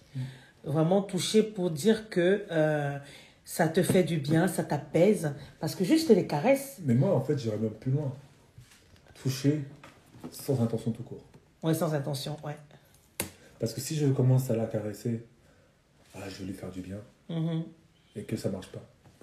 Vraiment 0.65 1.01
toucher 1.03 1.43
pour 1.43 1.71
dire 1.71 2.09
que 2.09 2.45
euh, 2.51 2.99
ça 3.45 3.69
te 3.69 3.83
fait 3.83 4.03
du 4.03 4.17
bien, 4.17 4.49
ça 4.49 4.65
t'apaise, 4.65 5.33
parce 5.61 5.75
que 5.77 5.85
juste 5.85 6.11
les 6.11 6.27
caresses, 6.27 6.79
mais 6.85 6.95
moi 6.95 7.15
en 7.15 7.21
fait 7.21 7.39
j'irais 7.39 7.59
même 7.59 7.71
plus 7.71 7.93
loin 7.93 8.13
toucher 9.23 9.61
sans 10.33 10.61
intention 10.61 10.91
tout 10.91 11.05
court 11.05 11.23
ouais, 11.63 11.73
sans 11.75 11.95
intention, 11.95 12.37
ouais. 12.45 12.57
parce 13.61 13.73
que 13.73 13.81
si 13.81 13.95
je 13.95 14.07
commence 14.09 14.51
à 14.51 14.57
la 14.57 14.67
caresser 14.67 15.25
ah 16.17 16.29
je 16.29 16.39
vais 16.39 16.47
lui 16.47 16.53
faire 16.55 16.71
du 16.71 16.81
bien 16.81 16.99
Mhm. 17.29 17.63
et 18.17 18.23
que 18.25 18.37
ça 18.37 18.49
marche 18.51 18.69
pas 18.73 18.83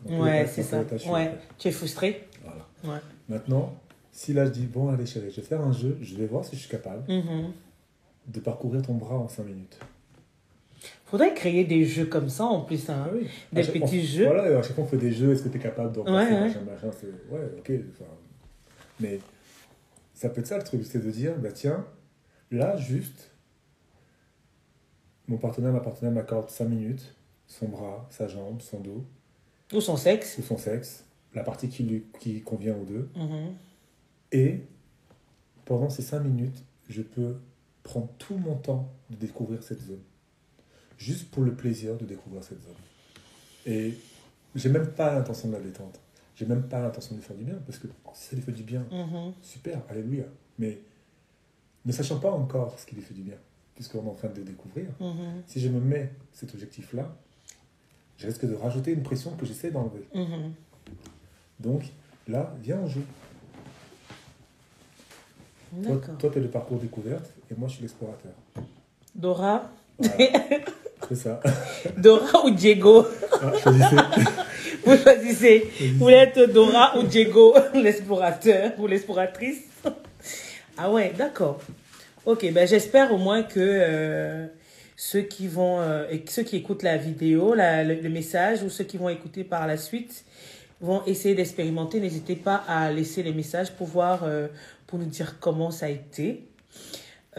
Ouais, 0.10 0.46
c'est 0.48 0.64
ça. 0.64 0.82
Ouais, 1.10 1.32
tu 1.58 1.70
es 1.70 1.72
frustré. 1.72 2.28
Voilà. 2.44 2.66
Ouais. 2.84 3.02
maintenant 3.30 3.74
si 4.14 4.32
là 4.32 4.46
je 4.46 4.52
dis 4.52 4.66
bon 4.68 4.88
allez 4.90 5.06
chérie 5.06 5.30
je 5.32 5.42
vais 5.42 5.48
faire 5.48 5.60
un 5.62 5.74
jeu 5.74 5.98
je 6.02 6.16
vais 6.16 6.28
voir 6.28 6.46
si 6.46 6.56
je 6.56 6.62
suis 6.62 6.70
capable 6.70 7.04
Mhm. 7.12 7.52
de 8.28 8.40
parcourir 8.40 8.82
ton 8.84 8.94
bras 8.94 9.16
en 9.18 9.28
5 9.28 9.44
minutes 9.46 9.78
Faudrait 11.06 11.34
créer 11.36 11.64
des 11.64 11.86
jeux 11.86 12.06
comme 12.08 12.28
ça 12.28 12.44
en 12.46 12.62
plus. 12.62 12.90
Hein. 12.90 13.04
Ah 13.06 13.12
oui. 13.14 13.28
Des 13.54 13.62
chaque- 13.64 13.74
petits 13.74 14.00
on- 14.00 14.04
jeux. 14.18 14.26
Voilà, 14.26 14.58
à 14.58 14.62
chaque 14.64 14.74
fois 14.74 14.84
on 14.84 14.88
fait 14.88 14.98
des 14.98 15.12
jeux, 15.12 15.32
est-ce 15.32 15.44
que 15.44 15.50
tu 15.50 15.58
es 15.58 15.62
capable 15.62 15.92
d'en 15.94 16.02
Ouais, 16.02 16.12
passer, 16.26 16.34
ouais. 16.34 16.40
machin. 16.66 16.98
Ouais, 17.32 17.52
ok. 17.60 17.72
enfin, 17.92 18.12
Mais 19.00 19.20
ça 20.16 20.30
peut 20.30 20.42
être 20.42 20.48
ça 20.48 20.58
le 20.58 20.64
truc, 20.64 20.82
c'est 20.84 21.06
de 21.06 21.12
dire, 21.12 21.38
bah 21.38 21.52
tiens, 21.52 21.86
là 22.52 22.76
juste, 22.78 23.30
mon 25.28 25.38
partenaire, 25.38 25.72
ma 25.72 25.80
partenaire 25.80 26.12
m'accorde 26.14 26.50
5 26.50 26.66
minutes, 26.66 27.14
son 27.48 27.68
bras, 27.68 28.08
sa 28.10 28.28
jambe, 28.28 28.62
son 28.62 28.80
dos, 28.80 29.06
Ou 29.74 29.82
son 29.82 29.96
sexe. 29.98 30.38
ou 30.40 30.42
son 30.42 30.58
sexe, 30.58 31.06
la 31.36 31.44
partie 31.44 31.70
qui, 31.70 31.84
lui, 31.84 32.06
qui 32.20 32.42
convient 32.42 32.76
aux 32.76 32.86
deux, 32.86 33.10
Mhm. 33.16 33.54
Et 34.34 34.62
pendant 35.66 35.90
ces 35.90 36.02
5 36.02 36.20
minutes, 36.20 36.64
je 36.90 37.02
peux 37.02 37.38
prendre 37.84 38.10
tout 38.18 38.36
mon 38.38 38.56
temps 38.56 38.92
de 39.10 39.16
découvrir 39.16 39.64
cette 39.64 39.82
zone. 39.82 40.02
Juste 40.98 41.30
pour 41.32 41.44
le 41.44 41.54
plaisir 41.54 41.96
de 41.98 42.06
découvrir 42.06 42.44
cette 42.44 42.62
zone. 42.62 42.74
Et 43.66 43.94
j'ai 44.56 44.70
même 44.70 44.88
pas 44.88 45.14
l'intention 45.14 45.48
de 45.48 45.54
la 45.54 45.60
détente. 45.62 46.00
J'ai 46.36 46.46
même 46.46 46.64
pas 46.68 46.82
l'intention 46.82 47.16
de 47.16 47.20
lui 47.22 47.26
faire 47.26 47.36
du 47.38 47.44
bien. 47.44 47.56
Parce 47.66 47.78
que 47.78 47.88
oh, 48.06 48.10
si 48.14 48.30
ça 48.30 48.36
lui 48.36 48.42
fait 48.42 48.52
du 48.52 48.64
bien, 48.64 48.86
Mhm. 48.92 49.34
super, 49.42 49.82
alléluia. 49.90 50.26
Mais 50.60 50.80
ne 51.86 51.92
sachant 51.92 52.20
pas 52.20 52.32
encore 52.32 52.78
ce 52.80 52.86
qui 52.86 52.96
lui 52.96 53.02
fait 53.02 53.14
du 53.14 53.22
bien, 53.22 53.38
puisqu'on 53.76 54.04
est 54.06 54.10
en 54.10 54.16
train 54.16 54.30
de 54.30 54.36
le 54.38 54.44
découvrir, 54.44 54.88
Mhm. 55.00 55.44
si 55.48 55.60
je 55.60 55.70
me 55.70 55.80
mets 55.80 56.12
cet 56.34 56.54
objectif-là, 56.54 57.16
je 58.18 58.26
risque 58.28 58.46
de 58.46 58.54
rajouter 58.56 58.92
une 58.92 59.04
pression 59.04 59.36
que 59.36 59.46
j'essaie 59.46 59.72
d'enlever. 59.72 60.06
Mhm. 60.16 60.54
Donc 61.60 61.84
là, 62.28 62.56
viens, 62.62 62.80
on 62.80 62.88
joue. 62.88 63.04
Toi, 66.20 66.30
tu 66.32 66.38
es 66.38 66.42
le 66.42 66.48
parcours 66.48 66.78
découverte 66.78 67.26
et 67.52 67.56
moi, 67.58 67.68
je 67.68 67.74
suis 67.76 67.82
l'explorateur. 67.82 68.32
Dora. 69.16 69.70
Voilà. 69.98 70.30
C'est 71.10 71.16
ça. 71.16 71.40
Dora 71.98 72.46
ou 72.46 72.52
Diego 72.52 73.06
Ah, 73.34 73.52
choisissez. 73.62 73.96
Vous 74.86 74.98
choisissez. 74.98 75.72
Vous 75.94 76.00
voulez 76.00 76.16
être 76.16 76.46
Dora 76.52 76.98
ou 76.98 77.04
Diego, 77.04 77.54
l'explorateur 77.74 78.72
ou 78.80 78.88
l'exploratrice 78.88 79.62
Ah 80.78 80.92
ouais, 80.92 81.14
d'accord. 81.18 81.60
Ok, 82.26 82.50
ben 82.54 82.68
j'espère 82.68 83.14
au 83.14 83.18
moins 83.18 83.44
que 83.44 83.60
euh, 83.60 84.46
ceux 84.96 85.22
qui 85.22 85.48
vont 85.48 85.80
euh, 85.82 86.06
ceux 86.30 86.44
qui 86.44 86.56
écoutent 86.58 86.84
la 86.84 86.98
vidéo, 86.98 87.54
la- 87.54 87.84
le, 87.84 87.96
le 87.96 88.10
message 88.10 88.64
ou 88.64 88.70
ceux 88.70 88.86
qui 88.86 88.98
vont 88.98 89.10
écouter 89.10 89.44
par 89.44 89.68
la 89.68 89.76
suite 89.78 90.24
vont 90.82 91.02
essayer 91.06 91.36
d'expérimenter. 91.36 92.00
N'hésitez 92.00 92.36
pas 92.36 92.64
à 92.68 92.92
laisser 92.92 93.24
les 93.24 93.34
messages 93.34 93.72
pour 93.74 93.88
voir, 93.88 94.24
euh, 94.24 94.48
pour 94.94 95.00
nous 95.00 95.08
dire 95.10 95.40
comment 95.40 95.72
ça 95.72 95.88
a 95.88 95.90
été. 95.90 96.48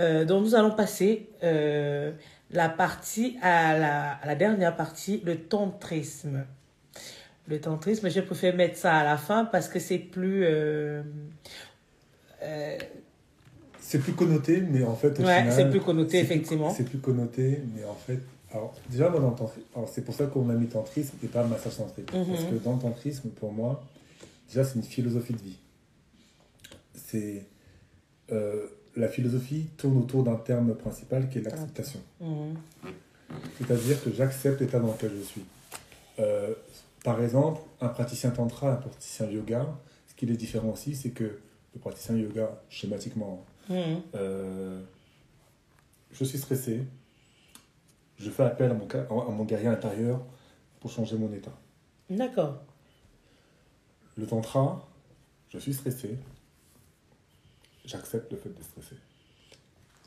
Euh, 0.00 0.24
donc 0.24 0.42
nous 0.42 0.56
allons 0.56 0.72
passer 0.72 1.28
euh, 1.44 2.10
la 2.50 2.68
partie 2.68 3.36
à 3.42 3.78
la, 3.78 4.10
à 4.14 4.26
la 4.26 4.34
dernière 4.34 4.74
partie, 4.74 5.22
le 5.24 5.36
tantrisme. 5.38 6.44
Le 7.46 7.60
tantrisme, 7.60 8.10
je 8.10 8.20
préfère 8.22 8.56
mettre 8.56 8.76
ça 8.76 8.94
à 8.96 9.04
la 9.04 9.16
fin 9.16 9.44
parce 9.44 9.68
que 9.68 9.78
c'est 9.78 9.98
plus. 10.00 10.42
euh, 10.46 11.04
C'est 13.78 14.00
plus 14.00 14.14
connoté, 14.14 14.60
mais 14.68 14.82
en 14.82 14.96
fait, 14.96 15.16
ouais, 15.20 15.44
c'est 15.52 15.70
plus 15.70 15.80
connoté, 15.80 16.18
effectivement. 16.18 16.70
C'est 16.70 16.82
plus 16.82 16.98
connoté, 16.98 17.62
mais 17.72 17.84
en 17.84 17.94
fait, 17.94 18.18
alors 18.52 18.74
déjà 18.90 19.08
moi 19.10 19.20
dans 19.20 19.30
le 19.30 19.36
tantrisme, 19.36 19.66
alors 19.76 19.88
c'est 19.88 20.02
pour 20.02 20.14
ça 20.16 20.26
qu'on 20.26 20.50
a 20.50 20.54
mis 20.54 20.66
tantrisme 20.66 21.16
et 21.22 21.28
pas 21.28 21.44
massage 21.44 21.76
tantrique, 21.76 22.12
Mhm. 22.12 22.26
parce 22.26 22.44
que 22.46 22.54
dans 22.64 22.72
le 22.74 22.80
tantrisme, 22.80 23.28
pour 23.28 23.52
moi, 23.52 23.84
déjà 24.48 24.64
c'est 24.64 24.74
une 24.74 24.82
philosophie 24.82 25.34
de 25.34 25.38
vie. 25.38 25.58
C'est 27.14 27.46
euh, 28.32 28.66
la 28.96 29.08
philosophie 29.08 29.66
tourne 29.76 29.98
autour 29.98 30.24
d'un 30.24 30.34
terme 30.34 30.74
principal 30.74 31.28
qui 31.28 31.38
est 31.38 31.42
l'acceptation. 31.42 32.00
Mhm. 32.20 32.54
C'est-à-dire 33.58 34.02
que 34.02 34.10
j'accepte 34.12 34.60
l'état 34.60 34.80
dans 34.80 34.90
lequel 34.92 35.12
je 35.16 35.22
suis. 35.22 35.44
Euh, 36.18 36.52
par 37.04 37.22
exemple, 37.22 37.60
un 37.80 37.88
praticien 37.88 38.30
tantra, 38.30 38.72
un 38.72 38.76
praticien 38.76 39.26
yoga, 39.30 39.64
ce 40.08 40.14
qui 40.16 40.26
les 40.26 40.36
différencie, 40.36 40.98
c'est 41.00 41.10
que 41.10 41.38
le 41.74 41.80
praticien 41.80 42.16
yoga, 42.16 42.60
schématiquement, 42.68 43.44
Mhm. 43.68 44.02
euh, 44.16 44.82
je 46.10 46.24
suis 46.24 46.38
stressé, 46.38 46.82
je 48.18 48.28
fais 48.30 48.42
appel 48.42 48.70
à 48.72 48.74
mon, 48.74 48.88
à 48.88 49.30
mon 49.30 49.44
guerrier 49.44 49.68
intérieur 49.68 50.20
pour 50.80 50.90
changer 50.90 51.16
mon 51.16 51.32
état. 51.32 51.56
D'accord. 52.10 52.60
Le 54.16 54.26
tantra, 54.26 54.86
je 55.48 55.58
suis 55.58 55.74
stressé, 55.74 56.16
j'accepte 57.84 58.30
le 58.32 58.38
fait 58.38 58.48
de 58.50 58.62
stresser. 58.62 58.96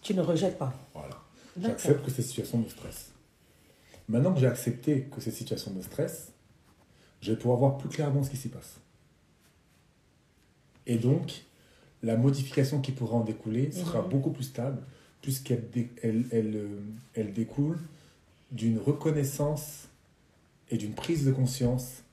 Tu 0.01 0.13
ne 0.13 0.21
rejettes 0.21 0.57
pas. 0.57 0.73
Voilà. 0.93 1.17
J'accepte 1.59 2.05
que 2.05 2.11
ces 2.11 2.21
situations 2.21 2.59
me 2.59 2.69
stressent. 2.69 3.11
Maintenant 4.07 4.33
que 4.33 4.39
j'ai 4.39 4.47
accepté 4.47 5.03
que 5.13 5.19
ces 5.21 5.31
situations 5.31 5.71
me 5.73 5.81
stressent, 5.81 6.31
je 7.21 7.31
vais 7.31 7.37
pouvoir 7.37 7.57
voir 7.57 7.77
plus 7.77 7.89
clairement 7.89 8.23
ce 8.23 8.29
qui 8.29 8.37
s'y 8.37 8.49
passe. 8.49 8.77
Et 10.85 10.97
donc, 10.97 11.43
la 12.03 12.15
modification 12.15 12.79
qui 12.79 12.91
pourra 12.91 13.17
en 13.17 13.23
découler 13.23 13.71
sera 13.71 14.01
Mhm. 14.01 14.09
beaucoup 14.09 14.31
plus 14.31 14.43
stable, 14.45 14.81
puisqu'elle 15.21 15.67
elle, 16.03 16.25
elle, 16.31 16.55
euh, 16.55 16.79
elle 17.15 17.33
découle 17.33 17.79
d'une 18.51 18.77
reconnaissance 18.79 19.87
et 20.69 20.77
d'une 20.77 20.93
prise 20.93 21.25
de 21.25 21.31
conscience 21.31 22.03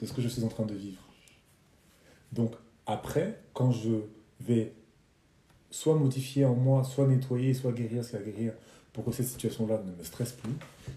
de 0.00 0.06
ce 0.06 0.12
que 0.12 0.22
je 0.22 0.28
suis 0.28 0.42
en 0.42 0.48
train 0.48 0.64
de 0.66 0.74
vivre. 0.74 1.02
Donc, 2.32 2.52
après, 2.86 3.38
quand 3.52 3.70
je 3.70 3.90
vais 4.40 4.72
soit 5.74 5.96
modifier 5.96 6.44
en 6.44 6.54
moi, 6.54 6.84
soit 6.84 7.08
nettoyer, 7.08 7.52
soit 7.52 7.72
guérir, 7.72 8.04
soit 8.04 8.20
guérir, 8.20 8.52
pour 8.92 9.04
que 9.04 9.10
cette 9.10 9.26
situation-là 9.26 9.82
ne 9.84 9.90
me 9.90 10.04
stresse 10.04 10.30
plus, 10.30 10.52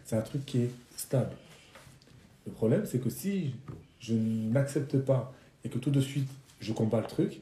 c'est 0.06 0.16
un 0.16 0.22
truc 0.22 0.46
qui 0.46 0.60
est 0.60 0.72
stable. 0.96 1.32
Le 2.46 2.52
problème, 2.52 2.86
c'est 2.86 3.00
que 3.00 3.10
si 3.10 3.56
je 4.00 4.14
n'accepte 4.14 5.00
pas 5.00 5.34
et 5.64 5.70
que 5.70 5.80
tout 5.80 5.90
de 5.90 6.00
suite 6.00 6.30
je 6.60 6.74
combats 6.74 7.02
le 7.02 7.08
truc, 7.08 7.42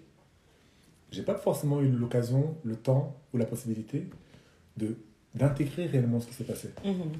j'ai 1.12 1.24
pas 1.24 1.36
forcément 1.36 1.82
eu 1.82 1.90
l'occasion, 1.90 2.56
le 2.64 2.78
temps 2.78 3.18
ou 3.34 3.38
la 3.38 3.46
possibilité 3.46 4.08
de 4.78 4.96
d'intégrer 5.36 5.88
réellement 5.88 6.22
ce 6.22 6.28
qui 6.28 6.34
s'est 6.34 6.46
passé. 6.46 6.70
Mhm. 6.86 7.12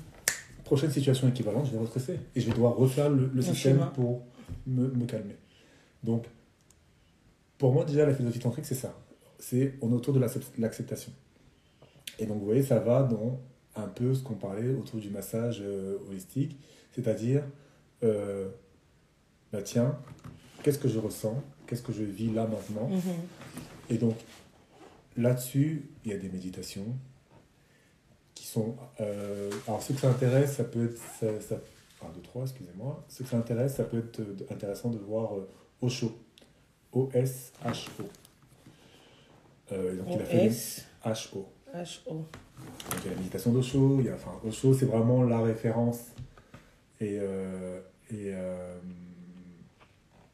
Prochaine 0.64 0.92
situation 0.92 1.28
équivalente, 1.28 1.66
je 1.66 1.72
vais 1.72 1.80
restresser 1.80 2.18
et 2.34 2.40
je 2.40 2.46
vais 2.46 2.54
devoir 2.54 2.78
refaire 2.78 3.10
le, 3.10 3.30
système 3.42 3.56
schéma. 3.56 3.88
pour 3.88 4.22
me, 4.66 4.88
me 4.88 5.06
calmer. 5.06 5.36
Donc, 6.02 6.24
pour 7.58 7.74
moi, 7.74 7.84
déjà, 7.84 8.06
la 8.06 8.14
philosophie 8.14 8.40
tantrique, 8.40 8.66
c'est 8.66 8.76
ça. 8.76 8.96
C'est 9.40 9.74
on 9.82 9.92
est 9.92 9.94
autour 9.96 10.14
de 10.14 10.20
l'accep- 10.20 10.58
l'acceptation. 10.58 11.12
Et 12.20 12.26
donc, 12.26 12.40
vous 12.40 12.46
voyez, 12.46 12.64
ça 12.64 12.80
va 12.80 13.04
dans 13.04 13.40
un 13.76 13.88
peu 13.88 14.14
ce 14.14 14.24
qu'on 14.24 14.36
parlait 14.36 14.70
autour 14.74 15.00
du 15.00 15.10
massage 15.10 15.60
euh, 15.62 15.98
holistique, 16.08 16.58
c'est-à-dire, 16.94 17.44
euh, 18.04 18.48
bah 19.52 19.62
tiens, 19.62 19.98
qu'est-ce 20.64 20.80
que 20.80 20.88
je 20.88 20.98
ressens? 21.00 21.44
Qu'est-ce 21.68 21.82
que 21.82 21.92
je 21.92 22.04
vis 22.04 22.32
là 22.32 22.48
maintenant? 22.48 22.88
Mhm. 22.88 23.02
et 23.90 23.98
donc, 23.98 24.16
là-dessus, 25.18 25.90
il 26.06 26.12
y 26.12 26.14
a 26.14 26.18
des 26.18 26.30
méditations 26.30 26.86
qui 28.34 28.46
sont... 28.48 28.76
euh, 29.02 29.50
alors, 29.68 29.82
ceux 29.82 29.94
que 29.94 30.00
ça 30.00 30.10
intéresse, 30.10 30.54
ça 30.56 30.64
peut 30.64 30.86
être, 30.86 30.98
ça, 31.20 31.42
ça 31.42 31.56
1, 32.02 32.10
2, 32.14 32.22
3, 32.22 32.44
excusez-moi. 32.44 33.04
Ce 33.10 33.24
qui 33.24 33.36
intéresse, 33.36 33.76
ça 33.76 33.84
peut 33.84 33.98
être 34.00 34.22
intéressant 34.52 34.90
de 34.90 34.98
voir 35.00 35.32
Osho. 35.82 36.12
O-S-H-O. 36.94 38.04
Euh, 39.72 39.96
donc, 39.98 40.08
il 40.12 40.22
a 40.22 40.26
fait 40.26 40.50
H-O. 41.06 41.48
H-O. 41.74 42.14
Donc, 42.14 42.28
il 43.00 43.06
y 43.06 43.08
a 43.08 43.12
la 43.12 43.18
méditation 43.18 43.52
d'Osho. 43.52 44.00
Il 44.00 44.06
y 44.06 44.10
a, 44.10 44.16
enfin, 44.16 44.40
Osho, 44.46 44.74
c'est 44.74 44.86
vraiment 44.86 45.24
la 45.24 45.42
référence. 45.42 46.12
Et, 47.02 47.18
euh, 47.20 47.80
et, 48.12 48.32
euh, 48.34 48.78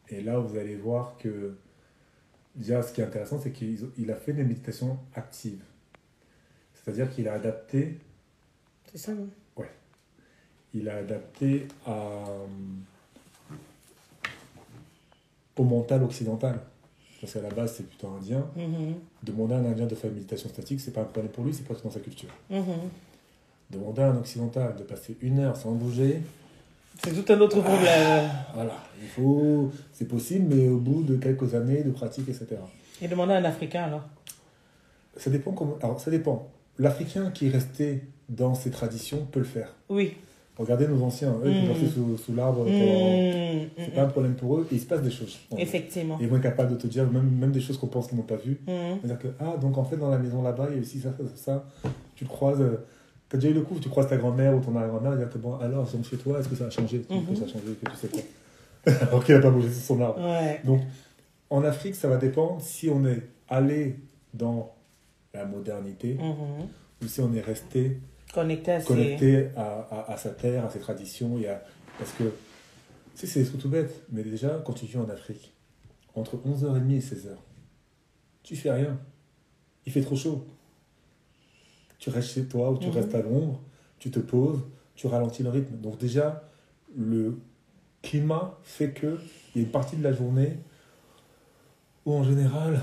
et 0.10 0.22
là, 0.22 0.38
vous 0.40 0.58
allez 0.58 0.76
voir 0.76 1.18
que, 1.18 1.56
déjà, 2.56 2.84
ce 2.84 2.94
qui 2.94 3.02
est 3.02 3.06
intéressant, 3.06 3.40
c'est 3.40 3.52
qu'il 3.52 4.12
a 4.12 4.16
fait 4.16 4.34
des 4.34 4.44
méditations 4.44 5.00
actives. 5.16 5.64
C'est-à-dire 6.74 7.10
qu'il 7.10 7.28
a 7.28 7.34
adapté. 7.34 8.00
C'est 8.92 8.98
ça, 8.98 9.14
non? 9.14 9.30
Ouais. 9.56 9.72
Il 10.74 10.90
a 10.90 10.98
adapté 10.98 11.68
à, 11.86 12.26
au 15.56 15.64
mental 15.64 16.04
occidental. 16.04 16.60
Parce 17.22 17.34
qu'à 17.34 17.42
la 17.42 17.50
base, 17.50 17.76
c'est 17.78 17.88
plutôt 17.88 18.08
indien. 18.08 18.44
Mm-hmm. 18.58 18.94
Demander 19.24 19.54
à 19.54 19.58
un 19.58 19.66
indien 19.66 19.86
de 19.86 19.94
faire 19.94 20.10
une 20.10 20.16
méditation 20.16 20.50
statique, 20.50 20.82
c'est 20.82 20.92
pas 20.92 21.02
un 21.02 21.06
problème 21.06 21.32
pour 21.32 21.44
lui, 21.44 21.54
c'est 21.54 21.68
pas 21.68 21.76
dans 21.76 21.92
sa 21.92 22.00
culture. 22.00 22.30
Mm-hmm. 22.52 22.64
Demander 23.70 24.02
à 24.02 24.08
un 24.08 24.18
occidental 24.18 24.76
de 24.76 24.84
passer 24.84 25.16
une 25.22 25.40
heure 25.40 25.56
sans 25.56 25.72
bouger. 25.72 26.22
C'est 27.04 27.14
tout 27.14 27.32
un 27.32 27.40
autre 27.40 27.62
problème. 27.62 28.30
voilà, 28.56 28.74
il 29.00 29.08
faut. 29.08 29.72
C'est 29.94 30.08
possible, 30.08 30.56
mais 30.56 30.68
au 30.68 30.78
bout 30.78 31.04
de 31.04 31.16
quelques 31.16 31.54
années 31.54 31.84
de 31.84 31.92
pratique, 31.92 32.28
etc. 32.28 32.48
Et 33.02 33.08
demander 33.08 33.34
à 33.34 33.38
un 33.38 33.46
Africain 33.46 33.84
alors? 33.84 34.04
Ça 35.16 35.30
dépend 35.30 35.52
comment. 35.52 35.78
Alors, 35.84 36.00
ça 36.00 36.10
dépend. 36.10 36.50
L'Africain 36.80 37.30
qui 37.32 37.48
est 37.48 37.52
resté 37.52 38.04
dans 38.30 38.56
ses 38.56 38.72
traditions 38.72 39.28
peut 39.32 39.40
le 39.40 39.46
faire. 39.46 39.76
Oui. 39.90 40.16
Regardez 40.62 40.88
nos 40.88 41.02
anciens, 41.04 41.34
eux, 41.44 41.52
qui 41.52 41.86
sont 41.86 41.94
sous, 41.94 42.18
sous 42.18 42.36
l'arbre. 42.36 42.66
Mmh, 42.66 43.68
c'est 43.78 43.94
pas 43.96 44.04
un 44.04 44.08
problème 44.08 44.36
pour 44.36 44.58
eux, 44.58 44.68
et 44.72 44.76
il 44.76 44.80
se 44.80 44.86
passe 44.86 45.02
des 45.02 45.12
choses. 45.12 45.40
Effectivement. 45.58 46.18
Ils 46.22 46.28
vont 46.28 46.38
être 46.38 46.44
capables 46.44 46.72
de 46.72 46.76
te 46.76 46.88
dire 46.88 47.10
même, 47.10 47.30
même 47.30 47.52
des 47.52 47.62
choses 47.62 47.78
qu'on 47.78 47.88
pense 47.88 48.08
qu'ils 48.08 48.18
n'ont 48.18 48.24
pas 48.24 48.36
vues. 48.36 48.60
Mmh. 48.68 49.08
dire 49.08 49.20
que, 49.20 49.28
ah, 49.40 49.58
donc 49.60 49.78
en 49.78 49.84
fait, 49.84 49.98
dans 49.98 50.10
la 50.10 50.18
maison 50.18 50.42
là-bas, 50.42 50.68
il 50.70 50.76
y 50.76 50.80
a 50.80 50.82
aussi 50.82 51.00
ça, 51.00 51.10
ça, 51.18 51.24
ça. 51.36 51.66
Tu 52.16 52.26
le 52.26 52.30
croises, 52.30 52.62
euh, 52.62 52.86
tu 53.30 53.36
as 53.36 53.40
déjà 53.40 53.52
eu 53.52 53.56
le 53.56 53.62
coup, 53.62 53.80
tu 53.80 53.90
croises 53.90 54.08
ta 54.08 54.18
grand-mère 54.18 54.56
ou 54.56 54.60
ton 54.60 54.76
arrière-grand-mère, 54.76 55.20
et 55.20 55.30
tu 55.30 55.38
bon, 55.40 55.56
alors, 55.56 55.86
donc 55.86 56.06
chez 56.06 56.18
toi, 56.18 56.40
est-ce 56.40 56.50
que 56.50 56.56
ça 56.56 56.66
a 56.66 56.70
changé? 56.70 56.98
Est-ce 57.10 57.30
que 57.30 57.36
ça 57.36 57.46
a 57.46 57.48
changé 57.48 57.74
que 57.84 57.90
tu 57.90 57.98
sais 57.98 58.08
quoi 58.08 58.22
Alors 59.02 59.24
qu'il 59.24 59.36
n'a 59.36 59.42
pas 59.42 59.50
bougé 59.50 59.70
sur 59.72 59.96
son 59.96 60.02
arbre. 60.02 60.22
Ouais. 60.22 60.62
Donc, 60.64 60.82
en 61.50 61.64
Afrique, 61.64 61.96
ça 61.96 62.08
va 62.08 62.18
dépendre 62.18 62.62
si 62.62 62.90
on 62.90 63.06
est 63.06 63.22
allé 63.50 63.98
dans 64.34 64.74
la 65.34 65.46
modernité 65.46 66.16
mmh. 66.16 67.04
ou 67.04 67.08
si 67.08 67.22
on 67.22 67.34
est 67.34 67.42
resté 67.42 68.00
connecté, 68.34 68.72
à, 68.72 68.82
connecté 68.82 69.50
à, 69.56 70.12
à, 70.12 70.18
sa 70.18 70.30
terre, 70.32 70.66
à 70.66 70.70
ses 70.70 70.80
traditions. 70.80 71.38
Et 71.40 71.48
à... 71.48 71.64
Parce 71.98 72.12
que, 72.14 72.24
tu 72.24 72.32
sais, 73.16 73.28
c'est 73.28 73.40
des 73.44 73.46
trucs 73.48 73.62
tout 73.62 73.70
bêtes, 73.70 74.04
mais 74.12 74.24
déjà, 74.24 74.62
quand 74.66 74.74
tu 74.74 74.86
vis 74.86 74.98
en 74.98 75.10
Afrique, 75.10 75.54
entre 76.16 76.36
11h30 76.38 76.92
et 76.96 77.00
16h, 77.00 77.30
tu 78.44 78.56
fais 78.56 78.72
rien. 78.72 79.00
Il 79.86 79.92
fait 79.92 80.02
trop 80.02 80.16
chaud. 80.16 80.46
Tu 82.00 82.10
restes 82.10 82.32
chez 82.32 82.46
toi 82.46 82.72
ou 82.72 82.78
tu 82.78 82.88
Mhm. 82.88 82.94
restes 82.96 83.16
à 83.16 83.22
l'ombre, 83.22 83.62
tu 84.00 84.10
te 84.12 84.20
poses, 84.20 84.62
tu 84.96 85.08
ralentis 85.08 85.44
le 85.44 85.50
rythme. 85.50 85.78
Donc 85.78 85.98
déjà, 86.00 86.44
le 86.96 87.40
climat 88.02 88.58
fait 88.64 88.94
qu'il 88.94 89.10
y 89.56 89.60
a 89.60 89.62
une 89.62 89.72
partie 89.72 89.96
de 89.96 90.04
la 90.04 90.12
journée 90.12 90.58
où 92.06 92.14
en 92.14 92.24
général, 92.24 92.80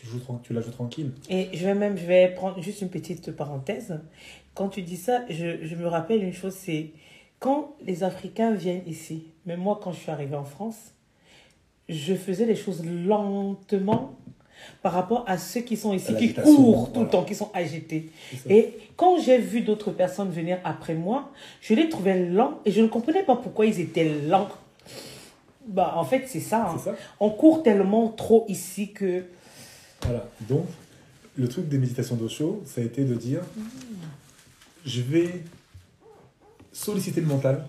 tu, 0.00 0.06
joues, 0.06 0.20
tu 0.42 0.52
la 0.52 0.60
joues 0.60 0.70
tranquille. 0.70 1.12
Et 1.28 1.48
je 1.52 1.64
vais 1.64 1.74
même, 1.74 1.96
je 1.98 2.06
vais 2.06 2.28
prendre 2.28 2.60
juste 2.62 2.80
une 2.80 2.90
petite 2.90 3.32
parenthèse. 3.32 4.00
Quand 4.54 4.68
tu 4.68 4.82
dis 4.82 4.96
ça, 4.96 5.22
je, 5.28 5.64
je 5.64 5.74
me 5.74 5.86
rappelle 5.86 6.22
une 6.22 6.32
chose, 6.32 6.54
c'est 6.54 6.90
quand 7.38 7.74
les 7.82 8.02
Africains 8.02 8.52
viennent 8.52 8.82
ici, 8.86 9.24
même 9.46 9.60
moi 9.60 9.80
quand 9.82 9.92
je 9.92 10.00
suis 10.00 10.10
arrivée 10.10 10.36
en 10.36 10.44
France, 10.44 10.94
je 11.88 12.14
faisais 12.14 12.46
les 12.46 12.56
choses 12.56 12.84
lentement 12.84 14.14
par 14.82 14.92
rapport 14.92 15.24
à 15.26 15.38
ceux 15.38 15.62
qui 15.62 15.76
sont 15.76 15.92
ici, 15.92 16.14
qui 16.16 16.34
courent 16.34 16.88
tout 16.88 16.94
voilà. 16.94 17.04
le 17.04 17.10
temps, 17.10 17.24
qui 17.24 17.34
sont 17.34 17.50
agités. 17.54 18.10
Et 18.48 18.76
quand 18.96 19.18
j'ai 19.18 19.38
vu 19.38 19.62
d'autres 19.62 19.90
personnes 19.90 20.30
venir 20.30 20.58
après 20.64 20.94
moi, 20.94 21.30
je 21.60 21.74
les 21.74 21.88
trouvais 21.88 22.26
lents 22.26 22.58
et 22.64 22.70
je 22.70 22.80
ne 22.80 22.86
comprenais 22.86 23.22
pas 23.22 23.36
pourquoi 23.36 23.66
ils 23.66 23.80
étaient 23.80 24.04
lents. 24.26 24.48
Bah, 25.66 25.94
en 25.96 26.04
fait, 26.04 26.24
c'est 26.26 26.40
ça, 26.40 26.70
hein. 26.70 26.78
ça. 26.78 26.94
On 27.20 27.30
court 27.30 27.62
tellement 27.62 28.08
trop 28.08 28.44
ici 28.48 28.92
que... 28.92 29.24
Voilà. 30.02 30.28
Donc, 30.48 30.66
le 31.36 31.48
truc 31.48 31.68
des 31.68 31.78
méditations 31.78 32.16
d'Osho, 32.16 32.62
ça 32.66 32.80
a 32.80 32.84
été 32.84 33.04
de 33.04 33.14
dire 33.14 33.42
je 34.84 35.02
vais 35.02 35.44
solliciter 36.72 37.20
le 37.20 37.26
mental 37.26 37.66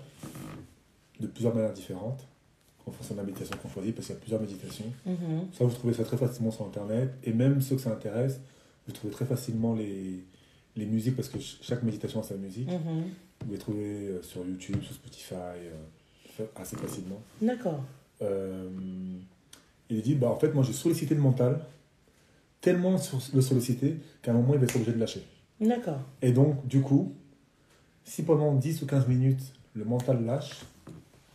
de 1.20 1.28
plusieurs 1.28 1.54
manières 1.54 1.74
différentes 1.74 2.26
en 2.88 2.92
fonction 2.92 3.14
de 3.16 3.20
la 3.20 3.26
méditation 3.26 3.56
qu'on 3.62 3.70
choisit, 3.70 3.94
parce 3.94 4.08
qu'il 4.08 4.16
y 4.16 4.18
a 4.18 4.22
plusieurs 4.22 4.42
méditations. 4.42 4.86
-hmm. 5.08 5.56
Ça, 5.56 5.66
vous 5.66 5.74
trouvez 5.74 5.94
ça 5.94 6.04
très 6.04 6.18
facilement 6.18 6.52
sur 6.52 6.66
Internet. 6.66 7.10
Et 7.24 7.34
même 7.34 7.62
ceux 7.62 7.76
que 7.76 7.82
ça 7.82 7.92
intéresse, 7.92 8.40
vous 8.88 8.94
trouvez 8.94 9.14
très 9.14 9.26
facilement 9.26 9.74
les, 9.76 10.24
les 10.76 10.86
musiques, 10.86 11.16
parce 11.16 11.30
que 11.30 11.38
chaque 11.40 11.84
méditation 11.84 12.20
a 12.22 12.24
sa 12.24 12.36
musique. 12.36 12.70
-hmm. 12.70 13.04
Vous 13.46 13.52
les 13.52 13.58
trouvez 13.66 13.94
euh, 14.08 14.22
sur 14.24 14.42
YouTube, 14.52 14.82
sur 14.88 14.94
Spotify, 15.02 15.58
euh, 15.60 16.46
assez 16.56 16.76
facilement. 16.76 17.22
D'accord. 17.42 17.82
Euh, 18.22 18.70
il 19.90 20.02
dit, 20.02 20.16
bah, 20.16 20.30
en 20.36 20.40
fait, 20.42 20.52
moi, 20.56 20.64
j'ai 20.68 20.74
sollicité 20.74 21.14
le 21.20 21.22
mental, 21.30 21.54
tellement 22.62 22.98
le 23.34 23.42
solliciter 23.42 23.98
qu'à 24.22 24.32
un 24.32 24.36
moment, 24.36 24.54
il 24.54 24.60
va 24.60 24.66
être 24.66 24.76
obligé 24.76 24.94
de 24.94 25.00
lâcher. 25.00 25.26
D'accord. 25.60 26.00
Et 26.22 26.32
donc, 26.32 26.66
du 26.68 26.82
coup, 26.82 27.14
si 28.04 28.24
pendant 28.24 28.54
10 28.56 28.84
ou 28.84 28.86
15 28.86 29.08
minutes, 29.08 29.54
le 29.74 29.84
mental 29.86 30.24
lâche, 30.26 30.62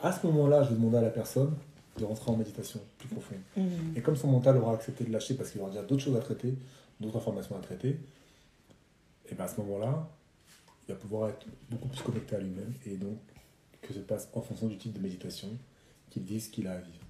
à 0.01 0.13
ce 0.13 0.27
moment-là, 0.27 0.63
je 0.63 0.71
vais 0.71 0.77
demander 0.77 0.99
à 0.99 1.03
la 1.03 1.11
personne 1.11 1.55
de 1.99 2.05
rentrer 2.05 2.31
en 2.31 2.37
méditation 2.37 2.81
plus 2.99 3.09
profonde. 3.09 3.39
Mmh. 3.57 3.97
Et 3.97 4.03
comme 4.03 4.17
son 4.17 4.29
mental 4.29 4.57
aura 4.59 4.75
accepté 4.75 5.05
de 5.05 5.13
lâcher 5.13 5.35
parce 5.35 5.51
qu'il 5.51 5.61
aura 5.61 5.71
déjà 5.71 5.83
d'autres 5.83 6.03
choses 6.03 6.17
à 6.17 6.21
traiter, 6.21 6.55
d'autres 7.01 7.17
informations 7.17 7.57
à 7.57 7.61
traiter, 7.61 7.99
et 9.29 9.35
bien 9.35 9.45
à 9.45 9.49
ce 9.49 9.61
moment-là, 9.63 10.09
il 10.87 10.93
va 10.93 11.01
pouvoir 11.01 11.31
être 11.31 11.47
beaucoup 11.71 11.89
plus 11.89 12.03
connecté 12.03 12.37
à 12.37 12.39
lui-même 12.39 12.73
et 12.85 12.97
donc 12.97 13.19
que 13.83 13.93
se 13.93 13.99
passe 14.01 14.29
en 14.35 14.43
fonction 14.43 14.67
du 14.67 14.77
type 14.77 14.93
de 14.93 15.01
méditation 15.01 15.49
qu'il 16.11 16.23
vise, 16.23 16.49
qu'il 16.49 16.67
a 16.67 16.73
à 16.73 16.79
vivre. 16.79 17.05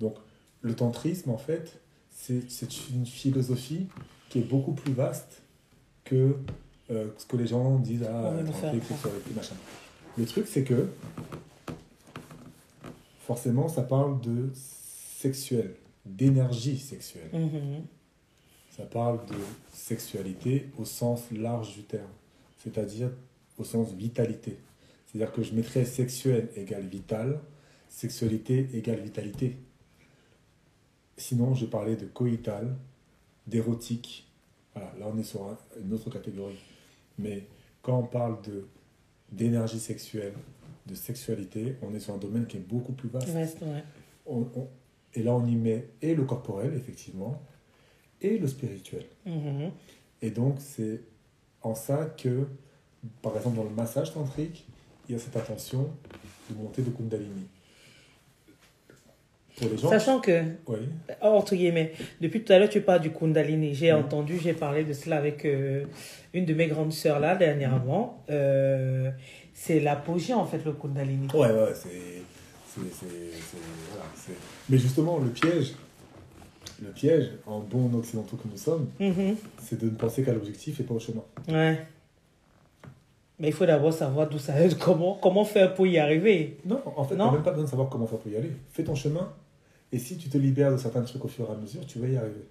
Donc, 0.00 0.16
le 0.60 0.74
tantrisme, 0.74 1.30
en 1.30 1.38
fait, 1.38 1.80
c'est 2.14 2.90
une 2.90 3.06
philosophie 3.06 3.88
qui 4.28 4.38
est 4.38 4.48
beaucoup 4.48 4.72
plus 4.72 4.92
vaste 4.92 5.42
que 6.04 6.36
euh, 6.90 7.08
ce 7.16 7.26
que 7.26 7.36
les 7.36 7.46
gens 7.46 7.78
disent 7.78 8.02
tantrique, 8.02 8.84
sexualité, 8.84 9.30
machin. 9.34 9.54
Le 10.16 10.26
truc, 10.26 10.46
c'est 10.46 10.64
que 10.64 10.88
forcément, 13.20 13.68
ça 13.68 13.82
parle 13.82 14.20
de 14.20 14.50
sexuel, 14.54 15.74
d'énergie 16.04 16.78
sexuelle. 16.78 17.30
Mmh. 17.32 17.82
Ça 18.76 18.84
parle 18.84 19.24
de 19.26 19.36
sexualité 19.72 20.68
au 20.78 20.84
sens 20.84 21.30
large 21.30 21.74
du 21.74 21.82
terme, 21.84 22.10
c'est-à-dire 22.58 23.10
au 23.56 23.64
sens 23.64 23.92
vitalité. 23.92 24.58
C'est-à-dire 25.06 25.32
que 25.32 25.42
je 25.42 25.54
mettrais 25.54 25.84
sexuel 25.84 26.48
égale 26.56 26.86
vital, 26.86 27.40
sexualité 27.88 28.68
égale 28.74 29.00
vitalité. 29.00 29.56
Sinon, 31.16 31.54
je 31.54 31.66
parlais 31.66 31.96
de 31.96 32.06
coïtal, 32.06 32.76
d'érotique. 33.46 34.30
Voilà, 34.74 34.92
là, 34.98 35.06
on 35.12 35.18
est 35.18 35.24
sur 35.24 35.44
un, 35.44 35.58
une 35.80 35.92
autre 35.92 36.10
catégorie. 36.10 36.58
Mais 37.18 37.46
quand 37.82 37.98
on 37.98 38.06
parle 38.06 38.40
de 38.42 38.66
d'énergie 39.32 39.80
sexuelle, 39.80 40.34
de 40.86 40.94
sexualité, 40.94 41.76
on 41.82 41.94
est 41.94 41.98
sur 41.98 42.14
un 42.14 42.18
domaine 42.18 42.46
qui 42.46 42.56
est 42.58 42.66
beaucoup 42.68 42.92
plus 42.92 43.08
vaste. 43.08 43.28
Vaste, 43.28 43.62
ouais. 43.62 43.82
On, 44.26 44.46
on, 44.54 44.68
et 45.14 45.22
là, 45.22 45.34
on 45.34 45.46
y 45.46 45.56
met 45.56 45.88
et 46.02 46.14
le 46.14 46.24
corporel, 46.24 46.74
effectivement, 46.74 47.40
et 48.20 48.38
le 48.38 48.46
spirituel. 48.46 49.06
Mmh. 49.26 49.68
Et 50.22 50.30
donc, 50.30 50.56
c'est 50.60 51.02
en 51.62 51.74
ça 51.74 52.06
que, 52.06 52.46
par 53.22 53.36
exemple, 53.36 53.56
dans 53.56 53.64
le 53.64 53.70
massage 53.70 54.12
tantrique, 54.12 54.66
il 55.08 55.12
y 55.12 55.14
a 55.16 55.18
cette 55.18 55.36
attention 55.36 55.90
de 56.50 56.56
montée 56.56 56.82
de 56.82 56.90
Kundalini. 56.90 57.46
Pour 59.58 59.68
les 59.70 59.78
gens. 59.78 59.88
Sachant 59.88 60.20
que, 60.20 60.42
oui. 60.66 60.78
entre 61.20 61.54
guillemets, 61.54 61.92
depuis 62.20 62.42
tout 62.42 62.52
à 62.52 62.58
l'heure, 62.58 62.68
tu 62.68 62.80
parles 62.80 63.00
du 63.00 63.10
Kundalini. 63.10 63.74
J'ai 63.74 63.92
entendu, 63.92 64.38
j'ai 64.42 64.52
parlé 64.52 64.84
de 64.84 64.92
cela 64.92 65.16
avec 65.16 65.44
euh, 65.44 65.84
une 66.32 66.44
de 66.44 66.54
mes 66.54 66.66
grandes 66.66 66.92
sœurs 66.92 67.20
là, 67.20 67.36
dernièrement. 67.36 68.22
Euh, 68.30 69.10
c'est 69.52 69.78
l'apogée, 69.78 70.34
en 70.34 70.44
fait, 70.44 70.64
le 70.64 70.72
Kundalini. 70.72 71.28
Ouais, 71.32 71.52
ouais, 71.52 71.72
c'est. 71.74 72.22
Voilà, 72.76 74.04
Mais 74.68 74.78
justement, 74.78 75.18
le 75.18 75.30
piège, 75.30 75.74
le 76.82 76.90
piège, 76.90 77.30
en 77.46 77.60
bons 77.60 77.96
occidentaux 77.96 78.36
que 78.36 78.48
nous 78.48 78.56
sommes, 78.56 78.88
mmh. 78.98 79.34
c'est 79.62 79.78
de 79.78 79.86
ne 79.86 79.94
penser 79.94 80.24
qu'à 80.24 80.32
l'objectif 80.32 80.80
et 80.80 80.82
pas 80.82 80.94
au 80.94 80.98
chemin. 80.98 81.22
Ouais. 81.48 81.86
Mais 83.38 83.48
il 83.48 83.52
faut 83.52 83.66
d'abord 83.66 83.92
savoir 83.92 84.28
d'où 84.28 84.38
ça 84.38 84.60
est, 84.60 84.78
comment, 84.78 85.18
comment 85.20 85.44
faire 85.44 85.74
pour 85.74 85.86
y 85.86 85.98
arriver. 85.98 86.58
Non, 86.64 86.80
en 86.96 87.04
fait, 87.04 87.14
tu 87.14 87.20
n'as 87.20 87.30
même 87.30 87.42
pas 87.42 87.50
besoin 87.50 87.64
de 87.64 87.70
savoir 87.70 87.88
comment 87.88 88.06
faire 88.06 88.18
pour 88.18 88.30
y 88.30 88.36
aller. 88.36 88.52
Fais 88.70 88.84
ton 88.84 88.94
chemin, 88.94 89.32
et 89.94 89.98
si 89.98 90.16
tu 90.16 90.28
te 90.28 90.36
libères 90.38 90.72
de 90.72 90.76
certains 90.76 91.02
trucs 91.02 91.24
au 91.24 91.28
fur 91.28 91.48
et 91.48 91.52
à 91.52 91.56
mesure, 91.56 91.86
tu 91.86 91.98
vas 92.00 92.08
y 92.08 92.16
arriver. 92.16 92.44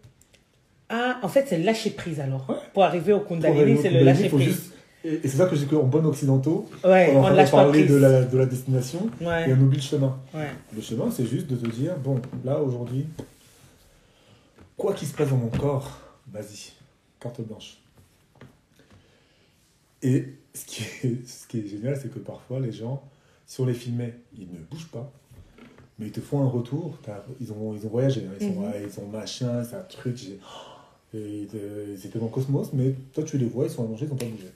Ah, 0.89 1.19
en 1.23 1.27
fait, 1.27 1.45
c'est 1.47 1.57
lâcher 1.59 1.89
prise 1.89 2.19
alors. 2.19 2.49
Ouais. 2.49 2.55
Pour 2.73 2.83
arriver 2.83 3.13
au 3.13 3.19
Kundalini, 3.21 3.79
c'est 3.81 3.89
le 3.89 4.01
lâcher 4.03 4.29
prise. 4.29 4.47
Juste, 4.47 4.73
Et, 5.03 5.19
c'est 5.23 5.37
ça 5.37 5.47
que 5.47 5.55
j'ai 5.55 5.65
qu'en 5.65 5.83
bon 5.83 6.05
occidentaux, 6.05 6.69
Ouais, 6.83 7.11
on 7.15 7.23
on 7.25 7.29
lâche 7.29 7.51
parler 7.51 7.85
de 7.85 7.95
la, 7.95 8.23
de 8.23 8.37
la 8.37 8.45
destination 8.45 9.09
et 9.21 9.53
on 9.53 9.59
oublie 9.61 9.77
le 9.77 9.83
chemin. 9.83 10.17
ouais. 10.33 10.51
Le 10.75 10.81
chemin, 10.81 11.11
c'est 11.11 11.25
juste 11.25 11.47
de 11.47 11.55
te 11.55 11.67
dire, 11.69 11.97
bon, 11.97 12.21
là, 12.45 12.59
aujourd'hui, 12.61 13.07
quoi 14.77 14.93
qu'il 14.93 15.07
se 15.07 15.13
passe 15.13 15.29
dans 15.29 15.37
mon 15.37 15.49
corps, 15.49 15.99
vas-y, 16.31 16.71
carte 17.19 17.41
blanche. 17.41 17.77
Et 20.01 20.25
ce 20.53 20.65
qui 20.65 20.83
est, 20.83 21.27
ce 21.27 21.47
qui 21.47 21.59
est 21.59 21.67
génial, 21.67 21.97
c'est 22.01 22.13
que 22.13 22.19
parfois, 22.19 22.59
les 22.59 22.71
gens, 22.71 23.03
si 23.45 23.59
on 23.61 23.65
les 23.65 23.73
filmait, 23.73 24.13
ils 24.37 24.47
ne 24.51 24.59
bougent 24.69 24.89
pas, 24.91 25.11
mais 25.99 26.07
ils 26.07 26.11
te 26.11 26.21
font 26.21 26.41
un 26.43 26.47
retour. 26.49 26.97
Ils 27.39 27.51
ont, 27.51 27.73
ils 27.75 27.85
ont 27.85 27.89
voyagé, 27.89 28.25
hein, 28.25 28.33
ils, 28.39 28.47
Mhm. 28.51 28.57
ouais, 28.63 28.83
ils 28.87 28.99
ont 28.99 29.07
machin, 29.07 29.63
c'est 29.63 29.75
un 29.75 29.81
truc. 29.81 30.21
et 31.15 31.41
ils, 31.43 31.47
te- 31.47 31.91
ils 31.91 32.05
étaient 32.07 32.17
dans 32.19 32.25
le 32.25 32.31
cosmos, 32.31 32.71
mais 32.73 32.95
toi, 33.13 33.23
tu 33.23 33.37
les 33.37 33.45
vois, 33.45 33.65
ils 33.65 33.69
sont 33.69 33.83
allongés, 33.85 34.05
ils 34.05 34.09
n'ont 34.09 34.15
pas 34.15 34.25
bougé. 34.25 34.49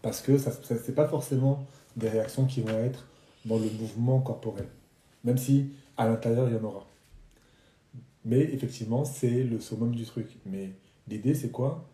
Parce 0.00 0.20
que 0.20 0.38
ça, 0.38 0.52
ça 0.52 0.76
c'est 0.76 0.94
pas 0.94 1.08
forcément 1.08 1.66
des 1.96 2.08
réactions 2.08 2.44
qui 2.46 2.60
vont 2.60 2.78
être 2.78 3.06
dans 3.44 3.56
le 3.58 3.68
mouvement 3.80 4.20
corporel, 4.20 4.66
même 5.24 5.38
si 5.38 5.70
à 5.96 6.06
l'intérieur, 6.06 6.48
il 6.48 6.54
y 6.54 6.58
en 6.58 6.64
aura. 6.64 6.86
Mais 8.24 8.40
effectivement, 8.40 9.04
c'est 9.04 9.42
le 9.42 9.60
summum 9.60 9.94
du 9.94 10.04
truc. 10.04 10.28
Mais 10.46 10.70
l'idée, 11.08 11.34
c'est 11.34 11.50
quoi? 11.50 11.84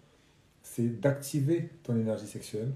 C'est 0.62 1.00
d'activer 1.00 1.70
ton 1.82 1.96
énergie 1.96 2.26
sexuelle. 2.26 2.72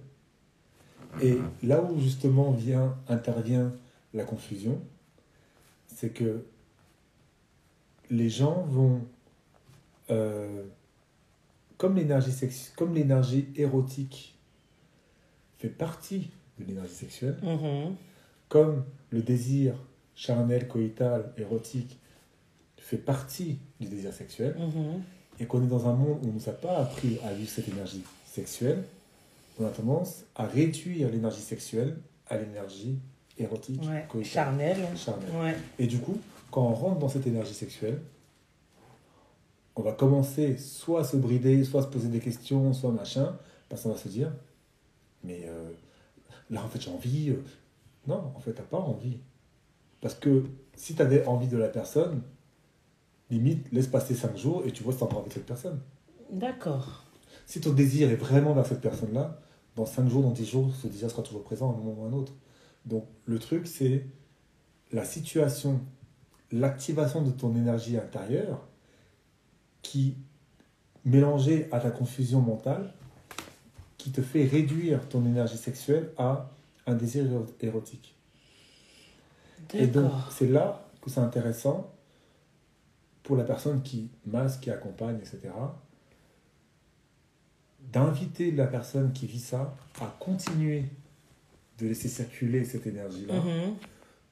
Et 1.23 1.37
là 1.63 1.83
où 1.83 2.01
justement 2.01 2.51
vient, 2.51 2.97
intervient 3.09 3.73
la 4.15 4.25
confusion, 4.25 4.81
c'est 5.95 6.11
que 6.11 6.45
les 8.11 8.29
gens 8.29 8.63
vont, 8.63 9.01
euh, 10.11 10.65
comme 11.79 11.97
l'énergie 11.97 12.33
sex- 12.33 12.73
comme 12.77 12.95
l'énergie 12.95 13.49
érotique 13.57 14.37
fait 15.59 15.69
partie 15.69 16.31
de 16.59 16.65
l'énergie 16.65 16.95
sexuelle, 16.95 17.39
Mhm. 17.43 17.95
comme 18.49 18.85
le 19.11 19.23
désir 19.23 19.75
charnel, 20.15 20.69
coïtal, 20.69 21.33
érotique 21.39 21.99
fait 22.77 22.99
partie 22.99 23.59
du 23.81 23.89
désir 23.89 24.13
sexuel, 24.13 24.55
Mhm. 24.59 25.03
et 25.41 25.47
qu'on 25.47 25.63
est 25.65 25.67
dans 25.69 25.89
un 25.89 25.95
monde 25.95 26.19
où 26.23 26.25
on 26.25 26.29
ne 26.29 26.33
nous 26.33 26.49
a 26.49 26.53
pas 26.53 26.77
appris 26.79 27.19
à 27.25 27.33
vivre 27.33 27.51
cette 27.51 27.69
énergie 27.69 28.05
sexuelle, 28.27 28.85
on 29.59 29.65
a 29.67 29.71
tendance 29.71 30.25
à 30.35 30.47
réduire 30.47 31.11
l'énergie 31.11 31.41
sexuelle 31.41 31.97
à 32.29 32.37
l'énergie 32.37 32.99
érotique, 33.39 33.83
Ouais. 33.83 34.07
coïtale, 34.09 34.31
Charnel. 34.97 35.29
Ouais. 35.43 35.55
Et 35.79 35.87
du 35.87 35.99
coup, 35.99 36.19
quand 36.51 36.63
on 36.63 36.75
rentre 36.75 36.99
dans 37.01 37.09
cette 37.09 37.27
énergie 37.27 37.55
sexuelle, 37.55 38.01
on 39.77 39.83
va 39.83 39.93
commencer 39.93 40.57
soit 40.57 41.01
à 41.01 41.05
se 41.05 41.17
brider, 41.17 41.65
soit 41.65 41.81
à 41.81 41.85
se 41.85 41.89
poser 41.89 42.09
des 42.09 42.21
questions, 42.21 42.73
soit 42.73 42.93
machin, 42.93 43.37
parce 43.69 43.83
qu'on 43.83 43.91
va 43.91 43.97
se 43.97 44.09
dire, 44.09 44.31
mais 45.25 45.43
euh, 45.47 45.71
là 46.51 46.63
en 46.65 46.69
fait 46.69 46.81
j'ai 46.81 46.91
envie. 46.91 47.31
euh. 47.31 47.43
Non, 48.07 48.33
en 48.37 48.39
fait 48.41 48.53
t'as 48.53 48.63
pas 48.63 48.79
envie. 48.79 49.19
Parce 50.01 50.15
que 50.15 50.45
si 50.77 50.95
tu 50.95 51.03
avais 51.03 51.27
envie 51.27 51.49
de 51.49 51.57
la 51.57 51.69
personne, 51.69 52.23
limite 53.31 53.67
laisse 53.73 53.87
passer 53.89 54.15
5 54.15 54.37
jours 54.37 54.63
et 54.67 54.71
tu 54.71 54.83
vois 54.85 54.93
si 54.93 54.99
tu 54.99 55.05
encore 55.05 55.21
avec 55.21 55.33
cette 55.33 55.47
personne. 55.47 55.81
D'accord. 56.31 57.05
Si 57.47 57.61
ton 57.61 57.73
désir 57.73 58.11
est 58.11 58.17
vraiment 58.17 58.53
vers 58.55 58.67
cette 58.67 58.81
personne-là, 58.81 59.41
dans 59.77 59.87
5 59.87 60.09
jours, 60.09 60.23
dans 60.23 60.31
10 60.31 60.47
jours, 60.47 60.71
ce 60.75 60.87
désir 60.87 61.11
sera 61.11 61.23
toujours 61.23 61.43
présent 61.43 61.71
à 61.71 61.75
un 61.75 61.77
moment 61.77 62.03
ou 62.03 62.05
à 62.05 62.09
un 62.09 62.13
autre. 62.13 62.33
Donc 62.85 63.07
le 63.27 63.39
truc, 63.39 63.67
c'est 63.67 64.07
la 64.93 65.05
situation, 65.05 65.81
l'activation 66.53 67.23
de 67.23 67.31
ton 67.31 67.55
énergie 67.57 67.97
intérieure 67.97 68.67
qui, 69.83 70.17
mélangée 71.05 71.69
à 71.73 71.81
ta 71.81 71.91
confusion 71.91 72.41
mentale, 72.41 72.93
qui 73.99 74.13
te 74.13 74.23
fait 74.23 74.45
réduire 74.45 75.09
ton 75.09 75.25
énergie 75.25 75.57
sexuelle 75.57 76.11
à 76.19 76.51
un 76.87 76.95
désir 76.95 77.25
éro- 77.25 77.47
érotique. 77.61 78.15
Et 79.73 79.87
donc, 79.87 80.13
c'est 80.31 80.49
là 80.49 80.87
que 81.01 81.09
c'est 81.11 81.21
intéressant 81.21 81.91
pour 83.23 83.37
la 83.37 83.45
personne 83.45 83.83
qui 83.83 84.11
masse, 84.27 84.59
qui 84.59 84.71
accompagne, 84.71 85.17
etc., 85.17 85.51
d'inviter 87.93 88.51
la 88.51 88.67
personne 88.67 89.13
qui 89.13 89.27
vit 89.27 89.41
ça 89.41 89.75
à 90.01 90.07
continuer 90.21 90.85
de 91.79 91.87
laisser 91.89 92.09
circuler 92.09 92.65
cette 92.65 92.87
énergie-là 92.87 93.35
Mhm. 93.35 93.75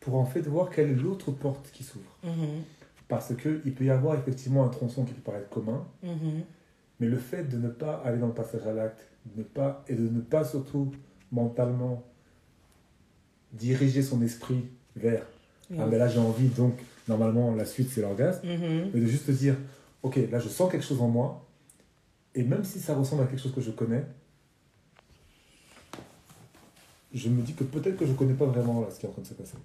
pour 0.01 0.14
en 0.16 0.24
fait 0.24 0.43
voir 0.43 0.70
quelle 0.70 0.90
est 0.90 0.95
l'autre 0.95 1.30
porte 1.32 1.70
qui 1.72 1.82
s'ouvre. 1.84 2.16
Mhm. 2.24 2.62
Parce 3.09 3.34
qu'il 3.36 3.74
peut 3.74 3.84
y 3.84 3.90
avoir 3.90 4.16
effectivement 4.18 4.64
un 4.64 4.68
tronçon 4.68 5.05
qui 5.05 5.12
peut 5.12 5.20
paraître 5.22 5.49
commun, 5.49 5.84
Mhm. 6.03 6.43
mais 7.01 7.07
le 7.09 7.18
fait 7.18 7.45
de 7.45 7.57
ne 7.59 7.68
pas 7.68 8.01
aller 8.05 8.18
dans 8.18 8.28
le 8.28 8.32
passage 8.34 8.66
à 8.66 8.72
l'acte, 8.72 9.07
de 9.26 9.40
ne 9.40 9.45
pas, 9.45 9.84
et 9.88 9.95
de 9.95 10.09
ne 10.09 10.20
pas 10.20 10.45
surtout 10.45 10.93
mentalement 11.30 12.03
diriger 13.53 14.03
son 14.03 14.22
esprit 14.22 14.64
vers 14.97 15.24
Ah, 15.78 15.86
mais 15.86 15.97
là 15.97 16.07
j'ai 16.07 16.18
envie, 16.18 16.49
donc 16.49 16.74
normalement 17.09 17.55
la 17.55 17.64
suite 17.64 17.88
c'est 17.90 18.03
l'orgasme. 18.03 18.47
Mais 18.47 19.01
de 19.01 19.07
juste 19.07 19.24
te 19.26 19.30
dire, 19.32 19.57
ok, 20.03 20.18
là 20.30 20.38
je 20.38 20.49
sens 20.49 20.70
quelque 20.70 20.84
chose 20.84 21.01
en 21.01 21.09
moi, 21.09 21.47
et 22.34 22.43
même 22.43 22.62
si 22.62 22.78
ça 22.78 22.95
ressemble 22.95 23.22
à 23.22 23.26
quelque 23.26 23.40
chose 23.40 23.55
que 23.55 23.62
je 23.62 23.70
connais, 23.70 24.05
je 27.15 27.29
me 27.29 27.43
dis 27.43 27.55
que 27.55 27.65
peut-être 27.65 27.97
que 27.97 28.07
je 28.07 28.13
ne 28.13 28.17
connais 28.17 28.35
pas 28.35 28.47
vraiment 28.47 28.81
là, 28.81 28.89
ce 28.91 28.99
qui 29.01 29.07
est 29.07 29.09
en 29.09 29.13
train 29.13 29.23
de 29.23 29.27
se 29.27 29.35
passer. 29.35 29.57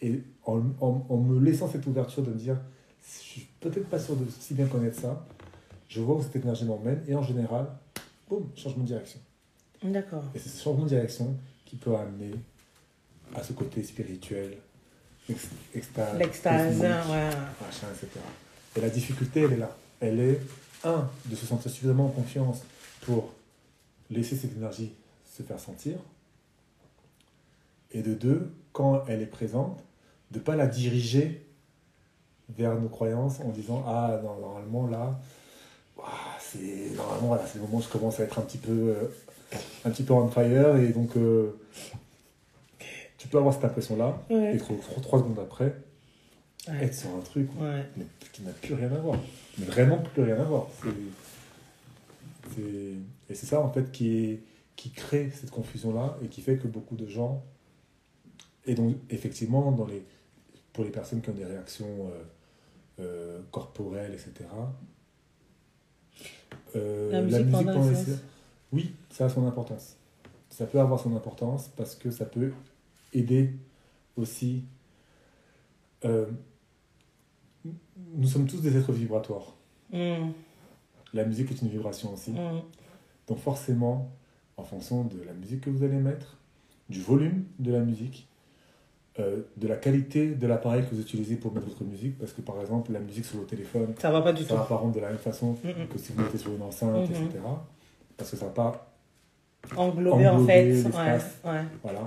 Et 0.00 0.22
en, 0.44 0.58
en- 0.80 1.06
en 1.08 1.16
me 1.16 1.40
laissant 1.40 1.68
cette 1.70 1.86
ouverture 1.86 2.22
de 2.22 2.30
me 2.30 2.36
dire, 2.38 2.56
je 3.02 3.18
suis 3.18 3.46
peut-être 3.60 3.88
pas 3.88 3.98
sûr 3.98 4.16
de 4.16 4.24
si 4.38 4.54
bien 4.54 4.66
connaître 4.66 5.00
ça, 5.00 5.24
je 5.88 6.00
vois 6.00 6.16
où 6.16 6.22
cette 6.22 6.36
énergie 6.36 6.64
m'emmène, 6.64 7.02
et 7.06 7.14
en 7.14 7.22
général, 7.22 7.66
boum, 8.28 8.46
changement 8.56 8.82
de 8.82 8.88
direction. 8.88 9.20
D'accord. 9.82 10.24
Et 10.34 10.38
c'est 10.38 10.48
ce 10.48 10.62
changement 10.62 10.84
de 10.84 10.88
direction 10.88 11.36
qui 11.64 11.76
peut 11.76 11.94
amener 11.94 12.32
à 13.34 13.42
ce 13.42 13.52
côté 13.52 13.82
spirituel, 13.82 14.56
ex- 15.28 15.48
extase, 15.74 16.18
L'extase, 16.18 16.66
cosmique, 16.78 16.82
ouais. 16.84 17.30
machin, 17.60 17.86
etc. 17.92 18.08
Et 18.76 18.80
la 18.80 18.90
difficulté, 18.90 19.40
elle 19.42 19.52
est 19.54 19.58
là. 19.58 19.76
Elle 20.00 20.20
est, 20.20 20.40
un, 20.84 21.08
de 21.26 21.34
se 21.36 21.46
sentir 21.46 21.70
suffisamment 21.70 22.06
en 22.06 22.10
confiance 22.10 22.62
pour 23.02 23.32
laisser 24.10 24.36
cette 24.36 24.54
énergie 24.56 24.92
se 25.36 25.42
faire 25.42 25.58
sentir. 25.60 25.96
Et 27.92 28.02
de 28.02 28.14
deux, 28.14 28.52
quand 28.72 29.04
elle 29.08 29.22
est 29.22 29.26
présente, 29.26 29.78
de 30.30 30.38
ne 30.38 30.44
pas 30.44 30.56
la 30.56 30.66
diriger 30.66 31.46
vers 32.56 32.74
nos 32.80 32.88
croyances 32.88 33.40
en 33.40 33.48
disant 33.50 33.84
Ah, 33.86 34.20
non, 34.22 34.38
normalement, 34.40 34.86
là, 34.86 35.20
c'est 36.40 36.90
normalement, 36.96 37.28
voilà, 37.28 37.46
c'est 37.46 37.56
le 37.58 37.62
moment 37.62 37.78
où 37.78 37.82
je 37.82 37.88
commence 37.88 38.20
à 38.20 38.24
être 38.24 38.38
un 38.38 38.42
petit 38.42 38.58
peu, 38.58 38.72
euh, 38.72 39.08
un 39.84 39.90
petit 39.90 40.02
peu 40.02 40.12
on 40.12 40.28
fire. 40.28 40.76
Et 40.76 40.88
donc, 40.88 41.16
euh, 41.16 41.56
tu 43.18 43.28
peux 43.28 43.38
avoir 43.38 43.54
cette 43.54 43.64
impression-là. 43.64 44.18
Ouais. 44.30 44.56
Et 44.56 44.58
trois, 44.58 45.18
secondes 45.18 45.38
après, 45.40 45.74
Ouais. 46.68 46.84
être 46.84 46.94
sur 46.94 47.10
un 47.14 47.20
truc 47.20 47.48
Ouais. 47.60 47.84
mais 47.96 48.06
qui 48.32 48.42
n'a 48.42 48.50
plus 48.52 48.74
rien 48.74 48.90
à 48.92 48.98
voir. 48.98 49.18
Mais 49.58 49.66
vraiment 49.66 49.98
plus 49.98 50.22
rien 50.22 50.36
à 50.40 50.44
voir. 50.44 50.66
C'est- 52.54 52.60
Et 53.30 53.34
c'est 53.34 53.46
ça, 53.46 53.60
en 53.60 53.70
fait, 53.72 53.90
qui, 53.92 54.16
est, 54.24 54.40
qui 54.76 54.90
crée 54.90 55.30
cette 55.30 55.50
confusion-là 55.50 56.16
et 56.22 56.28
qui 56.28 56.40
fait 56.42 56.56
que 56.56 56.66
beaucoup 56.68 56.96
de 56.96 57.06
gens. 57.06 57.42
Et 58.66 58.74
donc, 58.74 58.96
effectivement, 59.10 59.70
dans 59.72 59.86
les, 59.86 60.02
pour 60.72 60.84
les 60.84 60.90
personnes 60.90 61.20
qui 61.20 61.30
ont 61.30 61.34
des 61.34 61.44
réactions 61.44 62.10
euh, 62.10 62.22
euh, 63.00 63.42
corporelles, 63.50 64.12
etc., 64.14 64.32
euh, 66.76 67.10
La 67.12 67.22
musique 67.22 67.50
pendant 67.50 67.82
le 67.84 67.90
les 67.90 67.94
sexe. 67.94 68.06
séances- 68.06 68.20
oui, 68.72 68.94
ça 69.10 69.26
a 69.26 69.28
son 69.28 69.46
importance. 69.46 69.96
Ça 70.50 70.66
peut 70.66 70.80
avoir 70.80 70.98
son 71.00 71.14
importance 71.16 71.68
parce 71.76 71.94
que 71.94 72.10
ça 72.10 72.24
peut 72.24 72.52
aider 73.12 73.52
aussi. 74.16 74.64
nous 76.04 76.28
sommes 78.28 78.46
tous 78.46 78.60
des 78.60 78.76
êtres 78.76 78.92
vibratoires. 78.92 79.54
Mhm. 79.92 80.32
La 81.12 81.24
musique 81.24 81.50
est 81.50 81.62
une 81.62 81.68
vibration 81.68 82.12
aussi. 82.12 82.32
Mhm. 82.32 82.62
Donc 83.28 83.38
forcément, 83.38 84.10
en 84.56 84.64
fonction 84.64 85.04
de 85.04 85.22
la 85.26 85.32
musique 85.32 85.62
que 85.62 85.70
vous 85.70 85.82
allez 85.84 85.96
mettre, 85.96 86.36
du 86.88 87.00
volume 87.00 87.44
de 87.58 87.72
la 87.72 87.80
musique, 87.80 88.28
euh, 89.18 89.42
de 89.56 89.68
la 89.68 89.76
qualité 89.76 90.28
de 90.34 90.46
l'appareil 90.46 90.82
que 90.84 90.94
vous 90.94 91.00
utilisez 91.00 91.36
pour 91.36 91.52
mettre 91.54 91.66
votre 91.68 91.84
musique, 91.84 92.18
parce 92.18 92.32
que 92.32 92.40
par 92.40 92.60
exemple, 92.60 92.92
la 92.92 93.00
musique 93.00 93.24
sur 93.24 93.38
le 93.38 93.44
téléphone, 93.46 93.94
Ça 93.98 94.10
va 94.10 94.20
pas 94.22 94.32
du 94.32 94.42
ça 94.42 94.48
tout. 94.50 94.54
va 94.56 94.64
pas 94.64 94.76
rendre 94.76 94.94
de 94.94 95.00
la 95.00 95.08
même 95.08 95.18
façon 95.18 95.56
Mhm. 95.64 95.86
que 95.92 95.98
si 95.98 96.12
vous 96.12 96.22
mettez 96.22 96.38
sur 96.38 96.52
une 96.54 96.62
enceinte, 96.62 96.94
Mhm. 97.08 97.16
etc. 97.26 97.38
Parce 98.16 98.30
que 98.30 98.36
ça 98.36 98.46
va 98.46 98.52
pas... 98.52 98.90
Englobé 99.76 100.26
en 100.28 100.34
Englober 100.34 100.52
fait. 100.52 100.60
Ouais. 100.62 100.72
l'espace. 100.82 101.38
ouais. 101.44 101.62
Voilà. 101.82 102.00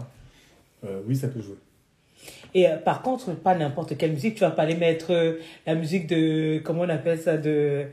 Euh, 0.85 1.01
oui, 1.07 1.15
ça 1.15 1.27
peut 1.27 1.41
jouer. 1.41 1.55
Et 2.53 2.67
euh, 2.69 2.77
par 2.77 3.01
contre, 3.01 3.33
pas 3.35 3.55
n'importe 3.55 3.97
quelle 3.97 4.11
musique. 4.11 4.35
Tu 4.35 4.41
vas 4.41 4.51
pas 4.51 4.61
aller 4.63 4.75
mettre 4.75 5.11
euh, 5.11 5.39
la 5.65 5.73
musique 5.75 6.05
de. 6.07 6.59
Comment 6.63 6.81
on 6.83 6.89
appelle 6.89 7.19
ça 7.19 7.35
De. 7.35 7.85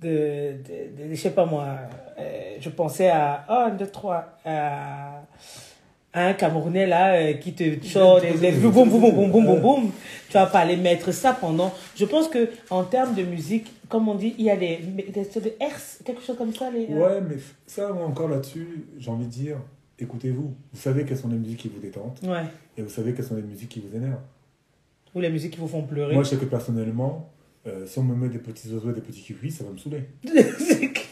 de, 0.00 0.08
de, 0.08 1.08
de- 1.08 1.14
je 1.14 1.20
sais 1.20 1.32
pas 1.32 1.46
moi. 1.46 1.78
Euh, 2.18 2.56
je 2.60 2.68
pensais 2.70 3.08
à. 3.08 3.44
Oh, 3.48 3.52
un, 3.66 3.70
deux, 3.70 3.86
trois. 3.86 4.38
à- 4.44 5.22
un 6.14 6.32
Camerounais 6.32 6.86
là 6.86 7.14
euh, 7.14 7.34
qui 7.34 7.52
te 7.52 7.84
sort 7.86 8.20
des, 8.20 8.32
des 8.32 8.50
boum 8.52 8.72
boum 8.72 8.88
boum 8.88 9.00
boum 9.12 9.30
boum 9.30 9.44
boum 9.44 9.60
boum. 9.60 9.90
Tu 10.28 10.32
vas 10.34 10.46
pas 10.46 10.60
aller 10.60 10.76
mettre 10.76 11.12
ça 11.12 11.32
pendant. 11.34 11.72
Je 11.96 12.04
pense 12.06 12.28
que 12.28 12.48
en 12.70 12.82
termes 12.84 13.14
de 13.14 13.22
musique, 13.22 13.66
comme 13.88 14.08
on 14.08 14.14
dit, 14.14 14.34
il 14.38 14.46
y 14.46 14.50
a 14.50 14.56
des 14.56 14.78
des, 14.78 15.02
des 15.02 15.56
hertz, 15.60 16.00
quelque 16.04 16.22
chose 16.22 16.36
comme 16.36 16.52
ça. 16.54 16.70
Les, 16.70 16.88
euh, 16.90 16.98
Ouais, 17.06 17.20
mais 17.20 17.36
ça, 17.66 17.92
moi, 17.92 18.06
encore 18.06 18.28
là-dessus, 18.28 18.86
j'ai 18.98 19.10
envie 19.10 19.26
de 19.26 19.30
dire, 19.30 19.58
écoutez-vous. 19.98 20.54
Vous 20.72 20.80
savez 20.80 21.04
quelles 21.04 21.18
sont 21.18 21.28
les 21.28 21.36
musiques 21.36 21.58
qui 21.58 21.68
vous 21.68 21.78
détendent 21.80 22.18
ouais. 22.24 22.44
et 22.76 22.82
vous 22.82 22.88
savez 22.90 23.12
quelles 23.12 23.26
sont 23.26 23.36
les 23.36 23.42
musiques 23.42 23.68
qui 23.68 23.80
vous 23.80 23.94
énervent. 23.94 24.22
Ou 25.14 25.20
les 25.20 25.30
musiques 25.30 25.52
qui 25.52 25.60
vous 25.60 25.68
font 25.68 25.82
pleurer. 25.82 26.14
Moi, 26.14 26.22
je 26.24 26.30
sais 26.30 26.36
que 26.36 26.46
personnellement, 26.46 27.30
euh, 27.66 27.86
si 27.86 27.98
on 27.98 28.02
me 28.02 28.14
met 28.14 28.28
des 28.28 28.38
petits 28.38 28.72
oiseaux 28.72 28.90
et 28.90 28.94
des 28.94 29.00
petits 29.02 29.22
cucuis, 29.22 29.50
ça 29.52 29.62
va 29.64 29.70
me 29.70 29.78
saouler. 29.78 30.04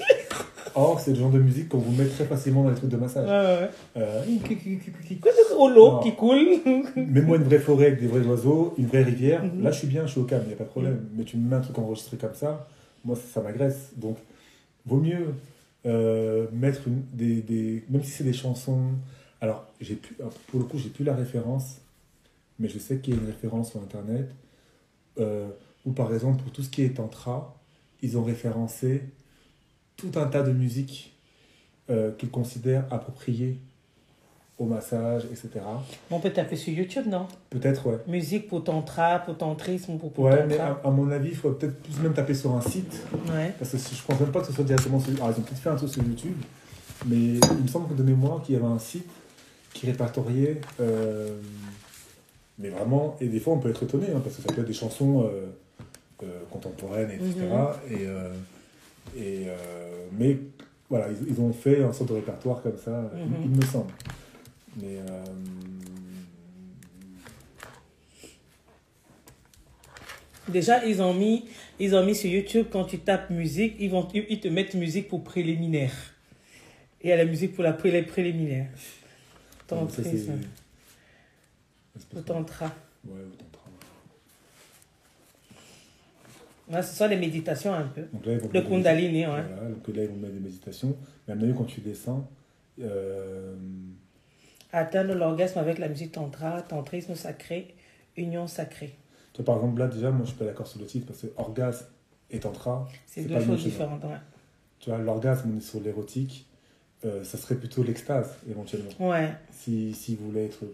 Or, 0.78 1.00
c'est 1.00 1.12
le 1.12 1.16
genre 1.16 1.30
de 1.30 1.38
musique 1.38 1.70
qu'on 1.70 1.78
vous 1.78 1.90
met 1.90 2.06
très 2.06 2.26
facilement 2.26 2.62
dans 2.62 2.68
les 2.68 2.76
trucs 2.76 2.90
de 2.90 2.98
massage. 2.98 3.26
Ouais, 3.26 3.64
ouais. 3.64 3.70
Euh, 3.96 4.22
Au 5.56 5.68
l'eau 5.70 6.00
qui 6.00 6.14
coule. 6.14 6.60
Mets-moi 6.96 7.38
une 7.38 7.44
vraie 7.44 7.58
forêt 7.58 7.86
avec 7.86 8.00
des 8.00 8.06
vrais 8.06 8.20
oiseaux, 8.20 8.74
une 8.76 8.86
vraie 8.86 9.02
rivière. 9.02 9.42
Mhm. 9.42 9.62
Là, 9.62 9.70
je 9.70 9.78
suis 9.78 9.86
bien, 9.86 10.06
je 10.06 10.12
suis 10.12 10.20
au 10.20 10.24
calme, 10.24 10.42
il 10.44 10.48
n'y 10.48 10.54
a 10.54 10.56
pas 10.56 10.64
de 10.64 10.68
problème. 10.68 11.08
Mais 11.16 11.24
tu 11.24 11.38
me 11.38 11.48
mets 11.48 11.56
un 11.56 11.60
truc 11.60 11.78
enregistré 11.78 12.18
comme 12.18 12.34
ça, 12.34 12.68
moi, 13.06 13.16
ça, 13.16 13.22
ça 13.34 13.40
m'agresse. 13.40 13.92
Donc, 13.96 14.18
vaut 14.84 14.98
mieux 14.98 15.32
euh, 15.86 16.46
mettre 16.52 16.86
une, 16.88 17.02
des, 17.14 17.40
des. 17.40 17.82
Même 17.88 18.02
si 18.02 18.10
c'est 18.10 18.24
des 18.24 18.34
chansons. 18.34 18.82
Alors, 19.40 19.66
j'ai 19.80 19.94
plus, 19.94 20.14
pour 20.48 20.60
le 20.60 20.66
coup, 20.66 20.76
j'ai 20.76 20.90
plus 20.90 21.04
la 21.04 21.14
référence, 21.14 21.78
mais 22.58 22.68
je 22.68 22.78
sais 22.78 22.98
qu'il 22.98 23.14
y 23.14 23.16
a 23.16 23.20
une 23.20 23.26
référence 23.26 23.70
sur 23.70 23.80
Internet. 23.80 24.28
Euh, 25.18 25.48
où, 25.86 25.92
par 25.92 26.12
exemple, 26.12 26.42
pour 26.42 26.52
tout 26.52 26.62
ce 26.62 26.68
qui 26.68 26.82
est 26.82 26.96
tantra, 26.96 27.56
ils 28.02 28.18
ont 28.18 28.24
référencé 28.24 29.02
tout 29.96 30.10
un 30.16 30.26
tas 30.26 30.42
de 30.42 30.52
musiques 30.52 31.14
euh, 31.90 32.10
qu'ils 32.18 32.30
considèrent 32.30 32.84
appropriées 32.90 33.58
au 34.58 34.64
massage, 34.64 35.24
etc. 35.26 35.50
On 36.10 36.18
peut 36.18 36.30
taper 36.30 36.56
sur 36.56 36.72
YouTube, 36.72 37.04
non? 37.08 37.26
Peut-être, 37.50 37.86
ouais. 37.88 37.98
Musique 38.06 38.48
pour 38.48 38.64
tantra, 38.64 39.18
pour 39.18 39.36
tantrisme, 39.36 39.92
ou 39.92 39.96
pour, 39.98 40.12
pour 40.12 40.24
Ouais, 40.24 40.46
mais 40.46 40.58
à, 40.58 40.80
à 40.82 40.90
mon 40.90 41.10
avis, 41.10 41.28
il 41.30 41.36
faut 41.36 41.50
peut-être 41.50 41.78
plus 41.82 41.98
même 42.00 42.14
taper 42.14 42.32
sur 42.34 42.54
un 42.56 42.62
site. 42.62 43.02
Ouais. 43.28 43.52
Parce 43.58 43.72
que 43.72 43.76
je 43.78 44.02
pense 44.02 44.18
même 44.18 44.32
pas 44.32 44.40
que 44.40 44.46
ce 44.46 44.52
soit 44.54 44.64
directement 44.64 44.98
sur. 44.98 45.12
Alors, 45.16 45.30
ils 45.36 45.40
ont 45.40 45.42
peut-être 45.42 45.60
fait 45.60 45.68
un 45.68 45.76
truc 45.76 45.90
sur 45.90 46.02
YouTube. 46.02 46.36
Mais 47.04 47.16
il 47.16 47.62
me 47.62 47.68
semble 47.68 47.88
que 47.88 47.94
de 47.94 48.02
mémoire 48.02 48.42
qu'il 48.42 48.54
y 48.54 48.58
avait 48.58 48.66
un 48.66 48.78
site 48.78 49.06
qui 49.74 49.84
répertoriait. 49.86 50.60
euh, 50.80 51.28
mais 52.58 52.70
vraiment. 52.70 53.16
Et 53.20 53.28
des 53.28 53.38
fois, 53.40 53.52
on 53.52 53.58
peut 53.58 53.68
être 53.68 53.82
étonné, 53.82 54.06
hein, 54.14 54.20
parce 54.24 54.36
que 54.36 54.42
ça 54.42 54.50
peut 54.52 54.62
être 54.62 54.66
des 54.66 54.72
chansons 54.72 55.24
euh, 55.24 55.46
euh, 56.22 56.40
contemporaines, 56.50 57.10
etc. 57.10 57.34
Et, 57.90 57.94
et, 58.04 58.08
euh, 59.48 60.06
mais 60.12 60.38
voilà, 60.90 61.08
ils, 61.10 61.28
ils 61.32 61.40
ont 61.40 61.52
fait 61.52 61.82
un 61.82 61.92
sorte 61.92 62.10
de 62.10 62.14
répertoire 62.16 62.62
comme 62.62 62.76
ça, 62.78 63.10
il- 63.16 63.22
Mhm. 63.22 63.36
il, 63.44 63.50
me 63.50 63.62
semble. 63.62 63.92
Mais. 64.80 64.98
euh, 64.98 65.24
Déjà, 70.48 70.84
ils 70.86 71.02
ont 71.02 71.12
mis, 71.12 71.44
ils 71.80 71.94
ont 71.96 72.04
mis 72.04 72.14
sur 72.14 72.30
YouTube, 72.30 72.66
quand 72.70 72.84
tu 72.84 72.98
tapes 73.00 73.30
musique, 73.30 73.74
ils, 73.80 73.90
vont, 73.90 74.06
ils 74.14 74.38
te 74.38 74.46
mettent 74.48 74.74
musique 74.74 75.08
pour 75.08 75.24
préliminaire. 75.24 75.92
Et 77.00 77.08
il 77.08 77.10
y 77.10 77.12
a 77.12 77.16
la 77.16 77.24
musique 77.24 77.54
pour 77.54 77.64
la 77.64 77.72
pré, 77.72 77.90
ça, 80.18 80.32
ou 82.10 82.14
pas- 82.14 82.22
tantra. 82.34 82.66
Ouais, 83.04 83.12
ou 83.22 83.30
tantra. 83.30 83.45
Ouais, 86.68 86.82
ce 86.82 86.94
sont 86.96 87.08
des 87.08 87.16
méditations 87.16 87.72
un 87.72 87.86
peu. 87.86 88.02
Donc 88.12 88.26
là, 88.26 88.34
Le 88.52 88.60
Kundalini, 88.62 89.20
ouais. 89.26 89.26
Voilà, 89.26 89.68
donc 89.70 89.86
là, 89.88 90.02
ils 90.02 90.08
vont 90.08 90.16
mettre 90.16 90.34
des 90.34 90.40
méditations. 90.40 90.96
Mais 91.26 91.32
à 91.32 91.36
mon 91.36 91.42
avis, 91.44 91.54
quand 91.54 91.64
tu 91.64 91.80
descends, 91.80 92.28
euh, 92.82 93.54
Atteindre 94.72 95.14
l'orgasme 95.14 95.58
avec 95.60 95.78
la 95.78 95.88
musique 95.88 96.12
tantra, 96.12 96.60
tantrisme 96.62 97.14
sacré, 97.14 97.74
union 98.16 98.46
sacrée. 98.46 98.94
tu 99.32 99.42
vois, 99.42 99.44
par 99.46 99.56
exemple, 99.56 99.78
là, 99.78 99.86
déjà, 99.86 100.10
moi, 100.10 100.22
je 100.24 100.30
suis 100.30 100.38
pas 100.38 100.44
d'accord 100.44 100.66
sur 100.66 100.80
le 100.80 100.86
titre 100.86 101.06
parce 101.06 101.20
que 101.22 101.28
orgasme 101.36 101.86
et 102.30 102.40
tantra, 102.40 102.88
C'est 103.06 103.22
deux 103.22 103.34
pas 103.34 103.38
choses 103.40 103.46
chose, 103.60 103.64
différentes. 103.64 104.02
ouais. 104.04 104.16
tu 104.80 104.90
vois, 104.90 104.98
l'orgasme, 104.98 105.50
on 105.54 105.56
est 105.56 105.60
sur 105.60 105.80
l'érotique, 105.80 106.46
euh, 107.04 107.22
ça 107.22 107.38
serait 107.38 107.54
plutôt 107.54 107.82
l'extase, 107.84 108.34
éventuellement, 108.50 108.90
Ouais. 108.98 109.30
si, 109.52 109.94
si 109.94 110.16
vous 110.16 110.26
voulez 110.30 110.46
être. 110.46 110.64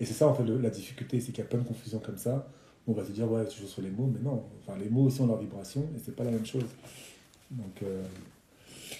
Et 0.00 0.04
c'est 0.06 0.14
ça, 0.14 0.26
en 0.26 0.34
fait, 0.34 0.42
le- 0.44 0.58
la 0.58 0.70
difficulté, 0.70 1.20
c'est 1.20 1.32
qu'il 1.32 1.44
y 1.44 1.46
a 1.46 1.48
plein 1.48 1.60
de 1.60 1.64
confusions 1.68 1.98
comme 2.00 2.18
ça. 2.18 2.48
On 2.88 2.92
va 2.92 3.04
se 3.04 3.10
dire, 3.10 3.30
ouais, 3.30 3.44
tu 3.46 3.60
joues 3.60 3.66
sur 3.66 3.82
les 3.82 3.90
mots, 3.90 4.08
mais 4.12 4.20
non, 4.22 4.44
enfin, 4.62 4.78
les 4.82 4.88
mots 4.88 5.02
aussi 5.06 5.20
ont 5.20 5.26
leur 5.26 5.38
vibration 5.38 5.80
et 5.96 6.00
c'est 6.04 6.14
pas 6.14 6.22
la 6.24 6.30
même 6.30 6.46
chose. 6.46 6.64
Donc, 7.50 7.82
euh, 7.82 8.02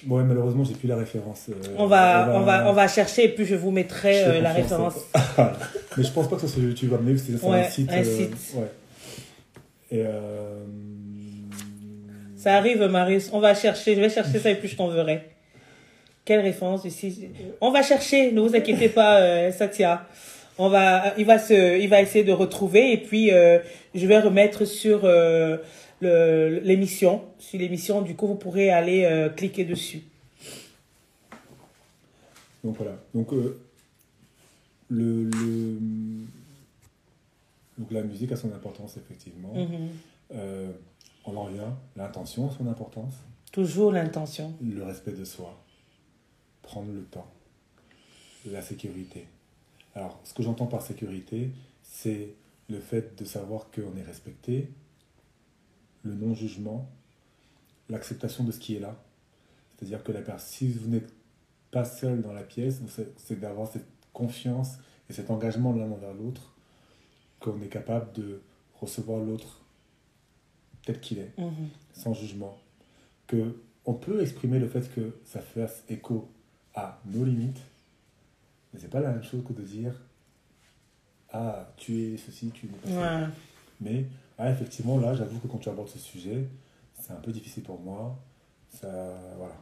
ouais, 0.09 0.25
malheureusement, 0.25 0.65
j'ai 0.65 0.75
plus 0.75 0.89
la 0.89 0.97
référence. 0.97 1.47
euh, 1.51 1.55
On 1.79 1.87
va, 1.87 2.33
on 2.35 2.41
va, 2.41 2.69
on 2.69 2.73
va 2.73 2.89
chercher 2.89 3.25
et 3.27 3.29
puis 3.29 3.45
je 3.45 3.55
vous 3.55 3.71
mettrai 3.71 4.25
Je 4.25 4.31
euh, 4.31 4.41
la 4.41 4.53
référence. 4.53 4.95
Mais 5.97 6.03
je 6.03 6.11
pense 6.11 6.29
pas 6.29 6.35
que 6.37 6.43
ce 6.43 6.49
soit 6.49 6.57
sur 6.61 6.65
YouTube, 6.65 6.93
avis, 6.95 7.19
c'est 7.19 7.37
sur 7.39 7.47
Ouais, 7.49 7.61
un 7.67 7.71
site. 7.71 7.91
un 7.93 7.99
euh, 7.99 8.05
site. 8.05 8.55
ouais. 8.57 8.71
Et 9.93 10.05
Ça 12.37 12.57
arrive, 12.57 12.83
Marius. 12.83 13.31
On 13.33 13.39
va 13.41 13.55
chercher. 13.55 13.95
Je 13.95 14.01
vais 14.01 14.11
chercher 14.11 14.39
ça 14.39 14.51
et 14.51 14.57
puis 14.57 14.69
je 14.69 14.77
t'enverrai. 14.77 15.31
Quelle 16.25 16.41
référence 16.41 16.85
ici 16.85 17.29
On 17.61 17.71
va 17.71 17.83
chercher. 17.83 18.33
Ne 18.33 18.41
vous 18.41 18.55
inquiétez 18.57 18.89
pas, 18.89 19.51
Satya. 19.53 20.07
On 20.59 20.69
va, 20.71 21.13
il 21.19 21.27
va 21.27 21.39
se, 21.39 21.79
il 21.79 21.89
va 21.89 22.01
essayer 22.01 22.25
de 22.25 22.33
retrouver 22.33 22.93
et 22.93 22.97
puis 22.99 23.31
euh, 23.33 23.59
je 23.95 24.07
vais 24.07 24.19
remettre 24.19 24.65
sur 24.65 25.01
euh, 25.05 25.59
le- 26.01 26.61
l'émission, 26.61 27.25
sur 27.39 27.59
l'émission. 27.59 28.01
Du 28.03 28.15
coup, 28.17 28.27
vous 28.27 28.37
pourrez 28.37 28.71
aller 28.71 29.05
euh, 29.05 29.29
cliquer 29.29 29.65
dessus. 29.65 30.03
Donc 32.65 32.77
voilà. 32.79 32.97
Donc, 33.15 33.33
le, 33.33 33.59
le- 34.89 35.79
donc 37.79 37.91
la 37.91 38.03
musique 38.03 38.33
a 38.33 38.37
son 38.37 38.53
importance, 38.53 38.97
effectivement. 38.97 39.53
Mhm. 39.55 39.89
Euh, 40.35 40.71
on 41.27 41.37
en 41.37 41.43
revient. 41.45 41.61
L'intention 41.97 42.49
a 42.49 42.53
son 42.57 42.67
importance. 42.67 43.15
Toujours 43.53 43.93
l'intention. 43.93 44.55
Le 44.65 44.83
respect 44.85 45.13
de 45.13 45.25
soi. 45.25 45.55
Prendre 46.63 46.91
le 46.93 47.03
temps. 47.03 47.27
La 48.51 48.63
sécurité. 48.63 49.27
Alors, 49.97 50.21
ce 50.25 50.35
que 50.35 50.43
j'entends 50.43 50.67
par 50.67 50.83
sécurité, 50.83 51.51
c'est 51.83 52.35
le 52.69 52.79
fait 52.81 53.19
de 53.19 53.25
savoir 53.25 53.71
qu'on 53.71 53.97
est 53.97 54.03
respecté, 54.03 54.69
le 56.03 56.15
non-jugement, 56.15 56.87
l'acceptation 57.89 58.45
de 58.45 58.53
ce 58.53 58.59
qui 58.61 58.77
est 58.77 58.81
là. 58.81 58.95
C'est-à-dire 59.79 60.05
que 60.05 60.13
la 60.13 60.21
personne, 60.21 60.47
si 60.49 60.69
vous 60.73 60.89
n'êtes 60.89 61.13
pas 61.71 61.85
seul 61.85 62.21
dans 62.21 62.33
la 62.35 62.43
pièce, 62.43 62.81
c'est 63.17 63.41
d'avoir 63.41 63.69
cette 63.69 63.87
confiance 64.13 64.75
et 65.09 65.15
cet 65.15 65.31
engagement 65.31 65.73
l'un 65.73 65.91
envers 65.91 66.13
l'autre, 66.13 66.53
qu'on 67.41 67.61
est 67.63 67.69
capable 67.69 68.13
de 68.13 68.43
recevoir 68.81 69.21
l'autre 69.25 69.63
tel 70.85 71.01
qu'il 71.01 71.19
est 71.19 71.33
Mhm. 71.39 71.69
sans 71.95 72.13
jugement, 72.13 72.59
que 73.27 73.57
on 73.87 73.95
peut 73.95 74.21
exprimer 74.21 74.59
le 74.59 74.69
fait 74.69 74.93
que 74.95 75.17
ça 75.25 75.41
fasse 75.41 75.85
écho 75.89 76.29
à 76.75 77.01
nos 77.07 77.25
limites, 77.25 77.61
mais 78.77 78.83
c'est 78.83 78.91
pas 78.91 79.01
la 79.01 79.11
même 79.11 79.23
chose 79.25 79.43
que 79.49 79.55
de 79.55 79.63
dire 79.63 79.95
ah 81.33 81.67
tu 81.79 82.13
es 82.13 82.17
ceci, 82.19 82.51
tu 82.51 82.67
n'es 82.67 82.73
pas. 82.95 83.21
Ouais. 83.21 83.27
Mais 83.81 84.05
ah, 84.39 84.51
effectivement 84.51 84.99
là, 84.99 85.15
j'avoue 85.15 85.39
que 85.39 85.47
quand 85.49 85.57
tu 85.59 85.69
abordes 85.71 85.89
ce 85.89 85.99
sujet, 85.99 86.47
c'est 87.01 87.13
un 87.13 87.17
peu 87.21 87.33
difficile 87.33 87.63
pour 87.63 87.81
moi. 87.81 88.19
Ça 88.71 89.15
voilà. 89.39 89.55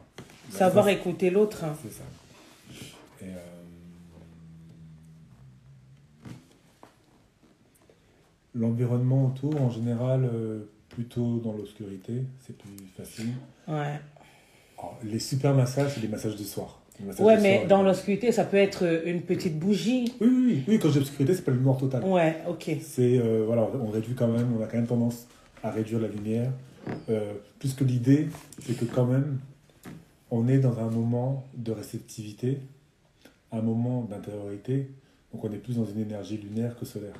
Savoir 0.51 0.85
Ça, 0.85 0.91
écouter 0.91 1.29
l'autre. 1.29 1.63
hein. 1.63 1.75
c'est 1.81 1.91
ça. 1.91 2.03
Et, 3.21 3.29
euh, 3.29 3.37
L'environnement 8.53 9.25
autour, 9.25 9.61
en 9.61 9.69
général, 9.69 10.23
euh, 10.33 10.63
plutôt 10.89 11.39
dans 11.39 11.51
l'obscurité, 11.53 12.23
c'est 12.45 12.57
plus 12.57 12.69
facile. 12.95 13.33
Ouais. 13.67 13.99
Alors, 14.77 14.97
les 15.03 15.19
super 15.19 15.53
massages, 15.53 15.91
c'est 15.95 15.99
des 16.01 16.07
massages 16.07 16.35
du 16.37 16.45
soir. 16.45 16.79
Ouais, 17.19 17.39
mais 17.41 17.65
dans 17.67 17.81
euh, 17.81 17.83
l'obscurité, 17.83 18.31
ça 18.31 18.45
peut 18.45 18.57
être 18.57 19.03
une 19.05 19.21
petite 19.21 19.59
bougie. 19.59 20.13
Oui, 20.21 20.27
oui, 20.27 20.45
oui, 20.45 20.63
oui, 20.67 20.79
quand 20.79 20.89
dis 20.89 20.97
obscurité, 20.97 21.33
c'est 21.33 21.43
pas 21.43 21.51
le 21.51 21.59
noir 21.59 21.77
total. 21.77 22.03
Ouais, 22.03 22.37
ok. 22.47 22.71
C'est, 22.81 23.17
euh, 23.19 23.43
voilà, 23.45 23.67
on 23.81 23.89
réduit 23.89 24.15
quand 24.15 24.27
même, 24.27 24.55
on 24.57 24.63
a 24.63 24.67
quand 24.67 24.77
même 24.77 24.87
tendance 24.87 25.27
à 25.63 25.71
réduire 25.71 25.99
la 25.99 26.07
lumière. 26.07 26.51
Euh, 27.09 27.33
puisque 27.59 27.81
l'idée, 27.81 28.27
c'est 28.61 28.77
que 28.77 28.85
quand 28.85 29.05
même, 29.05 29.39
on 30.31 30.47
est 30.47 30.59
dans 30.59 30.79
un 30.79 30.89
moment 30.89 31.45
de 31.55 31.71
réceptivité, 31.71 32.59
un 33.51 33.61
moment 33.61 34.01
d'intériorité, 34.01 34.87
donc 35.33 35.43
on 35.43 35.51
est 35.51 35.57
plus 35.57 35.77
dans 35.77 35.85
une 35.85 35.99
énergie 35.99 36.37
lunaire 36.37 36.77
que 36.79 36.85
solaire. 36.85 37.15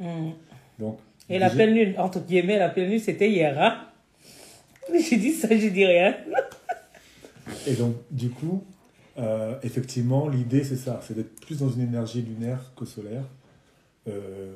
Mm. 0.00 0.30
Donc, 0.78 0.98
Et 1.28 1.38
la 1.38 1.50
pleine 1.50 1.74
lune, 1.74 1.94
entre 1.98 2.20
guillemets, 2.20 2.58
la 2.58 2.68
pleine 2.70 2.90
lune, 2.90 3.00
c'était 3.00 3.30
hier, 3.30 3.60
hein 3.60 3.88
J'ai 5.10 5.16
dit 5.16 5.32
ça, 5.32 5.48
je 5.50 5.68
dis 5.68 5.84
rien. 5.84 6.16
Et 7.66 7.74
donc, 7.74 7.94
du 8.10 8.30
coup, 8.30 8.64
euh, 9.18 9.58
effectivement, 9.62 10.28
l'idée, 10.28 10.64
c'est 10.64 10.76
ça, 10.76 11.00
c'est 11.06 11.14
d'être 11.14 11.40
plus 11.40 11.58
dans 11.58 11.68
une 11.68 11.82
énergie 11.82 12.22
lunaire 12.22 12.72
que 12.76 12.84
solaire. 12.84 13.24
Euh, 14.08 14.54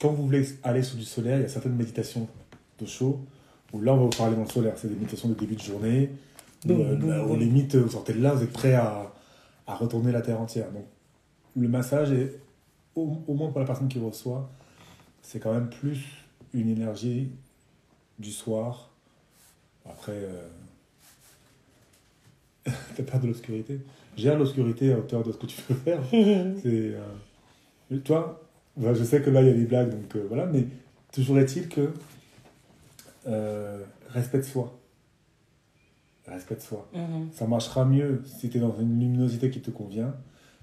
quand 0.00 0.12
vous 0.12 0.24
voulez 0.24 0.46
aller 0.62 0.82
sur 0.82 0.96
du 0.96 1.04
solaire, 1.04 1.38
il 1.38 1.42
y 1.42 1.44
a 1.44 1.48
certaines 1.48 1.74
méditations 1.74 2.28
de 2.78 2.86
chaud, 2.86 3.20
où 3.72 3.80
là, 3.80 3.92
on 3.94 3.96
va 3.96 4.02
vous 4.04 4.10
parler 4.10 4.36
dans 4.36 4.42
le 4.42 4.48
solaire. 4.48 4.74
C'est 4.76 4.88
des 4.88 4.94
méditations 4.94 5.28
de 5.28 5.34
début 5.34 5.56
de 5.56 5.60
journée, 5.60 6.10
où, 6.64 6.68
Boum, 6.68 6.80
euh, 6.80 7.24
boum, 7.24 7.38
limites, 7.38 7.74
vous 7.74 7.90
sortez 7.90 8.12
de 8.12 8.20
là, 8.22 8.34
vous 8.34 8.42
êtes 8.42 8.52
prêt 8.52 8.74
à, 8.74 9.12
à 9.66 9.74
retourner 9.74 10.12
la 10.12 10.22
Terre 10.22 10.40
entière. 10.40 10.70
Donc, 10.70 10.84
le 11.56 11.68
massage 11.68 12.12
est, 12.12 12.38
au, 12.94 13.18
au 13.26 13.34
moins 13.34 13.50
pour 13.50 13.60
la 13.60 13.66
personne 13.66 13.88
qui 13.88 13.98
reçoit, 13.98 14.50
c'est 15.22 15.40
quand 15.40 15.52
même 15.52 15.70
plus 15.70 16.04
une 16.52 16.68
énergie 16.68 17.30
du 18.18 18.30
soir. 18.30 18.90
Après, 19.84 20.12
euh, 20.12 20.48
t'as 22.96 23.02
peur 23.02 23.20
de 23.20 23.26
l'obscurité. 23.26 23.80
Gère 24.16 24.38
l'obscurité 24.38 24.92
à 24.92 24.98
hauteur 24.98 25.22
de 25.22 25.32
ce 25.32 25.36
que 25.38 25.46
tu 25.46 25.60
peux 25.62 25.74
faire. 25.74 26.00
C'est, 26.10 26.94
euh, 26.94 27.98
toi, 28.04 28.42
bah, 28.76 28.94
je 28.94 29.04
sais 29.04 29.22
que 29.22 29.30
là 29.30 29.42
il 29.42 29.48
y 29.48 29.50
a 29.50 29.54
des 29.54 29.64
blagues, 29.64 29.90
donc 29.90 30.16
euh, 30.16 30.24
voilà, 30.28 30.46
mais 30.46 30.66
toujours 31.12 31.38
est-il 31.38 31.68
que 31.68 31.90
euh, 33.26 33.82
respecte 34.10 34.44
soi. 34.44 34.78
Respecte 36.26 36.62
soi. 36.62 36.88
Mhm. 36.94 37.30
Ça 37.32 37.46
marchera 37.46 37.84
mieux 37.84 38.22
si 38.24 38.48
tu 38.48 38.58
es 38.58 38.60
dans 38.60 38.78
une 38.78 39.00
luminosité 39.00 39.50
qui 39.50 39.60
te 39.60 39.70
convient 39.70 40.14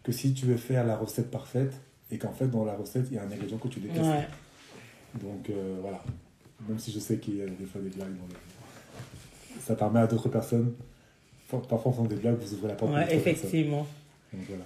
que 0.04 0.14
si 0.14 0.34
tu 0.34 0.46
veux 0.46 0.56
faire 0.56 0.86
la 0.86 0.96
recette 0.96 1.30
parfaite 1.30 1.74
et 2.10 2.18
qu'en 2.18 2.32
fait 2.32 2.48
dans 2.48 2.64
la 2.64 2.76
recette 2.76 3.08
il 3.12 3.16
y 3.16 3.18
a 3.18 3.24
un 3.24 3.32
ingrédient 3.32 3.58
que 3.58 3.68
tu 3.68 3.82
détestes. 3.82 4.02
Ouais. 4.02 4.28
Donc 5.22 5.52
voilà. 5.82 6.02
Même 6.68 6.80
si 6.80 6.92
je 6.92 7.00
sais 7.00 7.18
qu'il 7.18 7.38
y 7.38 7.42
a 7.42 7.46
des 7.46 7.66
fois 7.66 7.82
des 7.82 7.90
blagues 7.90 8.16
dans 8.16 8.28
le... 8.28 9.60
Ça 9.60 9.76
permet 9.76 10.00
à 10.00 10.08
d'autres 10.08 10.30
personnes, 10.30 10.74
parfois 11.58 11.92
en 11.92 11.94
faisant 11.94 12.06
des 12.06 12.16
blagues, 12.16 12.38
vous 12.40 12.54
ouvrez 12.56 12.68
la 12.70 12.76
porte. 12.76 12.94
Ouais, 12.94 13.14
effectivement. 13.16 13.86
Donc 14.34 14.44
voilà. 14.48 14.64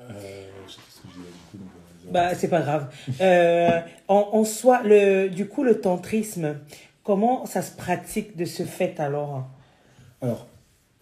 Euh, 0.00 0.46
je 0.66 0.72
sais 0.72 0.78
plus 0.80 0.90
ce 0.92 1.00
que 1.02 1.08
je 1.08 1.12
disais 1.18 1.28
du 1.30 1.38
coup. 1.50 1.58
Donc, 1.58 1.68
euh, 2.06 2.10
Bah, 2.12 2.34
c'est 2.34 2.48
pas 2.48 2.60
grave. 2.60 2.92
Euh, 3.20 3.80
en, 4.08 4.28
en 4.32 4.44
soi, 4.44 4.82
le, 4.84 5.28
du 5.28 5.46
coup, 5.46 5.62
le 5.62 5.80
tantrisme, 5.80 6.56
comment 7.04 7.46
ça 7.46 7.62
se 7.62 7.74
pratique 7.76 8.36
de 8.36 8.44
ce 8.44 8.64
fait 8.64 8.98
alors? 9.00 9.44
Alors, 10.20 10.46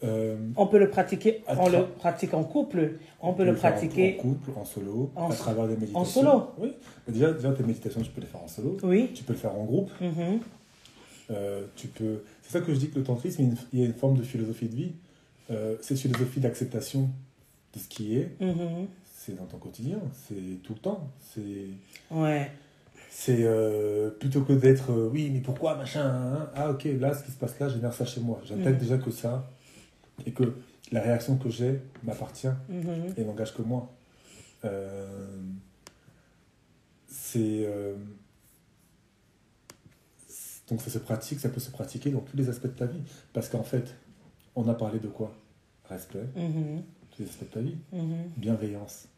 euh, 0.05 0.37
On 0.57 0.67
peut 0.67 0.79
le 0.79 0.91
pratiquer, 0.91 1.43
on 1.49 1.69
le 1.69 1.85
pratique 1.87 2.33
en 2.35 2.45
couple, 2.45 2.95
on 3.21 3.33
peut 3.35 3.45
le 3.45 3.53
en- 3.53 3.55
pratiquer. 3.55 4.17
en 4.19 4.23
couple, 4.23 4.51
en 4.59 4.65
solo, 4.65 5.11
En 5.17 5.31
à 5.31 5.35
travers 5.35 5.67
des 5.67 5.75
méditations. 5.77 6.05
solo 6.05 6.47
Oui. 6.59 6.73
Déjà, 7.09 7.33
déjà, 7.33 7.53
tes 7.53 7.63
méditations, 7.65 8.01
tu 8.03 8.11
peux 8.11 8.21
les 8.21 8.27
faire 8.27 8.43
en 8.43 8.49
solo. 8.49 8.77
Oui. 8.83 9.11
Tu 9.15 9.25
peux 9.25 9.33
le 9.33 9.39
faire 9.39 9.55
en 9.55 9.65
groupe. 9.65 9.91
Mhm. 10.01 10.41
Euh, 11.31 11.67
tu 11.77 11.87
peux... 11.89 12.23
C'est 12.43 12.53
ça 12.53 12.61
que 12.61 12.75
je 12.75 12.79
dis 12.79 12.91
que 12.91 12.99
le 12.99 13.05
tantrisme, 13.05 13.43
il 13.73 13.79
y 13.79 13.83
a 13.83 13.85
une- 13.87 13.93
une 13.93 13.97
forme 13.97 14.17
de 14.19 14.23
philosophie 14.23 14.69
de 14.69 14.75
vie. 14.75 14.93
Euh, 15.51 15.77
cette 15.81 15.99
philosophie 15.99 16.41
d'acceptation 16.41 17.09
de 17.75 17.79
ce 17.79 17.87
qui 17.89 18.17
est, 18.17 18.31
Mhm. 18.41 18.87
c'est 19.15 19.37
dans 19.37 19.45
ton 19.47 19.59
quotidien, 19.59 19.99
c'est 20.29 20.61
tout 20.63 20.75
le 20.75 20.79
temps. 20.81 21.09
C'est, 21.33 21.69
Ouais. 22.11 22.51
c'est 23.11 23.45
euh, 23.45 24.11
plutôt 24.11 24.43
que 24.43 24.53
d'être 24.55 24.91
euh, 24.91 25.09
oui, 25.13 25.31
mais 25.33 25.41
pourquoi 25.41 25.77
machin 25.77 26.05
hein, 26.05 26.51
Ah, 26.55 26.71
ok, 26.71 26.85
là, 26.99 27.15
ce 27.15 27.23
qui 27.25 27.31
se 27.31 27.37
passe 27.37 27.59
là, 27.61 27.69
génère 27.69 27.93
ça 27.95 28.05
chez 28.05 28.21
moi. 28.21 28.41
J'intègre 28.45 28.71
Mhm. 28.71 28.79
déjà 28.79 28.99
que 28.99 29.11
ça 29.13 29.49
et 30.27 30.33
que 30.33 30.55
la 30.91 31.01
réaction 31.01 31.37
que 31.37 31.49
j'ai 31.49 31.81
m'appartient 32.03 32.49
Mhm. 32.69 33.15
et 33.17 33.25
n'engage 33.25 33.55
que 33.55 33.63
moi. 33.63 33.93
C'est. 37.07 37.69
Donc 40.71 40.81
ça 40.81 40.91
se 40.91 40.99
pratique, 40.99 41.41
ça 41.41 41.49
peut 41.49 41.61
se 41.61 41.71
pratiquer 41.71 42.11
dans 42.11 42.21
tous 42.21 42.37
les 42.37 42.49
aspects 42.49 42.67
de 42.67 42.69
ta 42.73 42.87
vie. 42.87 43.01
Parce 43.33 43.49
qu'en 43.49 43.65
fait, 43.65 43.95
on 44.55 44.69
a 44.69 44.75
parlé 44.75 44.99
de 45.01 45.09
quoi? 45.09 45.35
Respect, 45.89 46.25
Mhm. 46.37 46.83
tous 47.11 47.23
les 47.23 47.29
aspects 47.29 47.43
de 47.45 47.49
ta 47.55 47.61
vie. 47.61 47.77
Mhm. 47.93 48.29
Bienveillance, 48.37 49.09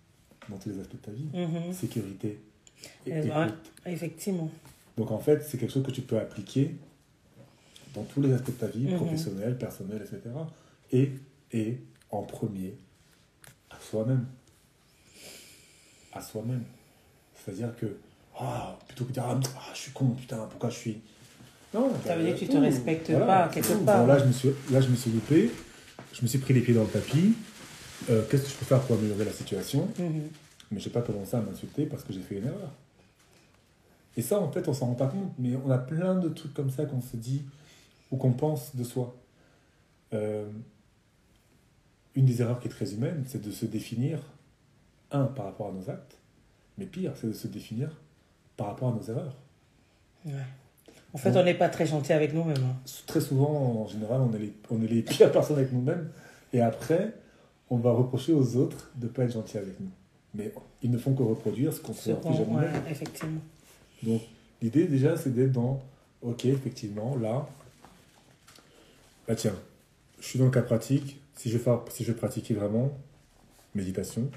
dans 0.48 0.56
tous 0.56 0.70
les 0.70 0.80
aspects 0.80 0.92
de 0.94 0.98
ta 0.98 1.12
vie. 1.12 1.26
Mhm. 1.32 1.72
Sécurité. 1.72 2.40
et 3.06 3.16
écoute. 3.18 3.72
Effectivement. 3.86 4.50
Donc 4.96 5.12
en 5.12 5.18
fait, 5.20 5.44
c'est 5.44 5.56
quelque 5.56 5.72
chose 5.72 5.84
que 5.84 5.92
tu 5.92 6.02
peux 6.02 6.18
appliquer 6.18 6.74
dans 7.94 8.02
tous 8.02 8.20
les 8.22 8.32
aspects 8.32 8.48
de 8.50 8.56
ta 8.56 8.66
vie, 8.66 8.88
Mhm. 8.88 8.96
professionnel, 8.96 9.56
personnel, 9.56 10.02
etc. 10.02 10.34
Et, 10.90 11.12
et 11.52 11.78
en 12.10 12.22
premier, 12.22 12.74
à 13.70 13.78
soi-même. 13.78 14.26
À 16.12 16.20
soi-même. 16.20 16.64
C'est-à-dire 17.36 17.74
que, 17.76 17.96
ah, 18.38 18.76
plutôt 18.88 19.04
que 19.04 19.10
de 19.10 19.14
dire, 19.14 19.24
ah, 19.26 19.38
ah, 19.58 19.70
je 19.74 19.78
suis 19.78 19.92
con, 19.92 20.08
putain, 20.10 20.44
pourquoi 20.50 20.70
je 20.70 20.76
suis. 20.78 21.00
Non, 21.74 21.90
Ça 22.04 22.16
veut 22.16 22.24
dire 22.24 22.34
que 22.34 22.40
tu 22.40 22.48
te 22.48 22.56
respectes 22.56 23.12
pas, 23.18 23.48
quelque 23.48 23.72
part. 23.84 24.00
Bon, 24.02 24.06
là, 24.06 24.18
je 24.18 24.24
me 24.26 24.32
suis, 24.32 24.50
là, 24.70 24.80
je 24.80 24.88
me 24.88 24.96
suis 24.96 25.10
loupé, 25.10 25.50
je 26.12 26.22
me 26.22 26.26
suis 26.26 26.38
pris 26.38 26.52
les 26.54 26.60
pieds 26.60 26.74
dans 26.74 26.82
le 26.84 26.88
tapis. 26.90 27.34
Euh, 28.10 28.22
Qu'est-ce 28.28 28.42
que 28.44 28.48
je 28.50 28.54
peux 28.56 28.64
faire 28.64 28.80
pour 28.82 28.96
améliorer 28.96 29.24
la 29.24 29.32
situation 29.32 29.88
Mhm. 29.98 30.28
mais 30.70 30.80
je 30.80 30.86
n'ai 30.88 30.92
pas 30.92 31.02
commencé 31.02 31.36
à 31.36 31.40
m'insulter 31.40 31.86
parce 31.86 32.02
que 32.02 32.12
j'ai 32.12 32.20
fait 32.20 32.36
une 32.38 32.46
erreur. 32.46 32.70
Et 34.16 34.22
ça, 34.22 34.38
en 34.40 34.50
fait, 34.50 34.68
on 34.68 34.74
s'en 34.74 34.86
rend 34.86 34.94
pas 34.94 35.06
compte, 35.06 35.32
mais 35.38 35.56
on 35.64 35.70
a 35.70 35.78
plein 35.78 36.14
de 36.16 36.28
trucs 36.28 36.52
comme 36.52 36.70
ça 36.70 36.84
qu'on 36.84 37.00
se 37.00 37.16
dit 37.16 37.42
ou 38.10 38.16
qu'on 38.16 38.32
pense 38.32 38.76
de 38.76 38.84
soi. 38.84 39.14
Euh, 40.12 40.46
une 42.14 42.26
des 42.26 42.42
erreurs 42.42 42.60
qui 42.60 42.68
est 42.68 42.70
très 42.70 42.92
humaine, 42.92 43.24
c'est 43.26 43.40
de 43.40 43.50
se 43.50 43.64
définir, 43.64 44.18
un, 45.10 45.24
par 45.24 45.46
rapport 45.46 45.68
à 45.68 45.72
nos 45.72 45.88
actes, 45.88 46.18
mais 46.76 46.84
pire, 46.84 47.12
c'est 47.18 47.28
de 47.28 47.32
se 47.32 47.46
définir 47.46 47.88
par 48.58 48.66
rapport 48.66 48.88
à 48.90 48.92
nos 48.94 49.02
erreurs. 49.02 49.36
Ouais. 50.26 50.32
En 51.14 51.18
fait, 51.18 51.36
on 51.36 51.44
n'est 51.44 51.55
pas 51.55 51.68
très 51.68 51.86
gentil 51.86 52.12
avec 52.12 52.32
nous-mêmes. 52.32 52.56
hein. 52.64 52.76
Très 53.06 53.20
souvent, 53.20 53.82
en 53.82 53.86
général, 53.86 54.20
on 54.22 54.32
est 54.34 54.39
les, 54.39 54.52
on 54.70 54.82
est 54.82 54.86
les 54.86 55.02
pires 55.02 55.30
personnes 55.30 55.59
avec 55.59 55.72
nous-mêmes, 55.72 56.09
et 56.52 56.60
après, 56.60 57.12
on 57.70 57.76
va 57.76 57.93
reprocher 57.93 58.32
aux 58.32 58.56
autres 58.56 58.90
de 58.97 59.06
ne 59.06 59.10
pas 59.12 59.24
être 59.24 59.32
gentils 59.32 59.59
avec 59.59 59.78
nous. 59.80 59.90
Mais 60.34 60.52
ils 60.82 60.90
ne 60.90 60.97
font 60.98 61.14
que 61.14 61.22
reproduire 61.22 61.72
ce 61.72 61.80
qu'on 61.80 61.93
ouais, 61.93 62.66
effectivement. 62.90 63.40
Donc, 64.02 64.22
l'idée 64.62 64.86
déjà, 64.86 65.16
c'est 65.16 65.34
d'être 65.34 65.52
dans, 65.52 65.82
ok, 66.22 66.47
effectivement, 66.47 67.16
là, 67.16 67.47
bah 69.28 69.34
tiens, 69.34 69.55
je 70.20 70.26
suis 70.26 70.39
dans 70.39 70.47
le 70.47 70.51
cas 70.51 70.62
pratique, 70.62 71.20
si 71.36 71.51
je, 71.51 71.59
fais, 71.59 71.70
si 71.90 72.05
je 72.05 72.12
pratiquer 72.12 72.55
vraiment 72.55 72.90
méditation, 73.74 74.30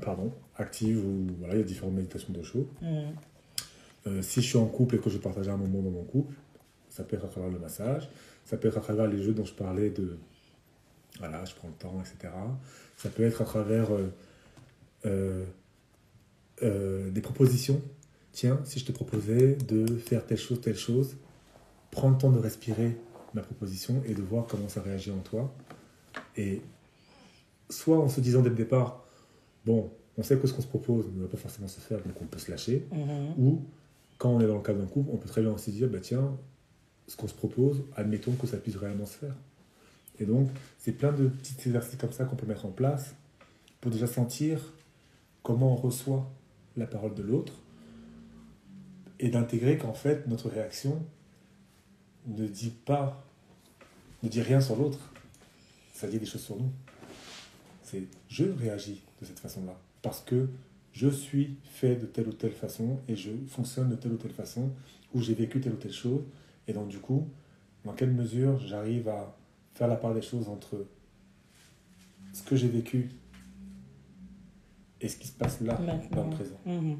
pardon, 0.00 0.32
active 0.56 0.98
ou 1.04 1.26
voilà, 1.38 1.54
il 1.54 1.60
y 1.60 1.62
a 1.62 1.66
différentes 1.66 1.94
méditations 1.94 2.32
de 2.32 2.42
chaud. 2.42 2.68
Euh, 4.06 4.22
si 4.22 4.42
je 4.42 4.48
suis 4.48 4.58
en 4.58 4.66
couple 4.66 4.96
et 4.96 4.98
que 4.98 5.10
je 5.10 5.18
partage 5.18 5.48
un 5.48 5.56
moment 5.56 5.82
dans 5.82 5.90
mon 5.90 6.04
couple, 6.04 6.34
ça 6.88 7.04
peut 7.04 7.16
être 7.16 7.24
à 7.24 7.28
travers 7.28 7.50
le 7.50 7.58
massage, 7.58 8.08
ça 8.44 8.56
peut 8.56 8.68
être 8.68 8.78
à 8.78 8.80
travers 8.80 9.06
les 9.06 9.22
jeux 9.22 9.32
dont 9.32 9.44
je 9.44 9.54
parlais 9.54 9.90
de, 9.90 10.18
voilà, 11.18 11.44
je 11.44 11.54
prends 11.54 11.68
le 11.68 11.74
temps, 11.74 12.00
etc. 12.00 12.32
Ça 12.96 13.08
peut 13.08 13.24
être 13.24 13.40
à 13.40 13.44
travers 13.44 13.88
euh, 15.06 15.44
euh, 16.62 17.10
des 17.10 17.20
propositions. 17.20 17.80
Tiens, 18.32 18.60
si 18.64 18.78
je 18.78 18.84
te 18.84 18.92
proposais 18.92 19.54
de 19.54 19.86
faire 19.96 20.26
telle 20.26 20.38
chose, 20.38 20.60
telle 20.60 20.76
chose, 20.76 21.16
prends 21.90 22.10
le 22.10 22.18
temps 22.18 22.30
de 22.30 22.38
respirer 22.38 22.96
ma 23.32 23.42
proposition 23.42 24.02
et 24.06 24.14
de 24.14 24.22
voir 24.22 24.46
comment 24.46 24.68
ça 24.68 24.80
réagit 24.80 25.10
en 25.10 25.18
toi. 25.18 25.54
Et 26.36 26.62
soit 27.70 27.98
en 27.98 28.08
se 28.08 28.20
disant 28.20 28.42
dès 28.42 28.50
le 28.50 28.54
départ, 28.56 29.04
bon, 29.64 29.90
on 30.16 30.22
sait 30.22 30.36
que 30.36 30.46
ce 30.46 30.52
qu'on 30.52 30.62
se 30.62 30.66
propose 30.66 31.06
ne 31.14 31.22
va 31.22 31.28
pas 31.28 31.36
forcément 31.36 31.68
se 31.68 31.80
faire, 31.80 31.98
donc 32.02 32.14
on 32.20 32.26
peut 32.26 32.38
se 32.38 32.50
lâcher. 32.50 32.86
Mhm. 32.92 33.34
Ou 33.38 33.62
quand 34.24 34.30
on 34.30 34.40
est 34.40 34.46
dans 34.46 34.54
le 34.54 34.62
cadre 34.62 34.78
d'un 34.78 34.86
couple, 34.86 35.10
on 35.12 35.18
peut 35.18 35.28
très 35.28 35.42
bien 35.42 35.50
aussi 35.50 35.70
dire, 35.70 35.86
bah 35.86 36.00
tiens, 36.00 36.34
ce 37.08 37.14
qu'on 37.14 37.28
se 37.28 37.34
propose, 37.34 37.84
admettons 37.94 38.32
que 38.32 38.46
ça 38.46 38.56
puisse 38.56 38.76
réellement 38.76 39.04
se 39.04 39.18
faire. 39.18 39.34
Et 40.18 40.24
donc, 40.24 40.48
c'est 40.78 40.92
plein 40.92 41.12
de 41.12 41.28
petits 41.28 41.54
exercices 41.66 41.98
comme 41.98 42.10
ça 42.10 42.24
qu'on 42.24 42.34
peut 42.34 42.46
mettre 42.46 42.64
en 42.64 42.70
place 42.70 43.14
pour 43.82 43.90
déjà 43.90 44.06
sentir 44.06 44.72
comment 45.42 45.74
on 45.74 45.76
reçoit 45.76 46.26
la 46.78 46.86
parole 46.86 47.14
de 47.14 47.22
l'autre 47.22 47.52
et 49.20 49.28
d'intégrer 49.28 49.76
qu'en 49.76 49.92
fait, 49.92 50.26
notre 50.26 50.48
réaction 50.48 51.04
ne 52.26 52.46
dit 52.46 52.72
pas, 52.86 53.26
ne 54.22 54.30
dit 54.30 54.40
rien 54.40 54.62
sur 54.62 54.76
l'autre, 54.76 55.00
ça 55.92 56.08
dit 56.08 56.18
des 56.18 56.24
choses 56.24 56.44
sur 56.44 56.56
nous. 56.56 56.72
C'est 57.82 58.04
je 58.30 58.44
réagis 58.44 59.02
de 59.20 59.26
cette 59.26 59.40
façon-là 59.40 59.78
parce 60.00 60.22
que 60.22 60.48
je 60.94 61.08
suis 61.08 61.56
fait 61.64 61.96
de 61.96 62.06
telle 62.06 62.28
ou 62.28 62.32
telle 62.32 62.52
façon 62.52 63.00
et 63.08 63.16
je 63.16 63.30
fonctionne 63.48 63.90
de 63.90 63.96
telle 63.96 64.12
ou 64.12 64.16
telle 64.16 64.32
façon 64.32 64.70
ou 65.12 65.20
j'ai 65.20 65.34
vécu 65.34 65.60
telle 65.60 65.72
ou 65.72 65.76
telle 65.76 65.92
chose 65.92 66.22
et 66.68 66.72
donc 66.72 66.88
du 66.88 66.98
coup 66.98 67.28
dans 67.84 67.92
quelle 67.92 68.12
mesure 68.12 68.58
j'arrive 68.60 69.08
à 69.08 69.36
faire 69.74 69.88
la 69.88 69.96
part 69.96 70.14
des 70.14 70.22
choses 70.22 70.48
entre 70.48 70.86
ce 72.32 72.42
que 72.44 72.54
j'ai 72.56 72.68
vécu 72.68 73.10
et 75.00 75.08
ce 75.08 75.16
qui 75.16 75.26
se 75.28 75.32
passe 75.36 75.60
là 75.60 75.78
dans 76.12 76.24
le 76.24 76.30
présent? 76.30 76.58
Mhm. 76.64 76.98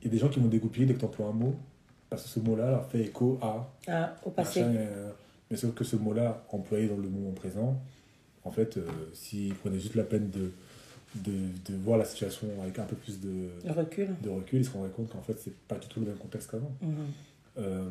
Il 0.00 0.04
y 0.04 0.06
a 0.08 0.10
des 0.10 0.18
gens 0.18 0.28
qui 0.28 0.38
vont 0.38 0.46
dégoupiller 0.48 0.86
dès 0.86 0.94
que 0.94 1.00
tu 1.00 1.04
emploies 1.06 1.26
un 1.26 1.32
mot 1.32 1.56
parce 2.10 2.22
que 2.22 2.28
ce 2.28 2.40
mot-là 2.40 2.70
leur 2.70 2.86
fait 2.86 3.00
écho 3.00 3.38
à 3.42 3.68
Ah, 3.88 4.14
au 4.24 4.30
passé. 4.30 4.60
machin, 4.62 4.74
euh, 4.76 5.10
mais 5.50 5.56
sauf 5.56 5.74
que 5.74 5.82
ce 5.82 5.96
mot-là 5.96 6.44
employé 6.52 6.88
dans 6.88 6.96
le 6.96 7.08
moment 7.08 7.32
présent 7.32 7.80
en 8.44 8.50
fait 8.50 8.76
euh, 8.76 8.86
s'ils 9.14 9.54
prenaient 9.54 9.80
juste 9.80 9.94
la 9.96 10.04
peine 10.04 10.30
de, 10.30 10.52
de, 11.14 11.32
de 11.70 11.76
voir 11.76 11.98
la 11.98 12.04
situation 12.04 12.46
avec 12.62 12.78
un 12.78 12.84
peu 12.84 12.96
plus 12.96 13.20
de, 13.20 13.48
Le 13.64 13.72
recul. 13.72 14.08
de 14.22 14.28
recul, 14.30 14.60
ils 14.60 14.64
se 14.64 14.70
rendraient 14.70 14.90
compte 14.90 15.10
qu'en 15.10 15.22
fait, 15.22 15.36
c'est 15.42 15.54
pas 15.66 15.76
du 15.76 15.86
tout 15.88 16.00
le 16.00 16.06
même 16.06 16.16
contexte 16.16 16.50
qu'avant. 16.50 16.72
Mhm. 16.82 16.90
Euh, 17.58 17.88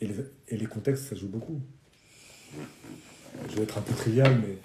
et, 0.00 0.06
les, 0.06 0.14
et 0.48 0.56
les 0.56 0.66
contextes, 0.66 1.04
ça 1.04 1.16
joue 1.16 1.28
beaucoup. 1.28 1.60
Je 3.50 3.56
vais 3.56 3.62
être 3.64 3.78
un 3.78 3.82
peu 3.82 3.92
trivial, 3.94 4.32
mais 4.40 4.56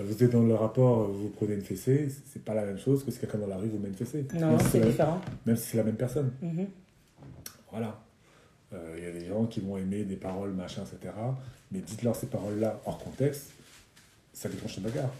euh, 0.00 0.04
vous 0.04 0.24
êtes 0.24 0.30
dans 0.32 0.42
le 0.42 0.54
rapport, 0.54 1.08
vous 1.10 1.28
prenez 1.28 1.54
une 1.54 1.62
fessée, 1.62 2.08
c'est 2.32 2.42
pas 2.44 2.54
la 2.54 2.64
même 2.64 2.78
chose 2.78 3.04
que 3.04 3.10
si 3.10 3.18
quelqu'un 3.20 3.38
dans 3.38 3.46
la 3.46 3.56
rue 3.58 3.68
vous 3.68 3.78
met 3.78 3.88
une 3.88 3.94
fessée. 3.94 4.26
Non, 4.34 4.52
même 4.52 4.60
si 4.60 4.66
c'est 4.70 4.80
la- 4.80 4.86
différent. 4.86 5.20
Même 5.44 5.56
si 5.56 5.66
c'est 5.70 5.76
la 5.76 5.84
même 5.84 5.96
personne. 5.96 6.32
Mhm. 6.42 6.66
Voilà. 7.70 8.00
Euh, 8.72 8.94
Il 8.98 9.04
y 9.04 9.06
a 9.06 9.12
des 9.12 9.26
gens 9.26 9.44
qui 9.46 9.60
vont 9.60 9.76
aimer 9.76 10.04
des 10.04 10.16
paroles, 10.16 10.52
machin, 10.52 10.82
etc. 10.82 11.12
Mais 11.70 11.80
dites-leur 11.80 12.16
ces 12.16 12.26
paroles-là 12.26 12.80
hors 12.86 12.98
contexte, 12.98 13.50
ça 14.32 14.48
déclenche 14.48 14.76
une 14.78 14.84
bagarre. 14.84 15.10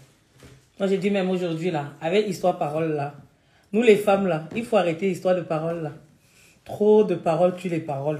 Moi, 0.79 0.87
j'ai 0.87 0.97
dit 0.97 1.09
même 1.09 1.29
aujourd'hui, 1.29 1.71
là, 1.71 1.93
avec 1.99 2.27
histoire 2.27 2.57
parole, 2.57 2.93
là. 2.93 3.15
Nous, 3.73 3.81
les 3.81 3.95
femmes, 3.95 4.27
là, 4.27 4.47
il 4.55 4.63
faut 4.63 4.77
arrêter 4.77 5.07
l'histoire 5.07 5.35
de 5.35 5.41
parole, 5.41 5.81
là. 5.81 5.91
Trop 6.65 7.03
de 7.03 7.15
paroles 7.15 7.55
tuent 7.55 7.69
les 7.69 7.79
paroles. 7.79 8.19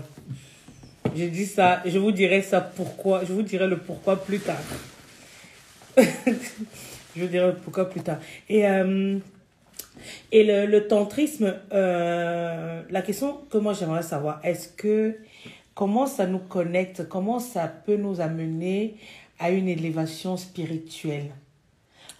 Je 1.16 1.26
dis 1.26 1.46
ça, 1.46 1.82
je 1.86 2.00
vous 2.00 2.12
dirai 2.12 2.42
ça 2.42 2.62
pourquoi, 2.62 3.24
je 3.26 3.34
vous 3.34 3.44
dirai 3.44 3.68
le 3.68 3.78
pourquoi 3.78 4.16
plus 4.24 4.40
tard. 4.40 4.62
je 5.98 7.22
vous 7.22 7.28
dirai 7.28 7.48
le 7.48 7.56
pourquoi 7.56 7.90
plus 7.90 8.02
tard. 8.02 8.18
Et, 8.50 8.68
euh, 8.68 9.20
et 10.32 10.44
le, 10.44 10.66
le 10.66 10.88
tantrisme, 10.88 11.56
euh, 11.74 12.82
la 12.90 13.02
question 13.02 13.40
que 13.50 13.58
moi 13.58 13.74
j'aimerais 13.74 14.04
savoir, 14.04 14.40
est-ce 14.44 14.70
que, 14.70 15.18
comment 15.76 16.08
ça 16.08 16.26
nous 16.26 16.40
connecte, 16.40 17.08
comment 17.08 17.40
ça 17.40 17.68
peut 17.68 17.98
nous 17.98 18.20
amener 18.22 18.96
à 19.40 19.52
une 19.52 19.68
élévation 19.68 20.38
spirituelle? 20.38 21.32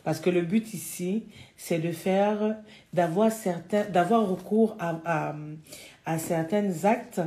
Parce 0.08 0.22
que 0.22 0.30
le 0.30 0.42
but 0.42 0.74
ici, 0.74 1.26
c'est 1.58 1.80
de 1.80 1.92
faire, 1.92 2.56
d'avoir 2.94 3.30
certains, 3.30 3.84
d'avoir 3.90 4.26
recours 4.26 4.78
à, 4.80 5.02
à, 5.04 5.36
à 6.06 6.18
certains 6.18 6.86
actes 6.86 7.20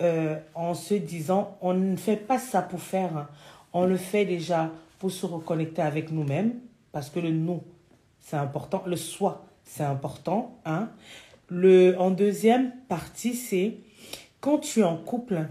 euh, 0.00 0.38
en 0.54 0.74
se 0.74 0.94
disant, 0.94 1.58
on 1.60 1.74
ne 1.74 1.96
fait 1.96 2.14
pas 2.14 2.38
ça 2.38 2.62
pour 2.62 2.80
faire, 2.80 3.26
on 3.72 3.86
le 3.86 3.96
fait 3.96 4.24
déjà 4.24 4.70
pour 5.00 5.10
se 5.10 5.26
reconnecter 5.26 5.82
avec 5.82 6.12
nous-mêmes, 6.12 6.60
parce 6.92 7.10
que 7.10 7.18
le 7.18 7.32
nous, 7.32 7.64
c'est 8.20 8.36
important, 8.36 8.84
le 8.86 8.94
soi, 8.94 9.44
c'est 9.64 9.82
important. 9.82 10.60
Hein. 10.64 10.90
Le, 11.48 11.98
en 11.98 12.12
deuxième 12.12 12.70
partie, 12.88 13.34
c'est 13.34 13.78
quand 14.40 14.58
tu 14.58 14.78
es 14.78 14.84
en 14.84 14.96
couple, 14.96 15.48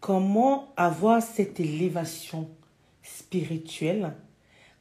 comment 0.00 0.72
avoir 0.76 1.22
cette 1.22 1.60
élévation 1.60 2.48
spirituelle 3.04 4.12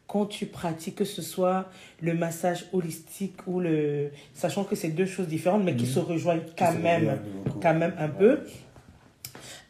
quand 0.09 0.25
tu 0.25 0.47
pratiques, 0.47 0.95
que 0.95 1.05
ce 1.05 1.21
soit 1.21 1.69
le 2.01 2.15
massage 2.15 2.65
holistique 2.73 3.35
ou 3.45 3.59
le... 3.59 4.09
Sachant 4.33 4.63
que 4.63 4.75
c'est 4.75 4.89
deux 4.89 5.05
choses 5.05 5.27
différentes, 5.27 5.63
mais 5.63 5.75
qui 5.75 5.85
Mhm. 5.85 5.89
se 5.91 5.99
rejoignent 5.99 6.41
quand 6.57 6.73
même, 6.73 7.19
quand 7.61 7.75
même 7.75 7.93
un 7.99 8.07
Ouais. 8.07 8.13
peu. 8.17 8.39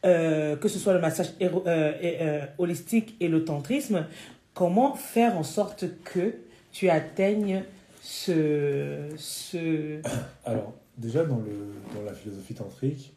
Euh, 0.05 0.55
que 0.55 0.69
ce 0.69 0.79
soit 0.79 0.93
le 0.93 1.01
massage 1.01 1.31
héro- 1.41 1.63
euh, 1.67 1.91
euh, 2.01 2.45
holistique 2.57 3.17
et 3.19 3.27
le 3.27 3.43
tantrisme, 3.43 4.05
comment 4.53 4.95
faire 4.95 5.37
en 5.37 5.43
sorte 5.43 5.83
que 6.05 6.35
tu 6.71 6.89
atteignes 6.89 7.63
ce... 8.01 9.09
ce... 9.17 9.99
Alors, 10.45 10.73
déjà, 10.97 11.25
dans, 11.25 11.39
le, 11.39 11.73
dans 11.93 12.03
la 12.05 12.13
philosophie 12.13 12.53
tantrique, 12.53 13.13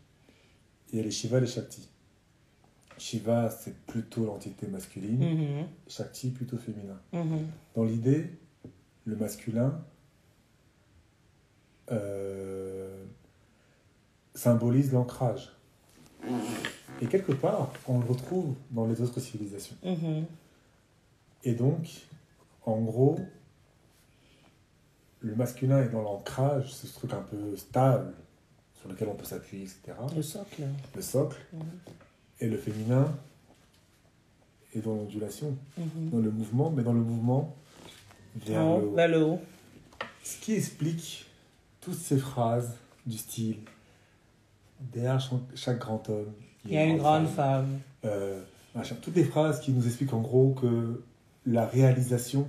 il 0.93 0.99
y 0.99 1.01
a 1.01 1.05
les 1.05 1.13
Shiva 1.13 1.39
et 1.39 1.43
les 1.43 1.47
Shakti. 1.47 1.89
Shiva, 3.07 3.51
c'est 3.51 3.77
plutôt 3.87 4.25
l'entité 4.25 4.69
masculine, 4.69 5.19
Mhm, 5.19 5.67
Shakti, 5.89 6.31
plutôt 6.31 6.57
féminin. 6.57 7.01
mhm, 7.13 7.49
Dans 7.75 7.83
l'idée, 7.85 8.31
le 9.07 9.17
masculin 9.17 9.83
euh, 11.91 13.05
symbolise 14.37 14.93
l'ancrage. 14.93 15.51
Et 17.01 17.07
quelque 17.07 17.33
part, 17.33 17.73
on 17.89 17.99
le 17.99 18.07
retrouve 18.07 18.55
dans 18.71 18.87
les 18.87 19.01
autres 19.01 19.19
civilisations. 19.19 19.75
mhm, 19.83 20.25
Et 21.43 21.55
donc, 21.55 21.89
en 22.65 22.81
gros, 22.81 23.19
le 25.19 25.35
masculin 25.35 25.83
est 25.83 25.89
dans 25.89 26.03
l'ancrage, 26.03 26.73
ce 26.73 26.87
truc 26.87 27.13
un 27.13 27.23
peu 27.23 27.57
stable 27.57 28.13
sur 28.81 28.89
lequel 28.89 29.09
on 29.09 29.15
peut 29.17 29.25
s'appuyer, 29.25 29.65
etc. 29.65 29.81
Le 30.15 30.23
socle. 30.23 30.63
Le 30.95 31.03
socle. 31.03 31.37
Et 32.43 32.49
le 32.49 32.57
féminin 32.59 33.07
est 34.75 34.81
dans 34.81 34.95
l'ondulation, 34.97 35.57
Mhm. 35.79 36.11
dans 36.11 36.19
le 36.19 36.31
mouvement, 36.33 36.71
mais 36.71 36.83
dans 36.83 36.93
le 36.93 36.99
mouvement 37.01 37.55
vers 38.35 38.61
En 38.65 38.79
le 38.79 38.85
haut, 38.89 38.97
le 38.97 39.23
haut. 39.25 39.41
Ce 40.25 40.37
qui 40.41 40.55
explique 40.55 41.27
toutes 41.81 41.95
ces 41.95 42.19
phrases 42.19 42.77
du 43.07 43.17
style 43.17 43.59
derrière 44.81 45.21
chaque, 45.55 45.79
grand 45.79 46.09
homme, 46.09 46.33
Il 46.65 46.73
y 46.73 46.77
a 46.79 46.85
une 46.85 46.99
grande 46.99 47.29
femme. 47.29 47.79
Euh. 48.05 48.43
Toutes 49.03 49.15
les 49.17 49.25
phrases 49.25 49.61
qui 49.61 49.71
nous 49.71 49.87
expliquent 49.87 50.15
en 50.15 50.21
gros 50.21 50.51
que 50.61 51.03
la 51.47 51.65
réalisation, 51.67 52.49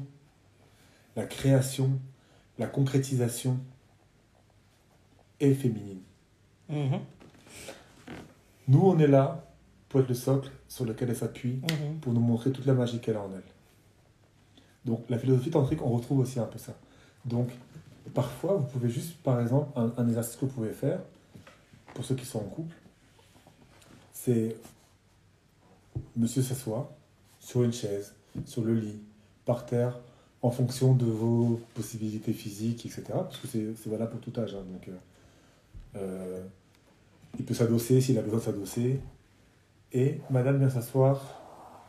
la 1.15 1.25
création, 1.27 1.99
la 2.57 2.65
concrétisation 2.65 3.59
est 5.39 5.53
féminine. 5.53 6.01
Mhm, 6.69 6.99
Nous, 8.67 8.81
on 8.81 8.97
est 8.97 9.07
là 9.07 9.42
pour 9.93 10.01
être 10.01 10.09
le 10.09 10.15
socle 10.15 10.49
sur 10.67 10.85
lequel 10.85 11.11
elle 11.11 11.15
s'appuie, 11.15 11.61
mhm. 11.61 11.99
pour 12.01 12.13
nous 12.13 12.19
montrer 12.19 12.51
toute 12.51 12.65
la 12.65 12.73
magie 12.73 12.97
qu'elle 12.97 13.15
a 13.15 13.21
en 13.21 13.31
elle. 13.31 13.43
Donc, 14.85 15.07
la 15.07 15.19
philosophie 15.19 15.51
tantrique, 15.51 15.83
on 15.83 15.89
retrouve 15.89 16.17
aussi 16.17 16.39
un 16.39 16.47
peu 16.47 16.57
ça. 16.57 16.73
Donc, 17.25 17.49
parfois, 18.15 18.55
vous 18.55 18.65
pouvez 18.65 18.89
juste, 18.89 19.17
par 19.17 19.39
exemple, 19.39 19.69
un, 19.79 19.93
un 19.95 20.07
exercice 20.07 20.35
que 20.35 20.45
vous 20.45 20.51
pouvez 20.51 20.71
faire, 20.71 20.99
pour 21.93 22.03
ceux 22.03 22.15
qui 22.15 22.25
sont 22.25 22.39
en 22.39 22.45
couple, 22.45 22.75
c'est 24.11 24.55
monsieur 26.17 26.41
s'assoit 26.41 26.91
sur 27.39 27.61
une 27.61 27.71
chaise, 27.71 28.15
sur 28.47 28.63
le 28.63 28.73
lit, 28.73 28.99
par 29.45 29.63
terre, 29.67 29.99
en 30.41 30.49
fonction 30.49 30.95
de 30.95 31.05
vos 31.05 31.61
possibilités 31.75 32.33
physiques, 32.33 32.87
etc. 32.87 33.03
Parce 33.09 33.37
que 33.37 33.47
c'est 33.47 33.75
c'est 33.75 33.91
valable 33.91 34.13
pour 34.13 34.21
tout 34.21 34.39
âge. 34.39 34.55
hein, 34.55 34.63
donc, 34.73 34.87
euh, 34.87 34.91
euh, 35.97 36.43
il 37.37 37.45
peut 37.45 37.53
s'adosser 37.53 38.01
s'il 38.01 38.17
a 38.17 38.23
besoin 38.23 38.39
de 38.39 38.43
s'adosser. 38.43 38.99
Et 39.93 40.19
madame 40.29 40.57
vient 40.59 40.69
s'asseoir 40.69 41.21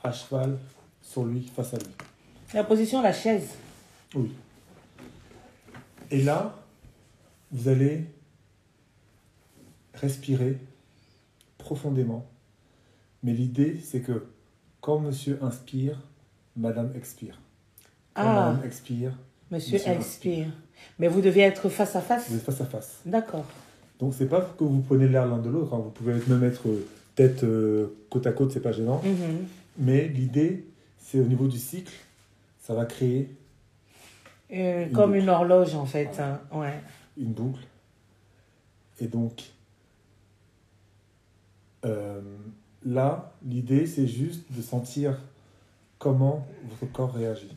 à 0.03 0.13
cheval 0.13 0.59
sur 1.01 1.25
lui, 1.25 1.51
face 1.55 1.75
à 1.75 1.79
lui. 1.79 1.87
La 2.53 2.65
position, 2.65 3.03
la 3.03 3.13
chaise. 3.13 3.49
Oui. 4.15 4.33
Et 6.11 6.23
là, 6.23 6.55
vous 7.51 7.69
allez 7.69 8.05
respirer 9.95 10.59
profondément. 11.59 12.27
Mais 13.23 13.33
l'idée, 13.33 13.81
c'est 13.83 14.01
que 14.01 14.27
quand 14.81 14.99
monsieur 14.99 15.39
inspire, 15.43 15.99
madame 16.57 16.93
expire. 16.95 17.41
Quand 18.13 18.23
Ah, 18.23 18.35
madame 18.51 18.65
expire, 18.65 19.13
monsieur 19.51 19.79
monsieur 19.79 19.93
expire. 19.93 20.49
Mais 20.99 21.09
vous 21.09 21.23
devez 21.23 21.41
être 21.41 21.69
face 21.71 21.97
à 21.97 22.03
face. 22.03 22.29
vous 22.29 22.37
êtes 22.37 22.43
face 22.43 22.61
à 22.61 22.67
face. 22.67 23.01
D'accord. 23.07 23.47
Donc, 23.99 24.13
c'est 24.13 24.29
pas 24.29 24.43
que 24.43 24.65
vous 24.65 24.83
prenez 24.83 25.09
l'air 25.09 25.27
l'un 25.27 25.39
de 25.39 25.49
l'autre. 25.49 25.73
hein. 25.75 25.79
Vous 25.79 25.91
pouvez 25.91 26.15
même 26.27 26.45
être 26.45 26.67
tête 27.15 27.45
euh, 27.45 27.89
côte 28.11 28.27
à 28.27 28.33
côte, 28.33 28.53
c'est 28.53 28.61
pas 28.61 28.73
gênant. 28.73 29.01
Mhm. 29.05 29.47
Mais 29.79 30.09
l'idée, 30.09 30.65
c'est 30.99 31.21
au 31.21 31.25
niveau 31.25 31.47
du 31.49 31.59
cycle, 31.59 31.93
ça 32.61 32.75
va 32.75 32.85
créer 32.87 33.35
Euh, 34.53 34.87
Une 34.87 34.93
comme 34.93 35.11
boucle. 35.13 35.23
une 35.23 35.29
horloge, 35.29 35.75
en 35.75 35.87
fait. 35.87 36.19
hein. 36.21 36.41
Ouais. 36.53 36.81
une 37.17 37.33
boucle. 37.33 37.61
Et 39.01 39.07
donc, 39.09 39.43
euh, 41.85 42.21
là, 42.85 43.33
l'idée, 43.45 43.87
c'est 43.87 44.07
juste 44.07 44.45
de 44.51 44.63
sentir 44.63 45.19
comment 45.99 46.47
votre 46.81 46.93
corps 46.93 47.13
réagit. 47.15 47.55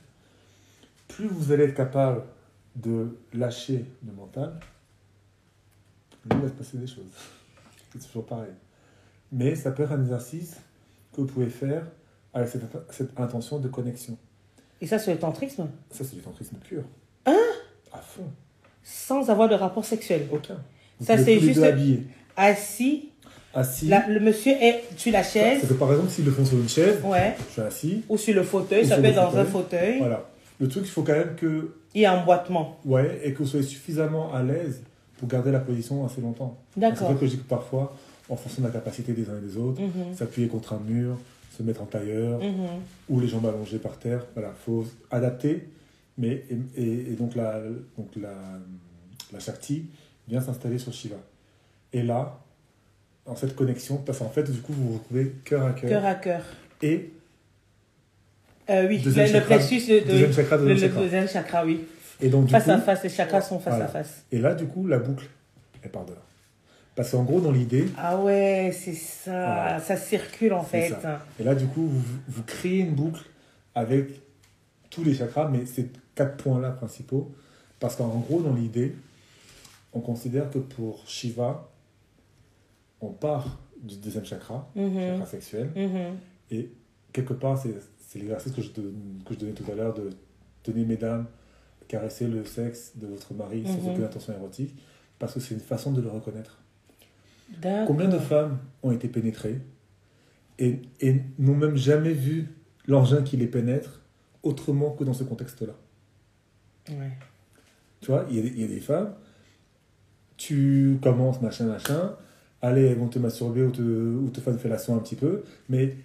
Plus 1.08 1.28
vous 1.28 1.52
allez 1.52 1.66
être 1.66 1.76
capable 1.76 2.24
de 2.76 3.18
lâcher 3.34 3.86
le 4.06 4.12
mental, 4.14 4.60
plus 6.22 6.38
il 6.38 6.42
va 6.42 6.48
se 6.48 6.54
passer 6.54 6.78
des 6.78 6.88
choses. 6.88 7.06
C'est 7.94 8.06
toujours 8.06 8.26
pareil. 8.26 8.52
Mais 9.32 9.56
ça 9.56 9.72
peut 9.72 9.84
être 9.84 9.92
un 9.92 10.02
exercice 10.02 10.56
que 11.14 11.22
vous 11.22 11.28
pouvez 11.28 11.50
faire 11.50 11.84
avec 12.34 12.50
cette, 12.50 12.64
cette 12.92 13.20
intention 13.20 13.60
de 13.60 13.68
connexion. 13.68 14.18
Et 14.82 14.88
ça, 14.88 15.00
c'est 15.00 15.12
le 15.14 15.20
tantrisme? 15.20 15.68
Ça, 15.92 16.04
c'est 16.04 16.16
du 16.16 16.22
tantrisme 16.22 16.58
pur. 16.58 16.84
Hein? 17.26 17.36
À 17.92 17.98
fond. 18.00 18.24
Sans 18.84 19.30
avoir 19.30 19.50
de 19.50 19.56
rapport 19.56 19.84
sexuel. 19.86 20.28
Aucun. 20.32 20.58
Vous 21.00 21.06
Ça, 21.06 21.18
c'est 21.18 21.40
juste-. 21.40 21.60
Assis, 22.36 23.10
Assis. 23.54 23.88
la- 23.88 24.08
le 24.08 24.20
monsieur 24.20 24.52
est 24.54 24.84
sur 24.96 25.12
la 25.12 25.24
C'est 25.24 25.40
chaise. 25.60 25.68
que 25.68 25.74
par 25.74 25.92
exemple, 25.92 26.12
s'ils 26.12 26.26
le 26.26 26.32
font 26.32 26.46
sur 26.46 26.58
une 26.60 26.70
chaise, 26.70 26.98
Ouais. 27.04 27.36
je 27.48 27.52
suis 27.54 27.62
assis. 27.62 28.04
Ou 28.10 28.18
sur 28.18 28.36
le 28.36 28.44
fauteuil. 28.44 28.86
Ça 28.86 28.98
peut 28.98 29.06
être 29.06 29.16
dans 29.16 29.36
un 29.36 29.46
fauteuil. 29.46 29.98
Voilà. 30.00 30.30
Le 30.60 30.68
truc, 30.68 30.84
il 30.86 30.90
faut 30.92 31.02
quand 31.04 31.14
même 31.14 31.36
que, 31.36 31.74
Il 31.96 32.02
y 32.02 32.06
a 32.06 32.14
un 32.20 32.24
boitement. 32.24 32.78
ouais, 32.86 33.20
et 33.24 33.34
que 33.34 33.40
vous 33.40 33.46
soyez 33.48 33.66
suffisamment 33.66 34.32
à 34.34 34.44
l'aise 34.44 34.82
pour 35.18 35.28
garder 35.28 35.52
la 35.52 35.60
position 35.60 36.06
assez 36.06 36.22
longtemps. 36.22 36.58
C'est 36.76 36.80
D'accord. 36.80 37.10
vrai 37.12 37.20
que 37.20 37.26
je 37.26 37.32
dis 37.32 37.38
que 37.40 37.48
parfois, 37.48 37.96
en 38.30 38.36
fonction 38.36 38.62
de 38.62 38.68
la 38.68 38.74
capacité 38.74 39.14
des 39.14 39.30
uns 39.30 39.38
et 39.38 39.42
des 39.42 39.58
autres, 39.58 39.82
Mhm. 39.82 40.16
s'appuyer 40.16 40.48
contre 40.48 40.74
un 40.74 40.80
mur, 40.80 41.18
se 41.58 41.64
mettre 41.64 41.82
en 41.82 41.86
tailleur, 41.86 42.40
Mhm. 42.40 42.68
ou 43.10 43.20
les 43.20 43.28
jambes 43.28 43.46
allongées 43.46 43.80
par 43.80 43.98
terre. 43.98 44.26
Voilà, 44.36 44.54
faut 44.66 44.86
adapter. 45.12 45.68
Mais, 46.18 46.44
et, 46.50 46.82
et- 46.82 47.12
et 47.12 47.16
donc, 47.16 47.36
la, 47.36 47.60
donc 47.98 48.10
la, 48.20 48.34
la 49.32 49.40
Shakti 49.40 49.86
vient 50.28 50.42
s'installer 50.42 50.78
sur 50.80 50.92
Shiva. 50.94 51.16
Et 51.94 52.02
là, 52.04 52.40
en 53.26 53.36
cette 53.36 53.56
connexion, 53.56 53.98
parce 53.98 54.20
qu'en 54.20 54.30
fait, 54.30 54.50
du 54.52 54.60
coup, 54.62 54.74
vous 54.74 54.88
vous 54.90 54.94
retrouvez 55.00 55.34
cœur 55.46 55.66
à 55.66 55.72
cœur. 55.74 55.90
Cœur 55.90 56.06
à 56.06 56.16
cœur. 56.16 56.42
Et 56.82 57.12
Euh, 58.70 58.86
oui, 58.90 59.00
Deuxième 59.00 59.28
le, 59.28 59.32
le 59.34 59.40
chakra. 59.40 59.56
plexus, 59.56 59.88
de, 59.90 60.00
de- 60.00 60.12
deuxième 60.12 60.34
chakra, 60.34 60.58
le, 60.58 60.64
deuxième 60.68 60.76
le 60.76 60.88
chakra. 60.96 61.02
deuxième 61.04 61.28
chakra, 61.30 61.66
oui. 61.66 61.86
Et 62.20 62.28
donc, 62.30 62.46
du 62.48 62.52
Face 62.52 62.66
coup, 62.66 62.72
à 62.72 62.78
face, 62.80 63.04
les 63.04 63.10
chakras 63.10 63.42
sont 63.42 63.60
face 63.60 63.74
Voilà. 63.76 63.86
à 63.86 63.88
face. 63.88 64.24
Et 64.32 64.40
là, 64.40 64.56
du 64.56 64.66
coup, 64.66 64.86
la 64.88 65.00
boucle, 65.00 65.26
elle 65.82 65.90
part 65.92 66.04
de 66.06 66.12
là. 66.12 66.22
Parce 66.98 67.12
qu'en 67.12 67.24
gros, 67.24 67.40
dans 67.40 67.52
l'idée, 67.52 67.86
Ah 67.96 68.20
ouais, 68.20 68.72
c'est 68.74 68.96
ça. 68.96 69.32
Voilà. 69.32 69.80
Ça 69.80 69.96
circule 69.96 70.52
en 70.54 70.64
fait. 70.64 70.94
et 71.40 71.44
là, 71.44 71.54
du 71.56 71.68
coup, 71.68 71.88
vous, 71.88 72.18
vous 72.28 72.44
créez 72.44 72.80
une 72.80 72.96
boucle 72.96 73.22
avec 73.76 74.20
tous 74.90 75.04
les 75.04 75.14
chakras, 75.14 75.48
mais 75.48 75.66
ces 75.68 75.92
quatre 76.16 76.38
points-là 76.38 76.72
principaux. 76.72 77.32
Parce 77.80 77.96
qu'en 77.96 78.08
gros, 78.08 78.42
dans 78.42 78.56
l'idée, 78.56 78.96
on 79.94 80.00
considère 80.02 80.50
que 80.50 80.58
pour 80.58 81.08
Shiva, 81.08 81.70
on 83.00 83.10
part 83.10 83.60
du 83.80 83.98
deuxième 83.98 84.26
chakra, 84.26 84.68
Mhm. 84.76 85.00
chakra 85.00 85.26
sexuel, 85.28 85.70
Mhm. 85.76 86.18
et 86.50 86.72
quelque 87.14 87.34
part, 87.34 87.60
c'est 87.60 87.76
l'exercice 88.18 88.54
que 88.54 88.62
je, 88.64 88.70
que 88.70 88.82
je 89.34 89.36
donnais 89.36 89.52
tout 89.54 89.72
à 89.72 89.76
l'heure 89.76 89.94
de 89.94 90.10
tenez 90.64 90.84
mesdames, 90.84 91.28
caresser 91.88 92.28
le 92.28 92.44
sexe 92.44 92.94
de 92.96 93.06
votre 93.06 93.36
mari 93.36 93.64
sans 93.68 93.74
Mhm. 93.84 93.92
aucune 93.92 94.04
intention 94.06 94.34
érotique, 94.34 94.76
parce 95.20 95.36
que 95.36 95.40
c'est 95.40 95.54
une 95.54 95.60
façon 95.62 95.92
de 95.92 96.02
le 96.02 96.10
reconnaître. 96.10 96.57
Combien 97.88 98.08
de 98.10 98.20
femmes 98.20 98.58
ont 98.84 98.92
été 98.92 99.08
pénétrées 99.08 99.60
et, 100.60 100.82
et 101.02 101.22
n'ont 101.40 101.56
même 101.56 101.76
jamais 101.76 102.14
vu 102.14 102.50
l'engin 102.88 103.22
qui 103.24 103.38
les 103.38 103.48
pénètre 103.48 104.02
autrement 104.44 104.92
que 104.92 105.04
dans 105.04 105.14
ce 105.14 105.24
contexte-là 105.24 105.74
Ouais. 106.90 107.12
Tu 108.02 108.08
vois, 108.12 108.26
il 108.30 108.36
y, 108.38 108.40
a 108.40 108.42
des- 108.44 108.50
il 108.50 108.62
y 108.62 108.64
a 108.64 108.68
des 108.68 108.80
femmes, 108.80 109.14
tu 110.38 110.98
commences, 111.02 111.42
machin, 111.42 111.66
machin, 111.66 112.14
allez, 112.62 112.84
elles 112.86 112.98
vont 112.98 113.08
te 113.08 113.20
masturber 113.20 113.64
ou 113.64 113.72
te, 113.72 113.82
ou 113.82 114.30
te 114.30 114.40
faire 114.40 114.54
une 114.54 114.60
fellation 114.60 114.96
un 114.96 115.00
petit 115.00 115.16
peu, 115.16 115.44
mais 115.70 115.96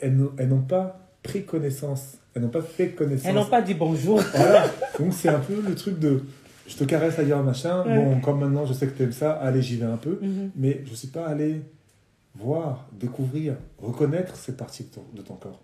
elles 0.00 0.16
n'ont 0.16 0.32
elles 0.38 0.48
n'ont 0.48 0.62
pas 0.62 1.08
pris 1.22 1.44
connaissance, 1.44 2.14
elles 2.34 2.42
n'ont 2.42 2.48
pas 2.48 2.62
fait 2.62 2.90
connaissance. 2.90 3.26
Elles 3.28 3.34
n'ont 3.34 3.44
pas 3.46 3.60
dit 3.62 3.74
bonjour. 3.74 4.20
Voilà, 4.34 4.64
donc 4.98 5.12
c'est 5.12 5.28
un 5.28 5.40
peu 5.40 5.60
le 5.60 5.74
truc 5.74 5.98
de 5.98 6.22
je 6.66 6.76
te 6.76 6.84
caresse 6.84 7.18
ailleurs, 7.18 7.42
machin, 7.42 7.84
Ouais. 7.86 7.94
bon, 7.94 8.20
comme 8.20 8.40
maintenant 8.40 8.64
je 8.66 8.72
sais 8.72 8.86
que 8.86 8.96
tu 8.96 9.02
aimes 9.02 9.12
ça, 9.12 9.32
allez, 9.32 9.62
j'y 9.62 9.76
vais 9.76 9.86
un 9.86 9.96
peu, 9.96 10.18
Mhm. 10.20 10.50
mais 10.56 10.82
je 10.84 10.90
ne 10.90 10.94
suis 10.96 11.08
pas 11.08 11.26
allé 11.26 11.62
voir, 12.34 12.86
découvrir, 12.92 13.56
reconnaître 13.78 14.36
cette 14.36 14.56
partie 14.56 14.84
de 14.84 14.88
ton, 14.90 15.04
de 15.14 15.22
ton 15.22 15.34
corps. 15.34 15.60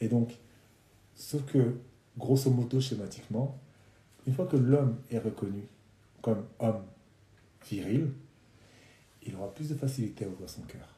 Et 0.00 0.08
donc, 0.08 0.36
sauf 1.14 1.42
que, 1.46 1.74
grosso 2.18 2.50
modo, 2.50 2.80
schématiquement, 2.80 3.58
une 4.26 4.34
fois 4.34 4.46
que 4.46 4.56
l'homme 4.56 4.96
est 5.10 5.18
reconnu 5.18 5.62
comme 6.20 6.44
homme 6.60 6.82
viril, 7.68 8.10
il 9.26 9.34
aura 9.36 9.52
plus 9.54 9.68
de 9.70 9.74
facilité 9.74 10.24
à 10.24 10.28
ouvrir 10.28 10.48
son 10.50 10.62
cœur. 10.62 10.88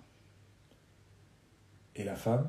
Et 1.96 2.04
la 2.04 2.16
femme, 2.16 2.48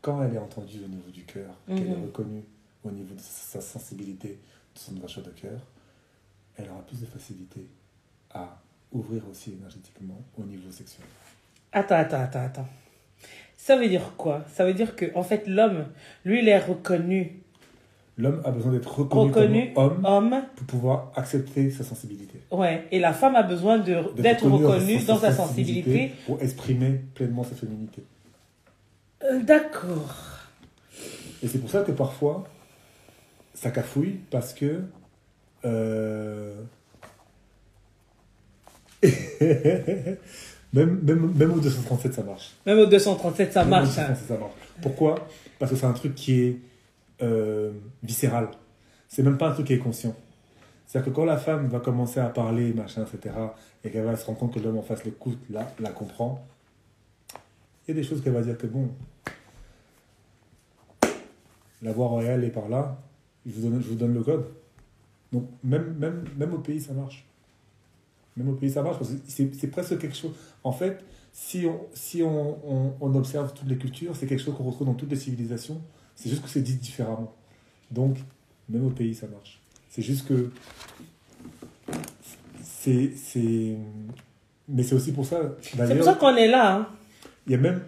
quand 0.00 0.22
elle 0.22 0.34
est 0.34 0.38
entendue 0.38 0.80
au 0.84 0.88
niveau 0.88 1.10
du 1.10 1.24
cœur, 1.24 1.54
qu'elle 1.66 1.88
est 1.88 1.96
Mhm. 1.96 2.04
reconnue 2.06 2.44
au 2.84 2.90
niveau 2.90 3.14
de 3.14 3.20
sa 3.20 3.60
sensibilité, 3.60 4.38
de 4.74 4.78
son 4.78 4.96
ouverture 4.96 5.22
de 5.22 5.30
cœur, 5.30 5.60
elle 6.62 6.70
aura 6.70 6.82
plus 6.86 7.00
de 7.00 7.06
facilité 7.06 7.66
à 8.32 8.58
ouvrir 8.92 9.22
aussi 9.30 9.52
énergétiquement 9.52 10.20
au 10.38 10.42
niveau 10.44 10.70
sexuel. 10.70 11.06
Attends, 11.72 11.96
attends, 11.96 12.20
attends, 12.20 12.44
attends. 12.44 12.68
Ça 13.56 13.76
veut 13.76 13.88
dire 13.88 14.14
quoi? 14.16 14.44
Ça 14.52 14.64
veut 14.64 14.74
dire 14.74 14.96
que 14.96 15.06
en 15.14 15.22
fait 15.22 15.46
l'homme, 15.46 15.86
lui, 16.24 16.40
il 16.40 16.48
est 16.48 16.58
reconnu 16.58 17.36
L'homme 18.18 18.42
a 18.44 18.50
besoin 18.50 18.72
d'être 18.72 18.98
reconnu, 18.98 19.30
Reconnu. 19.30 19.72
comme 19.72 20.04
homme 20.04 20.32
homme, 20.32 20.42
pour 20.56 20.66
pouvoir 20.66 21.12
accepter 21.16 21.70
sa 21.70 21.84
sensibilité. 21.84 22.40
ouais, 22.50 22.86
et 22.90 22.98
la 22.98 23.14
femme 23.14 23.34
a 23.34 23.42
besoin 23.42 23.78
de 23.78 23.96
d'être 24.20 24.46
reconnue 24.46 24.98
dans 25.04 25.18
sa 25.18 25.32
sensibilité. 25.32 26.12
pour 26.26 26.40
exprimer 26.42 27.00
pleinement 27.14 27.44
sa 27.44 27.54
féminité. 27.54 28.02
Euh, 29.24 29.40
D'accord. 29.42 30.14
Et 31.42 31.48
c'est 31.48 31.58
pour 31.58 31.70
ça 31.70 31.82
que 31.82 31.92
parfois, 31.92 32.44
ça 33.54 33.70
cafouille 33.70 34.18
parce 34.30 34.52
que. 34.52 34.82
Euh, 35.64 36.54
même, 40.72 41.00
même, 41.02 41.32
même 41.34 41.52
au 41.52 41.60
237, 41.60 42.14
ça 42.14 42.22
marche. 42.22 42.52
Même 42.66 42.78
au 42.78 42.86
237, 42.86 43.52
ça 43.52 43.60
Même 43.60 43.70
marche. 43.70 43.88
hein. 43.98 44.08
237, 44.08 44.28
ça 44.28 44.38
marche. 44.38 44.52
Pourquoi? 44.82 45.26
Parce 45.58 45.70
que 45.72 45.76
c'est 45.76 45.86
un 45.86 45.92
truc 45.92 46.14
qui 46.14 46.42
est 46.42 46.58
euh, 47.22 47.72
viscéral. 48.02 48.48
C'est 49.08 49.22
même 49.22 49.38
pas 49.38 49.48
un 49.48 49.52
truc 49.52 49.66
qui 49.66 49.72
est 49.74 49.78
conscient. 49.78 50.14
C'est-à-dire 50.86 51.12
que 51.12 51.16
quand 51.16 51.24
la 51.24 51.36
femme 51.36 51.68
va 51.68 51.80
commencer 51.80 52.20
à 52.20 52.28
parler, 52.28 52.72
machin, 52.72 53.04
etc., 53.04 53.34
et 53.84 53.90
qu'elle 53.90 54.04
va 54.04 54.16
se 54.16 54.24
rendre 54.26 54.38
compte 54.38 54.54
que 54.54 54.60
l'homme 54.60 54.78
en 54.78 54.82
face 54.82 55.04
l'écoute, 55.04 55.38
là, 55.50 55.70
la 55.80 55.90
comprend, 55.90 56.44
il 57.86 57.94
y 57.94 57.98
a 57.98 58.02
des 58.02 58.06
choses 58.06 58.22
qu'elle 58.22 58.32
va 58.32 58.42
dire 58.42 58.58
que 58.58 58.66
bon, 58.66 58.88
la 61.82 61.92
voix 61.92 62.08
royale 62.08 62.44
est 62.44 62.50
par 62.50 62.68
là, 62.68 62.98
je 63.46 63.52
vous 63.52 63.62
donne, 63.68 63.80
je 63.82 63.88
vous 63.88 63.94
donne 63.94 64.14
le 64.14 64.22
code. 64.22 64.44
Donc 65.32 65.48
même, 65.62 65.94
même, 65.98 66.24
même 66.36 66.52
au 66.54 66.58
pays, 66.58 66.80
ça 66.80 66.92
marche. 66.92 67.24
Même 68.36 68.48
au 68.48 68.54
pays, 68.54 68.70
ça 68.70 68.82
marche, 68.82 68.98
parce 68.98 69.10
que 69.10 69.16
c'est 69.26 69.66
presque 69.70 69.98
quelque 69.98 70.16
chose... 70.16 70.32
En 70.64 70.72
fait, 70.72 71.04
si 71.32 71.66
on, 71.66 71.80
si 71.94 72.22
on, 72.22 72.58
on, 72.68 72.94
on 73.00 73.14
observe 73.14 73.52
toutes 73.54 73.68
les 73.68 73.76
cultures, 73.78 74.16
c'est 74.16 74.26
quelque 74.26 74.42
chose 74.42 74.54
qu'on 74.56 74.64
retrouve 74.64 74.86
dans 74.86 74.94
toutes 74.94 75.10
les 75.10 75.16
civilisations, 75.16 75.80
c'est 76.16 76.28
juste 76.30 76.42
que 76.42 76.48
c'est 76.48 76.62
dit 76.62 76.76
différemment. 76.76 77.32
Donc, 77.90 78.18
même 78.68 78.86
au 78.86 78.90
pays, 78.90 79.14
ça 79.14 79.26
marche. 79.26 79.60
C'est 79.88 80.02
juste 80.02 80.26
que... 80.28 80.50
C'est... 82.62 83.12
Mais 84.68 84.82
c'est 84.82 84.94
aussi 84.94 85.12
pour 85.12 85.26
ça... 85.26 85.38
C'est 85.60 85.76
pour 85.96 86.04
ça 86.04 86.14
qu'on 86.14 86.36
est 86.36 86.48
là. 86.48 86.76
hein. 86.76 86.88
il 87.46 87.52
y 87.52 87.54
a 87.54 87.58
même, 87.58 87.82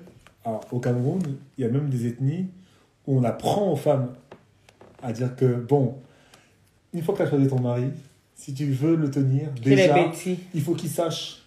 alors, 0.45 0.65
au 0.73 0.81
Cameroun, 0.81 1.23
il 1.57 1.63
y 1.63 1.65
a 1.65 1.71
même 1.71 1.89
des 1.89 2.07
ethnies 2.07 2.49
où 3.07 3.19
on 3.19 3.25
apprend 3.25 3.71
aux 3.73 3.77
femmes 3.77 4.13
à 5.03 5.13
dire 5.13 5.35
que, 5.37 5.55
bon, 5.55 5.99
une 6.93 7.03
fois 7.03 7.15
que 7.15 7.19
tu 7.21 7.27
as 7.27 7.31
choisi 7.31 7.47
ton 7.49 7.61
mari, 7.61 7.85
si 8.35 8.55
tu 8.55 8.67
veux 8.67 8.97
le 8.97 9.11
tenir, 9.11 9.49
est 9.59 9.61
déjà, 9.61 10.11
il 10.55 10.61
faut 10.63 10.75
qu'il 10.75 10.91
sache, 10.91 11.43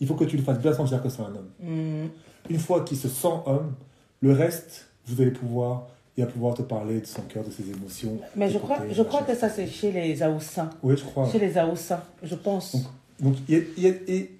il 0.00 0.06
faut 0.06 0.14
que 0.14 0.24
tu 0.24 0.36
le 0.36 0.42
fasses 0.42 0.58
bien 0.58 0.72
sentir 0.72 1.02
que 1.02 1.08
c'est 1.08 1.22
un 1.22 1.26
homme. 1.34 1.50
Hmm. 1.60 2.08
Une 2.50 2.58
fois 2.58 2.82
qu'il 2.84 2.96
se 2.96 3.08
sent 3.08 3.28
homme, 3.46 3.74
le 4.20 4.32
reste, 4.32 4.86
vous 5.06 5.20
allez 5.20 5.30
pouvoir, 5.30 5.88
il 6.16 6.24
va 6.24 6.30
pouvoir 6.30 6.54
te 6.54 6.62
parler 6.62 7.00
de 7.00 7.06
son 7.06 7.22
cœur, 7.22 7.44
de 7.44 7.50
ses 7.50 7.70
émotions. 7.70 8.18
Mais 8.36 8.50
je 8.50 8.58
crois, 8.58 8.78
je 8.90 9.02
crois 9.02 9.22
que 9.22 9.34
ça, 9.34 9.48
c'est 9.48 9.66
chez 9.66 9.92
les 9.92 10.22
Aoussa. 10.22 10.70
Oui, 10.82 10.94
je 10.96 11.04
crois. 11.04 11.30
Chez 11.30 11.38
les 11.38 11.56
Aoussa, 11.56 12.04
je 12.22 12.34
pense. 12.34 12.72
Donc, 12.74 12.84
Donc, 13.20 13.34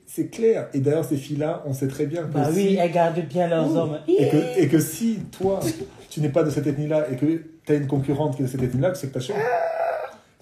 c'est 0.07 0.29
clair. 0.29 0.69
Et 0.73 0.81
d'ailleurs, 0.81 1.05
ces 1.05 1.17
filles-là, 1.17 1.63
on 1.67 1.73
sait 1.73 1.89
très 1.89 2.07
bien 2.07 2.23
que 2.23 2.29
bah 2.33 2.51
si- 2.51 2.57
oui, 2.57 2.77
elles 2.81 2.93
gardent 2.93 3.21
bien 3.21 3.49
leurs 3.49 3.75
hommes. 3.75 3.99
Et 4.07 4.29
que, 4.29 4.61
et 4.61 4.69
que 4.69 4.79
si 4.79 5.19
toi, 5.33 5.61
tu 6.09 6.21
n'es 6.21 6.29
pas 6.29 6.43
de 6.45 6.51
cette 6.51 6.67
ethnie-là 6.67 7.11
et 7.11 7.17
que 7.17 7.43
tu 7.65 7.73
as 7.73 7.75
une 7.75 7.87
concurrente 7.87 8.37
qui 8.37 8.43
est 8.43 8.47
de 8.47 8.51
cette 8.51 8.63
ethnie-là, 8.63 8.93
tu 8.93 9.01
sais 9.01 9.09
que 9.09 9.13
tu 9.13 9.19
as 9.19 9.21
chaud. 9.21 9.35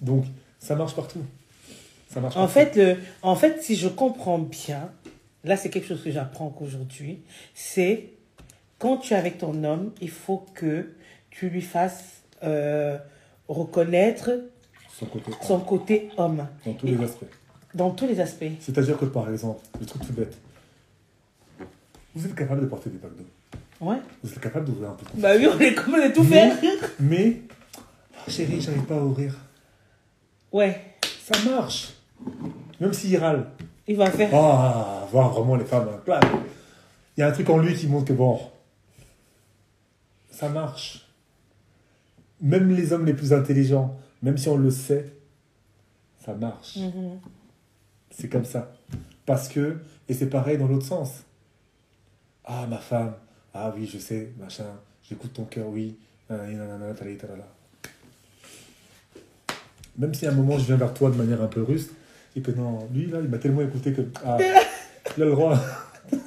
Donc, 0.01 0.25
ça 0.59 0.75
marche 0.75 0.95
partout. 0.95 1.21
Ça 2.09 2.21
marche 2.21 2.35
En 2.37 2.47
partout. 2.47 2.53
fait, 2.53 2.75
le, 2.75 2.97
en 3.21 3.35
fait, 3.35 3.61
si 3.63 3.75
je 3.75 3.87
comprends 3.87 4.39
bien, 4.39 4.89
là 5.43 5.57
c'est 5.57 5.69
quelque 5.69 5.87
chose 5.87 6.03
que 6.03 6.11
j'apprends 6.11 6.49
qu'aujourd'hui, 6.49 7.19
c'est 7.53 8.09
quand 8.79 8.97
tu 8.97 9.13
es 9.13 9.17
avec 9.17 9.37
ton 9.39 9.63
homme, 9.63 9.91
il 10.01 10.09
faut 10.09 10.45
que 10.53 10.91
tu 11.29 11.49
lui 11.49 11.61
fasses 11.61 12.21
euh, 12.43 12.97
reconnaître 13.47 14.31
son 14.97 15.05
côté, 15.07 15.31
son 15.41 15.59
côté 15.59 16.09
homme 16.17 16.47
dans 16.65 16.73
tous 16.73 16.85
les 16.87 17.03
aspects. 17.03 17.25
dans 17.73 17.91
tous 17.91 18.07
les 18.07 18.19
aspects. 18.19 18.45
C'est-à-dire 18.59 18.97
que, 18.97 19.05
par 19.05 19.29
exemple, 19.29 19.61
le 19.79 19.85
truc 19.85 20.05
tout 20.05 20.13
bête, 20.13 20.37
vous 22.15 22.25
êtes 22.25 22.35
capable 22.35 22.61
de 22.61 22.65
porter 22.67 22.89
des 22.89 22.97
packs 22.97 23.15
d'eau. 23.15 23.25
Ouais. 23.79 23.97
Vous 24.23 24.31
êtes 24.31 24.39
capable 24.39 24.65
d'ouvrir 24.65 24.89
un 24.91 24.93
peu 24.93 25.05
de 25.15 25.21
Bah 25.21 25.33
oui, 25.37 25.47
on 25.47 25.59
est 25.59 25.75
on 25.87 25.95
est 25.97 26.13
tout 26.13 26.23
Mais- 26.23 26.49
faire. 26.51 26.89
Mais, 26.99 27.41
oh, 27.75 28.29
chérie, 28.31 28.59
j'arrive 28.59 28.83
pas 28.85 28.95
à 28.97 29.03
ouvrir. 29.03 29.35
Ouais, 30.57 30.81
Ça 31.23 31.37
marche. 31.47 31.93
Même 32.79 32.91
s'il 32.91 33.15
râle. 33.17 33.45
il 33.87 33.95
va 33.95 34.09
faire. 34.09 34.33
Ah, 34.33 35.07
voir 35.11 35.29
vraiment 35.29 35.55
les 35.55 35.65
femmes. 35.65 35.87
Il 37.15 37.19
y 37.19 37.23
a 37.23 37.27
un 37.27 37.31
truc 37.31 37.47
en 37.51 37.59
lui 37.59 37.75
qui 37.75 37.85
montre 37.85 38.05
que 38.05 38.13
bon, 38.13 38.39
ça 40.31 40.49
marche. 40.49 41.07
Même 42.41 42.71
les 42.71 42.91
hommes 42.91 43.05
les 43.05 43.13
plus 43.13 43.33
intelligents, 43.33 43.99
même 44.23 44.39
si 44.39 44.49
on 44.49 44.57
le 44.57 44.71
sait, 44.71 45.13
ça 46.25 46.33
marche. 46.33 46.77
Mhm. 46.77 47.19
C'est 48.09 48.27
comme 48.27 48.45
ça. 48.45 48.71
Parce 49.27 49.49
que, 49.49 49.77
et 50.09 50.15
c'est 50.15 50.29
pareil 50.29 50.57
dans 50.57 50.67
l'autre 50.67 50.87
sens. 50.87 51.21
Ah, 52.45 52.65
ma 52.65 52.79
femme, 52.79 53.13
ah 53.53 53.71
oui, 53.75 53.85
je 53.85 53.99
sais, 53.99 54.33
machin, 54.39 54.65
j'écoute 55.03 55.33
ton 55.33 55.45
cœur, 55.45 55.67
oui, 55.67 55.99
talala. 56.27 57.56
Même 59.97 60.13
si 60.13 60.25
à 60.27 60.31
un 60.31 60.35
moment 60.35 60.57
je 60.57 60.65
viens 60.65 60.77
vers 60.77 60.93
toi 60.93 61.09
de 61.09 61.15
manière 61.15 61.41
un 61.41 61.47
peu 61.47 61.61
ruste, 61.63 61.91
et 62.35 62.41
que 62.41 62.51
non, 62.51 62.87
lui 62.93 63.07
là, 63.07 63.19
il 63.21 63.29
m'a 63.29 63.37
tellement 63.39 63.61
écouté 63.61 63.93
que. 63.93 64.01
Ah, 64.25 64.37
il 65.17 65.23
a 65.23 65.25
le 65.25 65.31
droit. 65.31 65.57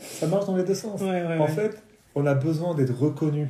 ça 0.00 0.26
marche 0.26 0.46
dans 0.46 0.56
les 0.56 0.64
deux 0.64 0.74
sens. 0.74 1.00
Ouais, 1.00 1.08
ouais, 1.08 1.38
En 1.38 1.42
ouais. 1.42 1.48
fait, 1.48 1.82
on 2.14 2.26
a 2.26 2.34
besoin 2.34 2.74
d'être 2.74 2.94
reconnus. 2.96 3.48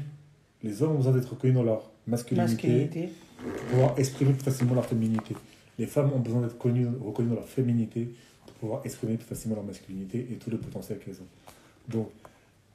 Les 0.63 0.83
hommes 0.83 0.93
ont 0.93 0.99
besoin 0.99 1.13
d'être 1.13 1.31
reconnus 1.31 1.55
dans 1.57 1.63
leur 1.63 1.91
masculinité 2.07 2.53
Masculinité. 2.55 3.13
pour 3.43 3.53
pouvoir 3.71 3.95
exprimer 3.99 4.33
plus 4.33 4.45
facilement 4.45 4.75
leur 4.75 4.87
féminité. 4.87 5.35
Les 5.79 5.87
femmes 5.87 6.11
ont 6.15 6.21
besoin 6.21 6.41
d'être 6.43 6.57
connues, 6.57 6.89
reconnues 7.05 7.29
dans 7.31 7.35
leur 7.35 7.49
féminité 7.49 8.09
pour 8.47 8.55
pouvoir 8.55 8.81
exprimer 8.85 9.17
plus 9.17 9.27
facilement 9.27 9.57
leur 9.57 9.65
masculinité 9.65 10.27
et 10.31 10.35
tout 10.37 10.51
le 10.51 10.59
potentiel 10.59 10.99
qu'elles 10.99 11.17
ont. 11.21 11.27
Donc, 11.89 12.09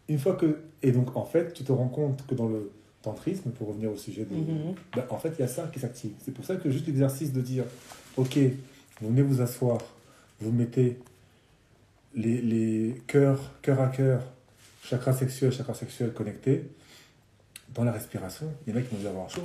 une 0.07 0.19
fois 0.19 0.33
que. 0.35 0.59
Et 0.83 0.91
donc, 0.91 1.15
en 1.15 1.25
fait, 1.25 1.53
tu 1.53 1.63
te 1.63 1.71
rends 1.71 1.87
compte 1.87 2.25
que 2.27 2.35
dans 2.35 2.47
le 2.47 2.71
tantrisme, 3.01 3.51
pour 3.51 3.69
revenir 3.69 3.91
au 3.91 3.97
sujet 3.97 4.25
de. 4.25 4.35
Mhm. 4.35 4.75
ben, 4.95 5.05
en 5.09 5.17
fait, 5.17 5.33
il 5.37 5.41
y 5.41 5.43
a 5.43 5.47
ça 5.47 5.69
qui 5.71 5.79
s'active. 5.79 6.11
C'est 6.23 6.33
pour 6.33 6.45
ça 6.45 6.55
que 6.55 6.69
juste 6.69 6.87
l'exercice 6.87 7.31
de 7.31 7.41
dire 7.41 7.63
Ok, 8.17 8.37
vous 9.01 9.09
venez 9.09 9.21
vous 9.21 9.41
asseoir, 9.41 9.79
vous 10.41 10.51
mettez 10.51 10.97
les, 12.15 12.41
les 12.41 13.01
cœurs, 13.07 13.53
cœur 13.61 13.79
à 13.81 13.87
cœur, 13.87 14.21
chakra 14.83 15.13
sexuel, 15.13 15.51
chakra 15.51 15.73
sexuel 15.73 16.11
connectés. 16.13 16.63
dans 17.73 17.83
la 17.83 17.91
respiration, 17.91 18.47
il 18.65 18.73
y 18.73 18.75
en 18.75 18.79
a 18.79 18.81
qui 18.81 18.89
vont 18.89 18.97
déjà 18.97 19.09
avoir 19.09 19.29
chaud. 19.29 19.43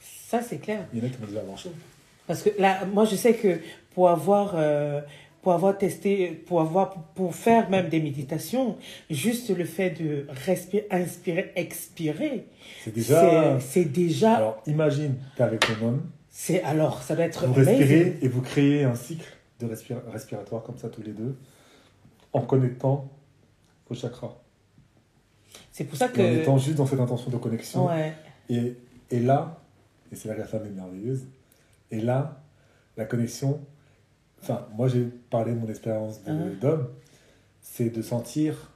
Ça, 0.00 0.42
c'est 0.42 0.58
clair. 0.58 0.86
Il 0.92 0.98
y 0.98 1.02
en 1.02 1.06
a 1.06 1.10
qui 1.10 1.18
vont 1.18 1.26
déjà 1.26 1.40
avoir 1.40 1.58
chaud. 1.58 1.72
Parce 2.26 2.42
que 2.42 2.50
là, 2.58 2.84
moi, 2.86 3.04
je 3.04 3.14
sais 3.16 3.34
que 3.34 3.60
pour 3.94 4.08
avoir, 4.08 4.54
euh, 4.56 5.00
pour 5.44 5.52
avoir 5.52 5.76
testé, 5.76 6.28
pour 6.46 6.60
avoir, 6.62 6.94
pour 7.14 7.34
faire 7.34 7.68
même 7.68 7.90
des 7.90 8.00
méditations, 8.00 8.78
juste 9.10 9.54
le 9.56 9.66
fait 9.66 9.90
de 9.90 10.26
respirer, 10.46 10.86
inspirer, 10.90 11.52
expirer, 11.54 12.46
C'est 12.82 12.92
déjà. 12.94 13.60
c'est 13.60 13.84
déjà, 13.84 14.36
Alors, 14.36 14.62
imagine, 14.66 15.16
tu 15.36 15.42
es 15.42 15.44
avec 15.44 15.60
ton 15.60 15.86
homme, 15.86 16.02
c'est 16.30 16.62
alors, 16.62 17.02
ça 17.02 17.14
doit 17.14 17.26
être 17.26 17.46
vous 17.46 17.60
amazing. 17.60 17.76
respirez 17.78 18.18
et 18.22 18.28
vous 18.28 18.40
créez 18.40 18.84
un 18.84 18.94
cycle 18.94 19.26
de 19.60 19.66
respira- 19.66 20.02
respiratoire 20.10 20.62
comme 20.62 20.78
ça 20.78 20.88
tous 20.88 21.02
les 21.02 21.12
deux, 21.12 21.36
en 22.32 22.40
connectant 22.40 23.08
vos 23.88 23.94
chakras. 23.94 24.34
C'est 25.72 25.84
pour 25.84 25.98
ça 25.98 26.06
Et 26.06 26.08
en 26.08 26.12
que, 26.12 26.40
étant 26.40 26.56
juste 26.58 26.76
dans 26.76 26.86
cette 26.86 27.00
intention 27.00 27.30
de 27.30 27.36
connexion. 27.36 27.86
ouais, 27.88 28.14
Et, 28.48 28.74
et 29.10 29.20
là, 29.20 29.60
et 30.10 30.16
c'est 30.16 30.28
là 30.28 30.34
que 30.34 30.40
la 30.40 30.46
femme 30.46 30.64
est 30.66 30.70
merveilleuse, 30.70 31.26
et 31.90 32.00
là, 32.00 32.40
la 32.96 33.04
connexion, 33.04 33.60
enfin, 34.44 34.66
moi 34.76 34.88
j'ai 34.88 35.04
parlé 35.30 35.52
de 35.52 35.58
mon 35.58 35.68
expérience 35.68 36.20
Mhm. 36.26 36.58
d'homme, 36.60 36.88
c'est 37.62 37.90
de 37.90 38.02
sentir 38.02 38.70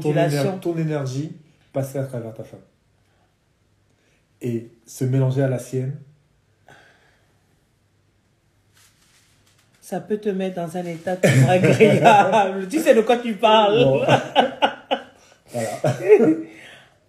ton, 0.00 0.12
éner- 0.12 0.60
ton 0.60 0.76
énergie 0.76 1.32
passer 1.72 1.98
à 1.98 2.04
travers 2.04 2.32
ta 2.34 2.44
femme. 2.44 2.60
Et 4.42 4.70
se 4.86 5.04
mélanger 5.04 5.42
à 5.42 5.48
la 5.48 5.58
sienne, 5.58 5.96
Ça 9.80 10.00
peut 10.00 10.16
te 10.16 10.30
mettre 10.30 10.56
dans 10.56 10.76
un 10.78 10.84
état 10.86 11.14
toujours 11.14 11.50
agréable. 11.50 12.66
tu 12.70 12.78
sais 12.80 12.94
de 12.94 13.02
quoi 13.02 13.18
tu 13.18 13.34
parles. 13.34 13.84
Bon. 13.84 13.98
voilà. 15.52 15.70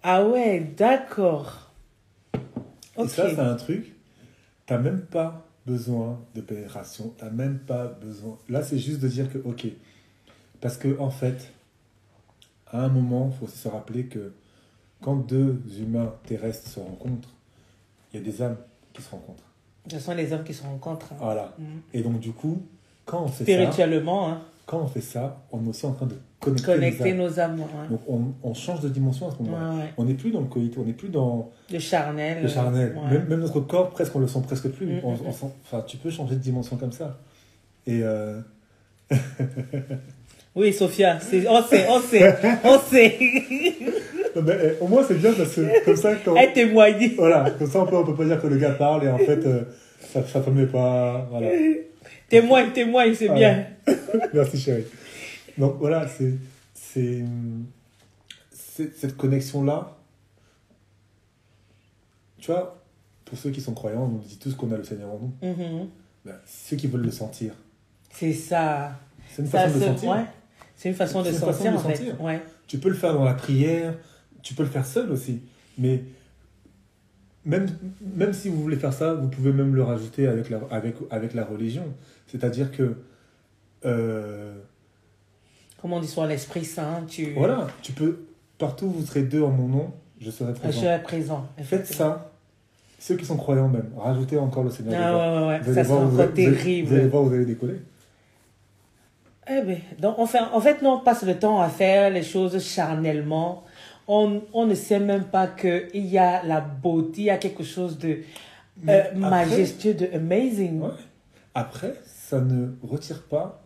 Ah 0.02 0.22
ouais, 0.26 0.60
d'accord. 0.76 1.72
Et 2.98 3.08
ça, 3.08 3.30
c'est 3.30 3.38
un 3.40 3.54
truc, 3.56 3.94
t'as 4.66 4.76
même 4.76 5.00
pas 5.00 5.45
besoin 5.66 6.20
de 6.34 6.40
pénétration, 6.40 7.12
t'as 7.18 7.30
même 7.30 7.58
pas 7.58 7.86
besoin. 7.86 8.38
Là, 8.48 8.62
c'est 8.62 8.78
juste 8.78 9.00
de 9.00 9.08
dire 9.08 9.30
que, 9.32 9.38
ok. 9.38 9.66
Parce 10.60 10.76
que, 10.76 10.98
en 10.98 11.10
fait, 11.10 11.52
à 12.68 12.82
un 12.84 12.88
moment, 12.88 13.30
il 13.32 13.38
faut 13.38 13.46
aussi 13.46 13.58
se 13.58 13.68
rappeler 13.68 14.06
que 14.06 14.32
quand 15.02 15.16
deux 15.16 15.60
humains 15.78 16.12
terrestres 16.26 16.68
se 16.70 16.80
rencontrent, 16.80 17.28
il 18.12 18.20
y 18.20 18.22
a 18.22 18.24
des 18.24 18.42
âmes 18.42 18.56
qui 18.92 19.02
se 19.02 19.10
rencontrent. 19.10 19.42
Ce 19.90 19.98
sont 19.98 20.14
les 20.14 20.32
hommes 20.32 20.44
qui 20.44 20.54
se 20.54 20.62
rencontrent. 20.62 21.12
hein. 21.12 21.16
Voilà. 21.20 21.54
Mhm. 21.58 21.66
Et 21.92 22.02
donc, 22.02 22.18
du 22.20 22.32
coup, 22.32 22.62
quand 23.04 23.22
on 23.22 23.28
fait 23.28 23.44
ça, 23.44 23.52
Spirituellement, 23.52 24.28
hein. 24.30 24.42
quand 24.66 24.80
on 24.80 24.86
fait 24.88 25.00
ça, 25.00 25.44
on 25.52 25.64
est 25.64 25.68
aussi 25.68 25.86
en 25.86 25.92
train 25.92 26.06
de 26.06 26.16
connecter, 26.50 26.72
connecter 26.74 27.12
nos 27.14 27.38
âmes. 27.40 27.60
hein. 27.60 27.86
Donc, 27.90 28.00
on, 28.08 28.20
on 28.42 28.54
change 28.54 28.80
de 28.80 28.88
dimension 28.88 29.28
à 29.28 29.32
ce 29.32 29.42
moment-là. 29.42 29.70
Ouais, 29.72 29.76
ouais. 29.80 29.88
On 29.98 30.04
n'est 30.04 30.14
plus 30.14 30.30
dans 30.30 30.40
le 30.40 30.46
coït, 30.46 30.74
on 30.78 30.84
n'est 30.84 30.92
plus 30.92 31.08
dans 31.08 31.50
Le 31.72 31.78
charnel. 31.78 32.42
le 32.42 32.48
charnel. 32.48 32.94
ouais. 32.96 33.18
Même, 33.18 33.28
même 33.28 33.40
notre 33.40 33.60
corps, 33.60 33.90
presque, 33.90 34.14
on 34.16 34.20
le 34.20 34.26
sent 34.28 34.40
presque 34.44 34.68
plus. 34.70 34.86
Mm, 34.86 35.00
On- 35.04 35.12
mm, 35.12 35.18
on 35.26 35.32
sent- 35.32 35.52
enfin, 35.64 35.84
tu 35.86 35.96
peux 35.98 36.10
changer 36.10 36.34
de 36.36 36.40
dimension 36.40 36.76
comme 36.76 36.92
ça. 36.92 37.18
Et 37.86 38.00
euh, 38.02 38.40
Oui, 40.54 40.72
Sophia, 40.72 41.18
on 41.18 41.20
sait, 41.20 41.46
on 41.46 42.00
sait, 42.00 42.26
on 42.64 42.78
sait. 42.78 43.18
non, 44.36 44.42
mais, 44.42 44.56
eh, 44.64 44.82
au 44.82 44.88
moins, 44.88 45.04
c'est 45.06 45.18
bien 45.18 45.32
parce 45.34 45.54
que 45.54 45.84
comme 45.84 45.96
ça, 45.96 46.14
quand, 46.24 46.34
Elle 46.34 46.52
témoigne. 46.54 47.10
voilà, 47.16 47.50
comme 47.58 47.68
ça, 47.70 47.80
on 47.82 47.86
peut, 47.86 47.96
on 47.96 48.04
peut 48.04 48.14
pas 48.14 48.24
dire 48.24 48.40
que 48.40 48.46
le 48.46 48.56
gars 48.56 48.70
parle 48.70 49.04
et 49.04 49.08
en 49.10 49.18
fait, 49.18 49.44
euh, 49.46 49.62
sa 50.00 50.22
femme 50.22 50.54
n'est 50.54 50.64
pas. 50.66 51.26
Voilà. 51.30 51.48
Témoigne, 52.30 52.70
témoigne, 52.72 53.12
c'est 53.14 53.28
bien. 53.28 53.66
Merci, 54.32 54.58
chérie. 54.58 54.84
Donc 55.58 55.76
voilà, 55.78 56.06
c'est 56.08 57.24
cette 58.74 59.16
connexion-là. 59.16 59.96
Tu 62.38 62.50
vois, 62.52 62.82
pour 63.24 63.38
ceux 63.38 63.50
qui 63.50 63.60
sont 63.60 63.74
croyants, 63.74 64.04
on 64.04 64.08
nous 64.08 64.18
dit 64.18 64.38
tous 64.38 64.54
qu'on 64.54 64.70
a 64.72 64.76
le 64.76 64.84
Seigneur 64.84 65.10
en 65.10 65.18
nous. 65.18 65.32
Mhm. 65.48 65.88
Ben, 66.24 66.34
ceux 66.46 66.76
qui 66.76 66.86
veulent 66.86 67.02
le 67.04 67.10
sentir, 67.10 67.54
C'est 68.10 68.32
ça. 68.32 68.98
c'est 69.30 69.42
une 69.42 69.48
façon 69.48 69.78
de 69.78 69.84
sentir. 69.84 70.10
ouais. 70.10 70.24
C'est 70.76 70.88
une 70.90 70.94
façon 70.94 71.22
de 71.22 71.32
sentir, 71.32 71.74
en 71.74 71.78
fait. 71.78 71.96
sentir. 71.96 72.20
Ouais. 72.20 72.42
Tu 72.66 72.78
peux 72.78 72.88
le 72.88 72.94
faire 72.94 73.14
dans 73.14 73.24
la 73.24 73.34
prière, 73.34 73.94
tu 74.42 74.54
peux 74.54 74.62
le 74.64 74.68
faire 74.68 74.84
seul 74.84 75.10
aussi. 75.10 75.40
Mais 75.78 76.02
même, 77.44 77.66
même 78.14 78.32
si 78.32 78.48
vous 78.48 78.60
voulez 78.60 78.76
faire 78.76 78.92
ça, 78.92 79.14
vous 79.14 79.28
pouvez 79.28 79.52
même 79.52 79.74
le 79.74 79.82
rajouter 79.82 80.26
avec 80.26 80.50
la, 80.50 80.58
avec, 80.70 80.96
avec 81.10 81.32
la 81.32 81.44
religion. 81.44 81.94
C'est-à-dire 82.26 82.70
que, 82.72 82.96
euh, 83.84 84.58
Comme 85.80 85.92
on 85.92 86.00
dit 86.00 86.08
sur 86.08 86.24
l'Esprit 86.26 86.64
Saint, 86.64 87.04
tu. 87.08 87.32
voilà, 87.34 87.66
tu 87.82 87.92
peux, 87.92 88.24
partout 88.58 88.86
où 88.86 88.90
vous 88.90 89.06
serez 89.06 89.22
deux 89.22 89.42
en 89.42 89.50
mon 89.50 89.68
nom, 89.68 89.92
je 90.20 90.30
serai 90.30 90.52
Je 90.54 90.58
présent. 90.60 90.80
suis 90.80 91.02
présent. 91.02 91.46
Faites 91.62 91.86
ça. 91.86 92.30
Ceux 92.98 93.16
qui 93.16 93.24
sont 93.26 93.36
croyants 93.36 93.68
même, 93.68 93.90
rajoutez 93.96 94.38
encore 94.38 94.64
le 94.64 94.70
Seigneur. 94.70 94.94
Ah 94.96 95.12
ouais, 95.16 95.38
ouais, 95.42 95.48
ouais. 95.48 95.58
Vous 95.60 95.70
allez 95.70 95.74
Ça, 95.74 95.84
c'est 95.84 95.92
encore 95.92 96.08
vous 96.08 96.26
terrible. 96.32 96.88
Vous 96.88 96.94
allez 96.94 97.06
voir, 97.08 97.22
vous 97.24 97.34
allez 97.34 97.44
décoller. 97.44 97.76
Eh 99.48 99.60
ben, 99.62 99.78
donc, 100.00 100.14
enfin, 100.18 100.48
en 100.52 100.60
fait, 100.60 100.82
nous, 100.82 100.88
on 100.88 101.00
passe 101.00 101.22
le 101.22 101.38
temps 101.38 101.60
à 101.60 101.68
faire 101.68 102.10
les 102.10 102.22
choses 102.22 102.58
charnellement. 102.64 103.62
On, 104.08 104.40
on 104.52 104.66
ne 104.66 104.74
sait 104.74 104.98
même 104.98 105.24
pas 105.24 105.46
qu'il 105.46 106.06
y 106.06 106.18
a 106.18 106.42
la 106.44 106.60
beauté, 106.60 107.20
il 107.22 107.24
y 107.24 107.30
a 107.30 107.36
quelque 107.38 107.62
chose 107.62 107.98
de 107.98 108.18
euh, 108.88 109.02
majestueux, 109.14 109.94
de 109.94 110.08
amazing. 110.14 110.80
Ouais. 110.80 110.90
Après, 111.54 111.94
ça 112.06 112.40
ne 112.40 112.68
retire 112.82 113.22
pas 113.24 113.62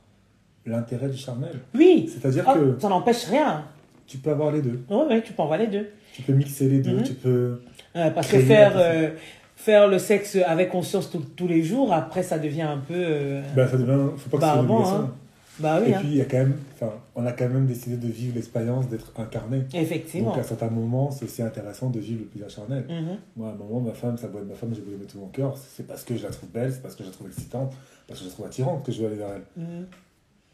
l'intérêt 0.70 1.08
du 1.08 1.16
charnel. 1.16 1.52
Oui, 1.74 2.10
C'est-à-dire 2.12 2.44
Oh, 2.48 2.54
que 2.54 2.80
ça 2.80 2.88
n'empêche 2.88 3.24
rien. 3.26 3.64
tu 4.06 4.18
peux 4.18 4.30
avoir 4.30 4.52
les 4.52 4.62
deux. 4.62 4.80
Oui, 4.90 5.02
oui, 5.08 5.22
tu 5.24 5.32
peux 5.32 5.42
en 5.42 5.46
voir 5.46 5.58
les 5.58 5.66
deux. 5.68 5.88
Tu 6.14 6.22
peux 6.22 6.32
mixer 6.32 6.68
les 6.68 6.80
deux. 6.80 6.96
Mhm. 6.96 7.02
Tu 7.04 7.14
peux. 7.14 7.60
Euh, 7.96 8.10
parce 8.10 8.28
que 8.28 8.38
faire, 8.40 8.72
euh, 8.76 9.10
faire 9.56 9.86
le 9.88 9.98
sexe 9.98 10.36
avec 10.46 10.70
conscience 10.70 11.10
tout- 11.10 11.24
tous 11.36 11.46
les 11.48 11.62
jours, 11.62 11.92
après, 11.92 12.22
ça 12.22 12.38
devient 12.38 12.62
un 12.62 12.78
peu. 12.78 12.94
euh, 12.96 13.42
Ben, 13.54 13.66
ça 13.68 13.76
devient. 13.76 14.10
Faut 14.16 14.36
pas 14.36 14.54
que 14.54 14.58
obligation. 14.60 14.96
hein. 14.96 15.14
Bah 15.58 15.78
oui, 15.82 15.90
Et 15.90 15.94
hein. 15.94 15.98
puis, 16.00 16.08
il 16.08 16.16
y 16.16 16.20
a 16.22 16.24
quand 16.24 16.38
même. 16.38 16.54
Enfin, 16.74 16.92
on 17.14 17.26
a 17.26 17.32
quand 17.32 17.46
même 17.48 17.66
décidé 17.66 17.96
de 17.98 18.06
vivre 18.10 18.34
l'expérience 18.34 18.88
d'être 18.88 19.12
incarné. 19.18 19.64
effectivement. 19.74 20.30
Donc, 20.30 20.38
à 20.38 20.42
certains 20.42 20.70
moments, 20.70 21.10
c'est 21.10 21.26
aussi 21.26 21.42
intéressant 21.42 21.90
de 21.90 22.00
vivre 22.00 22.20
le 22.20 22.26
plaisir 22.26 22.48
charnel. 22.48 22.84
Mhm. 22.88 23.18
Moi, 23.36 23.48
à 23.48 23.52
un 23.52 23.56
moment, 23.56 23.80
ma 23.80 23.92
femme, 23.92 24.16
ça 24.16 24.28
doit 24.28 24.40
être 24.40 24.48
ma 24.48 24.54
femme, 24.54 24.70
j'ai 24.74 24.80
voulu 24.80 24.96
mettre 24.96 25.12
tout 25.12 25.18
mon 25.18 25.26
cœur. 25.26 25.54
C'est 25.58 25.86
parce 25.86 26.02
que 26.02 26.16
je 26.16 26.22
la 26.22 26.30
trouve 26.30 26.48
belle, 26.48 26.72
c'est 26.72 26.80
parce 26.82 26.94
que 26.96 27.02
je 27.04 27.08
la 27.08 27.14
trouve 27.14 27.26
excitante, 27.26 27.74
parce 28.08 28.20
que 28.20 28.24
je 28.24 28.30
la 28.30 28.34
trouve 28.34 28.46
attirante 28.46 28.86
que 28.86 28.90
je 28.92 29.00
veux 29.02 29.08
aller 29.08 29.16
vers 29.16 29.28
elle. 29.36 29.62
Mhm. 29.62 29.86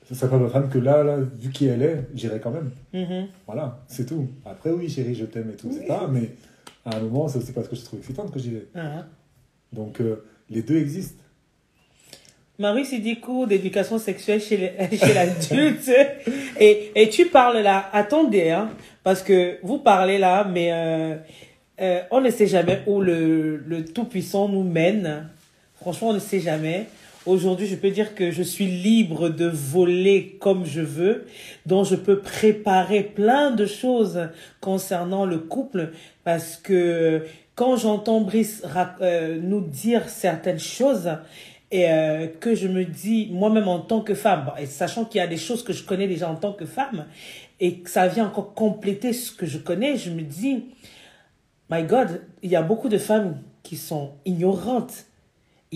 Ce 0.08 0.14
serait 0.14 0.30
pas 0.30 0.38
ma 0.38 0.48
femme 0.48 0.68
que 0.68 0.78
là, 0.78 1.02
là, 1.02 1.16
vu 1.18 1.50
qui 1.50 1.66
elle 1.66 1.82
est, 1.82 2.04
j'irai 2.14 2.38
quand 2.38 2.52
même. 2.52 2.70
Mhm. 2.92 3.26
Voilà, 3.46 3.80
c'est 3.88 4.06
tout. 4.06 4.28
Après, 4.44 4.70
oui, 4.70 4.88
chérie, 4.88 5.14
je 5.14 5.24
t'aime 5.24 5.50
et 5.50 5.56
tout, 5.56 5.70
c'est 5.72 5.86
pas, 5.86 6.08
mais 6.10 6.30
à 6.84 6.96
un 6.96 7.00
moment, 7.00 7.26
c'est 7.26 7.38
aussi 7.38 7.52
parce 7.52 7.66
que 7.66 7.74
je 7.74 7.82
trouve 7.82 7.98
excitante 7.98 8.32
que 8.32 8.38
j'y 8.38 8.50
vais. 8.50 8.66
Ah. 8.76 9.04
Donc, 9.72 10.00
euh, 10.00 10.24
les 10.48 10.62
deux 10.62 10.76
existent. 10.76 11.22
Marie, 12.58 12.84
c'est 12.86 13.00
des 13.00 13.16
cours 13.16 13.46
d'éducation 13.46 13.98
sexuelle 13.98 14.40
chez 14.40 14.56
l'adulte. 15.14 15.90
et, 16.60 16.92
et 16.94 17.08
tu 17.10 17.26
parles 17.26 17.58
là, 17.58 17.90
attendez, 17.92 18.50
hein, 18.50 18.70
parce 19.02 19.22
que 19.22 19.58
vous 19.62 19.78
parlez 19.78 20.18
là, 20.18 20.44
mais 20.44 20.72
euh, 20.72 21.16
euh, 21.80 22.00
on 22.10 22.20
ne 22.20 22.30
sait 22.30 22.46
jamais 22.46 22.82
où 22.86 23.00
le, 23.00 23.56
le 23.56 23.84
Tout-Puissant 23.84 24.48
nous 24.48 24.62
mène. 24.62 25.28
Franchement, 25.80 26.10
on 26.10 26.14
ne 26.14 26.18
sait 26.18 26.40
jamais. 26.40 26.86
Aujourd'hui, 27.26 27.66
je 27.66 27.74
peux 27.74 27.90
dire 27.90 28.14
que 28.14 28.30
je 28.30 28.42
suis 28.44 28.66
libre 28.66 29.28
de 29.28 29.46
voler 29.46 30.36
comme 30.40 30.64
je 30.64 30.80
veux, 30.80 31.26
donc 31.66 31.84
je 31.86 31.96
peux 31.96 32.20
préparer 32.20 33.02
plein 33.02 33.50
de 33.50 33.66
choses 33.66 34.28
concernant 34.60 35.26
le 35.26 35.38
couple, 35.38 35.90
parce 36.22 36.56
que 36.56 37.26
quand 37.56 37.76
j'entends 37.76 38.20
Brice 38.20 38.62
euh, 39.00 39.40
nous 39.42 39.60
dire 39.60 40.08
certaines 40.08 40.60
choses, 40.60 41.10
et 41.72 41.90
euh, 41.90 42.28
que 42.28 42.54
je 42.54 42.68
me 42.68 42.84
dis 42.84 43.28
moi-même 43.32 43.66
en 43.66 43.80
tant 43.80 44.02
que 44.02 44.14
femme, 44.14 44.52
et 44.56 44.66
sachant 44.66 45.04
qu'il 45.04 45.18
y 45.18 45.22
a 45.22 45.26
des 45.26 45.36
choses 45.36 45.64
que 45.64 45.72
je 45.72 45.82
connais 45.82 46.06
déjà 46.06 46.30
en 46.30 46.36
tant 46.36 46.52
que 46.52 46.64
femme, 46.64 47.06
et 47.58 47.80
que 47.80 47.90
ça 47.90 48.06
vient 48.06 48.26
encore 48.26 48.54
compléter 48.54 49.12
ce 49.12 49.32
que 49.32 49.46
je 49.46 49.58
connais, 49.58 49.96
je 49.96 50.12
me 50.12 50.22
dis, 50.22 50.66
my 51.72 51.82
God, 51.82 52.22
il 52.44 52.50
y 52.50 52.56
a 52.56 52.62
beaucoup 52.62 52.88
de 52.88 52.98
femmes 52.98 53.42
qui 53.64 53.76
sont 53.76 54.12
ignorantes. 54.24 55.05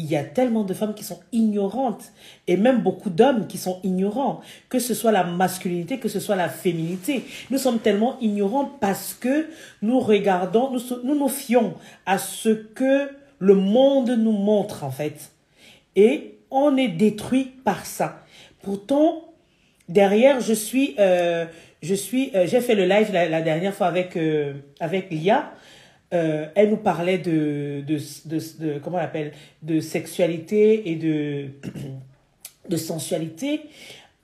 Il 0.03 0.07
y 0.07 0.17
a 0.17 0.25
tellement 0.25 0.65
de 0.65 0.73
femmes 0.73 0.95
qui 0.95 1.05
sont 1.05 1.21
ignorantes 1.31 2.05
et 2.47 2.57
même 2.57 2.81
beaucoup 2.81 3.11
d'hommes 3.11 3.47
qui 3.47 3.59
sont 3.59 3.81
ignorants, 3.83 4.41
que 4.71 4.79
ce 4.79 4.95
soit 4.95 5.13
la 5.13 5.25
masculinité, 5.25 5.99
que 5.99 6.09
ce 6.09 6.21
soit 6.21 6.37
la 6.37 6.49
féminité. 6.49 7.23
Nous 7.51 7.59
sommes 7.59 7.81
tellement 7.81 8.19
ignorants 8.23 8.65
parce 8.81 9.13
que 9.13 9.51
nous 9.83 10.01
regardons, 10.01 10.71
nous 11.05 11.15
nous, 11.15 11.29
fions 11.29 11.75
à 12.07 12.17
ce 12.17 12.49
que 12.49 13.11
le 13.41 13.55
monde 13.55 14.09
nous 14.09 14.33
montre 14.33 14.85
en 14.85 14.91
fait. 14.91 15.33
Et 15.97 16.39
on 16.51 16.79
est 16.79 16.89
détruit 16.89 17.53
par 17.63 17.85
ça. 17.85 18.25
Pourtant, 18.63 19.35
derrière, 19.91 20.41
je 20.41 20.55
suis, 20.55 20.95
euh, 20.99 21.45
je 21.83 21.93
euh, 21.93 22.47
j'ai 22.47 22.61
fait 22.63 22.75
le 22.75 22.87
live 22.87 23.13
la, 23.13 23.29
la 23.29 23.43
dernière 23.43 23.75
fois 23.75 23.89
avec 23.89 24.17
euh, 24.17 24.55
avec 24.81 25.11
Lia. 25.11 25.53
Euh, 26.13 26.47
elle 26.57 26.71
nous 26.71 26.77
parlait 26.77 27.19
de 27.19 27.83
de, 27.87 27.99
de, 28.27 28.39
de- 28.59 28.79
comment 28.81 28.97
on 28.99 29.01
appelle 29.01 29.33
de 29.63 29.79
sexualité 29.81 30.91
et 30.91 30.97
de 30.97 31.47
de 32.69 32.77
sensualité. 32.77 33.63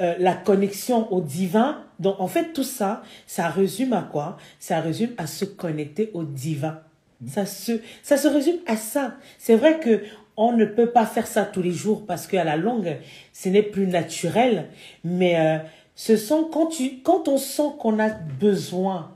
euh, 0.02 0.14
la 0.18 0.34
connexion 0.34 1.10
au 1.12 1.22
divin. 1.22 1.82
Donc, 2.00 2.16
en 2.20 2.26
fait, 2.28 2.52
tout 2.52 2.62
ça, 2.64 3.02
ça 3.26 3.48
résume 3.48 3.94
à 3.94 4.02
quoi? 4.02 4.36
Ça 4.58 4.80
résume 4.80 5.12
à 5.16 5.26
se 5.26 5.46
connecter 5.46 6.10
au 6.12 6.22
divin. 6.24 6.80
Ça 7.26 7.46
se, 7.46 7.80
ça 8.02 8.18
se 8.18 8.28
résume 8.28 8.58
à 8.66 8.76
ça. 8.76 9.14
C'est 9.38 9.56
vrai 9.56 9.80
que 9.80 10.02
on 10.36 10.52
ne 10.52 10.66
peut 10.66 10.90
pas 10.90 11.06
faire 11.06 11.26
ça 11.26 11.44
tous 11.46 11.62
les 11.62 11.70
jours 11.70 12.04
parce 12.04 12.26
qu'à 12.26 12.44
la 12.44 12.58
longue, 12.58 12.98
ce 13.32 13.48
n'est 13.48 13.62
plus 13.62 13.86
naturel. 13.86 14.66
Mais 15.02 15.40
euh, 15.40 15.56
ce 15.94 16.18
sont 16.18 16.44
quand, 16.52 16.66
tu, 16.66 16.98
quand 17.02 17.26
on 17.26 17.38
sent 17.38 17.70
qu'on 17.78 17.98
a 17.98 18.10
besoin 18.10 19.15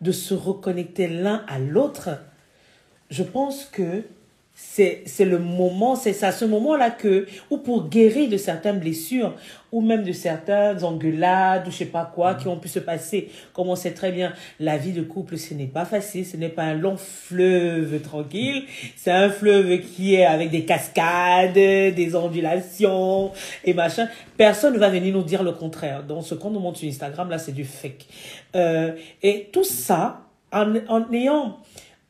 de 0.00 0.12
se 0.12 0.34
reconnecter 0.34 1.08
l'un 1.08 1.44
à 1.46 1.58
l'autre, 1.58 2.10
je 3.10 3.22
pense 3.22 3.64
que 3.64 4.04
c'est 4.62 5.24
le 5.24 5.38
moment, 5.38 5.96
c'est 5.96 6.22
à 6.22 6.32
ce 6.32 6.44
moment-là 6.44 6.90
que, 6.90 7.26
ou 7.50 7.58
pour 7.58 7.88
guérir 7.88 8.28
de 8.28 8.36
certaines 8.36 8.78
blessures, 8.78 9.34
ou 9.72 9.80
même 9.80 10.02
de 10.04 10.12
certaines 10.12 10.82
engueulades, 10.84 11.66
ou 11.66 11.70
je 11.70 11.78
sais 11.78 11.84
pas 11.86 12.10
quoi, 12.12 12.34
qui 12.34 12.48
ont 12.48 12.56
pu 12.56 12.68
se 12.68 12.78
passer. 12.78 13.30
Comme 13.52 13.68
on 13.68 13.76
sait 13.76 13.92
très 13.92 14.12
bien, 14.12 14.32
la 14.58 14.76
vie 14.76 14.92
de 14.92 15.02
couple, 15.02 15.38
ce 15.38 15.54
n'est 15.54 15.66
pas 15.66 15.84
facile, 15.84 16.26
ce 16.26 16.36
n'est 16.36 16.48
pas 16.48 16.62
un 16.62 16.74
long 16.74 16.96
fleuve 16.96 18.00
tranquille, 18.00 18.64
c'est 18.96 19.10
un 19.10 19.30
fleuve 19.30 19.80
qui 19.80 20.14
est 20.14 20.24
avec 20.24 20.50
des 20.50 20.64
cascades, 20.64 21.54
des 21.54 22.14
ondulations, 22.14 23.32
et 23.64 23.74
machin. 23.74 24.08
Personne 24.36 24.74
ne 24.74 24.78
va 24.78 24.88
venir 24.88 25.14
nous 25.14 25.22
dire 25.22 25.42
le 25.42 25.52
contraire. 25.52 26.02
Donc, 26.04 26.24
ce 26.24 26.34
qu'on 26.34 26.50
nous 26.50 26.60
montre 26.60 26.78
sur 26.78 26.88
Instagram, 26.88 27.28
là, 27.28 27.38
c'est 27.38 27.52
du 27.52 27.64
fake. 27.64 28.06
Euh, 28.56 28.92
et 29.22 29.48
tout 29.52 29.64
ça, 29.64 30.22
en, 30.52 30.74
en 30.88 31.12
ayant 31.12 31.58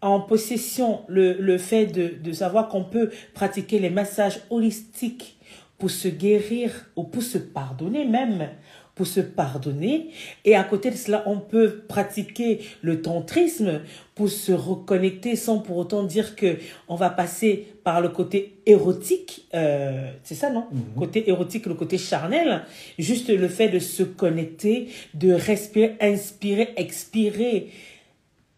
en 0.00 0.20
possession 0.20 1.00
le, 1.08 1.34
le 1.34 1.58
fait 1.58 1.86
de, 1.86 2.12
de 2.22 2.32
savoir 2.32 2.68
qu'on 2.68 2.84
peut 2.84 3.10
pratiquer 3.34 3.78
les 3.78 3.90
massages 3.90 4.40
holistiques 4.50 5.38
pour 5.78 5.90
se 5.90 6.08
guérir 6.08 6.90
ou 6.96 7.04
pour 7.04 7.22
se 7.22 7.38
pardonner 7.38 8.04
même, 8.04 8.48
pour 8.94 9.06
se 9.06 9.20
pardonner. 9.20 10.10
Et 10.44 10.54
à 10.54 10.62
côté 10.62 10.90
de 10.90 10.96
cela, 10.96 11.22
on 11.26 11.38
peut 11.38 11.84
pratiquer 11.88 12.60
le 12.82 13.00
tantrisme 13.00 13.80
pour 14.14 14.28
se 14.28 14.52
reconnecter 14.52 15.36
sans 15.36 15.58
pour 15.58 15.78
autant 15.78 16.02
dire 16.02 16.36
que 16.36 16.58
on 16.86 16.96
va 16.96 17.08
passer 17.08 17.66
par 17.82 18.02
le 18.02 18.10
côté 18.10 18.58
érotique. 18.66 19.46
Euh, 19.54 20.10
c'est 20.22 20.34
ça, 20.34 20.50
non? 20.50 20.66
Côté 20.98 21.30
érotique, 21.30 21.64
le 21.64 21.74
côté 21.74 21.96
charnel. 21.96 22.62
Juste 22.98 23.30
le 23.30 23.48
fait 23.48 23.68
de 23.68 23.78
se 23.78 24.02
connecter, 24.02 24.88
de 25.14 25.32
respirer, 25.32 25.96
inspirer, 26.02 26.74
expirer 26.76 27.70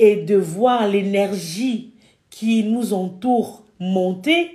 et 0.02 0.16
de 0.16 0.36
voir 0.36 0.88
l'énergie 0.88 1.92
qui 2.28 2.64
nous 2.64 2.92
entoure 2.92 3.62
monter, 3.78 4.50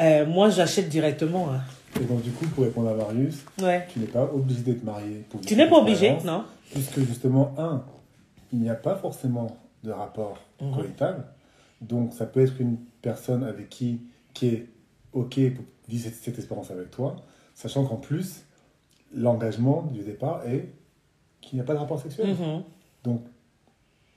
euh, 0.00 0.24
moi 0.26 0.48
j'achète 0.50 0.88
directement. 0.88 1.48
hein. 1.52 1.60
Et 2.00 2.04
donc, 2.04 2.22
du 2.22 2.30
coup, 2.30 2.46
pour 2.48 2.62
répondre 2.64 2.90
à 2.90 2.94
Marius, 2.94 3.44
Ouais. 3.60 3.86
tu 3.92 3.98
n'es 3.98 4.06
pas 4.06 4.24
obligé 4.32 4.60
d'être 4.60 4.84
marié. 4.84 5.24
Pour 5.30 5.40
Tu 5.40 5.56
n'es 5.56 5.68
pas 5.68 5.78
obligé, 5.78 6.14
non 6.24 6.44
Puisque 6.70 7.00
justement, 7.00 7.54
un, 7.58 7.82
il 8.52 8.60
n'y 8.60 8.68
a 8.68 8.74
pas 8.74 8.94
forcément 8.96 9.56
de 9.82 9.90
rapport 9.90 10.38
coïtal. 10.74 11.24
Donc, 11.80 12.12
ça 12.12 12.26
peut 12.26 12.40
être 12.42 12.60
une 12.60 12.76
personne 13.02 13.42
avec 13.44 13.70
qui, 13.70 14.00
qui 14.34 14.46
est 14.48 14.66
OK 15.14 15.34
pour 15.54 15.64
vivre 15.88 16.04
cette, 16.04 16.14
cette 16.16 16.38
expérience 16.38 16.70
avec 16.70 16.90
toi, 16.90 17.16
sachant 17.54 17.84
qu'en 17.86 17.96
plus, 17.96 18.42
l'engagement 19.14 19.82
du 19.92 20.02
départ 20.02 20.42
est 20.46 20.68
qu'il 21.40 21.56
n'y 21.56 21.60
a 21.62 21.64
pas 21.64 21.74
de 21.74 21.78
rapport 21.78 22.00
sexuel. 22.00 22.28
Mhm. 22.28 22.62
Donc, 23.04 23.22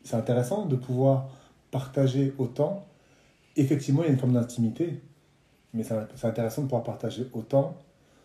c'est 0.04 0.16
intéressant 0.16 0.66
de 0.66 0.76
pouvoir 0.76 1.30
partager 1.72 2.34
autant. 2.38 2.86
Effectivement, 3.56 4.04
il 4.04 4.08
y 4.08 4.10
a 4.10 4.14
une 4.14 4.20
forme 4.20 4.34
d'intimité, 4.34 5.02
mais 5.74 5.84
c'est 5.84 6.26
intéressant 6.26 6.62
de 6.64 6.68
pouvoir 6.68 6.84
partager 6.84 7.28
autant 7.34 7.78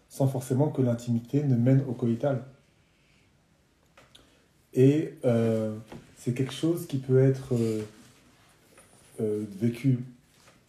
sans 0.08 0.28
forcément 0.28 0.68
que 0.68 0.80
l'intimité 0.82 1.42
ne 1.42 1.56
mène 1.56 1.82
au 1.88 1.92
coïtal. 1.92 2.42
Et 4.72 5.14
euh, 5.24 5.76
c'est 6.16 6.34
quelque 6.34 6.52
chose 6.52 6.86
qui 6.86 6.98
peut 6.98 7.22
être 7.22 7.54
euh, 7.54 7.82
euh, 9.20 9.44
vécu 9.60 10.00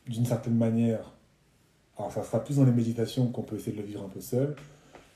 d'une 0.08 0.26
certaine 0.26 0.56
manière. 0.56 1.12
Alors, 1.98 2.12
ça 2.12 2.24
sera 2.24 2.44
plus 2.44 2.58
dans 2.58 2.66
les 2.66 2.72
méditations 2.72 3.28
qu'on 3.28 3.42
peut 3.42 3.56
essayer 3.56 3.72
de 3.72 3.82
le 3.82 3.88
vivre 3.88 4.04
un 4.04 4.10
peu 4.10 4.22
seul. 4.22 4.56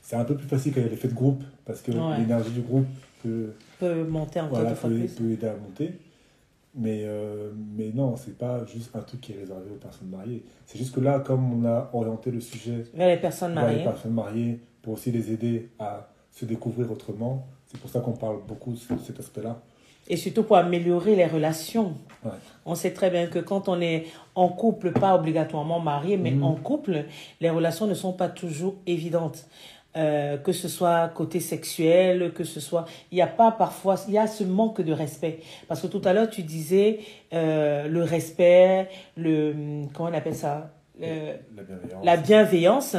C'est 0.02 0.16
un 0.16 0.24
peu 0.24 0.36
plus 0.36 0.48
facile 0.48 0.74
quand 0.74 0.80
il 0.80 0.84
y 0.84 0.88
a 0.88 0.90
l'effet 0.90 1.08
de 1.08 1.14
groupe, 1.14 1.44
parce 1.66 1.82
que 1.82 1.92
Ouais. 1.92 2.18
l'énergie 2.18 2.52
du 2.52 2.62
groupe 2.62 2.88
peut, 3.22 3.54
Peut 3.80 4.04
monter 4.04 4.40
encore 4.42 4.56
voilà, 4.56 4.70
deux 4.72 4.76
fois 4.76 4.90
peut, 4.90 4.98
plus. 4.98 5.08
peut 5.16 5.32
aider 5.32 5.48
à 5.48 5.56
monter. 5.56 5.94
Mais, 6.76 7.02
euh, 7.04 7.52
mais 7.76 7.92
non, 7.94 8.16
c'est 8.16 8.38
pas 8.38 8.64
juste 8.66 8.96
un 8.96 9.00
truc 9.00 9.22
qui 9.22 9.32
est 9.34 9.38
réservé 9.40 9.72
aux 9.72 9.76
personnes 9.80 10.10
mariées. 10.10 10.44
C'est 10.68 10.78
juste 10.78 10.94
que 10.94 11.00
là, 11.00 11.20
comme 11.20 11.52
on 11.64 11.66
a 11.68 11.90
orienté 11.94 12.30
le 12.30 12.40
sujet 12.42 12.84
Vers 12.94 13.08
les 13.08 13.18
personnes 13.18 13.54
vers 13.56 13.64
les 13.68 13.72
mariées. 13.72 13.84
personnes 13.84 14.14
mariées 14.14 14.60
pour 14.84 14.94
aussi 14.94 15.12
les 15.12 15.32
aider 15.32 15.70
à 15.80 16.10
se 16.32 16.46
découvrir 16.46 16.92
autrement, 16.92 17.48
c'est 17.66 17.80
pour 17.80 17.90
ça 17.90 18.02
qu'on 18.02 18.12
parle 18.14 18.38
beaucoup 18.48 18.72
de 18.74 18.78
ce- 18.78 18.98
cet 19.06 19.20
aspect-là. 19.20 19.60
Et 20.08 20.16
surtout 20.18 20.44
pour 20.44 20.58
améliorer 20.58 21.16
les 21.16 21.26
relations. 21.26 21.96
Ouais. 22.24 22.32
On 22.66 22.76
sait 22.76 22.92
très 22.94 23.10
bien 23.10 23.28
que 23.28 23.40
quand 23.40 23.68
on 23.70 23.80
est 23.82 24.06
en 24.36 24.50
couple, 24.50 24.92
pas 24.92 25.16
obligatoirement 25.16 25.80
marié, 25.80 26.18
mais 26.18 26.32
Mhm. 26.32 26.44
en 26.44 26.56
couple, 26.56 27.06
les 27.42 27.50
relations 27.50 27.88
ne 27.88 27.94
sont 27.94 28.14
pas 28.14 28.30
toujours 28.30 28.76
évidentes. 28.88 29.48
Euh, 29.98 30.38
que 30.38 30.52
ce 30.52 30.68
soit 30.68 31.08
côté 31.16 31.40
sexuel, 31.40 32.32
que 32.34 32.44
ce 32.44 32.60
soit... 32.60 32.86
Il 33.12 33.16
n'y 33.16 33.24
a 33.24 33.28
pas 33.28 33.52
parfois... 33.52 33.96
Il 34.08 34.14
y 34.14 34.20
a 34.20 34.28
ce 34.28 34.44
manque 34.44 34.82
de 34.82 34.94
respect. 34.94 35.40
Parce 35.68 35.82
que 35.82 35.88
tout 35.88 36.02
à 36.06 36.14
l'heure, 36.14 36.30
tu 36.30 36.44
disais 36.44 37.00
euh, 37.34 37.88
le 37.88 38.04
respect, 38.04 38.88
le... 39.18 39.86
Comment 39.94 40.10
on 40.10 40.14
appelle 40.14 40.36
ça 40.36 40.72
Euh, 41.02 41.36
La 41.56 41.64
bienveillance. 41.64 42.06
la 42.06 42.18
bienveillance. 42.18 42.96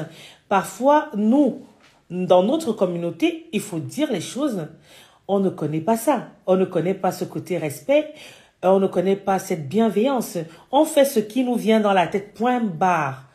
Parfois, 0.48 1.10
nous, 1.14 1.62
dans 2.10 2.42
notre 2.42 2.72
communauté, 2.72 3.46
il 3.52 3.60
faut 3.60 3.78
dire 3.78 4.10
les 4.10 4.20
choses. 4.20 4.66
On 5.28 5.38
ne 5.38 5.48
connaît 5.48 5.80
pas 5.80 5.96
ça. 5.96 6.30
On 6.46 6.56
ne 6.56 6.64
connaît 6.64 6.94
pas 6.94 7.12
ce 7.12 7.24
côté 7.24 7.56
respect. 7.56 8.12
On 8.64 8.80
ne 8.80 8.88
connaît 8.88 9.16
pas 9.16 9.38
cette 9.38 9.68
bienveillance. 9.68 10.38
On 10.72 10.84
fait 10.84 11.04
ce 11.04 11.20
qui 11.20 11.44
nous 11.44 11.54
vient 11.54 11.78
dans 11.78 11.92
la 11.92 12.08
tête, 12.08 12.34
point 12.34 12.60
barre. 12.60 13.26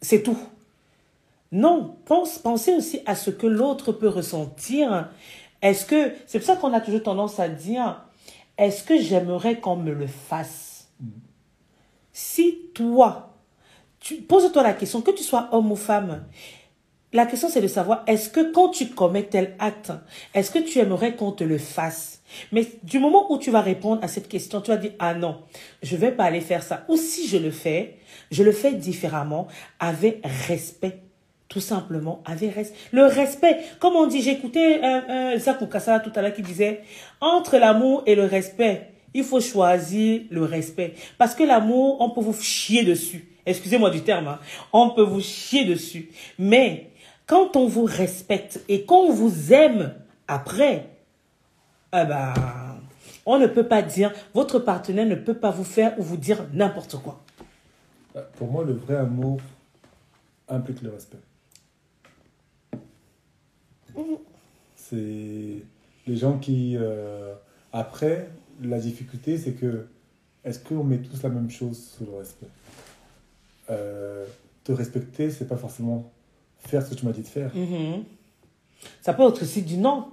C'est 0.00 0.22
tout. 0.24 0.38
Non, 1.50 1.96
pense, 2.04 2.38
pensez 2.38 2.74
aussi 2.74 3.00
à 3.06 3.14
ce 3.14 3.30
que 3.30 3.46
l'autre 3.46 3.92
peut 3.92 4.08
ressentir. 4.08 5.08
Est-ce 5.62 5.86
que, 5.86 6.12
c'est 6.26 6.38
pour 6.38 6.46
ça 6.46 6.56
qu'on 6.56 6.72
a 6.72 6.80
toujours 6.80 7.02
tendance 7.02 7.40
à 7.40 7.48
dire, 7.48 8.04
est-ce 8.58 8.82
que 8.84 9.00
j'aimerais 9.00 9.58
qu'on 9.60 9.76
me 9.76 9.92
le 9.92 10.06
fasse? 10.06 10.88
Si 12.12 12.70
toi, 12.74 13.34
pose-toi 14.28 14.62
la 14.62 14.74
question, 14.74 15.00
que 15.00 15.12
tu 15.12 15.22
sois 15.22 15.48
homme 15.52 15.72
ou 15.72 15.76
femme, 15.76 16.24
la 17.12 17.24
question 17.24 17.48
c'est 17.48 17.62
de 17.62 17.68
savoir, 17.68 18.02
est-ce 18.06 18.28
que 18.28 18.52
quand 18.52 18.68
tu 18.68 18.88
commets 18.88 19.22
tel 19.22 19.54
acte, 19.58 19.92
est-ce 20.34 20.50
que 20.50 20.58
tu 20.58 20.78
aimerais 20.78 21.16
qu'on 21.16 21.32
te 21.32 21.44
le 21.44 21.56
fasse? 21.56 22.20
Mais 22.52 22.66
du 22.82 22.98
moment 22.98 23.32
où 23.32 23.38
tu 23.38 23.50
vas 23.50 23.62
répondre 23.62 24.02
à 24.04 24.08
cette 24.08 24.28
question, 24.28 24.60
tu 24.60 24.70
vas 24.70 24.76
dire, 24.76 24.92
ah 24.98 25.14
non, 25.14 25.42
je 25.82 25.96
vais 25.96 26.12
pas 26.12 26.24
aller 26.24 26.42
faire 26.42 26.62
ça. 26.62 26.84
Ou 26.88 26.96
si 26.96 27.26
je 27.26 27.38
le 27.38 27.50
fais, 27.50 27.98
je 28.30 28.42
le 28.42 28.52
fais 28.52 28.74
différemment, 28.74 29.46
avec 29.80 30.20
respect. 30.46 31.02
Tout 31.48 31.60
simplement, 31.60 32.22
avec. 32.26 32.54
Le 32.92 33.04
respect, 33.04 33.58
comme 33.80 33.96
on 33.96 34.06
dit, 34.06 34.20
j'écoutais 34.20 34.80
euh, 34.84 35.00
euh, 35.08 35.38
Zakou 35.38 35.66
Kassala 35.66 36.00
tout 36.00 36.12
à 36.14 36.20
l'heure 36.20 36.34
qui 36.34 36.42
disait, 36.42 36.82
entre 37.20 37.56
l'amour 37.56 38.02
et 38.04 38.14
le 38.14 38.24
respect, 38.24 38.90
il 39.14 39.24
faut 39.24 39.40
choisir 39.40 40.22
le 40.30 40.44
respect. 40.44 40.94
Parce 41.16 41.34
que 41.34 41.42
l'amour, 41.42 42.00
on 42.00 42.10
peut 42.10 42.20
vous 42.20 42.34
chier 42.34 42.84
dessus. 42.84 43.28
Excusez-moi 43.46 43.88
du 43.88 44.02
terme, 44.02 44.28
hein. 44.28 44.38
on 44.74 44.90
peut 44.90 45.02
vous 45.02 45.22
chier 45.22 45.64
dessus. 45.64 46.10
Mais 46.38 46.90
quand 47.26 47.56
on 47.56 47.66
vous 47.66 47.84
respecte 47.84 48.60
et 48.68 48.84
qu'on 48.84 49.10
vous 49.10 49.54
aime 49.54 49.94
après, 50.26 50.86
eh 51.94 52.04
ben, 52.04 52.34
on 53.24 53.38
ne 53.38 53.46
peut 53.46 53.66
pas 53.66 53.80
dire, 53.80 54.12
votre 54.34 54.58
partenaire 54.58 55.06
ne 55.06 55.14
peut 55.14 55.34
pas 55.34 55.50
vous 55.50 55.64
faire 55.64 55.98
ou 55.98 56.02
vous 56.02 56.18
dire 56.18 56.44
n'importe 56.52 56.96
quoi. 56.96 57.22
Pour 58.36 58.50
moi, 58.50 58.64
le 58.64 58.74
vrai 58.74 58.96
amour 58.96 59.40
implique 60.48 60.82
le 60.82 60.90
respect. 60.90 61.18
C'est 64.76 65.62
les 66.06 66.16
gens 66.16 66.38
qui... 66.38 66.76
euh, 66.76 67.34
Après, 67.72 68.30
la 68.62 68.78
difficulté, 68.78 69.38
c'est 69.38 69.52
que 69.52 69.86
est-ce 70.44 70.58
qu'on 70.60 70.84
met 70.84 70.98
tous 70.98 71.22
la 71.22 71.28
même 71.28 71.50
chose 71.50 71.78
sous 71.96 72.04
le 72.06 72.16
respect? 72.18 72.46
Euh, 73.70 74.24
Te 74.64 74.72
respecter, 74.72 75.30
c'est 75.30 75.46
pas 75.46 75.56
forcément 75.56 76.10
faire 76.60 76.84
ce 76.84 76.90
que 76.90 76.94
tu 76.94 77.06
m'as 77.06 77.12
dit 77.12 77.22
de 77.22 77.26
faire. 77.26 77.54
Mhm. 77.54 78.04
Ça 79.00 79.12
peut 79.14 79.22
être 79.26 79.42
aussi 79.42 79.62
du 79.62 79.76
non. 79.76 80.08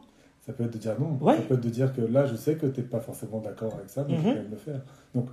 Ça 0.45 0.53
peut 0.53 0.63
être 0.65 0.73
de 0.73 0.77
dire 0.77 0.99
non. 0.99 1.17
Ouais. 1.21 1.35
Ça 1.37 1.41
peut 1.43 1.53
être 1.55 1.61
de 1.61 1.69
dire 1.69 1.93
que 1.93 2.01
là, 2.01 2.25
je 2.25 2.35
sais 2.35 2.55
que 2.55 2.65
tu 2.67 2.81
n'es 2.81 2.85
pas 2.87 2.99
forcément 2.99 3.39
d'accord 3.39 3.73
avec 3.75 3.89
ça, 3.89 4.05
mais 4.07 4.15
je 4.17 4.21
vais 4.21 4.29
quand 4.29 4.35
même 4.35 4.51
le 4.51 4.57
faire. 4.57 4.81
Donc, 5.13 5.29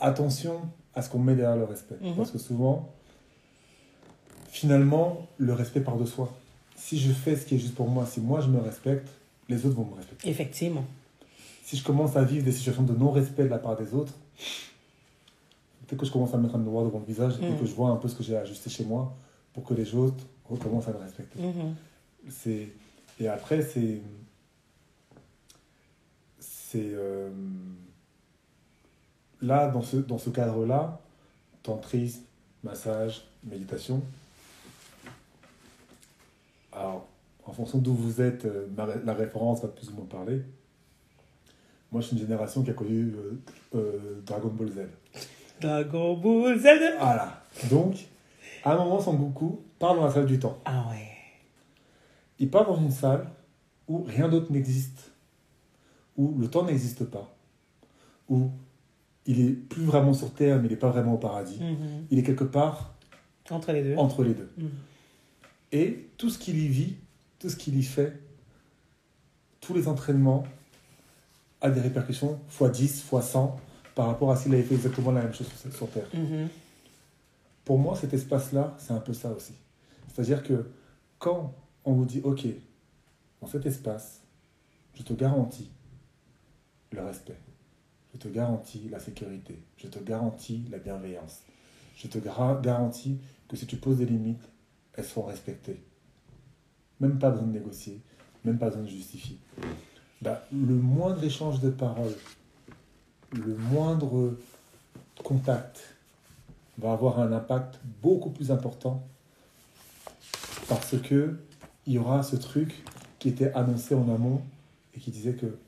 attention 0.00 0.60
à 0.94 1.02
ce 1.02 1.10
qu'on 1.10 1.18
met 1.18 1.34
derrière 1.34 1.56
le 1.56 1.64
respect. 1.64 1.96
Mhm. 2.00 2.14
Parce 2.16 2.30
que 2.30 2.38
souvent, 2.38 2.92
finalement, 4.48 5.26
le 5.38 5.52
respect 5.52 5.80
part 5.80 5.96
de 5.96 6.04
soi. 6.06 6.32
Si 6.86 6.98
je 6.98 7.10
fais 7.12 7.34
ce 7.34 7.46
qui 7.46 7.54
est 7.54 7.58
juste 7.58 7.74
pour 7.74 7.88
moi, 7.88 8.04
si 8.04 8.20
moi 8.20 8.40
je 8.42 8.48
me 8.48 8.58
respecte, 8.60 9.08
les 9.48 9.64
autres 9.64 9.74
vont 9.76 9.86
me 9.86 9.94
respecter. 9.94 10.28
Effectivement. 10.28 10.84
Si 11.64 11.78
je 11.78 11.82
commence 11.82 12.14
à 12.14 12.22
vivre 12.24 12.44
des 12.44 12.52
situations 12.52 12.82
de 12.82 12.92
non-respect 12.94 13.44
de 13.44 13.48
la 13.48 13.58
part 13.58 13.74
des 13.76 13.94
autres, 13.94 14.12
peut-être 15.86 15.98
que 16.00 16.04
je 16.04 16.12
commence 16.12 16.34
à 16.34 16.36
mettre 16.36 16.56
un 16.56 16.58
miroir 16.58 16.84
devant 16.84 16.98
le 16.98 17.06
visage 17.06 17.36
et 17.40 17.48
Mhm. 17.48 17.58
que 17.58 17.64
je 17.64 17.72
vois 17.72 17.88
un 17.88 17.96
peu 17.96 18.06
ce 18.08 18.14
que 18.14 18.22
j'ai 18.22 18.36
à 18.36 18.40
ajuster 18.40 18.68
chez 18.68 18.84
moi 18.84 19.14
pour 19.54 19.64
que 19.64 19.72
les 19.72 19.94
autres 19.94 20.22
recommencent 20.44 20.88
à 20.88 20.92
me 20.92 20.98
respecter. 20.98 21.38
Mhm. 21.40 21.74
c'est 22.28 22.68
et 23.18 23.28
après 23.28 23.62
c'est 23.62 24.02
c'est 26.40 26.90
euh, 26.92 27.30
là 29.40 29.68
dans 29.68 29.82
ce 29.82 29.96
dans 29.96 30.18
ce 30.18 30.28
cadre 30.30 30.66
là 30.66 31.00
tantrisme 31.62 32.20
massage 32.62 33.22
méditation 33.42 34.02
alors 36.74 37.06
en 37.46 37.52
fonction 37.52 37.78
d'où 37.78 37.94
vous 37.94 38.20
êtes 38.20 38.44
euh, 38.46 38.66
la 39.04 39.14
référence 39.14 39.62
va 39.62 39.68
plus 39.68 39.88
ou 39.90 39.94
moins 39.94 40.06
parler 40.06 40.42
moi 41.92 42.00
je 42.00 42.06
suis 42.08 42.16
une 42.16 42.22
génération 42.22 42.62
qui 42.62 42.70
a 42.70 42.74
connu 42.74 43.12
euh, 43.14 43.38
euh, 43.76 44.20
Dragon 44.26 44.48
Ball 44.48 44.70
Z 44.70 44.78
Dragon 45.60 46.16
Ball 46.16 46.58
Z. 46.58 46.66
voilà 46.98 47.42
donc 47.70 47.96
à 48.64 48.72
un 48.72 48.76
moment 48.78 49.00
Son 49.00 49.14
Goku 49.14 49.60
part 49.78 49.94
dans 49.94 50.04
la 50.04 50.10
salle 50.10 50.26
du 50.26 50.38
temps 50.38 50.58
Ah 50.64 50.86
ouais. 50.90 51.08
Il 52.38 52.50
part 52.50 52.66
dans 52.66 52.76
une 52.78 52.90
salle 52.90 53.26
où 53.86 54.02
rien 54.04 54.28
d'autre 54.28 54.50
n'existe, 54.50 55.12
où 56.16 56.34
le 56.38 56.48
temps 56.48 56.64
n'existe 56.64 57.04
pas, 57.04 57.36
où 58.30 58.48
il 59.26 59.40
est 59.46 59.52
plus 59.52 59.84
vraiment 59.84 60.14
sur 60.14 60.32
Terre, 60.32 60.58
mais 60.58 60.66
il 60.68 60.70
n'est 60.70 60.76
pas 60.78 60.88
vraiment 60.90 61.14
au 61.14 61.18
paradis. 61.18 61.60
Mhm. 61.60 62.06
Il 62.10 62.18
est 62.18 62.22
quelque 62.22 62.44
part 62.44 62.94
Entre 63.50 63.72
les 63.72 63.82
deux. 63.82 63.96
entre 63.96 64.24
les 64.24 64.32
deux. 64.34 64.50
Mhm. 64.56 64.70
Et 65.74 66.08
tout 66.16 66.30
ce 66.30 66.38
qu'il 66.38 66.56
y 66.56 66.68
vit, 66.68 66.94
tout 67.40 67.50
ce 67.50 67.56
qu'il 67.56 67.76
y 67.76 67.82
fait, 67.82 68.20
tous 69.60 69.74
les 69.74 69.88
entraînements, 69.88 70.44
a 71.60 71.68
des 71.68 71.80
répercussions 71.80 72.38
x 72.48 72.70
10, 72.70 73.04
x 73.12 73.26
100 73.26 73.60
par 73.96 74.06
rapport 74.06 74.30
à 74.30 74.36
s'il 74.36 74.54
avait 74.54 74.62
fait 74.62 74.76
exactement 74.76 75.10
la 75.10 75.22
même 75.22 75.34
chose 75.34 75.48
sur, 75.48 75.74
sur 75.74 75.90
Terre. 75.90 76.06
Mhm. 76.14 76.48
Pour 77.64 77.78
moi, 77.78 77.96
cet 77.96 78.14
espace-là, 78.14 78.76
c'est 78.78 78.92
un 78.92 79.00
peu 79.00 79.14
ça 79.14 79.30
aussi. 79.30 79.54
C'est-à-dire 80.12 80.44
que 80.44 80.70
quand 81.18 81.52
on 81.84 81.94
vous 81.94 82.04
dit, 82.04 82.20
OK, 82.22 82.46
dans 83.40 83.48
cet 83.48 83.66
espace, 83.66 84.20
je 84.94 85.02
te 85.02 85.12
garantis 85.12 85.70
le 86.92 87.02
respect, 87.02 87.38
je 88.12 88.18
te 88.18 88.28
garantis 88.28 88.88
la 88.90 89.00
sécurité, 89.00 89.58
je 89.78 89.88
te 89.88 89.98
garantis 89.98 90.62
la 90.70 90.78
bienveillance, 90.78 91.42
je 91.96 92.06
te 92.06 92.18
garantis 92.18 93.18
que 93.48 93.56
si 93.56 93.66
tu 93.66 93.76
poses 93.76 93.98
des 93.98 94.06
limites, 94.06 94.48
elles 94.96 95.04
seront 95.04 95.26
respectées. 95.26 95.82
Même 97.00 97.18
pas 97.18 97.30
besoin 97.30 97.46
de 97.46 97.52
négocier, 97.52 98.00
même 98.44 98.58
pas 98.58 98.66
besoin 98.66 98.82
de 98.82 98.88
justifier. 98.88 99.38
Bah, 100.22 100.42
le 100.52 100.74
moindre 100.74 101.22
échange 101.24 101.60
de 101.60 101.70
paroles, 101.70 102.14
le 103.32 103.56
moindre 103.56 104.36
contact 105.22 105.96
va 106.78 106.92
avoir 106.92 107.20
un 107.20 107.32
impact 107.32 107.80
beaucoup 108.02 108.30
plus 108.30 108.50
important 108.50 109.06
parce 110.68 110.98
que 111.00 111.38
il 111.86 111.94
y 111.94 111.98
aura 111.98 112.22
ce 112.22 112.36
truc 112.36 112.82
qui 113.18 113.28
était 113.28 113.52
annoncé 113.52 113.94
en 113.94 114.08
amont 114.14 114.42
et 114.94 115.00
qui 115.00 115.10
disait 115.10 115.34
que 115.34 115.58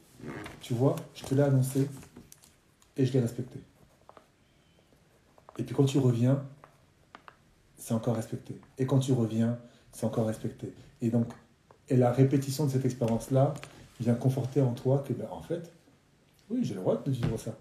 tu 0.61 0.75
vois, 0.75 0.97
je 1.15 1.25
te 1.25 1.35
l'ai 1.35 1.43
annoncé 1.43 1.89
et 2.97 3.05
je 3.05 3.13
l'ai 3.13 3.21
respecté. 3.21 3.59
Et 5.59 5.63
puis 5.63 5.75
quand 5.75 5.85
tu 5.85 5.99
reviens, 5.99 6.43
c'est 7.87 7.95
encore 7.95 8.17
respecté. 8.17 8.61
Et 8.79 8.85
quand 8.85 8.99
tu 8.99 9.13
reviens, 9.13 9.61
c'est 9.93 10.07
encore 10.07 10.27
respecté. 10.27 10.75
Et 11.01 11.09
donc, 11.09 11.33
et 11.89 11.97
la 11.97 12.11
répétition 12.11 12.67
de 12.67 12.71
cette 12.73 12.85
expérience-là 12.85 13.55
vient 14.01 14.15
conforter 14.15 14.61
en 14.61 14.73
toi 14.73 15.05
que, 15.07 15.13
ben, 15.13 15.29
en 15.31 15.41
fait, 15.41 15.73
oui, 16.51 16.65
j'ai 16.65 16.75
le 16.75 16.81
droit 16.81 17.01
de 17.01 17.13
vivre 17.13 17.39
ça. 17.39 17.57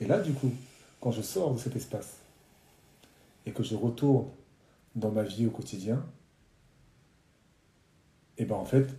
Et 0.00 0.06
là, 0.06 0.20
du 0.20 0.34
coup, 0.34 0.50
quand 1.00 1.12
je 1.12 1.22
sors 1.22 1.54
de 1.54 1.58
cet 1.58 1.74
espace 1.76 2.18
et 3.46 3.52
que 3.52 3.62
je 3.62 3.74
retourne 3.74 4.26
dans 4.94 5.10
ma 5.12 5.22
vie 5.22 5.46
au 5.46 5.50
quotidien, 5.50 6.04
et 8.36 8.44
ben 8.44 8.56
en 8.56 8.66
fait, 8.66 8.94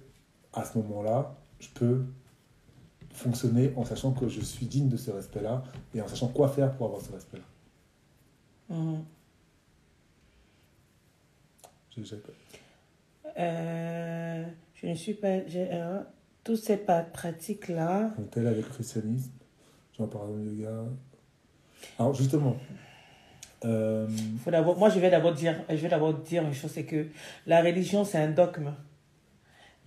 à 0.53 0.65
ce 0.65 0.80
moment-là, 0.80 1.38
je 1.59 1.69
peux 1.76 2.05
fonctionner 3.13 3.71
en 3.76 3.85
sachant 3.85 4.13
que 4.13 4.27
je 4.27 4.41
suis 4.41 4.65
digne 4.65 4.89
de 4.89 4.97
ce 4.97 5.11
respect-là 5.11 5.63
et 5.93 6.01
en 6.01 6.07
sachant 6.07 6.30
quoi 6.30 6.49
faire 6.49 6.76
pour 6.76 6.88
avoir 6.88 7.01
ce 7.03 7.11
respect-là. 7.11 8.76
Pas- 11.95 13.32
Euh, 13.38 14.44
je 14.76 14.88
ne 14.88 14.94
suis 14.95 15.14
pas. 15.14 15.28
euh, 15.28 16.02
toutes 16.44 16.57
ces 16.57 16.78
pratiques-là. 16.78 18.11
Tel 18.32 18.48
avec 18.48 18.66
le 18.66 18.72
christianisme, 18.72 19.32
j'en 19.98 20.07
parle 20.07 20.30
dans 20.30 20.36
le 20.36 20.52
yoga. 20.53 20.84
Alors, 21.98 22.14
justement, 22.14 22.56
euh, 23.66 24.07
Faut 24.44 24.52
d'abord, 24.52 24.78
moi, 24.78 24.90
je 24.90 24.99
vais 24.99 25.10
d'abord 25.10 25.34
dire, 25.34 25.56
je 25.70 25.76
vais 25.76 25.90
d'abord 25.90 26.14
dire 26.14 26.44
une 26.44 26.53
chose, 26.53 26.72
c'est 26.72 26.86
que 26.86 27.07
la 27.45 27.61
religion, 27.61 28.03
c'est 28.06 28.18
un 28.18 28.32
dogme. 28.32 28.74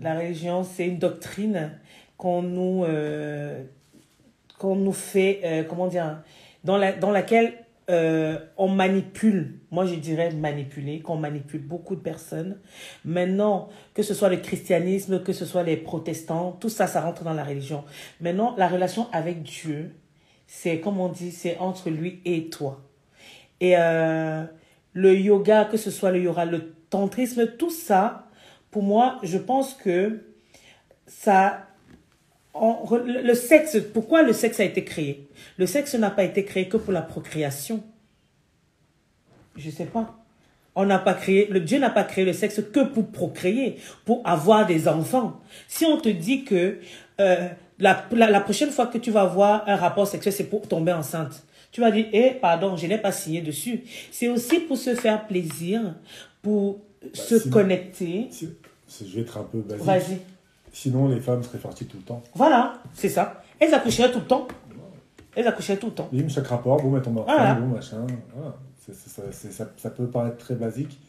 La 0.01 0.19
religion, 0.19 0.63
c'est 0.65 0.87
une 0.87 0.99
doctrine 0.99 1.79
qu'on 2.17 2.43
nous, 2.43 2.85
euh, 2.85 3.65
qu'on 4.59 4.77
nous 4.77 4.93
fait, 4.93 5.67
comment 5.69 5.89
dire, 5.89 6.23
dans, 6.65 6.77
la, 6.77 6.93
dans 6.93 7.11
laquelle 7.11 7.55
euh, 7.91 8.39
on 8.57 8.69
manipule, 8.69 9.59
moi 9.71 9.87
je 9.87 9.95
dirais 9.97 10.31
manipuler, 10.33 11.01
qu'on 11.01 11.17
manipule 11.17 11.63
beaucoup 11.63 11.97
de 11.97 12.01
personnes. 12.01 12.59
Maintenant, 13.05 13.69
que 13.95 14.03
ce 14.03 14.15
soit 14.15 14.29
le 14.29 14.37
christianisme, 14.37 15.23
que 15.23 15.33
ce 15.33 15.45
soit 15.45 15.65
les 15.65 15.77
protestants, 15.77 16.53
tout 16.61 16.69
ça, 16.69 16.87
ça 16.87 17.01
rentre 17.01 17.25
dans 17.25 17.35
la 17.35 17.45
religion. 17.45 17.85
Maintenant, 18.21 18.55
la 18.57 18.69
relation 18.69 19.09
avec 19.13 19.43
Dieu, 19.43 19.91
c'est, 20.47 20.81
comme 20.81 21.01
on 21.01 21.09
dit, 21.09 21.33
c'est 21.33 21.59
entre 21.59 21.91
lui 21.91 22.21
et 22.25 22.49
toi. 22.51 22.83
Et 23.61 23.75
euh, 23.77 24.45
le 24.93 25.17
yoga, 25.17 25.65
que 25.65 25.77
ce 25.77 25.91
soit 25.91 26.13
le 26.13 26.21
yoga, 26.21 26.45
le 26.45 26.75
tantrisme, 26.91 27.47
tout 27.59 27.71
ça, 27.71 28.29
pour 28.71 28.83
moi, 28.83 29.19
je 29.23 29.39
pense 29.39 29.75
que 29.75 30.25
ça... 31.07 31.67
le 32.55 33.35
sexe, 33.35 33.79
pourquoi 33.93 34.23
le 34.23 34.33
sexe 34.33 34.61
a 34.61 34.65
été 34.65 34.85
créé? 34.85 35.29
Le 35.59 35.67
sexe 35.67 35.95
n'a 35.95 36.11
pas 36.11 36.25
été 36.25 36.45
créé 36.45 36.69
que 36.69 36.77
pour 36.77 36.93
la 36.93 37.03
procréation. 37.03 37.83
Je 39.57 39.71
sais 39.71 39.85
pas. 39.85 40.17
On 40.75 40.87
n'a 40.87 40.99
pas 40.99 41.13
créé, 41.13 41.47
le 41.51 41.61
Dieu 41.61 41.79
n'a 41.79 41.91
pas 41.91 42.05
créé 42.05 42.25
le 42.25 42.33
sexe 42.33 42.61
que 42.73 42.81
pour 42.85 43.09
procréer, 43.13 43.77
pour 44.07 44.23
avoir 44.27 44.67
des 44.67 44.89
enfants. 44.89 45.41
Si 45.69 45.85
on 45.85 45.99
te 46.01 46.09
dit 46.09 46.45
que 46.45 46.79
euh, 47.21 47.49
la, 47.79 48.07
la, 48.13 48.31
la 48.31 48.41
prochaine 48.41 48.71
fois 48.71 48.87
que 48.87 48.97
tu 48.97 49.11
vas 49.11 49.23
avoir 49.23 49.69
un 49.69 49.77
rapport 49.77 50.07
sexuel, 50.07 50.33
c'est 50.33 50.45
pour 50.49 50.67
tomber 50.67 50.93
enceinte, 50.93 51.45
tu 51.73 51.83
vas 51.83 51.91
dire, 51.91 52.07
eh, 52.15 52.31
pardon, 52.41 52.77
je 52.77 52.87
n'ai 52.87 52.97
pas 52.97 53.13
signé 53.13 53.43
dessus. 53.43 53.83
C'est 54.11 54.29
aussi 54.29 54.61
pour 54.61 54.79
se 54.79 54.95
faire 54.95 55.27
plaisir, 55.27 55.95
pour 56.41 56.81
se 57.13 57.39
sinon- 57.39 57.53
connecter. 57.53 58.29
si- 58.31 58.49
je 58.89 59.15
vais 59.17 59.23
être 59.23 59.37
un 59.39 59.45
peu 59.45 59.59
basique. 59.61 59.85
Vas-y. 59.85 60.19
Sinon, 60.73 61.09
les 61.09 61.21
femmes 61.21 61.43
seraient 61.43 61.59
fertiles 61.59 61.87
tout 61.87 61.99
le 61.99 62.03
temps. 62.05 62.23
Voilà, 62.35 62.79
c'est 62.95 63.09
ça. 63.11 63.43
Elles 63.59 63.75
accoucheraient 63.75 64.11
tout 64.11 64.21
le 64.21 64.27
temps. 64.27 64.49
Elles 65.35 65.47
accoucheraient 65.47 65.79
tout 65.79 65.87
le 65.87 65.95
temps. 65.95 66.09
Bim, 66.13 66.29
chaque 66.29 66.47
rapport, 66.47 66.81
bon, 66.83 66.91
mais 66.91 67.01
tombe 67.03 67.19
enceinte, 67.19 67.37
Voilà. 67.37 67.55
bon, 67.55 67.67
machin. 67.69 68.07
Voilà. 68.35 68.55
Ça, 68.87 69.23
c'est- 69.33 69.51
ça, 69.53 69.69
ça 69.77 69.91
peut 69.91 70.09
paraître 70.09 70.37
très 70.39 70.55
basique, 70.55 71.01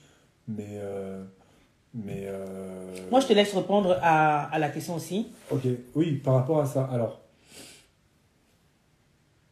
mais. 0.48 0.68
euh, 0.82 1.24
mais 1.94 2.24
euh, 2.28 2.96
Moi, 3.12 3.20
je 3.20 3.28
te 3.28 3.34
laisse 3.34 3.54
répondre 3.54 3.98
à, 4.02 4.44
à 4.46 4.60
la 4.60 4.70
question 4.70 4.96
aussi. 4.96 5.28
Ok, 5.52 5.62
oui, 5.96 6.14
par 6.18 6.36
rapport 6.36 6.60
à 6.62 6.66
ça. 6.66 6.86
Alors, 6.86 7.20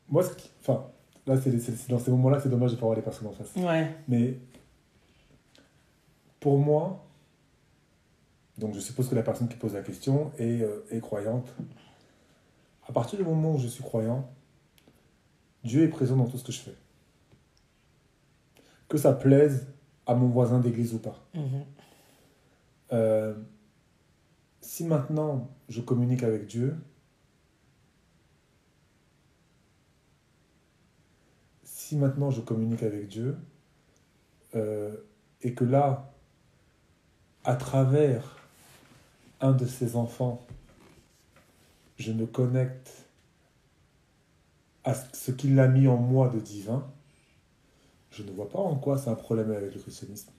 moi, 0.10 0.24
ce 0.24 0.34
qui- 0.36 0.50
enfin, 0.62 0.86
là, 1.28 1.36
c'est 1.42 1.88
dans 1.90 2.00
ces 2.00 2.12
moments-là, 2.12 2.40
c'est 2.42 2.50
dommage 2.50 2.72
de 2.72 2.76
pas 2.78 2.82
avoir 2.84 2.96
les 2.96 3.02
personnes 3.04 3.28
en 3.28 3.32
face. 3.32 3.52
Ouais. 3.56 3.96
Mais 4.08 4.38
pour 6.40 6.58
moi, 6.58 7.06
donc 8.58 8.74
je 8.74 8.80
suppose 8.80 9.08
que 9.10 9.16
la 9.16 9.24
personne 9.24 9.48
qui 9.48 9.56
pose 9.58 9.74
la 9.74 9.82
question 9.82 10.32
est, 10.38 10.62
euh, 10.62 10.86
est 10.92 11.00
croyante. 11.00 11.48
À 12.88 12.92
partir 12.94 13.18
du 13.20 13.26
moment 13.26 13.54
où 13.54 13.58
je 13.60 13.68
suis 13.68 13.84
croyant, 13.84 14.28
Dieu 15.64 15.84
est 15.84 15.90
présent 15.90 16.16
dans 16.16 16.28
tout 16.28 16.38
ce 16.38 16.44
que 16.44 16.52
je 16.52 16.60
fais. 16.60 16.76
Que 18.88 18.98
ça 18.98 19.14
plaise 19.14 19.68
à 20.06 20.16
mon 20.16 20.28
voisin 20.28 20.60
d'église 20.60 20.94
ou 20.94 21.00
pas. 21.00 21.20
Mhm. 21.34 21.66
Euh, 22.94 23.36
si 24.60 24.84
maintenant 24.84 25.50
je 25.70 25.82
communique 25.82 26.24
avec 26.24 26.46
Dieu, 26.46 26.76
si 31.64 31.96
maintenant 31.96 32.32
je 32.32 32.42
communique 32.42 32.84
avec 32.84 33.08
Dieu, 33.08 33.38
euh, 34.56 34.96
et 35.42 35.54
que 35.54 35.64
là, 35.64 36.14
à 37.44 37.56
travers 37.56 38.38
un 39.40 39.54
de 39.54 39.66
ses 39.66 39.96
enfants, 39.96 40.46
je 41.98 42.12
me 42.12 42.26
connecte 42.26 43.01
à 44.84 44.94
ce 44.94 45.32
qu'il 45.32 45.60
a 45.60 45.68
mis 45.68 45.88
en 45.88 45.98
moi 45.98 46.30
de 46.30 46.40
divin, 46.40 46.92
je 48.10 48.24
ne 48.24 48.32
vois 48.32 48.50
pas 48.50 48.60
en 48.60 48.76
quoi 48.76 48.98
c'est 48.98 49.10
un 49.10 49.16
problème 49.16 49.52
avec 49.52 49.74
le 49.74 49.80
christianisme. 49.80 50.32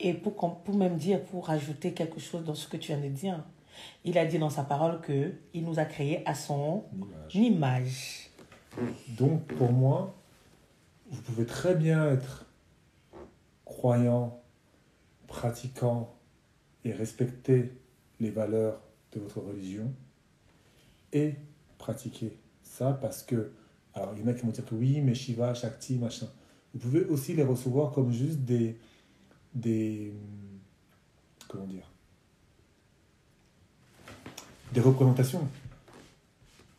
Et 0.00 0.12
pour, 0.14 0.34
pour 0.34 0.74
même 0.74 0.96
dire, 0.96 1.22
pour 1.24 1.46
rajouter 1.46 1.92
quelque 1.92 2.20
chose 2.20 2.44
dans 2.44 2.54
ce 2.54 2.68
que 2.68 2.76
tu 2.76 2.92
viens 2.92 3.00
de 3.00 3.08
dire, 3.08 3.42
il 4.04 4.18
a 4.18 4.26
dit 4.26 4.38
dans 4.38 4.50
sa 4.50 4.62
parole 4.62 5.00
que 5.00 5.32
il 5.54 5.64
nous 5.64 5.78
a 5.78 5.84
créés 5.84 6.26
à 6.26 6.34
son 6.34 6.84
image. 7.34 8.30
Donc, 9.16 9.46
pour 9.46 9.72
moi, 9.72 10.14
vous 11.10 11.22
pouvez 11.22 11.46
très 11.46 11.74
bien 11.74 12.10
être 12.10 12.46
croyant, 13.64 14.42
pratiquant 15.26 16.14
et 16.84 16.92
respecter 16.92 17.72
les 18.20 18.30
valeurs 18.30 18.80
de 19.12 19.20
votre 19.20 19.40
religion 19.40 19.92
et 21.12 21.34
pratiquer 21.86 22.36
ça 22.62 22.92
parce 23.00 23.22
que, 23.22 23.52
alors 23.94 24.12
il 24.16 24.20
y 24.22 24.24
en 24.24 24.28
a 24.28 24.34
qui 24.34 24.42
vont 24.42 24.50
dire 24.50 24.64
que 24.64 24.74
oui, 24.74 25.00
mais 25.00 25.14
Shiva, 25.14 25.54
Shakti, 25.54 25.96
machin. 25.98 26.26
Vous 26.74 26.80
pouvez 26.80 27.04
aussi 27.04 27.32
les 27.34 27.44
recevoir 27.44 27.92
comme 27.92 28.12
juste 28.12 28.40
des, 28.40 28.76
des, 29.54 30.12
comment 31.48 31.66
dire, 31.66 31.88
des 34.72 34.80
représentations. 34.80 35.46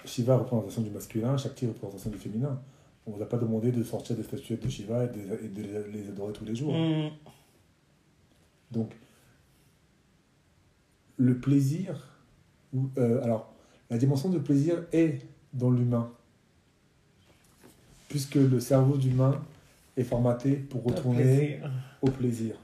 Shiva, 0.06 0.38
représentation 0.38 0.82
du 0.82 0.90
masculin, 0.90 1.38
Shakti, 1.38 1.68
représentation 1.68 2.10
du 2.10 2.18
féminin. 2.18 2.62
On 3.06 3.12
ne 3.12 3.16
vous 3.16 3.24
a 3.24 3.30
pas 3.30 3.38
demandé 3.38 3.72
de 3.72 3.84
sortir 3.84 4.16
des 4.18 4.24
statuettes 4.24 4.64
de 4.64 4.70
Shiva 4.70 5.06
et 5.06 5.08
de, 5.08 5.46
et 5.46 5.48
de 5.48 5.62
les- 5.92 6.10
adorer 6.10 6.34
tous 6.34 6.46
les 6.46 6.56
jours. 6.56 6.74
Mm. 6.74 7.10
Donc, 8.72 8.92
le 11.18 11.40
plaisir, 11.40 12.06
ou- 12.74 12.90
euh, 12.98 13.24
alors, 13.24 13.54
la 13.90 13.98
dimension 13.98 14.30
de 14.30 14.38
plaisir 14.40 14.84
est 14.92 15.20
dans 15.54 15.70
l'humain, 15.70 16.10
puisque 18.10 18.36
le 18.36 18.60
cerveau 18.60 18.98
d'humain 18.98 19.40
est 19.96 20.04
formaté 20.04 20.54
pour 20.54 20.84
retourner 20.84 21.24
Plaisir. 21.24 21.72
au 22.02 22.10
plaisir. 22.10 22.56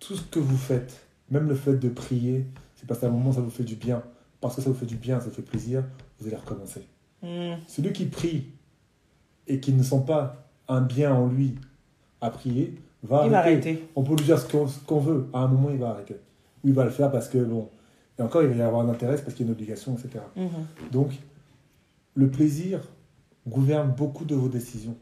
Tout 0.00 0.16
ce 0.16 0.22
que 0.22 0.38
vous 0.38 0.56
faites, 0.56 1.06
même 1.30 1.48
le 1.48 1.54
fait 1.54 1.74
de 1.76 1.88
prier, 1.88 2.44
c'est 2.76 2.86
parce 2.86 3.00
qu'à 3.00 3.06
un 3.06 3.10
moment 3.10 3.32
ça 3.32 3.40
vous 3.40 3.50
fait 3.50 3.64
du 3.64 3.76
bien. 3.76 4.02
Parce 4.40 4.56
que 4.56 4.62
ça 4.62 4.68
vous 4.68 4.76
fait 4.76 4.84
du 4.86 4.96
bien, 4.96 5.20
ça 5.20 5.26
vous 5.26 5.34
fait 5.34 5.42
plaisir, 5.42 5.82
vous 6.20 6.26
allez 6.26 6.36
recommencer. 6.36 6.86
Mm. 7.22 7.54
Celui 7.66 7.92
qui 7.92 8.04
prie 8.04 8.46
et 9.46 9.58
qui 9.60 9.72
ne 9.72 9.82
sent 9.82 10.02
pas 10.06 10.46
un 10.68 10.82
bien 10.82 11.14
en 11.14 11.26
lui 11.28 11.54
à 12.20 12.30
prier, 12.30 12.74
va 13.02 13.22
Il 13.24 13.30
va 13.30 13.38
arrêter. 13.38 13.70
arrêter. 13.70 13.88
On 13.96 14.02
peut 14.02 14.14
lui 14.16 14.24
dire 14.24 14.38
ce 14.38 14.46
qu'on 14.50 14.66
ce 14.68 14.78
qu'on 14.80 15.00
veut. 15.00 15.28
À 15.32 15.40
un 15.40 15.48
moment, 15.48 15.70
il 15.70 15.78
va 15.78 15.90
arrêter. 15.90 16.16
Ou 16.62 16.68
il 16.68 16.74
va 16.74 16.84
le 16.84 16.90
faire 16.90 17.10
parce 17.10 17.28
que, 17.28 17.38
bon. 17.38 17.68
Et 18.18 18.22
encore, 18.22 18.42
il 18.42 18.48
va 18.48 18.54
y 18.54 18.62
avoir 18.62 18.86
un 18.86 18.88
intérêt, 18.90 19.16
parce 19.16 19.34
qu'il 19.34 19.44
y 19.46 19.48
a 19.48 19.52
une 19.52 19.52
obligation, 19.52 19.94
etc. 19.96 20.24
Mhm. 20.36 20.48
Donc, 20.92 21.10
le 22.14 22.28
plaisir 22.30 22.80
gouverne 23.46 23.90
beaucoup 23.90 24.24
de 24.24 24.34
vos 24.34 24.48
décisions. 24.48 24.96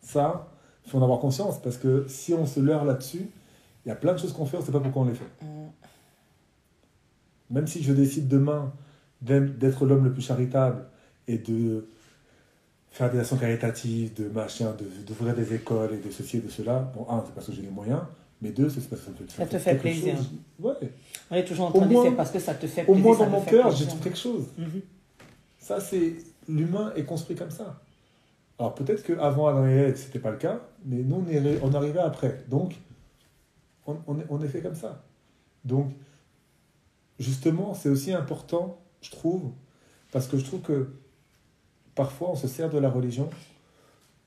Ça, 0.00 0.48
il 0.84 0.90
faut 0.90 0.98
en 0.98 1.02
avoir 1.02 1.18
conscience 1.18 1.60
parce 1.60 1.76
que 1.78 2.04
si 2.08 2.32
on 2.34 2.46
se 2.46 2.60
leurre 2.60 2.84
là-dessus, 2.84 3.26
il 3.84 3.88
y 3.88 3.92
a 3.92 3.96
plein 3.96 4.12
de 4.12 4.18
choses 4.18 4.32
qu'on 4.32 4.46
fait, 4.46 4.56
on 4.56 4.60
ne 4.60 4.64
sait 4.66 4.72
pas 4.72 4.80
pourquoi 4.80 5.02
on 5.02 5.06
les 5.06 5.14
fait. 5.14 5.24
Mm. 5.42 5.70
Même 7.50 7.66
si 7.66 7.82
je 7.82 7.92
décide 7.92 8.28
demain 8.28 8.72
d'être 9.20 9.86
l'homme 9.86 10.04
le 10.04 10.12
plus 10.12 10.22
charitable 10.22 10.84
et 11.26 11.38
de 11.38 11.88
faire 12.90 13.10
des 13.10 13.18
actions 13.18 13.36
caritatives, 13.36 14.14
de 14.14 14.28
machin, 14.28 14.74
de- 14.78 15.04
d'ouvrir 15.06 15.34
des 15.34 15.54
écoles 15.54 15.94
et 15.94 15.98
de 16.06 16.10
ceci 16.10 16.36
et 16.36 16.40
de 16.40 16.48
cela, 16.48 16.92
bon, 16.94 17.06
un, 17.10 17.22
c'est 17.26 17.34
parce 17.34 17.46
que 17.46 17.52
j'ai 17.52 17.62
les 17.62 17.70
moyens, 17.70 18.02
mais 18.40 18.50
deux, 18.50 18.68
c'est 18.68 18.80
parce 18.88 19.00
que 19.02 19.06
ça 19.06 19.10
me 19.12 19.16
fait, 19.26 19.30
Ça 19.36 19.46
te 19.46 19.58
fait 19.58 19.74
plaisir. 19.76 20.16
chose. 20.16 20.30
Ouais. 20.60 20.74
On 21.30 21.34
est 21.36 21.44
toujours 21.44 21.66
en 21.66 21.70
Au 21.70 21.72
train 21.72 21.82
de 21.82 21.88
dire 21.88 21.98
moins- 22.00 22.10
c'est 22.10 22.16
parce 22.16 22.30
que 22.30 22.38
ça 22.38 22.54
te 22.54 22.66
fait 22.66 22.82
Au 22.82 22.92
plaisir. 22.92 23.02
moins 23.04 23.16
ça 23.16 23.24
dans 23.26 23.30
mon 23.30 23.40
cœur, 23.44 23.70
j'ai 23.72 23.86
trouvé 23.86 24.02
quelque 24.04 24.18
chose. 24.18 24.44
Mhm. 24.58 24.82
Ça, 25.58 25.80
c'est. 25.80 26.14
L'humain 26.48 26.92
est 26.94 27.04
construit 27.04 27.34
comme 27.36 27.50
ça. 27.50 27.80
Alors 28.58 28.74
peut-être 28.74 29.02
qu'avant 29.02 29.46
Adam 29.48 29.66
et 29.66 29.70
Ève, 29.72 29.96
c'était 29.96 30.18
pas 30.18 30.30
le 30.30 30.36
cas, 30.36 30.60
mais 30.84 30.96
nous, 30.98 31.24
on, 31.26 31.28
est, 31.30 31.58
on 31.62 31.72
arrivait 31.74 32.00
après. 32.00 32.44
Donc, 32.48 32.74
on, 33.86 33.96
on 34.06 34.18
est, 34.20 34.26
on 34.28 34.42
est 34.42 34.48
fait 34.48 34.60
comme 34.60 34.74
ça. 34.74 35.02
Donc, 35.64 35.90
justement, 37.18 37.74
c'est 37.74 37.88
aussi 37.88 38.12
important, 38.12 38.78
je 39.00 39.10
trouve, 39.10 39.50
parce 40.12 40.26
que 40.28 40.36
je 40.38 40.44
trouve 40.44 40.60
que 40.60 40.90
parfois, 41.94 42.30
on 42.30 42.36
se 42.36 42.46
sert 42.46 42.68
de 42.70 42.78
la 42.78 42.90
religion 42.90 43.30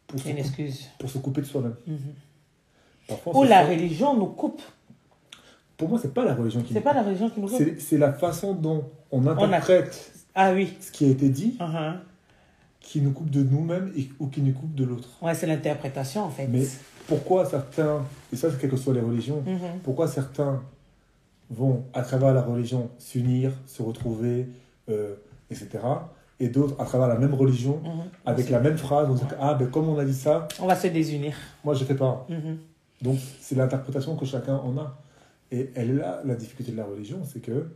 pour, 0.08 0.20
se, 0.20 0.28
une 0.30 0.38
excuse. 0.40 0.88
pour 1.00 1.10
se 1.10 1.20
couper 1.20 1.42
de 1.42 1.46
soi-même. 1.48 1.76
On 3.28 3.40
Ou 3.40 3.44
la 3.44 3.66
religion 3.66 4.16
nous 4.18 4.26
coupe. 4.28 4.62
Pour 5.78 5.90
moi, 5.90 6.00
c'est 6.02 6.14
pas 6.14 6.26
la 6.26 6.34
religion 6.34 6.62
qui 6.62 6.74
C'est 6.74 6.82
pas 6.82 6.94
la 6.94 7.04
religion 7.04 7.30
qui 7.30 7.40
nous 7.40 7.48
coupe. 7.48 7.62
C'est 7.80 7.98
la 7.98 8.12
façon 8.12 8.54
dont 8.54 8.86
on 9.12 9.26
a- 9.28 9.32
interprète 9.34 10.12
Ah 10.34 10.52
oui. 10.54 10.74
ce 10.82 10.92
qui 10.92 11.06
a 11.06 11.10
été 11.10 11.30
dit 11.30 11.56
Mhm. 11.60 12.00
qui 12.80 13.02
nous 13.02 13.12
coupe 13.12 13.30
de 13.30 13.44
nous-mêmes 13.44 13.92
ou 14.20 14.28
qui 14.28 14.42
nous 14.42 14.54
coupe 14.54 14.74
de 14.74 14.84
l'autre. 14.86 15.10
Ouais, 15.22 15.36
c'est 15.36 15.46
l'interprétation 15.46 16.24
en 16.24 16.30
fait. 16.30 16.48
Mais 16.48 16.64
pourquoi 17.08 17.46
certains, 17.46 18.04
et 18.34 18.36
ça 18.36 18.50
c'est 18.50 18.60
quelles 18.60 18.72
que 18.72 18.78
soient 18.78 18.94
les 18.94 19.02
religions, 19.02 19.44
Mhm. 19.46 19.80
pourquoi 19.84 20.08
certains 20.08 20.62
vont 21.52 21.84
à 21.94 22.02
travers 22.02 22.34
la 22.34 22.42
religion 22.42 22.90
s'unir, 22.98 23.52
se 23.68 23.82
retrouver, 23.84 24.48
euh, 24.90 25.16
etc. 25.52 25.70
Et 26.40 26.50
d'autres 26.50 26.76
à 26.82 26.86
travers 26.86 27.08
la 27.08 27.18
même 27.18 27.34
religion, 27.36 27.80
Mhm. 27.84 28.04
avec 28.26 28.50
la 28.50 28.60
même 28.60 28.78
phrase, 28.78 29.08
on 29.10 29.14
dit 29.14 29.22
ah 29.40 29.54
ben 29.54 29.68
comme 29.70 29.88
on 29.90 29.98
a 30.00 30.06
dit 30.06 30.14
ça, 30.14 30.48
On 30.60 30.66
va 30.68 30.76
se 30.76 30.88
désunir. 30.88 31.36
moi 31.64 31.74
je 31.76 31.84
fais 31.86 31.96
pas. 31.96 32.26
Mhm. 32.30 32.58
Donc 33.04 33.18
c'est 33.42 33.56
l'interprétation 33.56 34.16
que 34.16 34.26
chacun 34.26 34.56
en 34.56 34.76
a. 34.78 34.98
Et 35.52 35.72
elle 35.76 35.92
est 35.92 35.94
là 35.94 36.22
la 36.26 36.36
difficulté 36.36 36.72
de 36.72 36.78
la 36.78 36.86
religion, 36.86 37.24
c'est 37.24 37.40
que 37.40 37.68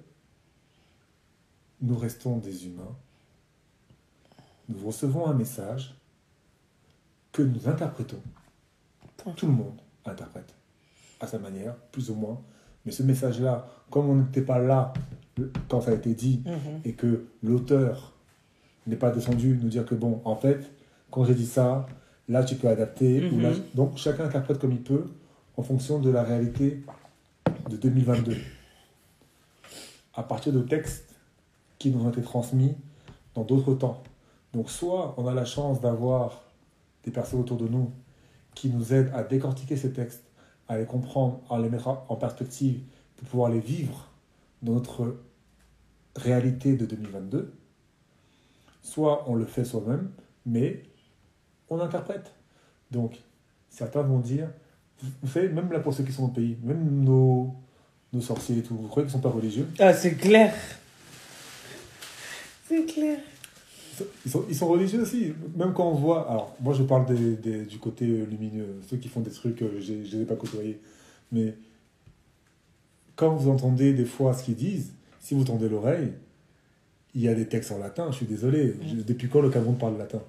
nous 1.81 1.97
restons 1.97 2.37
des 2.37 2.67
humains, 2.67 2.95
nous 4.69 4.85
recevons 4.85 5.25
un 5.27 5.33
message 5.33 5.95
que 7.31 7.41
nous 7.41 7.67
interprétons. 7.67 8.21
Point. 9.17 9.33
Tout 9.33 9.47
le 9.47 9.53
monde 9.53 9.79
interprète 10.05 10.53
à 11.19 11.27
sa 11.27 11.39
manière, 11.39 11.75
plus 11.91 12.09
ou 12.09 12.15
moins. 12.15 12.41
Mais 12.85 12.91
ce 12.91 13.03
message-là, 13.03 13.67
comme 13.89 14.09
on 14.09 14.15
n'était 14.15 14.41
pas 14.41 14.59
là 14.59 14.93
quand 15.69 15.81
ça 15.81 15.91
a 15.91 15.93
été 15.93 16.13
dit 16.13 16.43
Mhm. 16.45 16.81
et 16.83 16.93
que 16.93 17.25
l'auteur 17.41 18.13
n'est 18.85 18.95
pas 18.95 19.11
descendu 19.11 19.57
nous 19.61 19.69
dire 19.69 19.85
que 19.85 19.95
bon, 19.95 20.21
en 20.25 20.35
fait, 20.35 20.71
quand 21.09 21.23
j'ai 21.23 21.35
dit 21.35 21.45
ça, 21.45 21.85
là 22.27 22.43
tu 22.43 22.55
peux 22.55 22.67
adapter. 22.67 23.29
ou 23.29 23.39
là... 23.39 23.51
Mhm. 23.51 23.61
Donc 23.75 23.97
chacun 23.97 24.25
interprète 24.25 24.59
comme 24.59 24.71
il 24.73 24.81
peut 24.83 25.05
en 25.57 25.63
fonction 25.63 25.99
de 25.99 26.09
la 26.09 26.23
réalité 26.23 26.83
de 27.71 27.77
2022. 27.77 28.35
À 30.13 30.23
partir 30.23 30.51
de 30.51 30.61
textes 30.61 31.15
qui 31.79 31.89
nous 31.89 32.05
ont 32.05 32.09
été 32.09 32.21
transmis 32.21 32.75
dans 33.33 33.43
d'autres 33.43 33.73
temps. 33.73 34.03
Donc 34.53 34.69
soit 34.69 35.15
on 35.17 35.25
a 35.25 35.33
la 35.33 35.45
chance 35.45 35.79
d'avoir 35.79 36.43
des 37.03 37.11
personnes 37.11 37.39
autour 37.39 37.57
de 37.57 37.67
nous 37.67 37.91
qui 38.53 38.69
nous 38.69 38.93
aident 38.93 39.11
à 39.13 39.23
décortiquer 39.23 39.77
ces 39.77 39.93
textes, 39.93 40.23
à 40.67 40.77
les 40.77 40.85
comprendre, 40.85 41.41
à 41.49 41.59
les 41.59 41.69
mettre 41.69 41.87
en 41.87 42.15
perspective 42.17 42.81
pour 43.15 43.27
pouvoir 43.29 43.49
les 43.49 43.61
vivre 43.61 44.09
dans 44.61 44.73
notre 44.73 45.15
réalité 46.15 46.75
de 46.75 46.85
2022. 46.85 47.53
Soit 48.81 49.29
on 49.29 49.35
le 49.35 49.45
fait 49.45 49.63
soi-même, 49.63 50.11
mais 50.45 50.83
on 51.69 51.79
interprète. 51.79 52.33
Donc, 52.91 53.21
certains 53.69 54.01
vont 54.01 54.19
dire, 54.19 54.49
vous 55.21 55.29
savez, 55.29 55.49
même 55.49 55.71
là 55.71 55.79
pour 55.79 55.93
ceux 55.93 56.03
qui 56.03 56.11
sont 56.11 56.25
au 56.25 56.29
pays, 56.29 56.57
même 56.63 57.03
nos, 57.03 57.53
nos 58.13 58.21
sorciers 58.21 58.59
et 58.59 58.61
tout, 58.61 58.75
vous 58.75 58.87
croyez 58.87 59.07
qu'ils 59.07 59.17
ne 59.17 59.21
sont 59.21 59.29
pas 59.29 59.35
religieux? 59.35 59.67
Ah, 59.79 59.93
c'est 59.93 60.15
clair. 60.15 60.53
C'est 62.67 62.85
clair. 62.85 63.17
ils 64.25 64.31
sont, 64.31 64.45
ils 64.49 64.55
sont 64.55 64.67
religieux 64.67 65.01
aussi. 65.01 65.33
Même 65.57 65.73
quand 65.73 65.89
on 65.89 65.95
voit, 65.95 66.29
alors 66.29 66.55
moi 66.61 66.73
je 66.73 66.83
parle 66.83 67.05
des, 67.13 67.35
des- 67.35 67.65
du 67.65 67.77
côté 67.79 68.05
euh, 68.07 68.25
lumineux, 68.25 68.79
ceux 68.89 68.97
qui 68.97 69.09
font 69.09 69.19
des 69.21 69.31
trucs, 69.31 69.61
euh, 69.61 69.79
je 69.81 69.93
ne 69.93 70.03
les 70.03 70.21
ai 70.21 70.25
pas 70.25 70.35
côtoyés, 70.35 70.79
mais 71.31 71.53
quand 73.15 73.35
vous 73.35 73.49
entendez 73.51 73.93
des 73.93 74.05
fois 74.05 74.33
ce 74.33 74.43
qu'ils 74.43 74.55
disent, 74.55 74.91
si 75.19 75.35
vous 75.35 75.43
tendez 75.43 75.69
l'oreille, 75.69 76.11
il 77.13 77.21
y 77.21 77.27
a 77.27 77.35
des 77.35 77.45
textes 77.45 77.71
en 77.71 77.77
latin, 77.77 78.07
je 78.11 78.15
suis 78.17 78.25
désolé. 78.25 78.75
Je- 78.87 78.95
depuis 79.03 79.27
quand 79.27 79.41
le 79.41 79.49
Cameroun 79.49 79.75
parle 79.77 79.97
latin? 79.97 80.21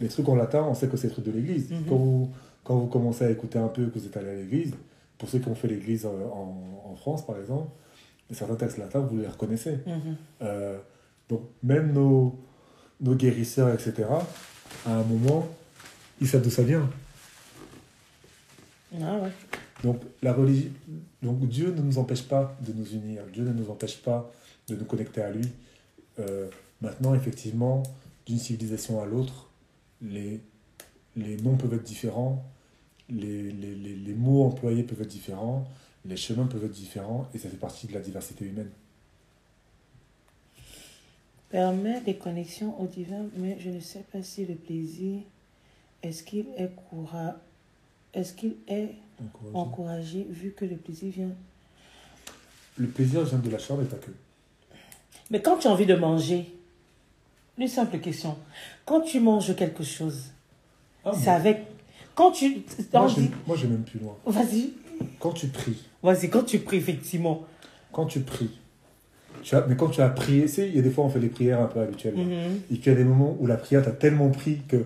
Les 0.00 0.08
trucs 0.08 0.28
en 0.28 0.34
latin, 0.34 0.64
on 0.68 0.74
sait 0.74 0.88
que 0.88 0.96
c'est 0.96 1.08
des 1.08 1.12
trucs 1.12 1.26
de 1.26 1.30
l'église. 1.32 1.70
Mhm. 1.70 1.84
quand, 1.88 1.96
vous, 1.96 2.30
quand 2.64 2.76
vous 2.76 2.86
commencez 2.86 3.24
à 3.24 3.30
écouter 3.30 3.58
un 3.58 3.68
peu, 3.68 3.86
que 3.86 3.98
vous 3.98 4.06
êtes 4.06 4.16
allé 4.16 4.30
à 4.30 4.34
l'église, 4.34 4.74
pour 5.18 5.28
ceux 5.28 5.38
qui 5.38 5.48
ont 5.48 5.54
fait 5.54 5.68
l'église 5.68 6.06
euh, 6.06 6.26
en, 6.32 6.90
en 6.90 6.96
France 6.96 7.24
par 7.24 7.38
exemple, 7.38 7.68
certains 8.32 8.56
textes 8.56 8.78
latins, 8.78 9.00
vous 9.00 9.18
les 9.18 9.28
reconnaissez. 9.28 9.78
Mhm. 9.86 10.16
Euh, 10.42 10.78
donc 11.28 11.42
même 11.62 11.92
nos, 11.92 12.38
nos 13.00 13.14
guérisseurs, 13.14 13.68
etc., 13.72 14.08
à 14.86 14.94
un 14.94 15.04
moment, 15.04 15.46
ils 16.20 16.28
savent 16.28 16.42
d'où 16.42 16.50
ça 16.50 16.62
vient. 16.62 16.88
Ah 19.00 19.18
ouais. 19.18 19.30
Donc, 19.82 20.00
la 20.22 20.32
religion, 20.32 20.70
donc 21.22 21.46
Dieu 21.48 21.72
ne 21.72 21.82
nous 21.82 21.98
empêche 21.98 22.22
pas 22.22 22.56
de 22.60 22.72
nous 22.72 22.86
unir, 22.92 23.22
Dieu 23.32 23.44
ne 23.44 23.52
nous 23.52 23.70
empêche 23.70 23.98
pas 24.02 24.30
de 24.68 24.76
nous 24.76 24.84
connecter 24.84 25.20
à 25.20 25.30
lui. 25.30 25.46
Euh, 26.18 26.48
maintenant, 26.80 27.14
effectivement, 27.14 27.82
d'une 28.24 28.38
civilisation 28.38 29.02
à 29.02 29.06
l'autre, 29.06 29.50
les, 30.00 30.40
les 31.16 31.36
noms 31.38 31.56
peuvent 31.56 31.74
être 31.74 31.82
différents, 31.82 32.44
les, 33.10 33.50
les, 33.52 33.74
les, 33.74 33.94
les 33.94 34.14
mots 34.14 34.44
employés 34.44 34.82
peuvent 34.82 35.02
être 35.02 35.08
différents, 35.08 35.64
les 36.04 36.16
chemins 36.16 36.46
peuvent 36.46 36.64
être 36.64 36.70
différents, 36.72 37.28
et 37.34 37.38
ça 37.38 37.48
fait 37.48 37.56
partie 37.56 37.86
de 37.86 37.92
la 37.94 38.00
diversité 38.00 38.44
humaine. 38.46 38.70
Permet 41.50 42.00
des 42.00 42.16
connexions 42.16 42.80
au 42.80 42.86
divin, 42.86 43.26
mais 43.36 43.56
je 43.60 43.70
ne 43.70 43.80
sais 43.80 44.04
pas 44.12 44.22
si 44.22 44.44
le 44.44 44.54
plaisir, 44.54 45.20
est-ce 46.02 46.22
qu'il 46.24 46.46
est 46.56 46.70
courageux 46.90 47.36
Est-ce 48.12 48.32
qu'il 48.34 48.56
est 48.66 48.90
encouragé 49.52 50.26
vu 50.28 50.52
que 50.52 50.64
le 50.64 50.76
plaisir 50.76 51.12
vient? 51.12 51.34
Le 52.76 52.88
plaisir 52.88 53.22
vient 53.24 53.38
de 53.38 53.50
la 53.50 53.58
chair, 53.58 53.76
mais 53.76 53.84
pas 53.84 53.96
que. 53.96 54.10
Mais 55.30 55.40
quand 55.40 55.58
tu 55.58 55.68
as 55.68 55.70
envie 55.70 55.86
de 55.86 55.94
manger, 55.94 56.52
une 57.56 57.68
simple 57.68 57.98
question. 58.00 58.36
Quand 58.84 59.00
tu 59.02 59.20
manges 59.20 59.54
quelque 59.54 59.84
chose, 59.84 60.30
Ah, 61.04 61.12
c'est 61.14 61.24
moi, 61.26 61.32
avec. 61.34 61.66
Quand 62.14 62.30
tu. 62.30 62.62
moi, 62.92 63.08
dit- 63.08 63.30
vais 63.62 63.68
même 63.68 63.82
plus 63.82 63.98
loin. 64.00 64.14
Vas-y. 64.26 64.72
Quand 65.18 65.32
tu 65.32 65.48
pries, 65.48 65.82
Vas-y, 66.02 66.28
quand 66.30 66.42
tu 66.44 66.58
pries, 66.60 66.76
effectivement. 66.76 67.44
quand 67.92 68.06
tu 68.06 68.20
pries, 68.20 68.50
tu 69.42 69.54
as, 69.56 69.66
mais 69.66 69.76
quand 69.76 69.88
tu 69.88 70.00
as 70.00 70.08
prié, 70.08 70.42
tu 70.42 70.48
sais, 70.48 70.68
il 70.68 70.76
y 70.76 70.78
a 70.78 70.82
des 70.82 70.90
fois 70.90 71.04
on 71.04 71.08
fait 71.08 71.18
des 71.20 71.28
prières 71.28 71.60
un 71.60 71.66
peu 71.66 71.80
habituelles. 71.80 72.14
Mhm. 72.16 72.60
Et 72.70 72.76
qu'il 72.78 72.92
y 72.92 72.94
a 72.94 72.98
des 72.98 73.04
moments 73.04 73.36
où 73.40 73.46
la 73.46 73.56
prière 73.56 73.82
t'a 73.84 73.90
tellement 73.90 74.28
pris 74.30 74.60
que 74.68 74.76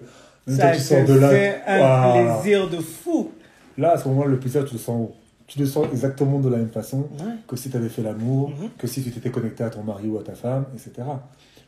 même 0.46 0.56
Ça 0.56 0.68
toi, 0.68 0.72
tu 0.76 0.80
sors 0.82 1.04
de 1.04 1.14
là. 1.14 1.28
fait 1.28 1.60
un 1.66 2.38
plaisir 2.40 2.68
de 2.70 2.78
fou. 2.78 3.30
Là, 3.76 3.92
à 3.92 3.98
ce 3.98 4.08
moment-là, 4.08 4.28
le 4.30 4.38
plaisir, 4.38 4.64
tu 4.64 4.74
le 4.74 4.80
sens 4.80 5.08
où 5.10 5.14
Tu 5.46 5.58
le 5.60 5.64
sens 5.66 5.86
exactement 5.92 6.40
de 6.40 6.48
la 6.50 6.58
même 6.58 6.68
façon 6.68 7.08
Ouais. 7.20 7.32
que 7.46 7.56
si 7.56 7.70
tu 7.70 7.76
avais 7.78 7.88
fait 7.88 8.02
l'amour, 8.02 8.50
Mhm. 8.50 8.68
que 8.76 8.86
si 8.86 9.02
tu 9.02 9.10
t'étais 9.10 9.30
connecté 9.30 9.64
à 9.64 9.70
ton 9.70 9.82
mari 9.82 10.06
ou 10.08 10.18
à 10.18 10.22
ta 10.22 10.34
femme, 10.34 10.66
etc. 10.74 11.06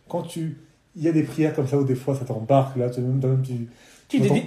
Quand 0.06 0.22
tu. 0.22 0.58
Il 0.96 1.02
y 1.02 1.08
a 1.08 1.12
des 1.12 1.22
prières 1.22 1.54
comme 1.54 1.66
ça 1.66 1.78
où 1.78 1.84
des 1.84 1.94
fois 1.94 2.14
ça 2.14 2.26
t'embarque, 2.26 2.76
là, 2.76 2.90
tu, 2.90 3.00
même, 3.00 3.20
même, 3.20 3.42
tu, 3.42 3.68
Tu 4.10 4.20
te 4.20 4.32
dis, 4.32 4.42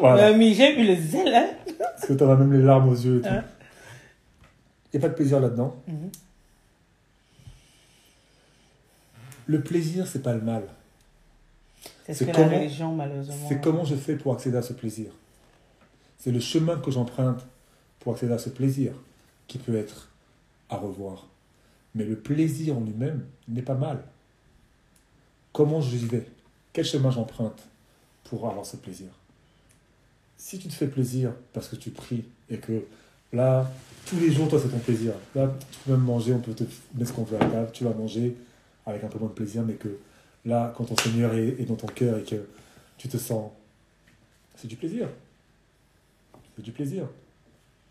voilà, 0.00 0.28
Euh, 0.28 0.36
mais 0.36 0.54
j'ai 0.54 0.80
eu 0.80 0.86
le 0.86 0.94
zèle, 0.96 1.34
hein. 1.34 1.48
parce 1.78 2.06
que 2.06 2.12
tu 2.14 2.22
as 2.22 2.36
même 2.36 2.52
les 2.52 2.62
larmes 2.62 2.88
aux 2.88 2.94
yeux 2.94 3.18
et 3.18 3.22
tout. 3.22 3.28
Hein. 3.28 3.44
Il 4.92 4.98
n'y 4.98 5.04
a 5.04 5.08
pas 5.08 5.10
de 5.10 5.16
plaisir 5.16 5.40
là-dedans. 5.40 5.76
Mhm. 5.86 6.10
Le 9.46 9.60
plaisir, 9.60 10.06
c'est 10.06 10.22
pas 10.22 10.34
le 10.34 10.40
mal. 10.40 10.62
C'est 12.06 12.14
ce 12.14 12.24
que 12.24 12.32
comment- 12.32 12.48
la 12.50 12.58
religion, 12.58 12.94
malheureusement. 12.94 13.34
C'est 13.48 13.60
comment 13.60 13.84
je 13.84 13.94
fais 13.96 14.16
pour 14.16 14.32
accéder 14.34 14.56
à 14.56 14.62
ce 14.62 14.72
plaisir. 14.72 15.10
C'est 16.18 16.30
le 16.32 16.40
chemin 16.40 16.78
que 16.78 16.90
j'emprunte 16.90 17.46
pour 18.00 18.12
accéder 18.14 18.32
à 18.32 18.38
ce 18.38 18.50
plaisir 18.50 18.92
qui 19.46 19.58
peut 19.58 19.76
être 19.76 20.08
à 20.68 20.76
revoir. 20.76 21.26
Mais 21.94 22.04
le 22.04 22.16
plaisir 22.16 22.76
en 22.76 22.80
lui-même 22.80 23.24
n'est 23.48 23.62
pas 23.62 23.74
mal. 23.74 24.02
Comment 25.52 25.80
j'y 25.80 25.98
vais? 26.06 26.26
Quel 26.72 26.84
chemin 26.84 27.10
j'emprunte? 27.10 27.62
Pour 28.28 28.48
avoir 28.48 28.64
ce 28.64 28.76
plaisir 28.76 29.08
Si 30.36 30.58
tu 30.58 30.68
te 30.68 30.74
fais 30.74 30.88
plaisir 30.88 31.32
parce 31.52 31.68
que 31.68 31.76
tu 31.76 31.90
pries 31.90 32.24
et 32.50 32.58
que 32.58 32.84
là, 33.32 33.70
tous 34.06 34.18
les 34.18 34.30
jours, 34.30 34.48
toi, 34.48 34.58
c'est 34.60 34.68
ton 34.68 34.78
plaisir. 34.78 35.12
Là, 35.34 35.52
tu 35.70 35.78
peux 35.80 35.92
même 35.92 36.00
manger, 36.00 36.32
on 36.32 36.40
peut 36.40 36.54
te 36.54 36.64
mettre 36.94 37.10
ce 37.10 37.12
qu'on 37.12 37.24
veut 37.24 37.36
à 37.36 37.44
table, 37.44 37.70
tu 37.72 37.84
vas 37.84 37.92
manger 37.92 38.36
avec 38.86 39.04
un 39.04 39.08
peu 39.08 39.18
moins 39.18 39.28
de 39.28 39.34
plaisir, 39.34 39.62
mais 39.62 39.74
que 39.74 39.98
là, 40.44 40.72
quand 40.76 40.84
ton 40.84 40.96
Seigneur 40.96 41.34
est, 41.34 41.64
dans 41.66 41.76
ton 41.76 41.86
cœur 41.86 42.18
et 42.18 42.22
que 42.22 42.46
tu 42.96 43.08
te 43.08 43.16
sens. 43.16 43.50
C'est 44.56 44.68
du 44.68 44.76
plaisir. 44.76 45.08
C'est 46.56 46.62
du 46.62 46.72
plaisir. 46.72 47.06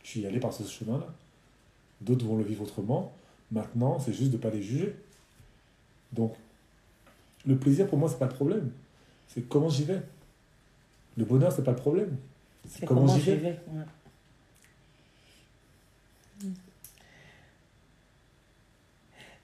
Tu 0.04 0.20
y 0.20 0.26
allais 0.26 0.40
par 0.40 0.54
ce 0.54 0.64
chemin-là. 0.64 1.08
D'autres 2.02 2.26
vont 2.26 2.38
le 2.38 2.44
vivre 2.44 2.64
autrement. 2.64 3.14
Maintenant, 3.52 4.00
c'est 4.00 4.14
juste 4.14 4.32
de 4.32 4.38
ne 4.38 4.42
pas 4.42 4.50
les 4.50 4.62
juger. 4.62 4.96
Donc, 6.12 6.34
le 7.46 7.56
plaisir, 7.58 7.88
pour 7.88 7.98
moi, 7.98 8.10
c'est 8.10 8.20
pas 8.20 8.28
le 8.28 8.34
problème. 8.34 8.72
C'est 9.28 9.48
comment 9.48 9.70
j'y 9.70 9.86
vais. 9.86 10.02
Le 11.18 11.26
bonheur, 11.26 11.52
c'est 11.52 11.64
pas 11.64 11.72
le 11.72 11.78
problème. 11.78 12.18
C'est 12.70 12.86
comment 12.86 13.02
comment 13.02 13.18
j'y 13.18 13.32
vais. 13.32 13.36
vais. 13.38 13.60
ouais. 13.74 13.84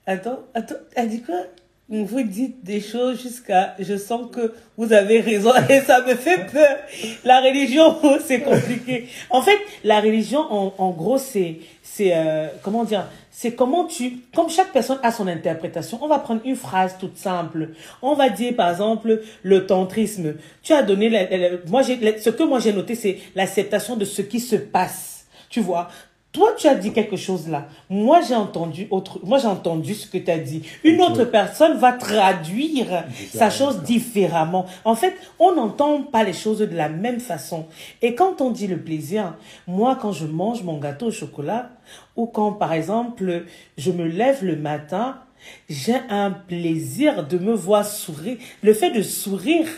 Attends, 0.06 0.40
attends, 0.54 0.74
elle 0.94 1.08
dit 1.08 1.22
quoi? 1.22 1.42
Vous 1.88 2.22
dites 2.22 2.64
des 2.64 2.80
choses 2.80 3.20
jusqu'à... 3.22 3.74
Je 3.78 3.96
sens 3.96 4.30
que 4.32 4.54
vous 4.76 4.92
avez 4.92 5.20
raison 5.20 5.50
et 5.68 5.80
ça 5.80 6.00
me 6.02 6.14
fait 6.14 6.46
peur. 6.50 6.78
La 7.24 7.40
religion, 7.40 7.96
c'est 8.26 8.40
compliqué. 8.40 9.06
En 9.28 9.42
fait, 9.42 9.58
la 9.82 10.00
religion, 10.00 10.40
en, 10.40 10.74
en 10.78 10.90
gros, 10.92 11.18
c'est... 11.18 11.58
c'est 11.82 12.12
euh, 12.14 12.48
comment 12.62 12.84
dire? 12.84 13.06
C'est 13.36 13.56
comment 13.56 13.84
tu... 13.84 14.20
Comme 14.32 14.48
chaque 14.48 14.72
personne 14.72 15.00
a 15.02 15.10
son 15.10 15.26
interprétation, 15.26 15.98
on 16.00 16.06
va 16.06 16.20
prendre 16.20 16.40
une 16.44 16.54
phrase 16.54 16.96
toute 17.00 17.16
simple. 17.18 17.70
On 18.00 18.14
va 18.14 18.28
dire, 18.28 18.54
par 18.54 18.70
exemple, 18.70 19.22
le 19.42 19.66
tantrisme. 19.66 20.34
Tu 20.62 20.72
as 20.72 20.84
donné... 20.84 21.08
la- 21.10 21.24
la- 21.36 21.56
moi, 21.66 21.82
ce 21.82 22.30
que 22.30 22.42
moi 22.44 22.60
j'ai 22.60 22.72
noté, 22.72 22.94
c'est 22.94 23.18
l'acceptation 23.34 23.96
de 23.96 24.04
ce 24.04 24.22
qui 24.22 24.38
se 24.38 24.54
passe. 24.54 25.26
Tu 25.50 25.60
vois? 25.60 25.88
Toi, 26.34 26.52
tu 26.58 26.66
as 26.66 26.74
dit 26.74 26.92
quelque 26.92 27.16
chose 27.16 27.48
là. 27.48 27.68
Moi, 27.88 28.20
j'ai 28.20 28.34
entendu 28.34 28.88
autre. 28.90 29.20
Moi, 29.22 29.38
j'ai 29.38 29.46
entendu 29.46 29.94
ce 29.94 30.08
que 30.08 30.18
tu 30.18 30.32
as 30.32 30.38
dit. 30.38 30.62
Une 30.82 31.00
autre 31.00 31.24
personne 31.24 31.78
va 31.78 31.92
traduire 31.92 33.04
sa 33.32 33.50
chose 33.50 33.82
différemment. 33.82 34.66
En 34.84 34.96
fait, 34.96 35.14
on 35.38 35.54
n'entend 35.54 36.02
pas 36.02 36.24
les 36.24 36.32
choses 36.32 36.58
de 36.58 36.74
la 36.74 36.88
même 36.88 37.20
façon. 37.20 37.66
Et 38.02 38.16
quand 38.16 38.40
on 38.40 38.50
dit 38.50 38.66
le 38.66 38.80
plaisir, 38.80 39.36
moi, 39.68 39.96
quand 40.02 40.10
je 40.10 40.26
mange 40.26 40.64
mon 40.64 40.78
gâteau 40.78 41.06
au 41.06 41.12
chocolat, 41.12 41.70
ou 42.16 42.26
quand, 42.26 42.50
par 42.50 42.72
exemple, 42.72 43.44
je 43.78 43.92
me 43.92 44.04
lève 44.04 44.44
le 44.44 44.56
matin, 44.56 45.20
j'ai 45.68 46.00
un 46.10 46.32
plaisir 46.32 47.28
de 47.28 47.38
me 47.38 47.54
voir 47.54 47.86
sourire. 47.86 48.38
Le 48.60 48.74
fait 48.74 48.90
de 48.90 49.02
sourire, 49.02 49.68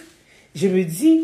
je 0.55 0.69
me 0.69 0.85
dis, 0.85 1.20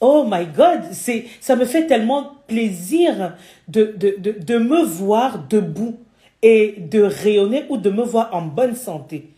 oh 0.00 0.26
my 0.30 0.46
God, 0.46 0.92
c'est, 0.92 1.24
ça 1.40 1.56
me 1.56 1.64
fait 1.64 1.86
tellement 1.86 2.32
plaisir 2.46 3.36
de, 3.68 3.94
de, 3.96 4.16
de, 4.18 4.32
de 4.32 4.58
me 4.58 4.82
voir 4.84 5.46
debout 5.48 5.96
et 6.42 6.72
de 6.78 7.02
rayonner 7.02 7.64
ou 7.70 7.76
de 7.78 7.90
me 7.90 8.02
voir 8.02 8.34
en 8.34 8.42
bonne 8.42 8.74
santé. 8.76 9.30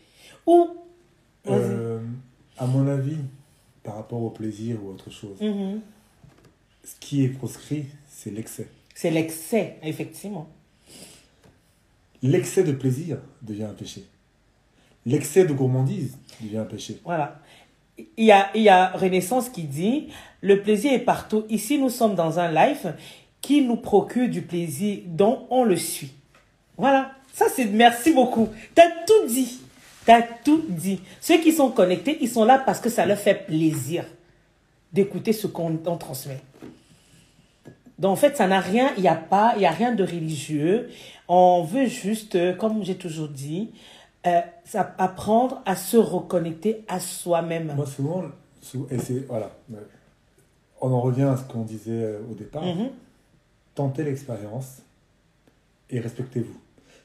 Ou. 0.47 0.69
Euh, 1.49 2.01
à 2.59 2.67
mon 2.67 2.89
avis, 2.89 3.17
par 3.85 3.97
rapport 3.97 4.23
au 4.23 4.31
plaisir 4.31 4.79
ou 4.85 4.91
autre 4.91 5.11
chose, 5.11 5.41
Mhm. 5.41 5.81
ce 6.85 6.95
qui 6.99 7.25
est 7.25 7.29
proscrit, 7.29 7.85
c'est 8.09 8.31
l'excès. 8.31 8.67
C'est 8.95 9.11
l'excès, 9.11 9.77
effectivement. 9.83 10.49
L'excès 12.23 12.65
de 12.65 12.73
plaisir 12.73 13.19
devient 13.43 13.65
un 13.65 13.75
péché. 13.75 14.05
L'excès 15.05 15.45
de 15.45 15.53
gourmandise 15.53 16.17
devient 16.41 16.59
un 16.59 16.65
péché. 16.65 17.01
Voilà. 17.05 17.41
Il 17.99 18.25
y 18.25 18.33
a, 18.33 18.51
il 18.55 18.63
y 18.63 18.69
a 18.69 18.89
Renaissance 18.89 19.49
qui 19.49 19.63
dit, 19.63 20.09
le 20.43 20.61
plaisir 20.61 20.93
est 20.93 21.01
partout. 21.01 21.45
Ici, 21.49 21.79
nous 21.79 21.89
sommes 21.89 22.15
dans 22.15 22.39
un 22.39 22.51
live 22.53 22.95
qui 23.41 23.63
nous 23.63 23.77
procure 23.77 24.29
du 24.29 24.43
plaisir 24.43 24.99
dont 25.07 25.47
on 25.51 25.65
le 25.65 25.77
suit. 25.77 26.13
Voilà. 26.77 27.13
Ça, 27.33 27.47
c'est 27.55 27.67
merci 27.67 28.13
beaucoup. 28.13 28.49
Tu 28.75 28.83
as 28.83 28.91
tout 29.07 29.27
dit. 29.29 29.61
Tu 30.05 30.11
as 30.11 30.23
tout 30.23 30.65
dit. 30.69 31.01
Ceux 31.21 31.39
qui 31.39 31.53
sont 31.53 31.71
connectés, 31.71 32.19
ils 32.21 32.29
sont 32.29 32.45
là 32.45 32.59
parce 32.59 32.81
que 32.81 32.89
ça 32.89 33.07
leur 33.07 33.19
fait 33.19 33.47
plaisir 33.47 34.05
d'écouter 34.93 35.33
ce 35.33 35.47
qu'on 35.47 35.79
on 35.87 35.97
transmet. 35.97 36.41
Donc, 37.99 38.13
en 38.13 38.17
fait, 38.17 38.37
ça 38.37 38.47
n'a 38.47 38.61
rien, 38.61 38.91
il 38.97 39.03
n'y 39.03 39.09
a 39.09 39.15
pas, 39.15 39.55
il 39.57 39.63
y 39.63 39.67
a 39.67 39.71
rien 39.71 39.93
de 39.93 40.03
religieux. 40.03 40.91
On 41.29 41.63
veut 41.63 41.87
juste, 41.87 42.35
euh, 42.35 42.55
comme 42.55 42.85
j'ai 42.85 42.97
toujours 42.97 43.29
dit, 43.29 43.71
euh, 44.27 44.41
ça- 44.65 44.95
apprendre 44.99 45.63
à 45.67 45.77
se 45.77 45.97
reconnecter 45.97 46.85
à 46.89 47.01
soi-même. 47.01 47.73
Moi, 47.75 47.87
souvent, 47.87 48.25
sou- 48.61 48.87
et 48.91 48.99
c'est, 48.99 49.27
voilà, 49.29 49.51
euh, 49.73 49.77
on 50.81 50.91
en 50.93 51.01
revient 51.01 51.23
à 51.23 51.37
ce 51.37 51.45
qu'on 51.45 51.63
disait 51.63 51.91
euh, 51.93 52.21
au 52.31 52.35
départ. 52.35 52.65
Mhm. 52.65 52.91
Tentez 53.75 54.05
l'expérience 54.05 54.79
et 55.91 56.01
respectez-vous. 56.01 56.57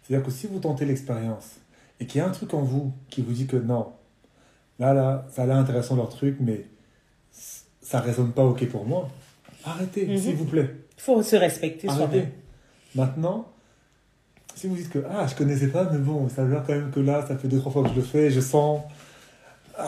C'est-à-dire 0.04 0.26
que 0.26 0.32
si 0.32 0.48
vous 0.48 0.60
tentez 0.60 0.86
l'expérience 0.86 1.58
et 2.00 2.06
qu'il 2.08 2.20
y 2.20 2.24
a 2.24 2.28
un 2.28 2.32
truc 2.32 2.54
en 2.54 2.62
vous 2.62 2.92
qui 3.10 3.22
vous 3.22 3.34
dit 3.34 3.46
que 3.46 3.58
non, 3.58 3.92
là, 4.80 4.94
là, 4.94 5.26
ça 5.32 5.44
a 5.44 5.46
l'air 5.46 5.58
intéressant 5.58 5.96
leur 5.96 6.10
truc, 6.10 6.38
mais 6.40 6.66
ça 7.32 8.00
résonne 8.00 8.32
pas 8.32 8.44
OK 8.46 8.66
pour 8.70 8.86
moi, 8.86 9.10
arrêtez, 9.66 10.08
Mhm. 10.08 10.18
s'il 10.18 10.36
vous 10.36 10.46
plaît. 10.46 10.70
Il 10.98 11.02
faut 11.02 11.22
se 11.24 11.36
respecter 11.36 11.88
Arrêtez. 11.88 12.06
soi-même. 12.08 12.32
Maintenant, 12.96 13.48
si 14.62 14.68
vous 14.68 14.76
dites 14.76 14.92
que 14.92 15.00
ah, 15.10 15.26
je 15.26 15.34
connaissais 15.34 15.70
pas, 15.70 15.90
mais 15.92 15.98
bon, 15.98 16.30
ça 16.30 16.44
veut 16.44 16.52
dire 16.52 16.64
quand 16.66 16.74
même 16.74 16.92
que 16.92 17.00
là, 17.00 17.26
ça 17.28 17.36
fait 17.36 17.48
deux, 17.48 17.58
trois 17.58 17.72
fois 17.72 17.82
que 17.82 17.90
je 17.90 17.96
le 17.96 18.04
fais, 18.04 18.30
je 18.30 18.40
sens 18.40 18.82
ah, 19.76 19.88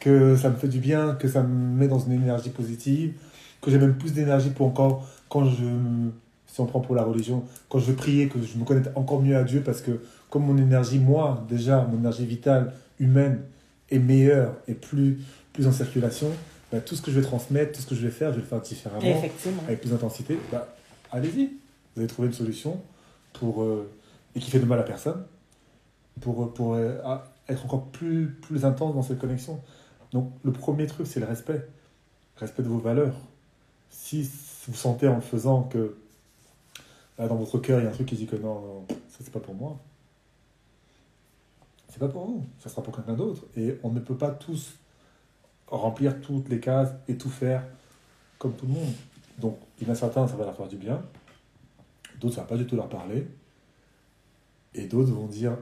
que 0.00 0.34
ça 0.34 0.48
me 0.48 0.56
fait 0.56 0.68
du 0.68 0.78
bien, 0.78 1.14
que 1.14 1.28
ça 1.28 1.42
me 1.42 1.76
met 1.76 1.88
dans 1.88 1.98
une 1.98 2.12
énergie 2.12 2.48
positive, 2.48 3.12
que 3.60 3.70
j'ai 3.70 3.78
même 3.78 3.98
plus 3.98 4.14
d'énergie 4.14 4.48
pour 4.48 4.66
encore, 4.66 5.06
quand 5.28 5.44
je, 5.44 5.66
si 6.46 6.58
on 6.58 6.64
prend 6.64 6.80
pour 6.80 6.94
la 6.94 7.02
religion, 7.02 7.44
quand 7.68 7.78
je 7.78 7.84
veux 7.84 7.96
prier, 7.96 8.28
que 8.28 8.38
je 8.40 8.56
me 8.56 8.64
connais 8.64 8.80
encore 8.94 9.20
mieux 9.20 9.36
à 9.36 9.44
Dieu, 9.44 9.60
parce 9.60 9.82
que 9.82 10.00
comme 10.30 10.46
mon 10.46 10.56
énergie, 10.56 10.98
moi, 10.98 11.44
déjà, 11.50 11.86
mon 11.92 11.98
énergie 11.98 12.24
vitale, 12.24 12.72
humaine, 12.98 13.40
est 13.90 13.98
meilleure 13.98 14.54
et 14.66 14.72
plus, 14.72 15.18
plus 15.52 15.66
en 15.66 15.72
circulation, 15.72 16.30
bah, 16.72 16.80
tout 16.80 16.96
ce 16.96 17.02
que 17.02 17.10
je 17.10 17.20
vais 17.20 17.26
transmettre, 17.26 17.72
tout 17.72 17.82
ce 17.82 17.86
que 17.86 17.94
je 17.94 18.00
vais 18.00 18.10
faire, 18.10 18.30
je 18.30 18.36
vais 18.36 18.42
le 18.42 18.48
faire 18.48 18.62
différemment 18.62 19.20
avec 19.68 19.82
plus 19.82 19.90
d'intensité, 19.90 20.38
bah, 20.50 20.74
allez-y. 21.12 21.50
Vous 21.94 22.00
allez 22.00 22.08
trouver 22.08 22.28
une 22.28 22.34
solution 22.34 22.80
pour, 23.34 23.62
euh, 23.62 23.86
et 24.34 24.40
qui 24.40 24.50
fait 24.50 24.58
de 24.58 24.64
mal 24.64 24.78
à 24.78 24.82
personne 24.82 25.24
pour, 26.20 26.52
pour 26.52 26.74
euh, 26.74 26.98
être 27.48 27.64
encore 27.64 27.86
plus, 27.86 28.32
plus 28.42 28.64
intense 28.64 28.94
dans 28.94 29.02
cette 29.02 29.18
connexion. 29.18 29.60
Donc, 30.12 30.32
le 30.42 30.52
premier 30.52 30.86
truc, 30.86 31.06
c'est 31.06 31.20
le 31.20 31.26
respect. 31.26 31.66
Respect 32.36 32.62
de 32.62 32.68
vos 32.68 32.78
valeurs. 32.78 33.16
Si 33.90 34.28
vous 34.66 34.74
sentez 34.74 35.08
en 35.08 35.16
le 35.16 35.20
faisant 35.20 35.64
que 35.64 35.96
là, 37.18 37.28
dans 37.28 37.36
votre 37.36 37.58
cœur, 37.58 37.80
il 37.80 37.84
y 37.84 37.86
a 37.86 37.90
un 37.90 37.92
truc 37.92 38.08
qui 38.08 38.16
dit 38.16 38.26
que 38.26 38.36
non, 38.36 38.60
non, 38.60 38.86
ça, 39.08 39.18
c'est 39.20 39.32
pas 39.32 39.40
pour 39.40 39.54
moi, 39.54 39.78
c'est 41.88 42.00
pas 42.00 42.08
pour 42.08 42.26
vous, 42.26 42.44
ça 42.58 42.68
sera 42.68 42.82
pour 42.82 42.94
quelqu'un 42.94 43.14
d'autre. 43.14 43.42
Et 43.56 43.78
on 43.84 43.90
ne 43.90 44.00
peut 44.00 44.16
pas 44.16 44.30
tous 44.30 44.74
remplir 45.68 46.20
toutes 46.20 46.48
les 46.48 46.60
cases 46.60 46.92
et 47.08 47.16
tout 47.16 47.30
faire 47.30 47.64
comme 48.38 48.54
tout 48.54 48.66
le 48.66 48.72
monde. 48.72 48.92
Donc, 49.38 49.58
il 49.80 49.86
y 49.86 49.90
en 49.90 49.92
a 49.92 49.96
certains, 49.96 50.26
ça 50.26 50.36
va 50.36 50.44
leur 50.44 50.56
faire 50.56 50.68
du 50.68 50.76
bien. 50.76 51.02
D'autres, 52.20 52.36
ça 52.36 52.40
va 52.42 52.48
pas 52.48 52.56
du 52.56 52.66
tout 52.66 52.76
leur 52.76 52.88
parler. 52.88 53.26
Et 54.74 54.86
d'autres 54.86 55.12
vont 55.12 55.26
dire 55.26 55.56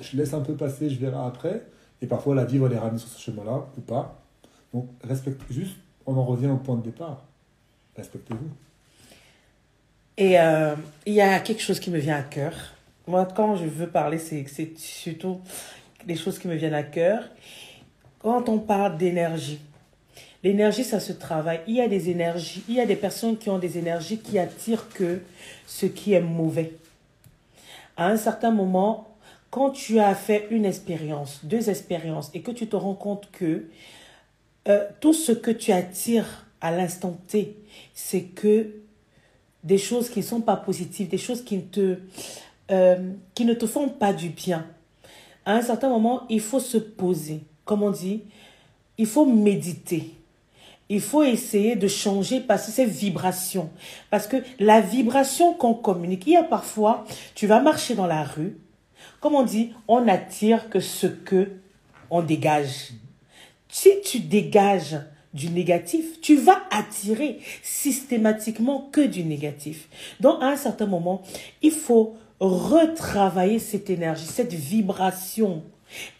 Je 0.00 0.16
laisse 0.16 0.34
un 0.34 0.40
peu 0.40 0.54
passer, 0.54 0.90
je 0.90 0.98
verrai 0.98 1.26
après. 1.26 1.66
Et 2.00 2.06
parfois, 2.06 2.34
la 2.34 2.44
vie 2.44 2.58
va 2.58 2.68
les 2.68 2.78
ramener 2.78 2.98
sur 2.98 3.08
ce 3.08 3.20
chemin-là 3.20 3.66
ou 3.76 3.80
pas. 3.80 4.20
Donc, 4.72 4.88
respectez. 5.02 5.44
Juste, 5.50 5.76
on 6.06 6.16
en 6.16 6.24
revient 6.24 6.48
au 6.48 6.56
point 6.56 6.76
de 6.76 6.82
départ. 6.82 7.24
Respectez-vous. 7.96 8.50
Et 10.16 10.38
euh, 10.38 10.74
il 11.06 11.14
y 11.14 11.20
a 11.20 11.40
quelque 11.40 11.62
chose 11.62 11.80
qui 11.80 11.90
me 11.90 11.98
vient 11.98 12.16
à 12.16 12.22
cœur. 12.22 12.52
Moi, 13.06 13.26
quand 13.34 13.56
je 13.56 13.64
veux 13.64 13.88
parler, 13.88 14.18
c'est 14.18 14.46
surtout 14.76 15.40
les 16.06 16.16
choses 16.16 16.38
qui 16.38 16.48
me 16.48 16.54
viennent 16.54 16.74
à 16.74 16.82
cœur. 16.82 17.24
Quand 18.20 18.48
on 18.48 18.58
parle 18.58 18.96
d'énergie, 18.96 19.60
l'énergie, 20.42 20.84
ça 20.84 21.00
se 21.00 21.12
travaille. 21.12 21.60
Il 21.66 21.74
y 21.74 21.80
a 21.80 21.88
des 21.88 22.10
énergies, 22.10 22.64
il 22.68 22.74
y 22.74 22.80
a 22.80 22.86
des 22.86 22.96
personnes 22.96 23.36
qui 23.36 23.50
ont 23.50 23.58
des 23.58 23.76
énergies 23.76 24.18
qui 24.18 24.38
attirent 24.38 24.88
que 24.88 25.20
ce 25.66 25.86
qui 25.86 26.12
est 26.12 26.20
mauvais. 26.20 26.74
À 27.96 28.08
un 28.08 28.16
certain 28.16 28.50
moment, 28.50 29.16
quand 29.50 29.70
tu 29.70 30.00
as 30.00 30.14
fait 30.14 30.48
une 30.50 30.64
expérience, 30.64 31.40
deux 31.44 31.70
expériences, 31.70 32.30
et 32.34 32.42
que 32.42 32.50
tu 32.50 32.66
te 32.66 32.76
rends 32.76 32.94
compte 32.94 33.30
que 33.30 33.68
euh, 34.66 34.86
tout 35.00 35.12
ce 35.12 35.32
que 35.32 35.50
tu 35.50 35.70
attires 35.72 36.46
à 36.60 36.70
l'instant 36.70 37.18
T, 37.28 37.56
c'est 37.94 38.22
que 38.22 38.70
des 39.62 39.78
choses 39.78 40.10
qui 40.10 40.20
ne 40.20 40.24
sont 40.24 40.40
pas 40.40 40.56
positives, 40.56 41.08
des 41.08 41.18
choses 41.18 41.44
qui, 41.44 41.62
te, 41.62 41.98
euh, 42.70 43.12
qui 43.34 43.44
ne 43.44 43.54
te 43.54 43.66
font 43.66 43.88
pas 43.88 44.12
du 44.12 44.30
bien. 44.30 44.66
À 45.46 45.54
un 45.54 45.62
certain 45.62 45.88
moment, 45.88 46.22
il 46.28 46.40
faut 46.40 46.60
se 46.60 46.78
poser. 46.78 47.40
Comme 47.64 47.82
on 47.82 47.90
dit, 47.90 48.22
il 48.98 49.06
faut 49.06 49.26
méditer. 49.26 50.14
Il 50.88 51.00
faut 51.00 51.22
essayer 51.22 51.76
de 51.76 51.88
changer 51.88 52.40
parce 52.40 52.66
que 52.66 52.72
c'est 52.72 52.84
vibration. 52.84 53.70
Parce 54.10 54.26
que 54.26 54.36
la 54.58 54.80
vibration 54.80 55.54
qu'on 55.54 55.74
communique, 55.74 56.26
il 56.26 56.34
y 56.34 56.36
a 56.36 56.44
parfois, 56.44 57.04
tu 57.34 57.46
vas 57.46 57.60
marcher 57.60 57.94
dans 57.94 58.06
la 58.06 58.22
rue, 58.22 58.58
comme 59.20 59.34
on 59.34 59.42
dit, 59.42 59.72
on 59.88 60.06
attire 60.08 60.68
que 60.68 60.80
ce 60.80 61.06
que 61.06 61.52
on 62.10 62.22
dégage. 62.22 62.90
Si 63.68 63.90
tu 64.04 64.20
dégages 64.20 64.98
du 65.32 65.48
négatif, 65.50 66.20
tu 66.20 66.36
vas 66.36 66.62
attirer 66.70 67.40
systématiquement 67.62 68.88
que 68.92 69.00
du 69.00 69.24
négatif. 69.24 69.88
Donc, 70.20 70.42
à 70.42 70.48
un 70.48 70.56
certain 70.56 70.86
moment, 70.86 71.22
il 71.60 71.72
faut 71.72 72.16
retravailler 72.38 73.58
cette 73.58 73.90
énergie, 73.90 74.26
cette 74.26 74.52
vibration. 74.52 75.62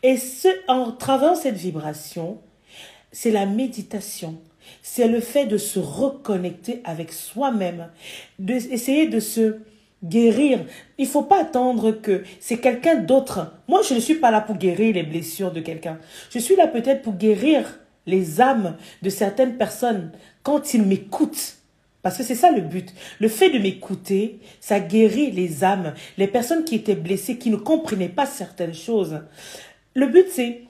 Et 0.02 0.16
ce, 0.16 0.48
en 0.68 0.90
travaillant 0.90 1.36
cette 1.36 1.56
vibration, 1.56 2.38
c'est 3.12 3.30
la 3.30 3.46
méditation. 3.46 4.40
C'est 4.86 5.08
le 5.08 5.20
fait 5.20 5.46
de 5.46 5.56
se 5.56 5.78
reconnecter 5.78 6.82
avec 6.84 7.10
soi-même, 7.10 7.88
d'essayer 8.38 9.08
de 9.08 9.18
se 9.18 9.56
guérir. 10.04 10.60
Il 10.98 11.06
faut 11.06 11.22
pas 11.22 11.40
attendre 11.40 11.90
que 11.90 12.22
c'est 12.38 12.58
quelqu'un 12.58 12.96
d'autre. 12.96 13.54
Moi, 13.66 13.80
je 13.80 13.94
ne 13.94 13.98
suis 13.98 14.16
pas 14.16 14.30
là 14.30 14.42
pour 14.42 14.58
guérir 14.58 14.94
les 14.94 15.02
blessures 15.02 15.52
de 15.52 15.60
quelqu'un. 15.60 15.98
Je 16.28 16.38
suis 16.38 16.54
là 16.54 16.66
peut-être 16.66 17.00
pour 17.00 17.14
guérir 17.14 17.80
les 18.04 18.42
âmes 18.42 18.76
de 19.00 19.08
certaines 19.08 19.56
personnes 19.56 20.12
quand 20.42 20.74
ils 20.74 20.82
m'écoutent. 20.82 21.56
Parce 22.02 22.18
que 22.18 22.22
c'est 22.22 22.34
ça 22.34 22.50
le 22.50 22.60
but. 22.60 22.92
Le 23.20 23.28
fait 23.28 23.48
de 23.48 23.58
m'écouter, 23.58 24.38
ça 24.60 24.80
guérit 24.80 25.30
les 25.30 25.64
âmes, 25.64 25.94
les 26.18 26.28
personnes 26.28 26.64
qui 26.64 26.74
étaient 26.74 26.94
blessées, 26.94 27.38
qui 27.38 27.48
ne 27.48 27.56
comprenaient 27.56 28.10
pas 28.10 28.26
certaines 28.26 28.74
choses. 28.74 29.18
Le 29.94 30.08
but, 30.08 30.26
c'est 30.28 30.60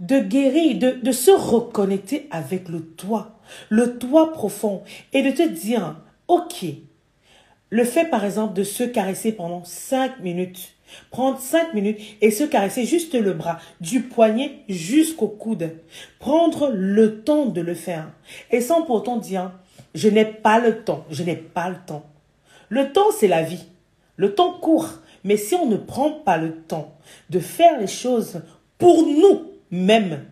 de 0.00 0.18
guérir, 0.18 0.76
de, 0.76 0.90
de 1.00 1.12
se 1.12 1.30
reconnecter 1.30 2.26
avec 2.32 2.68
le 2.68 2.80
toi, 2.80 3.39
le 3.68 3.98
toi 3.98 4.32
profond, 4.32 4.82
et 5.12 5.22
de 5.22 5.30
te 5.30 5.46
dire, 5.46 5.96
ok, 6.28 6.64
le 7.70 7.84
fait 7.84 8.06
par 8.06 8.24
exemple 8.24 8.54
de 8.54 8.64
se 8.64 8.82
caresser 8.82 9.32
pendant 9.32 9.64
5 9.64 10.20
minutes, 10.20 10.74
Prendre 11.10 11.38
cinq 11.38 11.74
minutes 11.74 12.00
et 12.20 12.30
se 12.30 12.44
caresser 12.44 12.84
juste 12.84 13.14
le 13.14 13.32
bras, 13.32 13.58
du 13.80 14.02
poignet 14.02 14.60
jusqu'au 14.68 15.28
coude. 15.28 15.76
Prendre 16.18 16.70
le 16.72 17.22
temps 17.22 17.46
de 17.46 17.60
le 17.60 17.74
faire. 17.74 18.10
Et 18.50 18.60
sans 18.60 18.82
pourtant 18.82 19.16
dire, 19.16 19.52
je 19.94 20.08
n'ai 20.08 20.24
pas 20.24 20.58
le 20.58 20.82
temps, 20.82 21.04
je 21.10 21.22
n'ai 21.22 21.36
pas 21.36 21.68
le 21.68 21.76
temps. 21.86 22.06
Le 22.68 22.92
temps, 22.92 23.10
c'est 23.16 23.28
la 23.28 23.42
vie. 23.42 23.64
Le 24.16 24.34
temps 24.34 24.52
court. 24.52 24.88
Mais 25.24 25.36
si 25.36 25.54
on 25.54 25.66
ne 25.66 25.76
prend 25.76 26.10
pas 26.10 26.38
le 26.38 26.56
temps 26.62 26.94
de 27.28 27.40
faire 27.40 27.78
les 27.78 27.86
choses 27.86 28.42
pour 28.78 29.04
nous-mêmes, 29.06 30.24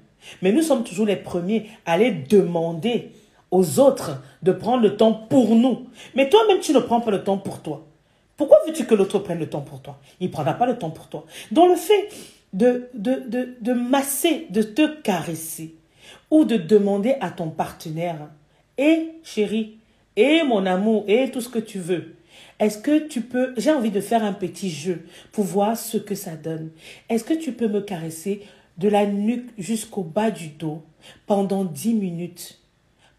mais 0.43 0.53
nous 0.53 0.63
sommes 0.63 0.85
toujours 0.85 1.07
les 1.07 1.17
premiers 1.17 1.69
à 1.87 1.93
aller 1.93 2.11
demander 2.11 3.13
aux 3.51 3.79
autres 3.79 4.23
de 4.43 4.53
prendre 4.53 4.83
le 4.83 4.97
temps 4.97 5.13
pour 5.13 5.55
nous. 5.55 5.87
Mais 6.15 6.29
toi-même, 6.29 6.61
tu 6.61 6.73
ne 6.73 6.81
prends 6.81 7.01
pas 7.01 7.11
le 7.11 7.25
temps 7.25 7.39
pour 7.39 7.61
toi. 7.61 7.87
Pourquoi 8.37 8.59
veux-tu 8.67 8.85
que 8.85 8.95
l'autre 8.95 9.19
prenne 9.19 9.39
le 9.39 9.49
temps 9.49 9.63
pour 9.63 9.81
toi? 9.81 9.99
Il 10.21 10.29
ne 10.29 10.33
prendra 10.33 10.55
pas 10.55 10.67
le 10.67 10.79
temps 10.79 10.91
pour 10.91 11.09
toi. 11.09 11.25
Dans 11.51 11.67
le 11.67 11.77
fait 11.77 12.09
de, 12.53 12.89
de, 12.95 13.23
de, 13.27 13.57
de 13.61 13.73
masser, 13.73 14.47
de 14.51 14.63
te 14.63 15.01
caresser, 15.01 15.75
ou 16.31 16.45
de 16.45 16.57
demander 16.57 17.17
à 17.21 17.31
ton 17.31 17.49
partenaire, 17.49 18.29
et 18.77 19.09
chérie, 19.25 19.79
et 20.15 20.43
mon 20.43 20.67
amour, 20.67 21.05
et 21.09 21.31
tout 21.31 21.41
ce 21.41 21.49
que 21.49 21.59
tu 21.59 21.79
veux, 21.79 22.15
est-ce 22.61 22.79
que 22.79 23.07
tu 23.07 23.23
peux, 23.23 23.55
j'ai 23.57 23.73
envie 23.73 23.91
de 23.91 24.01
faire 24.01 24.25
un 24.25 24.33
petit 24.33 24.71
jeu 24.71 25.05
pour 25.33 25.45
voir 25.45 25.77
ce 25.77 25.97
que 25.97 26.15
ça 26.15 26.33
donne. 26.33 26.71
Est-ce 27.09 27.25
que 27.25 27.35
tu 27.35 27.53
peux 27.53 27.69
me 27.69 27.81
caresser 27.81 28.43
de 28.79 28.89
la 28.89 29.07
nuque 29.07 29.51
jusqu'au 29.59 30.03
bas 30.03 30.31
du 30.31 30.49
dos 30.49 30.83
pendant 31.27 31.65
10 31.65 31.95
minutes 31.95 32.59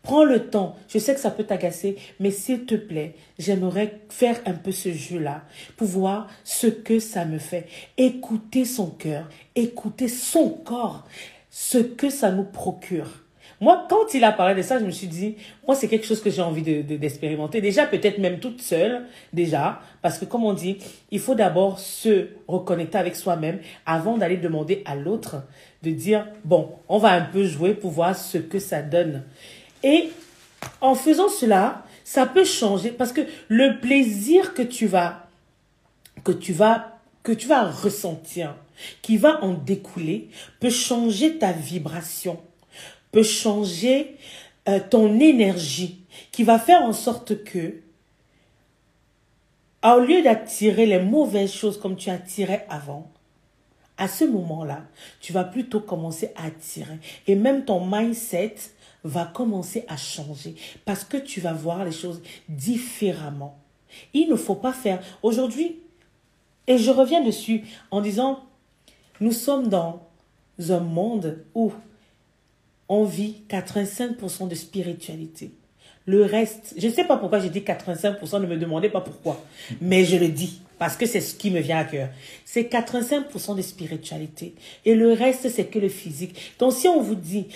Prends 0.01 0.23
le 0.23 0.49
temps. 0.49 0.75
Je 0.87 0.97
sais 0.97 1.13
que 1.13 1.19
ça 1.19 1.29
peut 1.29 1.43
t'agacer, 1.43 1.97
mais 2.19 2.31
s'il 2.31 2.65
te 2.65 2.75
plaît, 2.75 3.15
j'aimerais 3.37 3.99
faire 4.09 4.39
un 4.45 4.53
peu 4.53 4.71
ce 4.71 4.93
jeu-là 4.93 5.43
pour 5.75 5.87
voir 5.87 6.27
ce 6.43 6.67
que 6.67 6.99
ça 6.99 7.25
me 7.25 7.37
fait. 7.37 7.67
Écouter 7.97 8.65
son 8.65 8.87
cœur, 8.87 9.27
écouter 9.55 10.07
son 10.07 10.49
corps, 10.49 11.05
ce 11.49 11.77
que 11.77 12.09
ça 12.09 12.31
nous 12.31 12.45
procure. 12.45 13.23
Moi, 13.61 13.85
quand 13.89 14.13
il 14.13 14.23
a 14.23 14.31
parlé 14.31 14.55
de 14.55 14.61
ça, 14.61 14.79
je 14.79 14.85
me 14.85 14.91
suis 14.91 15.07
dit, 15.07 15.35
moi, 15.67 15.75
c'est 15.75 15.87
quelque 15.87 16.05
chose 16.05 16.21
que 16.21 16.29
j'ai 16.29 16.41
envie 16.41 16.61
d'expérimenter. 16.61 17.59
De, 17.59 17.63
déjà, 17.63 17.85
peut-être 17.85 18.17
même 18.17 18.39
toute 18.39 18.61
seule, 18.61 19.05
déjà, 19.33 19.81
parce 20.01 20.17
que 20.17 20.25
comme 20.25 20.45
on 20.45 20.53
dit, 20.53 20.77
il 21.11 21.19
faut 21.19 21.35
d'abord 21.35 21.79
se 21.79 22.27
reconnecter 22.47 22.97
avec 22.97 23.15
soi-même 23.15 23.59
avant 23.85 24.17
d'aller 24.17 24.37
demander 24.37 24.81
à 24.85 24.95
l'autre 24.95 25.43
de 25.83 25.91
dire, 25.91 26.25
bon, 26.45 26.71
on 26.87 26.97
va 26.97 27.11
un 27.11 27.21
peu 27.21 27.43
jouer 27.43 27.73
pour 27.73 27.91
voir 27.91 28.15
ce 28.15 28.37
que 28.37 28.59
ça 28.59 28.81
donne. 28.81 29.23
Et 29.83 30.09
en 30.81 30.95
faisant 30.95 31.29
cela, 31.29 31.83
ça 32.03 32.25
peut 32.25 32.45
changer 32.45 32.89
parce 32.89 33.13
que 33.13 33.21
le 33.49 33.79
plaisir 33.79 34.53
que 34.53 34.61
tu 34.61 34.87
vas 34.87 35.27
que 36.23 36.31
tu 36.31 36.53
vas 36.53 36.99
que 37.23 37.31
tu 37.31 37.47
vas 37.47 37.69
ressentir, 37.69 38.55
qui 39.01 39.17
va 39.17 39.43
en 39.43 39.53
découler, 39.53 40.29
peut 40.59 40.69
changer 40.69 41.37
ta 41.37 41.51
vibration, 41.51 42.39
peut 43.11 43.23
changer 43.23 44.15
euh, 44.67 44.79
ton 44.89 45.19
énergie, 45.19 46.03
qui 46.31 46.43
va 46.43 46.59
faire 46.59 46.83
en 46.83 46.93
sorte 46.93 47.43
que, 47.43 47.81
au 49.83 49.99
lieu 49.99 50.21
d'attirer 50.21 50.85
les 50.85 50.99
mauvaises 50.99 51.53
choses 51.53 51.79
comme 51.79 51.95
tu 51.95 52.09
attirais 52.09 52.65
avant, 52.69 53.09
à 53.97 54.07
ce 54.07 54.25
moment-là, 54.25 54.83
tu 55.19 55.33
vas 55.33 55.43
plutôt 55.43 55.81
commencer 55.81 56.31
à 56.35 56.45
attirer. 56.45 56.99
Et 57.27 57.35
même 57.35 57.65
ton 57.65 57.85
mindset 57.85 58.55
va 59.03 59.25
commencer 59.25 59.85
à 59.87 59.97
changer 59.97 60.55
parce 60.85 61.03
que 61.03 61.17
tu 61.17 61.41
vas 61.41 61.53
voir 61.53 61.83
les 61.85 61.91
choses 61.91 62.21
différemment. 62.47 63.57
Il 64.13 64.29
ne 64.29 64.35
faut 64.35 64.55
pas 64.55 64.73
faire. 64.73 65.01
Aujourd'hui, 65.21 65.79
et 66.67 66.77
je 66.77 66.91
reviens 66.91 67.23
dessus 67.23 67.65
en 67.91 68.01
disant, 68.01 68.43
nous 69.19 69.31
sommes 69.31 69.67
dans 69.67 70.01
un 70.69 70.79
monde 70.79 71.43
où 71.55 71.73
on 72.89 73.03
vit 73.05 73.43
85% 73.49 74.47
de 74.47 74.55
spiritualité. 74.55 75.51
Le 76.05 76.25
reste, 76.25 76.73
je 76.77 76.87
ne 76.87 76.91
sais 76.91 77.03
pas 77.03 77.17
pourquoi 77.17 77.39
j'ai 77.39 77.49
dit 77.49 77.59
85%, 77.59 78.41
ne 78.41 78.47
me 78.47 78.57
demandez 78.57 78.89
pas 78.89 79.01
pourquoi, 79.01 79.45
mais 79.79 80.05
je 80.05 80.17
le 80.17 80.29
dis 80.29 80.61
parce 80.79 80.95
que 80.97 81.05
c'est 81.05 81.21
ce 81.21 81.35
qui 81.35 81.51
me 81.51 81.59
vient 81.59 81.77
à 81.77 81.83
cœur. 81.83 82.09
C'est 82.45 82.63
85% 82.63 83.55
de 83.55 83.61
spiritualité 83.61 84.55
et 84.85 84.95
le 84.95 85.13
reste, 85.13 85.49
c'est 85.49 85.65
que 85.65 85.77
le 85.77 85.89
physique. 85.89 86.53
Donc 86.57 86.73
si 86.73 86.87
on 86.87 86.99
vous 86.99 87.15
dit, 87.15 87.47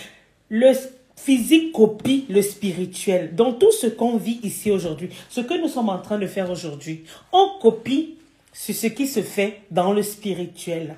le 0.50 0.72
physique 1.16 1.72
copie 1.72 2.26
le 2.30 2.42
spirituel. 2.42 3.34
Dans 3.34 3.54
tout 3.54 3.72
ce 3.72 3.88
qu'on 3.88 4.18
vit 4.18 4.40
ici 4.44 4.72
aujourd'hui, 4.72 5.10
ce 5.30 5.42
que 5.42 5.60
nous 5.60 5.70
sommes 5.70 5.90
en 5.90 6.00
train 6.00 6.20
de 6.20 6.28
faire 6.28 6.52
aujourd'hui, 6.52 7.06
on 7.32 7.60
copie 7.62 8.16
ce 8.52 8.88
qui 8.88 9.08
se 9.08 9.22
fait 9.22 9.62
dans 9.72 9.94
le 9.94 10.04
spirituel. 10.04 10.96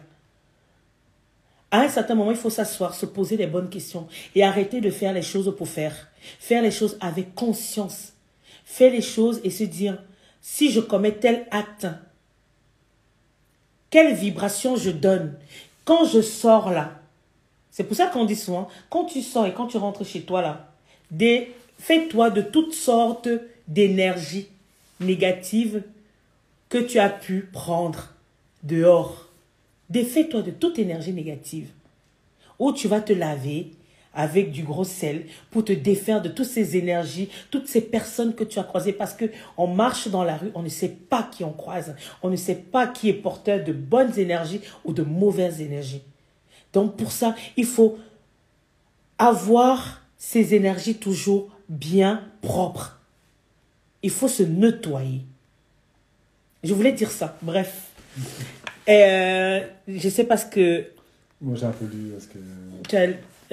À 1.75 1.81
un 1.81 1.89
certain 1.89 2.15
moment, 2.15 2.31
il 2.31 2.37
faut 2.37 2.49
s'asseoir, 2.49 2.95
se 2.95 3.05
poser 3.05 3.35
les 3.35 3.47
bonnes 3.47 3.69
questions 3.69 4.07
et 4.33 4.45
arrêter 4.45 4.79
de 4.79 4.89
faire 4.89 5.11
les 5.11 5.21
choses 5.21 5.53
pour 5.57 5.67
faire. 5.67 6.07
Faire 6.39 6.61
les 6.61 6.71
choses 6.71 6.97
avec 7.01 7.35
conscience. 7.35 8.13
Faire 8.63 8.93
les 8.93 9.01
choses 9.01 9.41
et 9.43 9.49
se 9.49 9.65
dire, 9.65 10.01
si 10.41 10.71
je 10.71 10.79
commets 10.79 11.11
tel 11.11 11.45
acte, 11.51 11.85
quelle 13.89 14.15
vibration 14.15 14.77
je 14.77 14.89
donne 14.89 15.37
Quand 15.83 16.05
je 16.05 16.21
sors 16.21 16.71
là, 16.71 16.97
c'est 17.71 17.83
pour 17.83 17.97
ça 17.97 18.07
qu'on 18.07 18.23
dit 18.23 18.37
souvent, 18.37 18.69
quand 18.89 19.03
tu 19.03 19.21
sors 19.21 19.45
et 19.45 19.53
quand 19.53 19.67
tu 19.67 19.75
rentres 19.75 20.05
chez 20.05 20.21
toi 20.21 20.41
là, 20.41 20.71
fais-toi 21.77 22.29
de 22.29 22.41
toutes 22.41 22.73
sortes 22.73 23.27
d'énergies 23.67 24.47
négatives 25.01 25.83
que 26.69 26.77
tu 26.77 26.99
as 26.99 27.09
pu 27.09 27.49
prendre 27.51 28.13
dehors. 28.63 29.24
Défais-toi 29.89 30.41
de 30.41 30.51
toute 30.51 30.79
énergie 30.79 31.13
négative. 31.13 31.69
Ou 32.59 32.71
tu 32.71 32.87
vas 32.87 33.01
te 33.01 33.13
laver 33.13 33.71
avec 34.15 34.51
du 34.51 34.63
gros 34.63 34.85
sel 34.85 35.25
pour 35.51 35.65
te 35.65 35.73
défaire 35.73 36.21
de 36.21 36.29
toutes 36.29 36.45
ces 36.45 36.77
énergies, 36.77 37.29
toutes 37.51 37.67
ces 37.67 37.81
personnes 37.81 38.33
que 38.33 38.45
tu 38.45 38.57
as 38.59 38.63
croisées. 38.63 38.93
Parce 38.93 39.13
que 39.13 39.25
on 39.57 39.67
marche 39.67 40.07
dans 40.07 40.23
la 40.23 40.37
rue, 40.37 40.51
on 40.55 40.63
ne 40.63 40.69
sait 40.69 40.89
pas 40.89 41.23
qui 41.23 41.43
on 41.43 41.51
croise. 41.51 41.95
On 42.23 42.29
ne 42.29 42.35
sait 42.37 42.55
pas 42.55 42.87
qui 42.87 43.09
est 43.09 43.13
porteur 43.13 43.63
de 43.63 43.73
bonnes 43.73 44.17
énergies 44.17 44.61
ou 44.85 44.93
de 44.93 45.03
mauvaises 45.03 45.61
énergies. 45.61 46.01
Donc 46.73 46.95
pour 46.95 47.11
ça, 47.11 47.35
il 47.57 47.65
faut 47.65 47.97
avoir 49.17 50.01
ces 50.17 50.55
énergies 50.55 50.95
toujours 50.95 51.49
bien 51.69 52.23
propres. 52.41 52.99
Il 54.01 54.11
faut 54.11 54.27
se 54.27 54.43
nettoyer. 54.43 55.21
Je 56.63 56.73
voulais 56.73 56.93
dire 56.93 57.11
ça. 57.11 57.37
Bref. 57.41 57.91
Euh, 58.89 59.61
je 59.87 60.09
sais 60.09 60.23
parce 60.25 60.45
que. 60.45 60.85
Moi, 61.41 61.55
j'ai 61.55 61.65
un 61.65 61.71
peu 61.71 61.85
lu 61.85 62.13
ce 62.19 62.27
que, 62.27 62.39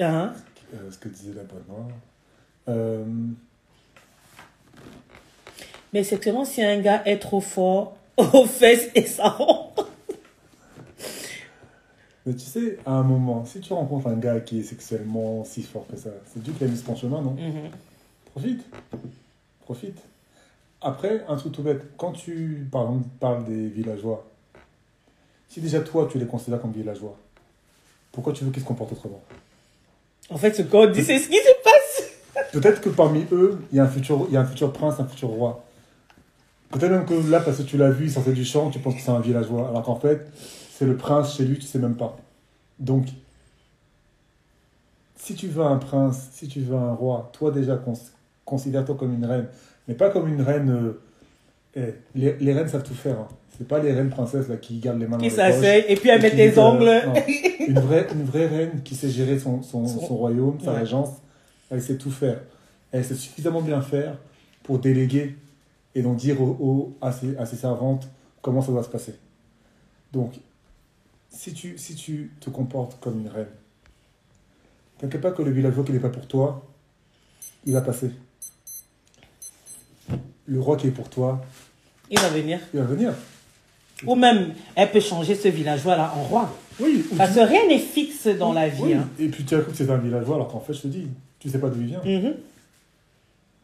as- 0.01 0.03
hein? 0.05 0.33
euh, 0.73 0.91
ce 0.91 0.97
que 0.97 1.09
disait 1.09 1.33
la 1.33 1.43
bonne 1.43 1.63
noire. 1.67 1.87
Euh, 2.69 3.03
Mais 5.91 6.03
c'est 6.03 6.23
seulement 6.23 6.45
si 6.45 6.63
un 6.63 6.79
gars 6.79 7.03
est 7.05 7.19
trop 7.19 7.41
fort 7.41 7.97
aux 8.17 8.45
fesses 8.45 8.89
et 8.95 9.05
ça 9.05 9.27
rend. 9.29 9.73
mais 12.25 12.33
tu 12.33 12.45
sais, 12.45 12.77
à 12.85 12.93
un 12.93 13.03
moment, 13.03 13.43
si 13.45 13.59
tu 13.59 13.73
rencontres 13.73 14.07
un 14.07 14.15
gars 14.15 14.39
qui 14.39 14.59
est 14.59 14.63
sexuellement 14.63 15.43
si 15.43 15.61
fort 15.61 15.85
que 15.87 15.97
ça, 15.97 16.09
c'est 16.31 16.41
Dieu 16.41 16.53
qui 16.53 16.63
l'a 16.63 16.69
mis 16.69 16.77
ton 16.79 16.95
chemin, 16.95 17.21
non? 17.21 17.31
Mhm. 17.33 17.69
Profite. 18.31 18.63
Profite. 19.61 19.97
Après, 20.81 21.23
un 21.27 21.35
truc 21.35 21.53
tout 21.53 21.63
bête. 21.63 21.81
Quand 21.97 22.11
tu, 22.13 22.67
par 22.71 22.83
exemple, 22.83 23.07
parles 23.19 23.45
des 23.45 23.67
villageois, 23.67 24.25
si 25.53 25.61
déjà 25.61 25.81
toi, 25.81 26.09
tu 26.11 26.17
les 26.17 26.25
considères 26.25 26.59
comme 26.59 26.71
villageois, 26.71 27.15
pourquoi 28.11 28.33
tu 28.33 28.43
veux 28.43 28.49
qu'ils 28.49 28.63
se 28.63 28.67
comportent 28.67 28.93
autrement? 28.93 29.21
En 30.31 30.37
fait, 30.37 30.55
ce 30.55 30.63
qu'on 30.63 30.87
dit, 30.87 31.03
c'est 31.03 31.19
ce 31.19 31.29
qui 31.29 31.37
se 31.37 31.63
passe. 31.63 32.51
Peut-être 32.51 32.81
que 32.81 32.89
parmi 32.89 33.27
eux, 33.31 33.59
il 33.71 33.77
y, 33.77 33.79
a 33.79 33.83
un 33.83 33.87
futur, 33.87 34.25
il 34.29 34.33
y 34.33 34.37
a 34.37 34.41
un 34.41 34.45
futur 34.45 34.73
prince, 34.73 34.99
un 34.99 35.05
futur 35.05 35.29
roi. 35.29 35.63
Peut-être 36.71 36.89
même 36.89 37.05
que 37.05 37.13
là, 37.29 37.39
parce 37.39 37.57
que 37.57 37.61
tu 37.61 37.77
l'as 37.77 37.91
vu, 37.91 38.05
il 38.05 38.11
sortait 38.11 38.31
du 38.31 38.43
champ, 38.43 38.71
tu 38.71 38.79
penses 38.79 38.95
que 38.95 39.01
c'est 39.01 39.11
un 39.11 39.19
villageois. 39.19 39.69
Alors 39.69 39.83
qu'en 39.83 39.99
fait, 39.99 40.25
c'est 40.75 40.85
le 40.85 40.97
prince 40.97 41.35
chez 41.37 41.45
lui, 41.45 41.59
tu 41.59 41.67
sais 41.67 41.77
même 41.77 41.97
pas. 41.97 42.17
Donc, 42.79 43.05
si 45.17 45.35
tu 45.35 45.49
veux 45.49 45.63
un 45.63 45.77
prince, 45.77 46.29
si 46.31 46.47
tu 46.47 46.61
veux 46.61 46.75
un 46.75 46.93
roi, 46.93 47.29
toi 47.31 47.51
déjà, 47.51 47.75
cons- 47.75 47.93
considère-toi 48.43 48.95
comme 48.95 49.13
une 49.13 49.25
reine. 49.25 49.47
Mais 49.87 49.93
pas 49.93 50.09
comme 50.09 50.27
une 50.27 50.41
reine... 50.41 50.71
euh, 50.71 50.99
eh, 51.75 51.93
les, 52.15 52.33
les 52.39 52.53
reines 52.53 52.67
savent 52.67 52.83
tout 52.83 52.93
faire. 52.93 53.19
Hein. 53.19 53.27
C'est 53.57 53.67
pas 53.67 53.79
les 53.79 53.93
reines 53.93 54.09
princesses 54.09 54.47
là, 54.47 54.57
qui 54.57 54.79
gardent 54.79 54.99
les 54.99 55.07
mains 55.07 55.17
Qui 55.17 55.29
dans 55.29 55.45
les 55.47 55.51
poches. 55.53 55.85
et 55.89 55.95
puis 55.95 56.09
elle 56.09 56.19
Et 56.19 56.29
met 56.29 56.35
des 56.35 56.57
euh, 56.57 56.61
ongles. 56.61 57.01
une, 57.67 57.79
vraie, 57.79 58.07
une 58.13 58.23
vraie 58.23 58.47
reine 58.47 58.81
qui 58.83 58.95
sait 58.95 59.09
gérer 59.09 59.37
son, 59.39 59.61
son, 59.61 59.85
Son- 59.85 60.07
son 60.07 60.15
royaume, 60.17 60.59
sa 60.59 60.73
Ouais. 60.73 60.79
régence, 60.79 61.09
elle 61.69 61.81
sait 61.81 61.97
tout 61.97 62.11
faire. 62.11 62.41
Elle 62.91 63.05
sait 63.05 63.15
suffisamment 63.15 63.61
bien 63.61 63.81
faire 63.81 64.17
pour 64.63 64.79
déléguer 64.79 65.35
et 65.95 66.01
donc 66.01 66.17
dire 66.17 66.41
aux, 66.41 66.57
aux- 66.59 66.97
à, 67.01 67.11
ses, 67.11 67.37
à 67.37 67.45
ses 67.45 67.55
servantes 67.57 68.07
comment 68.41 68.61
ça 68.61 68.71
doit 68.71 68.83
se 68.83 68.89
passer. 68.89 69.15
Donc, 70.11 70.33
si 71.29 71.53
tu, 71.53 71.77
si 71.77 71.95
tu 71.95 72.31
te 72.39 72.49
comportes 72.49 72.99
comme 72.99 73.19
une 73.19 73.27
reine, 73.29 73.47
t'inquiète 74.97 75.21
pas 75.21 75.31
que 75.31 75.41
le 75.43 75.51
villageois 75.51 75.83
qui 75.83 75.91
n'est 75.91 75.99
pas 75.99 76.09
pour 76.09 76.27
toi, 76.27 76.65
il 77.65 77.73
va 77.73 77.81
passer. 77.81 78.11
Le 80.45 80.59
roi 80.59 80.75
qui 80.77 80.87
est 80.87 80.91
pour 80.91 81.09
toi, 81.09 81.41
Il 82.13 82.19
va 82.19 82.29
venir. 82.29 82.59
il 82.73 82.79
va 82.79 82.85
venir. 82.85 83.13
Ou 84.05 84.15
même, 84.15 84.53
elle 84.75 84.91
peut 84.91 84.99
changer 84.99 85.35
ce 85.35 85.47
villageois-là 85.47 86.13
en 86.15 86.23
roi. 86.23 86.49
Oui, 86.79 87.05
ou 87.11 87.15
Parce 87.15 87.31
tu- 87.31 87.39
que 87.39 87.43
rien 87.45 87.67
n'est 87.67 87.79
fixe 87.79 88.27
dans 88.27 88.53
la 88.53 88.67
vie. 88.67 88.81
oui. 88.83 88.93
hein. 88.93 89.07
Et 89.19 89.27
puis 89.27 89.43
tu 89.45 89.55
as 89.55 89.59
cru 89.61 89.71
que 89.71 89.77
c'est 89.77 89.89
un 89.89 89.97
villageois 89.97 90.35
alors 90.35 90.47
qu'en 90.47 90.59
fait, 90.59 90.73
je 90.73 90.81
te 90.81 90.87
dis, 90.87 91.07
tu 91.39 91.49
sais 91.49 91.59
pas 91.59 91.69
d'où 91.69 91.79
il 91.81 91.87
vient. 91.87 92.01
Mhm. 92.03 92.33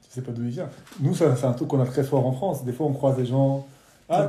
Tu 0.03 0.09
sais 0.09 0.21
pas 0.21 0.31
d'où 0.31 0.43
il 0.43 0.49
vient. 0.49 0.69
Nous, 0.99 1.13
ça, 1.15 1.35
c'est 1.35 1.45
un 1.45 1.53
truc 1.53 1.67
qu'on 1.67 1.81
a 1.81 1.85
très 1.85 2.03
fort 2.03 2.25
en 2.25 2.31
France. 2.31 2.63
Des 2.65 2.71
fois, 2.73 2.87
on 2.87 2.93
croise 2.93 3.15
des 3.17 3.25
gens. 3.25 3.67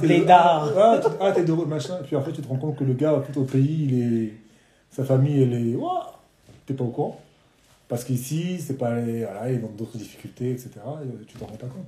Des 0.01 0.09
t'es 0.09 0.21
de, 0.21 0.27
ah, 0.29 0.69
ah, 0.77 1.01
ah, 1.21 1.33
de 1.33 1.53
machin. 1.65 1.97
Et 2.03 2.07
puis 2.07 2.15
en 2.17 2.23
fait, 2.23 2.33
tu 2.33 2.43
te 2.43 2.49
rends 2.49 2.57
compte 2.57 2.77
que 2.77 2.85
le 2.85 2.93
gars, 2.93 3.23
tout 3.33 3.41
au 3.41 3.45
pays, 3.45 3.87
il 3.89 4.03
est, 4.25 4.33
sa 4.95 5.05
famille, 5.05 5.43
elle 5.43 5.55
est. 5.55 5.75
Ouah, 5.77 6.19
T'es 6.67 6.75
pas 6.75 6.85
au 6.85 6.89
courant. 6.89 7.19
Parce 7.89 8.05
qu'ici, 8.05 8.59
c'est 8.61 8.77
pas. 8.77 8.95
les- 9.01 9.25
Voilà, 9.25 9.51
ils 9.51 9.65
ont 9.65 9.71
d'autres 9.77 9.97
difficultés, 9.97 10.51
etc. 10.51 10.71
et 11.03 11.25
tu 11.27 11.39
t'en 11.39 11.47
rends 11.47 11.53
pas 11.57 11.67
compte. 11.67 11.87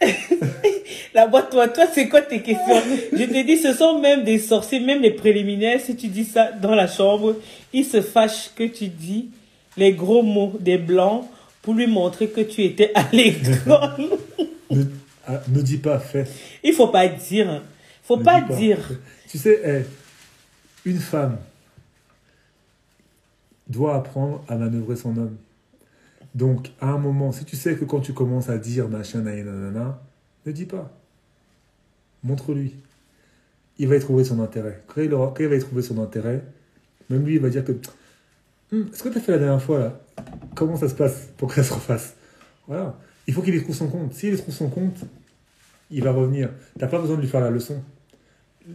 La 1.14 1.26
boîte, 1.26 1.50
toi, 1.50 1.68
toi, 1.68 1.84
c'est 1.92 2.08
quoi 2.08 2.22
tes 2.22 2.40
questions? 2.40 2.80
Je 3.12 3.24
te 3.24 3.46
dis, 3.46 3.56
ce 3.56 3.72
sont 3.72 4.00
même 4.00 4.24
des 4.24 4.38
sorciers, 4.38 4.80
même 4.80 5.02
les 5.02 5.10
préliminaires. 5.10 5.80
Si 5.80 5.96
tu 5.96 6.08
dis 6.08 6.24
ça 6.24 6.52
dans 6.52 6.74
la 6.74 6.86
chambre, 6.86 7.36
ils 7.72 7.84
se 7.84 8.00
fâchent 8.00 8.50
que 8.54 8.64
tu 8.64 8.88
dis 8.88 9.30
les 9.76 9.92
gros 9.92 10.22
mots 10.22 10.54
des 10.60 10.78
blancs 10.78 11.24
pour 11.62 11.74
lui 11.74 11.86
montrer 11.86 12.28
que 12.28 12.40
tu 12.40 12.62
étais 12.62 12.92
à 12.94 13.04
l'école. 13.12 14.08
Ne, 14.70 14.84
ah, 15.26 15.40
ne 15.48 15.62
dis 15.62 15.78
pas 15.78 15.98
fait. 15.98 16.28
Il 16.62 16.74
faut 16.74 16.88
pas 16.88 17.08
dire. 17.08 17.62
Faut 18.02 18.18
Ne 18.18 18.22
pas 18.22 18.42
dire. 18.42 18.78
Tu 19.26 19.38
sais, 19.38 19.58
eh, 19.64 20.88
une 20.88 20.98
femme 20.98 21.38
doit 23.66 23.96
apprendre 23.96 24.44
à 24.46 24.56
manœuvrer 24.56 24.96
son 24.96 25.16
homme. 25.16 25.36
Donc, 26.38 26.70
à 26.80 26.90
un 26.90 26.98
moment, 26.98 27.32
si 27.32 27.44
tu 27.44 27.56
sais 27.56 27.74
que 27.74 27.84
quand 27.84 27.98
tu 27.98 28.12
commences 28.12 28.48
à 28.48 28.58
dire 28.58 28.88
machin, 28.88 29.22
nanana, 29.22 30.00
ne 30.46 30.52
dis 30.52 30.66
pas. 30.66 30.88
Montre-lui. 32.22 32.76
Il 33.78 33.88
va 33.88 33.96
y 33.96 33.98
trouver 33.98 34.22
son 34.22 34.38
intérêt. 34.38 34.84
Quand 34.86 35.00
il, 35.00 35.12
aura- 35.12 35.34
va 35.36 35.56
y 35.56 35.58
trouver 35.58 35.82
son 35.82 36.00
intérêt, 36.00 36.44
même 37.10 37.24
lui, 37.24 37.34
il 37.34 37.40
va 37.40 37.48
dire 37.50 37.64
que 37.64 37.72
Hum, 38.70 38.86
ce 38.92 39.02
que 39.02 39.08
tu 39.08 39.18
as 39.18 39.20
fait 39.20 39.32
la 39.32 39.38
dernière 39.38 39.62
fois, 39.62 40.00
comment 40.54 40.76
ça 40.76 40.88
se 40.88 40.94
passe 40.94 41.28
pour 41.38 41.48
que 41.48 41.56
ça 41.56 41.64
se 41.64 41.72
refasse? 41.74 42.14
Voilà. 42.68 42.96
Il 43.26 43.34
faut 43.34 43.42
qu'il 43.42 43.56
y 43.56 43.62
trouve 43.62 43.74
son 43.74 43.88
compte. 43.88 44.12
S'il 44.12 44.32
y 44.32 44.36
trouve 44.36 44.54
son 44.54 44.68
compte, 44.68 44.98
il 45.90 46.04
va 46.04 46.12
revenir. 46.12 46.50
Tu 46.74 46.84
n'as 46.84 46.86
pas 46.88 47.00
besoin 47.00 47.16
de 47.16 47.22
lui 47.22 47.28
faire 47.28 47.40
la 47.40 47.50
leçon. 47.50 47.82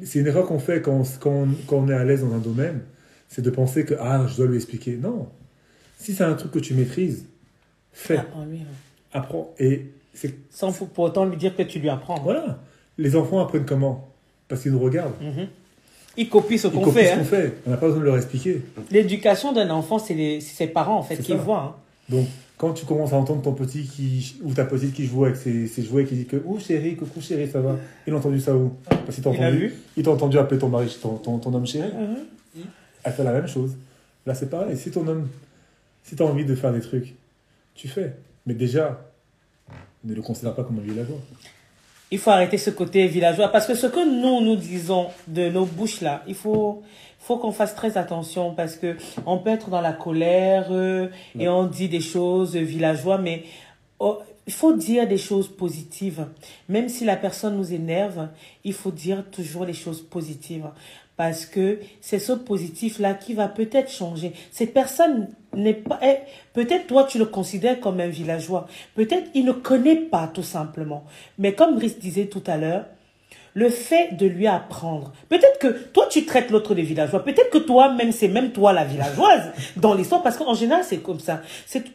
C'est 0.04 0.20
une 0.20 0.28
erreur 0.28 0.48
qu'on 0.48 0.60
fait 0.60 0.82
quand 0.82 1.00
on, 1.00 1.04
quand 1.20 1.48
quand 1.68 1.78
on 1.78 1.88
est 1.88 1.94
à 1.94 2.04
l'aise 2.04 2.22
dans 2.22 2.34
un 2.34 2.40
domaine, 2.40 2.82
c'est 3.30 3.44
de 3.44 3.50
penser 3.52 3.86
que 3.86 3.94
ah, 4.00 4.26
je 4.28 4.36
dois 4.36 4.48
lui 4.48 4.58
expliquer. 4.58 4.98
Non. 4.98 5.30
Si 5.98 6.14
c'est 6.14 6.26
un 6.26 6.34
truc 6.34 6.52
que 6.52 6.60
tu 6.60 6.74
maîtrises, 6.74 7.26
fais, 7.94 8.18
Ah, 8.18 8.26
en 8.38 8.46
lui, 8.46 8.58
hein. 8.60 8.74
apprends. 9.14 9.54
Et 9.60 9.88
c'est 10.14 10.34
Sans 10.50 10.72
pour 10.72 11.06
autant 11.06 11.26
lui 11.26 11.38
dire 11.38 11.56
que 11.56 11.64
tu 11.64 11.80
lui 11.80 11.90
apprends. 11.90 12.20
voilà. 12.22 12.60
Les 12.98 13.16
enfants 13.16 13.40
apprennent 13.40 13.66
comment? 13.66 14.08
Parce 14.48 14.62
qu'ils 14.62 14.72
nous 14.72 14.80
regardent. 14.80 15.14
Mhm. 15.22 15.48
Il 16.18 16.30
copie 16.30 16.60
ce 16.60 16.68
Ils 16.68 16.74
qu'on 16.74 16.82
copient 16.82 16.94
fait. 17.02 17.08
ce 17.08 17.14
hein. 17.14 17.18
qu'on 17.20 17.24
fait. 17.26 17.54
On 17.66 17.70
n'a 17.72 17.78
pas 17.78 17.88
besoin 17.88 18.02
de 18.02 18.06
leur 18.06 18.18
expliquer. 18.18 18.62
L'éducation 18.92 19.52
d'un 19.52 19.70
enfant, 19.72 19.98
c'est 19.98 20.14
les- 20.14 20.42
c'est 20.42 20.56
ses 20.56 20.68
parents 20.68 20.98
en 21.00 21.04
fait 21.04 21.16
C'est 21.16 21.24
qui 21.24 21.34
voient. 21.34 21.76
hein. 21.80 21.82
Donc, 22.10 22.28
quand 22.58 22.74
tu 22.74 22.86
commences 22.86 23.14
à 23.14 23.16
entendre 23.18 23.42
ton 23.42 23.54
petit 23.54 23.84
qui, 23.88 24.36
ou 24.44 24.54
ta 24.54 24.64
petite 24.66 24.94
qui 24.94 25.06
joue 25.08 25.26
avec 25.26 25.38
ses, 25.38 25.66
ses 25.68 25.82
jouets, 25.82 26.06
qui 26.06 26.14
dit 26.16 26.26
que 26.26 26.38
Ouh 26.46 26.60
chérie, 26.60 26.96
coucou 26.96 27.20
chérie, 27.20 27.50
ça 27.50 27.62
va. 27.62 27.78
Il 28.06 28.14
a 28.14 28.18
entendu 28.18 28.40
ça 28.40 28.56
où? 28.56 28.74
Parce 28.88 29.16
qu'il 29.16 29.24
t'a 29.24 29.32
Il 29.32 29.42
a 29.44 29.48
entendu, 29.48 29.68
vu. 29.68 29.74
il 29.98 30.04
t'a 30.04 30.12
entendu 30.12 30.38
appeler 30.38 30.60
ton 30.60 30.70
mari, 30.70 30.96
ton, 31.02 31.16
ton, 31.18 31.40
ton 31.40 31.52
homme 31.54 31.66
chéri. 31.66 31.88
Mhm. 31.92 32.64
Elle 33.06 33.14
fait 33.14 33.24
la 33.24 33.34
même 33.34 33.48
chose. 33.48 33.76
Là, 34.28 34.36
c'est 34.36 34.50
pareil. 34.50 34.78
Si 34.78 34.92
ton 34.92 35.08
homme, 35.08 35.28
si 36.04 36.16
tu 36.16 36.22
as 36.22 36.26
envie 36.28 36.46
de 36.46 36.54
faire 36.56 36.72
des 36.72 36.80
trucs, 36.82 37.16
tu 37.76 37.88
fais. 37.88 38.16
Mais 38.46 38.54
déjà, 38.54 39.02
ne 40.04 40.14
le 40.14 40.22
considère 40.22 40.54
pas 40.56 40.64
comme 40.64 40.80
un 40.80 40.82
villageois. 40.82 41.18
Il 42.12 42.20
faut 42.20 42.30
arrêter 42.30 42.58
ce 42.58 42.70
côté 42.70 43.08
villageois 43.08 43.48
parce 43.48 43.66
que 43.66 43.74
ce 43.74 43.88
que 43.88 44.06
nous 44.06 44.42
nous 44.46 44.56
disons 44.56 45.08
de 45.28 45.50
nos 45.50 45.66
bouches 45.66 46.02
là, 46.02 46.24
il 46.28 46.36
faut 46.36 46.84
faut 47.20 47.38
qu'on 47.38 47.52
fasse 47.52 47.74
très 47.74 47.98
attention 47.98 48.54
parce 48.54 48.76
que 48.76 48.98
on 49.26 49.40
peut 49.40 49.50
être 49.50 49.70
dans 49.70 49.82
la 49.82 49.94
colère 49.94 50.68
euh, 50.72 51.08
et 51.40 51.48
on 51.48 51.66
dit 51.66 51.90
des 51.90 52.02
choses 52.02 52.56
villageois 52.56 53.18
mais 53.18 53.44
oh, 54.00 54.20
il 54.46 54.54
faut 54.54 54.74
dire 54.76 55.08
des 55.08 55.18
choses 55.18 55.48
positives. 55.48 56.28
Même 56.70 56.90
si 56.90 57.06
la 57.06 57.16
personne 57.16 57.56
nous 57.56 57.74
énerve, 57.74 58.28
il 58.64 58.74
faut 58.74 58.92
dire 58.92 59.24
toujours 59.32 59.66
les 59.66 59.74
choses 59.74 60.02
positives. 60.02 60.68
Parce 61.16 61.46
que 61.46 61.80
c'est 62.02 62.20
ce 62.20 62.34
positif-là 62.34 63.14
qui 63.14 63.34
va 63.36 63.48
peut-être 63.48 63.92
changer. 63.92 64.34
Cette 64.52 64.74
personne 64.74 65.30
n'est 65.56 65.74
pas... 65.76 66.00
est- 66.02 66.24
Peut-être 66.54 66.88
toi, 66.88 67.04
tu 67.04 67.20
le 67.20 67.26
considères 67.26 67.80
comme 67.80 68.00
un 68.00 68.08
villageois. 68.08 68.68
Peut-être 68.96 69.30
il 69.36 69.46
ne 69.46 69.52
connaît 69.52 69.96
pas 69.96 70.28
tout 70.34 70.42
simplement. 70.44 71.04
Mais 71.38 71.54
comme 71.54 71.76
Brice 71.76 72.00
disait 72.00 72.26
tout 72.26 72.44
à 72.48 72.58
l'heure, 72.58 72.86
le 73.56 73.70
fait 73.70 74.16
de 74.18 74.26
lui 74.26 74.48
apprendre. 74.48 75.14
Peut-être 75.30 75.60
que 75.60 75.68
toi, 75.68 76.08
tu 76.10 76.26
traites 76.26 76.50
l'autre 76.50 76.74
de 76.74 76.82
villageois. 76.82 77.24
Peut-être 77.24 77.52
que 77.52 77.60
toi-même, 77.60 78.12
c'est 78.12 78.28
même 78.28 78.52
toi 78.52 78.74
la 78.74 78.84
villageoise 78.84 79.52
dans 79.78 79.94
l'histoire. 79.94 80.24
Parce 80.24 80.38
qu'en 80.38 80.56
général, 80.56 80.84
c'est 80.84 80.98
comme 81.04 81.20
ça. 81.20 81.42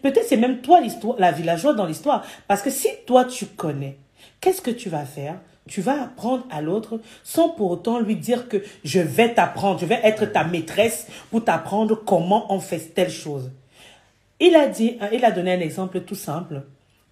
Peut-être 0.01 0.25
c'est 0.29 0.37
même 0.37 0.59
toi 0.59 0.81
l'histoire, 0.81 1.17
la 1.19 1.33
villageoise 1.33 1.75
dans 1.75 1.87
l'histoire. 1.87 2.25
Parce 2.47 2.63
que 2.63 2.71
si 2.71 2.87
toi, 3.07 3.25
tu 3.25 3.47
connais, 3.47 3.99
qu'est-ce 4.41 4.63
que 4.63 4.71
tu 4.71 4.89
vas 4.89 5.05
faire? 5.05 5.41
Tu 5.69 5.81
vas 5.81 6.03
apprendre 6.03 6.45
à 6.51 6.61
l'autre 6.61 7.01
sans 7.23 7.51
pour 7.51 7.71
autant 7.71 8.01
lui 8.01 8.17
dire 8.17 8.49
que 8.49 8.63
je 8.85 9.01
vais 9.01 9.35
t'apprendre, 9.35 9.79
je 9.79 9.87
vais 9.87 10.01
être 10.03 10.27
ta 10.27 10.45
maîtresse 10.45 11.07
pour 11.31 11.45
t'apprendre 11.45 11.95
comment 12.05 12.53
on 12.53 12.59
fait 12.59 12.95
telle 12.95 13.11
chose. 13.11 13.51
Il 14.41 14.57
a 14.57 14.67
dit, 14.67 14.99
il 15.13 15.25
a 15.25 15.31
donné 15.31 15.53
un 15.53 15.61
exemple 15.61 16.01
tout 16.01 16.15
simple. 16.15 16.63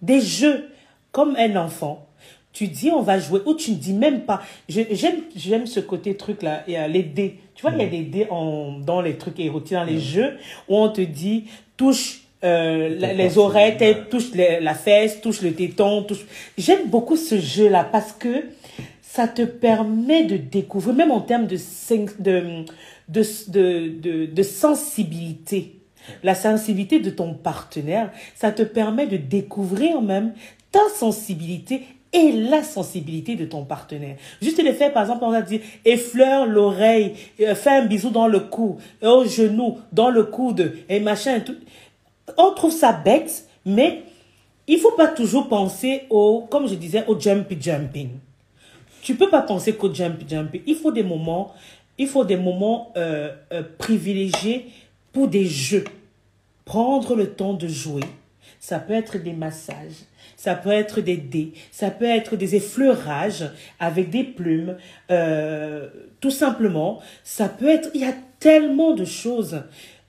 Des 0.01 0.21
jeux 0.21 0.69
comme 1.11 1.35
un 1.37 1.55
enfant. 1.55 2.07
Tu 2.53 2.67
dis 2.67 2.89
on 2.89 3.01
va 3.01 3.19
jouer 3.19 3.41
ou 3.45 3.53
tu 3.53 3.71
ne 3.71 3.75
dis 3.75 3.93
même 3.93 4.21
pas. 4.21 4.41
J'aime 4.67 5.21
j'aime 5.35 5.67
ce 5.67 5.79
côté 5.79 6.17
truc 6.17 6.41
là, 6.41 6.63
il 6.67 6.73
y 6.73 6.75
a 6.75 6.87
les 6.87 7.03
dés. 7.03 7.39
Tu 7.53 7.61
vois, 7.61 7.71
il 7.71 7.79
y 7.79 7.83
a 7.83 7.87
des 7.87 8.03
dés 8.03 8.27
en, 8.29 8.79
dans 8.79 9.01
les 9.01 9.17
trucs 9.17 9.39
érotiques, 9.39 9.73
dans 9.73 9.83
les 9.83 9.99
jeux, 9.99 10.37
où 10.67 10.77
on 10.77 10.89
te 10.89 11.01
dit 11.01 11.45
touche 11.75 12.26
euh, 12.43 12.95
la- 12.99 13.13
les 13.13 13.37
oreilles, 13.37 13.75
touche 14.09 14.31
les- 14.33 14.59
la 14.59 14.73
fesse, 14.75 15.21
touche 15.21 15.41
le 15.41 15.53
téton, 15.53 16.03
touche. 16.03 16.25
J'aime 16.57 16.87
beaucoup 16.87 17.15
ce 17.17 17.39
jeu 17.39 17.67
là 17.69 17.83
parce 17.83 18.11
que 18.13 18.45
ça 19.01 19.27
te 19.27 19.41
permet 19.41 20.25
de 20.25 20.37
découvrir, 20.37 20.95
même 20.95 21.11
en 21.11 21.21
termes 21.21 21.47
de, 21.47 21.57
de, 22.19 22.43
de, 23.09 23.21
de, 23.47 23.89
de, 24.01 24.25
de 24.27 24.43
sensibilité, 24.43 25.73
la 26.23 26.35
sensibilité 26.35 26.99
de 26.99 27.09
ton 27.09 27.33
partenaire, 27.33 28.11
ça 28.35 28.51
te 28.51 28.63
permet 28.63 29.07
de 29.07 29.17
découvrir 29.17 30.01
même 30.01 30.33
ta 30.71 30.79
sensibilité 30.95 31.81
et 32.13 32.31
la 32.31 32.63
sensibilité 32.63 33.35
de 33.35 33.45
ton 33.45 33.65
partenaire. 33.65 34.15
Juste 34.41 34.63
le 34.63 34.71
fait, 34.71 34.91
par 34.91 35.03
exemple, 35.03 35.23
on 35.25 35.31
va 35.31 35.41
dire, 35.41 35.59
effleure 35.83 36.45
l'oreille, 36.45 37.13
euh, 37.41 37.53
fais 37.55 37.71
un 37.71 37.85
bisou 37.85 38.09
dans 38.11 38.27
le 38.27 38.39
cou, 38.39 38.77
euh, 39.03 39.09
au 39.09 39.25
genou, 39.25 39.77
dans 39.91 40.09
le 40.09 40.23
coude, 40.23 40.73
et 40.87 40.99
machin, 41.01 41.41
tout. 41.41 41.55
On 42.35 42.51
trouve 42.51 42.71
ça 42.73 42.91
bête, 42.91 43.47
mais 43.65 44.03
il 44.67 44.79
faut 44.79 44.91
pas 44.91 45.07
toujours 45.07 45.47
penser 45.47 46.03
au, 46.09 46.45
comme 46.49 46.67
je 46.67 46.75
disais, 46.75 47.05
au 47.07 47.17
jumpy 47.19 47.57
jumping. 47.59 48.09
Tu 49.01 49.15
peux 49.15 49.29
pas 49.29 49.41
penser 49.41 49.73
qu'au 49.73 49.93
jumpy 49.93 50.25
jumping. 50.27 50.61
Il 50.65 50.75
faut 50.75 50.91
des 50.91 51.03
moments, 51.03 51.53
il 51.97 52.07
faut 52.07 52.25
des 52.25 52.35
moments 52.35 52.91
euh, 52.97 53.33
euh, 53.53 53.63
privilégiés 53.77 54.67
pour 55.13 55.29
des 55.29 55.45
jeux. 55.45 55.85
Prendre 56.65 57.15
le 57.15 57.31
temps 57.31 57.53
de 57.53 57.67
jouer. 57.67 58.03
Ça 58.59 58.79
peut 58.79 58.93
être 58.93 59.17
des 59.17 59.31
massages, 59.33 60.03
ça 60.35 60.55
peut 60.55 60.71
être 60.71 60.99
des 60.99 61.15
dés, 61.15 61.53
ça 61.71 61.89
peut 61.89 62.05
être 62.05 62.35
des 62.35 62.55
effleurages 62.55 63.49
avec 63.79 64.09
des 64.09 64.23
plumes, 64.23 64.75
euh, 65.11 65.87
tout 66.19 66.31
simplement. 66.31 66.99
Ça 67.23 67.47
peut 67.47 67.69
être, 67.69 67.89
il 67.93 68.01
y 68.01 68.05
a 68.05 68.13
tellement 68.39 68.93
de 68.93 69.05
choses, 69.05 69.61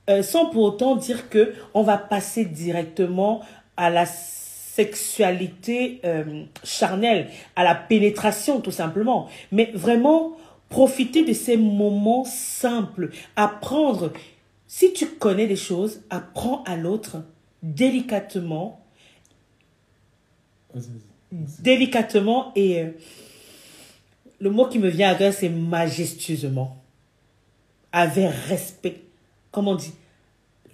euh, 0.08 0.22
sans 0.22 0.46
pour 0.46 0.62
autant 0.62 0.96
dire 0.96 1.28
que 1.28 1.54
on 1.74 1.82
va 1.82 1.98
passer 1.98 2.44
directement 2.44 3.42
à 3.76 3.90
la 3.90 4.06
sexualité 4.06 6.00
euh, 6.04 6.44
charnelle, 6.62 7.28
à 7.56 7.64
la 7.64 7.74
pénétration 7.74 8.60
tout 8.60 8.70
simplement. 8.70 9.28
Mais 9.50 9.70
vraiment, 9.74 10.36
profiter 10.68 11.24
de 11.24 11.32
ces 11.32 11.56
moments 11.56 12.24
simples, 12.24 13.10
apprendre. 13.36 14.12
Si 14.66 14.92
tu 14.92 15.06
connais 15.06 15.46
des 15.46 15.56
choses, 15.56 16.02
apprends 16.10 16.62
à 16.64 16.76
l'autre 16.76 17.24
délicatement, 17.62 18.84
délicatement 21.32 22.52
et 22.54 22.82
euh, 22.82 22.90
le 24.40 24.50
mot 24.50 24.66
qui 24.66 24.78
me 24.78 24.88
vient 24.88 25.10
à 25.10 25.18
l'œil 25.18 25.32
c'est 25.32 25.48
majestueusement, 25.48 26.76
avec 27.92 28.30
respect. 28.48 29.02
Comme 29.50 29.68
on 29.68 29.74
dit, 29.74 29.92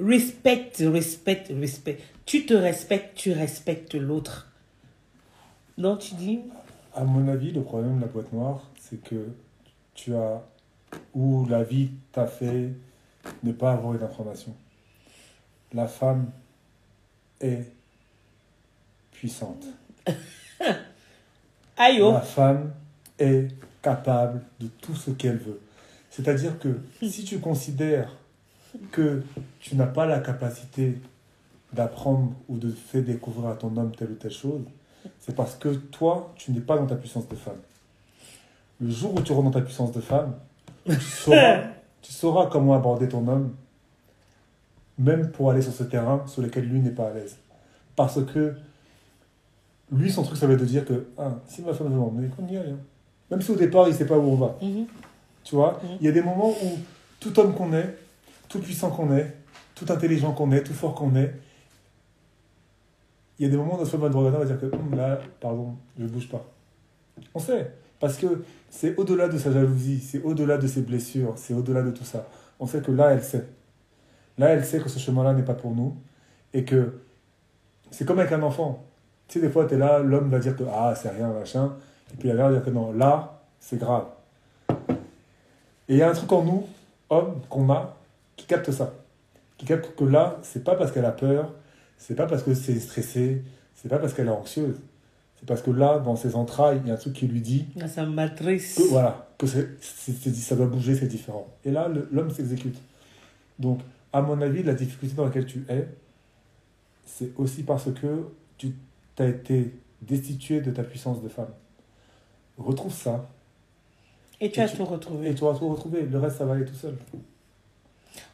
respect, 0.01 0.73
respect, 0.81 1.45
respect. 1.51 1.99
Tu 2.27 2.47
te 2.47 2.55
respectes, 2.55 3.17
tu 3.17 3.33
respectes 3.33 3.95
l'autre. 3.95 4.51
Non, 5.77 5.97
tu 5.97 6.15
dis? 6.15 6.41
À 6.95 7.05
mon 7.05 7.27
avis, 7.29 7.51
le 7.51 7.63
problème 7.63 7.97
de 7.97 8.03
la 8.03 8.07
boîte 8.07 8.33
noire, 8.33 8.63
c'est 8.79 9.03
que 9.03 9.29
tu 9.95 10.15
as, 10.15 10.43
ou 11.15 11.47
la 11.47 11.65
vie 11.65 11.91
t'a 12.13 12.27
fait 12.27 12.71
ne 13.43 13.53
pas 13.53 13.73
avoir 13.73 13.95
une 13.95 14.03
information. 14.03 14.55
La 15.73 15.89
femme 15.89 16.31
est 17.41 17.73
puissante. 19.11 19.67
aïe 21.77 22.01
oh. 22.01 22.13
La 22.13 22.21
femme 22.21 22.73
est 23.19 23.49
capable 23.83 24.43
de 24.61 24.69
tout 24.69 24.95
ce 24.95 25.11
qu'elle 25.11 25.39
veut. 25.39 25.61
C'est-à-dire 26.11 26.59
que 26.59 26.81
si 27.03 27.25
tu 27.25 27.41
considères 27.41 28.15
que 28.93 29.23
tu 29.65 29.77
n'as 29.77 29.87
pas 29.87 30.05
la 30.05 30.19
capacité 30.21 30.99
d'apprendre 31.73 32.33
ou 32.51 32.59
de 32.59 32.71
faire 32.71 33.03
découvrir 33.03 33.49
à 33.49 33.55
ton 33.55 33.75
homme 33.79 33.93
telle 33.97 34.11
ou 34.11 34.15
telle 34.15 34.31
chose, 34.31 34.61
c'est 35.19 35.35
parce 35.35 35.55
que 35.57 35.71
toi, 35.71 36.33
tu 36.37 36.53
n'es 36.53 36.61
pas 36.61 36.77
dans 36.77 36.85
ta 36.87 36.97
puissance 36.97 37.27
de 37.29 37.35
femme. 37.35 37.57
Le 38.81 38.91
jour 38.91 39.15
où 39.15 39.21
tu 39.23 39.33
rentres 39.33 39.45
dans 39.47 39.59
ta 39.59 39.63
puissance 39.63 39.91
de 39.93 40.03
femme, 40.03 40.35
tu 40.87 40.93
sauras, 41.01 41.63
tu 42.03 42.13
sauras 42.13 42.47
comment 42.51 42.75
aborder 42.75 43.09
ton 43.09 43.27
homme, 43.27 43.55
même 44.99 45.31
pour 45.31 45.51
aller 45.51 45.63
sur 45.63 45.73
ce 45.73 45.85
terrain 45.85 46.23
sur 46.27 46.43
lequel 46.43 46.67
lui 46.67 46.81
n'est 46.81 46.91
pas 46.91 47.09
à 47.09 47.15
l'aise. 47.15 47.37
Parce 47.97 48.23
que 48.25 48.55
lui, 49.91 50.13
son 50.13 50.23
truc, 50.25 50.37
ça 50.37 50.47
va 50.47 50.53
être 50.53 50.61
de 50.61 50.65
dire 50.67 50.85
que 50.85 51.07
ah, 51.17 51.37
si 51.49 51.63
ma 51.63 51.73
femme 51.73 51.89
veut 51.89 51.99
m'emmener, 51.99 52.29
qu'on 52.29 52.47
y 52.47 52.57
aille. 52.59 52.73
hein. 52.73 52.79
Même 53.31 53.41
si 53.41 53.51
au 53.51 53.57
départ, 53.57 53.89
il 53.89 53.93
ne 53.93 53.97
sait 53.97 54.07
pas 54.07 54.19
où 54.19 54.23
on 54.31 54.37
va. 54.37 54.57
Mhm. 54.61 54.85
Tu 55.43 55.55
vois, 55.55 55.81
Mhm. 55.83 55.97
il 56.01 56.05
y 56.07 56.09
a 56.09 56.13
des 56.13 56.23
moments 56.23 56.51
où 56.51 56.79
tout 57.19 57.39
homme 57.41 57.55
qu'on 57.55 57.73
est, 57.73 57.97
tout 58.49 58.59
puissant 58.61 58.91
qu'on 58.91 59.11
est, 59.17 59.35
tout 59.75 59.87
intelligent 59.89 60.33
qu'on 60.33 60.53
est, 60.53 60.63
tout 60.63 60.73
fort 60.73 60.95
qu'on 60.95 61.15
est, 61.17 61.35
il 63.39 63.45
y 63.45 63.49
a 63.49 63.51
des 63.51 63.57
moments 63.57 63.75
où 63.75 63.79
notre 63.79 63.91
femme 63.91 64.03
on 64.15 64.31
va 64.31 64.45
dire 64.45 64.61
que 64.61 64.67
Hum, 64.67 64.95
là, 64.95 65.19
pardon, 65.41 65.75
je 65.99 66.05
ne 66.05 66.09
bouge 66.09 66.29
pas. 66.29 66.45
On 67.35 67.39
sait, 67.39 67.73
parce 67.99 68.17
que 68.17 68.45
c'est 68.71 68.97
au-delà 68.97 69.29
de 69.29 69.39
sa 69.39 69.53
jalousie, 69.53 70.01
c'est 70.01 70.23
au-delà 70.23 70.59
de 70.59 70.67
ses 70.67 70.83
blessures, 70.83 71.35
c'est 71.37 71.55
au-delà 71.55 71.83
de 71.83 71.91
tout 71.91 72.05
ça. 72.05 72.27
On 72.61 72.67
sait 72.67 72.81
que 72.81 72.93
là, 72.93 73.11
elle 73.11 73.23
sait. 73.23 73.47
Là, 74.39 74.51
elle 74.51 74.65
sait 74.65 74.81
que 74.81 74.89
ce 74.89 74.99
chemin-là 74.99 75.33
n'est 75.33 75.45
pas 75.45 75.55
pour 75.55 75.75
nous 75.75 75.97
et 76.53 76.65
que 76.65 77.01
c'est 77.91 78.05
comme 78.05 78.19
avec 78.19 78.33
un 78.33 78.43
enfant. 78.43 78.85
Tu 79.29 79.35
sais, 79.35 79.47
des 79.47 79.53
fois, 79.53 79.67
tu 79.67 79.75
es 79.75 79.79
là, 79.79 80.01
l'homme 80.01 80.29
va 80.29 80.39
dire 80.39 80.57
que 80.57 80.65
ah, 80.73 80.95
c'est 80.97 81.11
rien, 81.11 81.29
machin, 81.29 81.75
et 82.13 82.17
puis 82.17 82.29
la 82.29 82.35
mère 82.35 82.47
va 82.49 82.53
dire 82.55 82.65
que 82.65 82.71
non, 82.71 82.93
là, 82.93 83.41
c'est 83.61 83.79
grave. 83.79 84.07
Et 85.89 85.95
il 85.95 85.97
y 85.97 86.03
a 86.03 86.11
un 86.11 86.15
truc 86.15 86.31
en 86.33 86.43
nous, 86.45 86.67
hommes, 87.11 87.41
qu'on 87.49 87.71
a, 87.71 87.97
qui 88.37 88.47
capte 88.47 88.71
ça. 88.71 88.93
Que 89.65 90.05
là, 90.05 90.39
c'est 90.43 90.63
pas 90.65 90.75
parce 90.77 90.93
qu'elle 90.93 91.05
a 91.05 91.13
peur, 91.13 91.53
c'est 91.99 92.15
pas 92.15 92.27
parce 92.27 92.43
que 92.43 92.55
c'est 92.55 92.79
stressé, 92.81 93.43
c'est 93.75 93.89
pas 93.89 93.99
parce 93.99 94.13
qu'elle 94.15 94.27
est 94.27 94.31
anxieuse. 94.31 94.77
C'est 95.41 95.47
parce 95.47 95.63
que 95.63 95.71
là, 95.71 95.99
dans 95.99 96.17
ses 96.17 96.37
entrailles, 96.37 96.81
il 96.85 96.89
y 96.89 96.91
a 96.91 96.95
un 96.95 96.99
truc 96.99 97.13
qui 97.13 97.27
lui 97.27 97.41
dit 97.41 97.67
matrice. 98.07 98.77
que, 98.77 98.83
voilà, 98.89 99.29
que 99.39 99.47
ça 99.47 100.57
doit 100.57 100.67
bouger, 100.67 100.95
c'est 100.95 101.07
différent. 101.09 101.47
Et 101.65 101.71
là, 101.71 101.89
l'homme 102.13 102.31
s'exécute. 102.31 102.77
Donc, 103.59 103.81
à 104.13 104.23
mon 104.23 104.41
avis, 104.41 104.63
la 104.63 104.75
difficulté 104.75 105.15
dans 105.15 105.25
laquelle 105.27 105.47
tu 105.47 105.65
es, 105.69 105.87
c'est 107.07 107.33
aussi 107.37 107.63
parce 107.63 107.91
que 107.93 108.27
tu 108.59 108.73
as 109.19 109.27
été 109.27 109.75
destitué 110.03 110.61
de 110.61 110.71
ta 110.71 110.83
puissance 110.83 111.23
de 111.23 111.29
femme. 111.29 111.49
Retrouve 112.59 112.93
ça, 112.93 113.29
Et 114.41 114.51
tu 114.51 114.61
as 114.61 114.67
Et 114.67 114.71
tu- 114.71 114.77
tout 114.77 114.85
retrouvé. 114.85 115.31
et 115.31 115.35
tu 115.35 115.45
vas 115.45 115.55
tout 115.55 115.69
retrouver. 115.69 116.03
Le 116.03 116.19
reste, 116.19 116.39
ça 116.39 116.45
va 116.45 116.55
aller 116.55 116.65
tout 116.65 116.75
seul. 116.75 116.97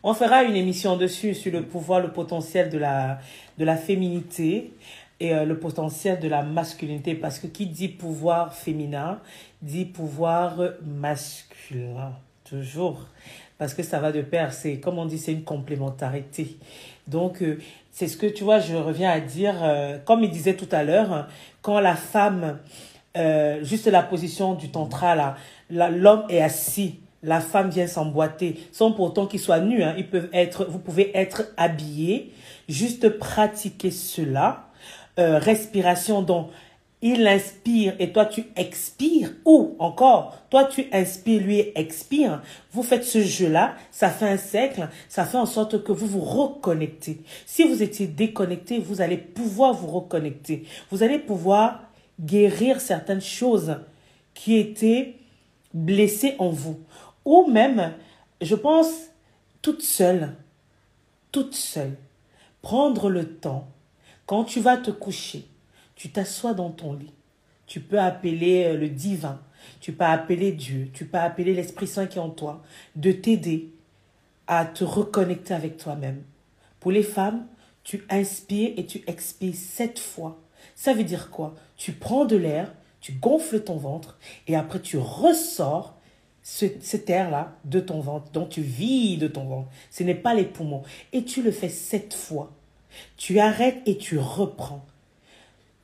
On 0.03 0.15
fera 0.15 0.45
une 0.45 0.57
émission 0.57 0.97
dessus 0.97 1.35
sur 1.35 1.53
le 1.53 1.63
pouvoir, 1.63 2.01
le 2.01 2.11
potentiel 2.11 2.71
de 2.71 2.79
la, 2.79 3.19
de 3.59 3.65
la 3.65 3.77
féminité 3.77 4.73
et 5.21 5.35
euh, 5.35 5.45
le 5.45 5.59
potentiel 5.59 6.19
de 6.19 6.29
la 6.29 6.43
masculinité. 6.43 7.15
Parce 7.15 7.39
que 7.39 7.47
qui 7.47 7.67
dit 7.67 7.89
pouvoir 7.89 8.55
féminin 8.55 9.21
dit 9.61 9.85
pouvoir 9.85 10.57
masculin. 10.83 12.13
Toujours. 12.45 13.07
Parce 13.59 13.75
que 13.75 13.83
ça 13.83 14.01
va 14.01 14.11
de 14.11 14.23
pair. 14.23 14.53
C'est, 14.55 14.81
comme 14.81 14.99
on 14.99 15.05
dit, 15.05 15.19
c'est 15.19 15.33
une 15.33 15.45
complémentarité. 15.45 16.57
Donc, 17.07 17.43
euh, 17.43 17.59
c'est 17.93 18.09
ce 18.09 18.17
que 18.17 18.27
tu 18.27 18.43
vois, 18.43 18.59
je 18.59 18.75
reviens 18.75 19.11
à 19.11 19.21
dire, 19.21 19.55
euh, 19.63 19.99
comme 19.99 20.25
il 20.25 20.31
disait 20.31 20.57
tout 20.57 20.69
à 20.73 20.83
l'heure, 20.83 21.29
quand 21.61 21.79
la 21.79 21.97
femme, 21.97 22.59
juste 23.63 23.87
la 23.87 24.03
position 24.03 24.55
du 24.55 24.71
tantra, 24.71 25.15
là, 25.15 25.37
l'homme 25.91 26.25
est 26.31 26.41
assis, 26.41 27.01
la 27.23 27.41
femme 27.41 27.71
vient 27.71 27.87
s'emboîter, 27.87 28.57
sans 28.73 28.93
pourtant 28.93 29.27
qu'ils 29.27 29.41
soient 29.41 29.61
nus, 29.61 29.83
hein, 29.83 29.95
ils 29.99 30.09
peuvent 30.09 30.31
être, 30.33 30.65
vous 30.65 30.79
pouvez 30.79 31.17
être 31.17 31.45
habillés, 31.57 32.33
juste 32.69 33.09
pratiquer 33.11 33.91
cela, 33.91 34.69
euh, 35.19 35.39
respiration 35.39 36.23
dont 36.23 36.49
il 37.03 37.27
inspire 37.27 37.95
et 37.99 38.13
toi 38.13 38.27
tu 38.27 38.45
expires, 38.57 39.33
ou 39.45 39.75
encore, 39.79 40.37
toi 40.51 40.65
tu 40.65 40.87
inspires, 40.93 41.43
lui 41.43 41.73
expire, 41.75 42.43
vous 42.73 42.83
faites 42.83 43.05
ce 43.05 43.23
jeu-là, 43.23 43.75
ça 43.91 44.11
fait 44.11 44.29
un 44.29 44.37
cercle, 44.37 44.89
ça 45.09 45.25
fait 45.25 45.39
en 45.39 45.47
sorte 45.47 45.83
que 45.83 45.93
vous 45.93 46.07
vous 46.07 46.21
reconnectez. 46.21 47.21
Si 47.47 47.65
vous 47.65 47.83
étiez 47.83 48.07
déconnecté, 48.07 48.79
vous 48.79 49.01
allez 49.01 49.17
pouvoir 49.17 49.73
vous 49.73 49.87
reconnecter. 49.89 50.65
Vous 50.91 51.03
allez 51.03 51.19
pouvoir 51.19 51.83
guérir 52.21 52.81
certaines 52.81 53.23
choses 53.23 53.77
qui 54.35 54.57
étaient 54.57 55.17
blessées 55.73 56.35
en 56.39 56.51
vous. 56.51 56.81
Ou 57.25 57.47
même, 57.47 57.95
je 58.41 58.55
pense, 58.55 58.91
toute 59.63 59.83
seule, 59.83 60.35
toute 61.33 61.55
seule, 61.55 61.97
prendre 62.63 63.11
le 63.11 63.37
temps, 63.37 63.69
quand 64.27 64.45
tu 64.45 64.61
vas 64.61 64.77
te 64.77 64.91
coucher, 64.91 65.47
tu 65.97 66.11
t'assois 66.11 66.55
dans 66.55 66.71
ton 66.71 66.95
lit, 66.95 67.13
tu 67.67 67.81
peux 67.81 68.01
appeler 68.01 68.65
euh, 68.65 68.77
le 68.77 68.89
divin, 68.89 69.41
tu 69.81 69.93
peux 69.93 70.05
appeler 70.05 70.53
Dieu, 70.53 70.89
tu 70.93 71.05
peux 71.05 71.19
appeler 71.19 71.55
l'Esprit 71.55 71.87
Saint 71.87 72.07
qui 72.07 72.19
est 72.19 72.23
en 72.23 72.31
toi, 72.31 72.63
de 72.97 73.13
t'aider 73.13 73.71
à 74.47 74.65
te 74.65 74.85
reconnecter 74.85 75.55
avec 75.55 75.77
toi-même. 75.77 76.23
Pour 76.81 76.91
les 76.91 77.03
femmes, 77.03 77.47
tu 77.85 78.05
inspires 78.09 78.73
et 78.77 78.87
tu 78.87 79.03
expires 79.07 79.55
sept 79.55 79.99
fois. 79.99 80.41
Ça 80.75 80.95
veut 80.95 81.05
dire 81.05 81.31
quoi? 81.31 81.55
Tu 81.77 81.93
prends 81.93 82.25
de 82.25 82.37
l'air, 82.37 82.73
Tu 83.01 83.13
gonfles 83.13 83.63
ton 83.63 83.77
ventre 83.77 84.19
et 84.47 84.57
après 84.57 84.81
tu 84.81 84.99
ressors 84.99 85.97
ce, 86.51 86.67
cet 86.81 87.09
air-là 87.09 87.53
de 87.65 87.79
ton 87.79 88.01
ventre. 88.01 88.33
Donc 88.33 88.49
tu 88.49 88.61
vides 88.61 89.33
ton 89.33 89.45
ventre. 89.45 89.69
Ce 89.91 90.03
n'est 90.03 90.17
pas 90.17 90.35
les 90.35 90.45
poumons. 90.45 90.83
Et 91.13 91.23
tu 91.23 91.43
le 91.43 91.53
fais 91.53 91.69
sept 91.69 92.13
fois. 92.13 92.51
Tu 93.17 93.39
arrêtes 93.39 93.81
et 93.87 93.97
tu 93.97 94.19
reprends. 94.19 94.85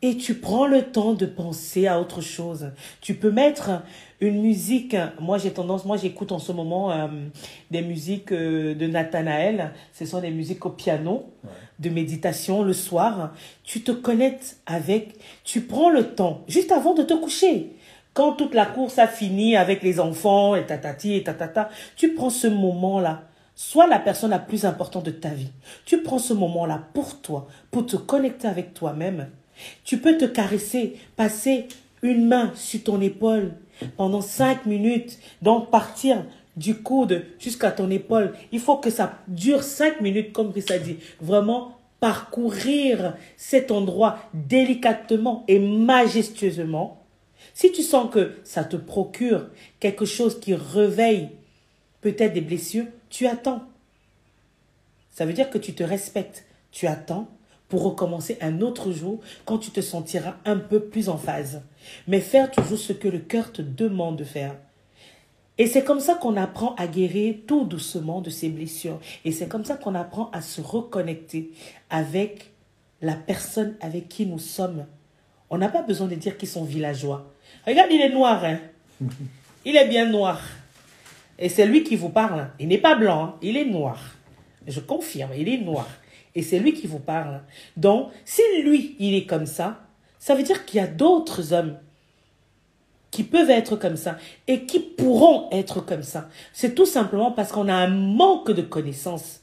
Et 0.02 0.16
tu 0.16 0.34
prends 0.34 0.66
le 0.66 0.82
temps 0.82 1.14
de 1.14 1.24
penser 1.24 1.86
à 1.86 2.01
autre 2.01 2.20
chose. 2.20 2.72
Tu 3.01 3.14
peux 3.14 3.30
mettre 3.30 3.82
une 4.20 4.43
musique. 4.43 4.97
Moi, 5.20 5.38
j'ai 5.38 5.52
tendance, 5.52 5.84
moi, 5.84 5.97
j'écoute 5.97 6.32
en 6.32 6.38
ce 6.40 6.51
moment 6.51 6.90
euh, 6.90 7.06
des 7.70 7.82
musiques 7.82 8.32
euh, 8.32 8.74
de 8.74 8.86
Nathanaël. 8.88 9.72
Ce 9.93 10.05
sont 10.05 10.20
des 10.20 10.30
musiques 10.30 10.66
au 10.66 10.70
piano, 10.70 11.30
de 11.78 11.90
méditation 11.90 12.62
le 12.62 12.72
soir. 12.72 13.34
Tu 13.62 13.82
te 13.82 13.93
connectes 13.93 14.59
avec, 14.66 15.14
tu 15.44 15.62
prends 15.62 15.90
le 15.90 16.14
temps, 16.14 16.43
juste 16.48 16.72
avant 16.72 16.93
de 16.93 17.02
te 17.02 17.14
coucher. 17.14 17.72
Quand 18.16 18.32
toute 18.32 18.55
la 18.55 18.66
course 18.66 18.98
a 18.98 19.06
fini 19.06 19.56
avec 19.56 19.84
les 19.84 20.01
enfants 20.01 20.56
et 20.56 20.66
tatati 20.66 21.14
et 21.14 21.22
tatata, 21.22 21.68
tu 21.94 22.14
prends 22.14 22.30
ce 22.30 22.48
moment-là. 22.48 23.22
Sois 23.55 23.86
la 23.86 24.01
personne 24.01 24.30
la 24.30 24.40
plus 24.40 24.64
importante 24.64 25.05
de 25.05 25.12
ta 25.12 25.28
vie. 25.28 25.52
Tu 25.84 26.02
prends 26.02 26.18
ce 26.18 26.34
moment-là 26.34 26.82
pour 26.93 27.20
toi, 27.20 27.47
pour 27.70 27.86
te 27.86 27.97
connecter 27.97 28.48
avec 28.48 28.74
toi-même 28.74 29.28
tu 29.84 29.98
peux 29.98 30.16
te 30.16 30.24
caresser, 30.24 30.97
passer 31.16 31.66
une 32.02 32.26
main 32.26 32.52
sur 32.55 32.82
ton 32.84 33.01
épaule 33.01 33.52
pendant 33.97 34.20
cinq 34.20 34.66
minutes, 34.66 35.18
donc 35.43 35.70
partir 35.70 36.24
du 36.56 36.76
coude 36.76 37.24
jusqu'à 37.38 37.70
ton 37.70 37.90
épaule. 37.90 38.32
Il 38.52 38.60
faut 38.60 38.76
que 38.76 38.90
ça 38.90 39.18
dure 39.28 39.62
cinq 39.62 40.01
minutes, 40.01 40.32
comme 40.32 40.52
ça 40.60 40.78
dit. 40.78 40.98
Vraiment 41.20 41.76
parcourir 42.01 43.14
cet 43.36 43.70
endroit 43.70 44.18
délicatement 44.32 45.44
et 45.48 45.59
majestueusement. 45.59 47.06
Si 47.57 47.73
tu 47.73 47.83
sens 47.83 48.12
que 48.12 48.35
ça 48.45 48.65
te 48.65 48.77
procure 48.77 49.49
quelque 49.81 50.05
chose 50.05 50.41
qui 50.41 50.55
réveille 50.55 51.31
peut-être 52.03 52.35
des 52.35 52.43
blessures, 52.43 52.85
tu 53.09 53.27
attends. 53.27 53.62
Ça 55.15 55.24
veut 55.24 55.33
dire 55.33 55.49
que 55.49 55.57
tu 55.57 55.73
te 55.73 55.83
respectes. 55.83 56.45
Tu 56.70 56.87
attends 56.87 57.28
pour 57.69 57.83
recommencer 57.83 58.37
un 58.43 58.61
autre 58.61 58.93
jour 58.93 59.20
quand 59.47 59.57
tu 59.57 59.70
te 59.70 59.81
sentiras 59.81 60.37
un 60.45 60.59
peu 60.59 60.81
plus 60.81 61.09
en 61.09 61.16
phase. 61.16 61.62
Mais 62.07 62.20
faire 62.20 62.51
toujours 62.51 62.77
ce 62.77 62.93
que 62.93 63.09
le 63.09 63.20
cœur 63.20 63.51
te 63.51 63.62
demande 63.62 64.19
de 64.19 64.24
faire. 64.24 64.55
Et 65.57 65.66
c'est 65.66 65.83
comme 65.83 66.01
ça 66.01 66.16
qu'on 66.16 66.37
apprend 66.37 66.74
à 66.74 66.87
guérir 66.87 67.37
tout 67.47 67.65
doucement 67.65 68.20
de 68.20 68.28
ses 68.28 68.51
blessures. 68.51 69.01
Et 69.24 69.33
c'est 69.33 69.49
comme 69.49 69.65
ça 69.65 69.78
qu'on 69.78 69.95
apprend 69.95 70.31
à 70.33 70.43
se 70.43 70.61
reconnecter 70.61 71.53
avec 71.89 72.53
la 73.01 73.15
personne 73.15 73.77
avec 73.81 74.11
qui 74.11 74.27
nous 74.27 74.39
sommes. 74.39 74.85
On 75.49 75.57
n'a 75.57 75.70
pas 75.70 75.81
besoin 75.81 76.07
de 76.07 76.16
dire 76.16 76.37
qu'ils 76.37 76.51
sont 76.51 76.65
villageois. 76.65 77.33
Regarde, 77.66 77.90
il 77.90 78.01
est 78.01 78.10
noir. 78.10 78.44
Hein? 78.44 78.59
Il 79.64 79.77
est 79.77 79.89
bien 79.89 80.06
noir. 80.06 80.40
Et 81.39 81.48
c'est 81.48 81.66
lui 81.66 81.82
qui 81.82 81.97
vous 81.97 82.09
parle. 82.09 82.51
Il 82.59 82.68
n'est 82.68 82.78
pas 82.78 82.94
blanc, 82.94 83.24
hein. 83.24 83.35
il 83.43 83.56
est 83.56 83.64
noir. 83.64 83.98
Je 84.66 84.81
confirme, 84.81 85.32
il 85.36 85.48
est 85.48 85.59
noir. 85.59 85.89
Et 86.35 86.43
c'est 86.43 86.59
lui 86.59 86.73
qui 86.73 86.86
vous 86.86 86.98
parle. 86.98 87.43
Donc, 87.77 88.10
si 88.24 88.43
lui, 88.62 88.97
il 88.98 89.14
est 89.14 89.27
comme 89.27 89.47
ça, 89.47 89.86
ça 90.18 90.35
veut 90.35 90.43
dire 90.43 90.64
qu'il 90.64 90.78
y 90.78 90.82
a 90.82 90.86
d'autres 90.86 91.52
hommes 91.52 91.78
qui 93.10 93.23
peuvent 93.23 93.48
être 93.48 93.77
comme 93.77 93.97
ça 93.97 94.18
et 94.47 94.66
qui 94.66 94.78
pourront 94.78 95.48
être 95.51 95.81
comme 95.81 96.02
ça. 96.02 96.28
C'est 96.52 96.74
tout 96.74 96.85
simplement 96.85 97.31
parce 97.31 97.52
qu'on 97.52 97.68
a 97.68 97.74
un 97.74 97.89
manque 97.89 98.51
de 98.51 98.62
connaissances. 98.62 99.40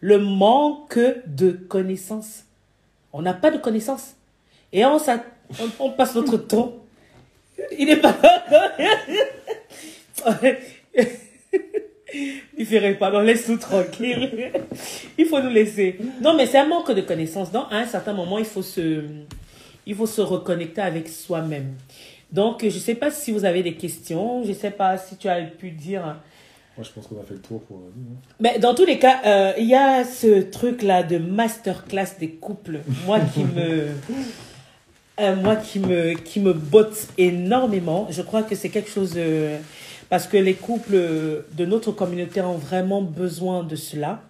Le 0.00 0.18
manque 0.18 0.98
de 1.26 1.50
connaissances. 1.50 2.44
On 3.12 3.20
n'a 3.20 3.34
pas 3.34 3.50
de 3.50 3.58
connaissances. 3.58 4.14
Et 4.72 4.84
on, 4.86 4.98
on, 5.78 5.90
passe 5.90 6.14
notre 6.14 6.38
temps. 6.38 6.76
Il 7.78 7.86
n'est 7.86 7.96
pas... 7.96 8.16
Il 12.58 12.66
ferait 12.66 12.94
pas, 12.94 13.10
on 13.14 13.20
laisse 13.20 13.46
tout 13.46 13.56
tranquille. 13.56 14.52
il 15.18 15.26
faut 15.26 15.40
nous 15.40 15.50
laisser. 15.50 15.98
Non, 16.20 16.34
mais 16.36 16.46
c'est 16.46 16.58
un 16.58 16.66
manque 16.66 16.90
de 16.92 17.00
connaissances. 17.00 17.50
Donc, 17.52 17.66
à 17.70 17.76
un 17.76 17.86
certain 17.86 18.12
moment, 18.12 18.38
il 18.38 18.44
faut 18.44 18.62
se, 18.62 19.04
il 19.86 19.94
faut 19.94 20.06
se 20.06 20.20
reconnecter 20.20 20.80
avec 20.80 21.08
soi-même. 21.08 21.74
Donc, 22.32 22.60
je 22.60 22.66
ne 22.66 22.70
sais 22.70 22.94
pas 22.94 23.10
si 23.10 23.32
vous 23.32 23.44
avez 23.44 23.62
des 23.62 23.74
questions. 23.74 24.42
Je 24.44 24.48
ne 24.48 24.54
sais 24.54 24.70
pas 24.70 24.98
si 24.98 25.16
tu 25.16 25.28
as 25.28 25.40
pu 25.42 25.70
dire. 25.70 26.02
Moi, 26.76 26.86
je 26.86 26.90
pense 26.90 27.06
qu'on 27.06 27.20
a 27.20 27.24
fait 27.24 27.34
le 27.34 27.40
tour 27.40 27.60
pour. 27.62 27.80
Mais 28.38 28.58
dans 28.58 28.74
tous 28.74 28.84
les 28.84 28.98
cas, 28.98 29.20
euh, 29.24 29.52
il 29.58 29.66
y 29.66 29.74
a 29.74 30.04
ce 30.04 30.42
truc-là 30.42 31.02
de 31.02 31.18
masterclass 31.18 32.18
des 32.18 32.30
couples. 32.30 32.80
Moi 33.06 33.20
qui 33.32 33.44
me. 33.44 33.88
Euh, 35.20 35.36
moi 35.36 35.56
qui 35.56 35.80
me, 35.80 36.14
qui 36.14 36.40
me 36.40 36.54
botte 36.54 37.08
énormément. 37.18 38.06
Je 38.10 38.22
crois 38.22 38.42
que 38.42 38.54
c'est 38.54 38.70
quelque 38.70 38.90
chose 38.90 39.12
de 39.12 39.56
parce 40.08 40.26
que 40.26 40.38
les 40.38 40.54
couples 40.54 40.96
de 40.96 41.64
notre 41.66 41.92
communauté 41.92 42.40
ont 42.40 42.56
vraiment 42.56 43.02
besoin 43.02 43.62
de 43.62 43.76
cela, 43.76 44.22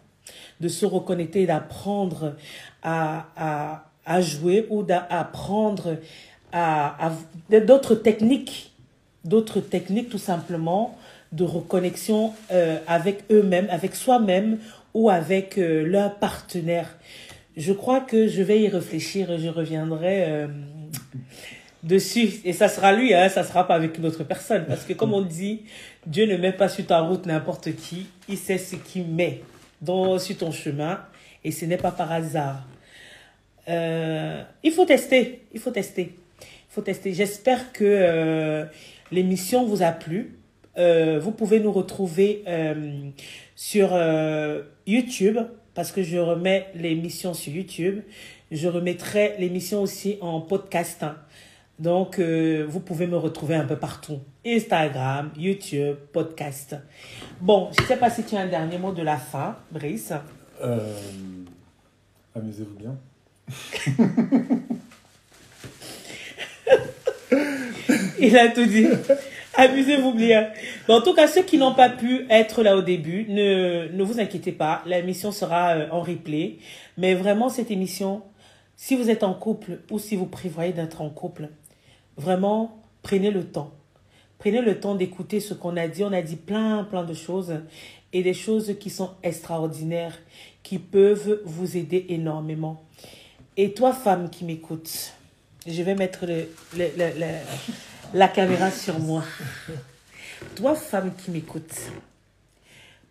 de 0.61 0.69
se 0.69 0.85
reconnecter, 0.85 1.47
d'apprendre 1.47 2.35
à, 2.83 3.85
à, 4.05 4.21
jouer 4.21 4.67
ou 4.69 4.83
d'apprendre 4.83 5.97
à, 6.53 7.07
à 7.07 7.61
d'autres 7.61 7.95
techniques, 7.95 8.73
d'autres 9.25 9.61
techniques 9.61 10.11
tout 10.11 10.19
simplement 10.19 10.99
de 11.33 11.45
reconnexion 11.45 12.33
euh, 12.51 12.79
avec 12.87 13.25
eux-mêmes, 13.31 13.69
avec 13.71 13.95
soi-même 13.95 14.59
ou 14.93 15.09
avec 15.09 15.57
euh, 15.57 15.87
leur 15.87 16.17
partenaire. 16.17 16.99
Je 17.57 17.73
crois 17.73 18.01
que 18.01 18.27
je 18.27 18.43
vais 18.43 18.61
y 18.61 18.69
réfléchir 18.69 19.31
et 19.31 19.39
je 19.39 19.49
reviendrai 19.49 20.25
euh, 20.27 20.49
dessus. 21.83 22.41
Et 22.45 22.53
ça 22.53 22.69
sera 22.69 22.93
lui, 22.93 23.15
hein, 23.15 23.29
ça 23.29 23.45
sera 23.45 23.67
pas 23.67 23.75
avec 23.75 23.99
une 23.99 24.07
autre 24.07 24.25
personne. 24.25 24.65
Parce 24.67 24.85
que 24.85 24.93
comme 24.93 25.15
on 25.15 25.23
dit, 25.23 25.63
Dieu 26.07 26.27
ne 26.27 26.37
met 26.37 26.53
pas 26.53 26.69
sur 26.69 26.87
ta 26.87 27.01
route 27.01 27.27
n'importe 27.27 27.75
qui. 27.75 28.07
Il 28.29 28.39
sait 28.39 28.59
ce 28.59 28.77
qu'il 28.77 29.07
met 29.07 29.43
dans, 29.81 30.19
sur 30.19 30.37
ton 30.37 30.53
chemin. 30.53 31.01
Et 31.45 31.53
ce 31.53 31.65
n'est 31.65 31.79
pas 31.79 31.91
par 31.91 32.13
hasard. 32.13 32.67
Euh, 33.69 34.43
il 34.63 34.73
faut 34.73 34.85
tester. 34.85 35.43
Il 35.53 35.61
faut 35.61 35.71
tester. 35.71 36.15
Il 36.43 36.73
faut 36.73 36.83
tester. 36.83 37.13
J'espère 37.13 37.73
que 37.73 37.85
euh, 37.85 38.65
l'émission 39.11 39.65
vous 39.67 39.83
a 39.83 39.93
plu. 39.93 40.37
Euh, 40.79 41.19
vous 41.19 41.33
pouvez 41.33 41.61
nous 41.61 41.73
retrouver 41.73 42.45
sur 43.57 43.99
YouTube 44.87 45.39
parce 45.75 45.93
que 45.93 46.03
je 46.03 46.19
remets 46.19 46.67
l'émission 46.75 47.35
sur 47.35 47.53
YouTube. 47.53 48.01
Je 48.51 48.67
remettrai 48.67 49.37
l'émission 49.39 49.81
aussi 49.81 50.19
en 50.21 50.41
podcast. 50.41 51.05
Hein. 51.05 51.15
Donc, 51.79 52.19
euh, 52.19 52.67
vous 52.69 52.81
pouvez 52.81 53.07
me 53.07 53.17
retrouver 53.17 53.55
un 53.55 53.65
peu 53.65 53.77
partout. 53.77 54.19
Instagram, 54.45 55.31
YouTube, 55.37 55.95
podcast. 56.13 56.75
Bon, 57.41 57.71
je 57.77 57.83
ne 57.83 57.87
sais 57.87 57.97
pas 57.97 58.11
si 58.11 58.25
tu 58.25 58.35
as 58.35 58.41
un 58.41 58.49
dernier 58.49 58.77
mot 58.77 58.93
de 58.93 59.03
la 59.03 59.19
fin, 59.19 59.57
Brice. 59.71 60.13
Euh, 60.63 60.95
amusez-vous 62.35 62.75
bien. 62.75 62.99
Il 68.19 68.37
a 68.37 68.49
tout 68.49 68.67
dit. 68.67 68.89
Amusez-vous 69.55 70.15
bien. 70.15 70.51
en 70.89 71.01
tout 71.01 71.15
cas, 71.15 71.29
ceux 71.29 71.43
qui 71.43 71.57
n'ont 71.57 71.75
pas 71.75 71.89
pu 71.89 72.27
être 72.31 72.63
là 72.63 72.77
au 72.77 72.83
début, 72.83 73.27
ne, 73.29 73.89
ne 73.93 74.03
vous 74.03 74.21
inquiétez 74.21 74.53
pas. 74.53 74.83
L'émission 74.87 75.33
sera 75.33 75.77
euh, 75.77 75.89
en 75.91 76.01
replay. 76.01 76.59
Mais 76.99 77.15
vraiment, 77.15 77.49
cette 77.49 77.71
émission, 77.71 78.23
si 78.83 78.97
vous 78.97 79.11
êtes 79.11 79.25
en 79.25 79.35
couple 79.35 79.81
ou 79.91 79.99
si 79.99 80.17
vous 80.17 80.25
prévoyez 80.25 80.73
d'être 80.73 81.03
en 81.03 81.11
couple, 81.11 81.51
Vraiment, 82.21 82.83
prenez 83.03 83.31
le 83.31 83.45
temps. 83.45 83.73
Prenez 84.39 84.61
le 84.61 84.79
temps 84.79 84.95
d'écouter 84.95 85.41
ce 85.41 85.55
qu'on 85.55 85.77
a 85.79 85.89
dit. 85.89 86.05
On 86.05 86.13
a 86.13 86.21
dit 86.21 86.37
plein, 86.37 86.85
plein 86.85 87.03
de 87.03 87.15
choses 87.15 87.55
et 88.13 88.23
des 88.23 88.35
choses 88.35 88.77
qui 88.79 88.91
sont 88.91 89.13
extraordinaires, 89.23 90.19
qui 90.63 90.79
peuvent 90.79 91.41
vous 91.47 91.79
aider 91.79 92.05
énormément. 92.11 92.85
Et 93.57 93.73
toi, 93.73 93.95
femme 93.95 94.29
qui 94.29 94.45
m'écoute, 94.45 95.15
je 95.67 95.83
vais 95.83 95.95
mettre 95.95 96.27
la 98.13 98.29
caméra 98.29 98.71
sur 98.71 98.99
moi. 98.99 99.25
Toi, 100.57 100.75
femme 100.75 101.15
qui 101.17 101.31
m'écoute, 101.31 101.73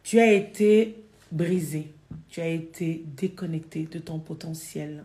tu 0.04 0.20
as 0.20 0.34
été 0.34 0.98
brisée, 1.32 1.88
tu 2.30 2.42
as 2.42 2.48
été 2.48 3.04
déconnectée 3.18 3.88
de 3.92 3.98
ton 3.98 4.20
potentiel 4.20 5.04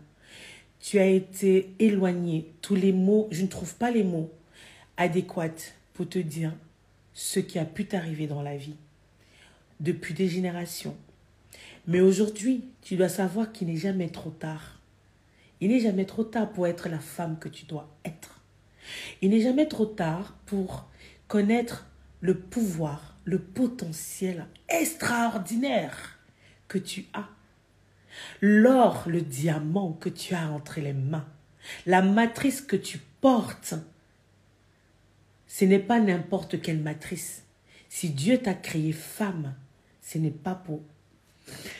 tu 0.84 0.98
as 0.98 1.06
été 1.06 1.74
éloigné. 1.78 2.52
Tous 2.60 2.74
les 2.74 2.92
mots, 2.92 3.26
je 3.30 3.40
ne 3.40 3.46
trouve 3.46 3.74
pas 3.74 3.90
les 3.90 4.04
mots 4.04 4.30
adéquats 4.98 5.72
pour 5.94 6.06
te 6.06 6.18
dire 6.18 6.52
ce 7.14 7.40
qui 7.40 7.58
a 7.58 7.64
pu 7.64 7.86
t'arriver 7.86 8.26
dans 8.26 8.42
la 8.42 8.58
vie 8.58 8.76
depuis 9.80 10.12
des 10.12 10.28
générations. 10.28 10.94
Mais 11.86 12.02
aujourd'hui, 12.02 12.66
tu 12.82 12.96
dois 12.96 13.08
savoir 13.08 13.50
qu'il 13.50 13.68
n'est 13.68 13.78
jamais 13.78 14.10
trop 14.10 14.28
tard. 14.28 14.78
Il 15.62 15.70
n'est 15.70 15.80
jamais 15.80 16.04
trop 16.04 16.22
tard 16.22 16.52
pour 16.52 16.66
être 16.66 16.90
la 16.90 16.98
femme 16.98 17.38
que 17.38 17.48
tu 17.48 17.64
dois 17.64 17.88
être. 18.04 18.42
Il 19.22 19.30
n'est 19.30 19.40
jamais 19.40 19.66
trop 19.66 19.86
tard 19.86 20.36
pour 20.44 20.84
connaître 21.28 21.86
le 22.20 22.38
pouvoir, 22.38 23.16
le 23.24 23.38
potentiel 23.38 24.46
extraordinaire 24.68 26.18
que 26.68 26.76
tu 26.76 27.06
as 27.14 27.26
l'or, 28.40 29.04
le 29.06 29.20
diamant 29.20 29.92
que 29.92 30.08
tu 30.08 30.34
as 30.34 30.50
entre 30.50 30.80
les 30.80 30.92
mains, 30.92 31.26
la 31.86 32.02
matrice 32.02 32.60
que 32.60 32.76
tu 32.76 32.98
portes 33.20 33.74
Ce 35.46 35.64
n'est 35.64 35.78
pas 35.78 36.00
n'importe 36.00 36.60
quelle 36.60 36.80
matrice. 36.80 37.44
Si 37.88 38.10
Dieu 38.10 38.38
t'a 38.38 38.54
créé 38.54 38.92
femme, 38.92 39.54
ce 40.02 40.18
n'est 40.18 40.30
pas 40.30 40.54
pour 40.54 40.82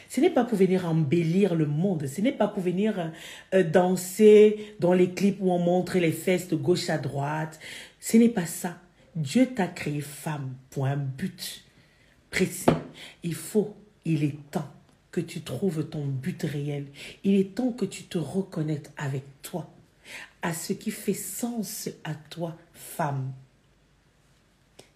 ce 0.09 0.21
n'est 0.21 0.31
pas 0.31 0.45
pour 0.45 0.59
venir 0.59 0.87
embellir 0.87 1.55
le 1.55 1.67
monde, 1.67 2.07
ce 2.07 2.21
n'est 2.21 2.33
pas 2.33 2.47
pour 2.47 2.63
venir 2.63 3.11
euh, 3.53 3.65
danser 3.65 4.77
dans 4.79 4.93
les 4.93 5.11
clips 5.11 5.39
où 5.41 5.51
on 5.51 5.59
montre 5.59 5.99
les 5.99 6.13
fesses 6.13 6.49
de 6.49 6.55
gauche 6.55 6.89
à 6.91 6.99
droite. 6.99 7.59
Ce 7.99 8.17
n'est 8.17 8.29
pas 8.29 8.47
ça. 8.47 8.79
Dieu 9.17 9.47
t'a 9.47 9.67
créé 9.67 10.01
femme 10.01 10.55
pour 10.71 10.87
un 10.87 10.97
but 10.97 11.65
précis. 12.31 12.71
Il 13.23 13.35
faut, 13.35 13.75
il 14.05 14.23
est 14.23 14.39
temps 14.51 14.71
que 15.15 15.21
tu 15.21 15.43
trouves 15.43 15.89
ton 15.89 16.05
but 16.05 16.43
réel. 16.43 16.87
Il 17.23 17.37
est 17.37 17.55
temps 17.55 17.71
que 17.71 17.85
tu 17.85 18.03
te 18.03 18.19
reconnectes 18.19 18.91
avec 18.97 19.23
toi, 19.43 19.73
à 20.43 20.53
ce 20.53 20.73
qui 20.73 20.91
fait 20.91 21.15
sens 21.15 21.89
à 22.03 22.17
toi, 22.17 22.59
femme. 22.73 23.33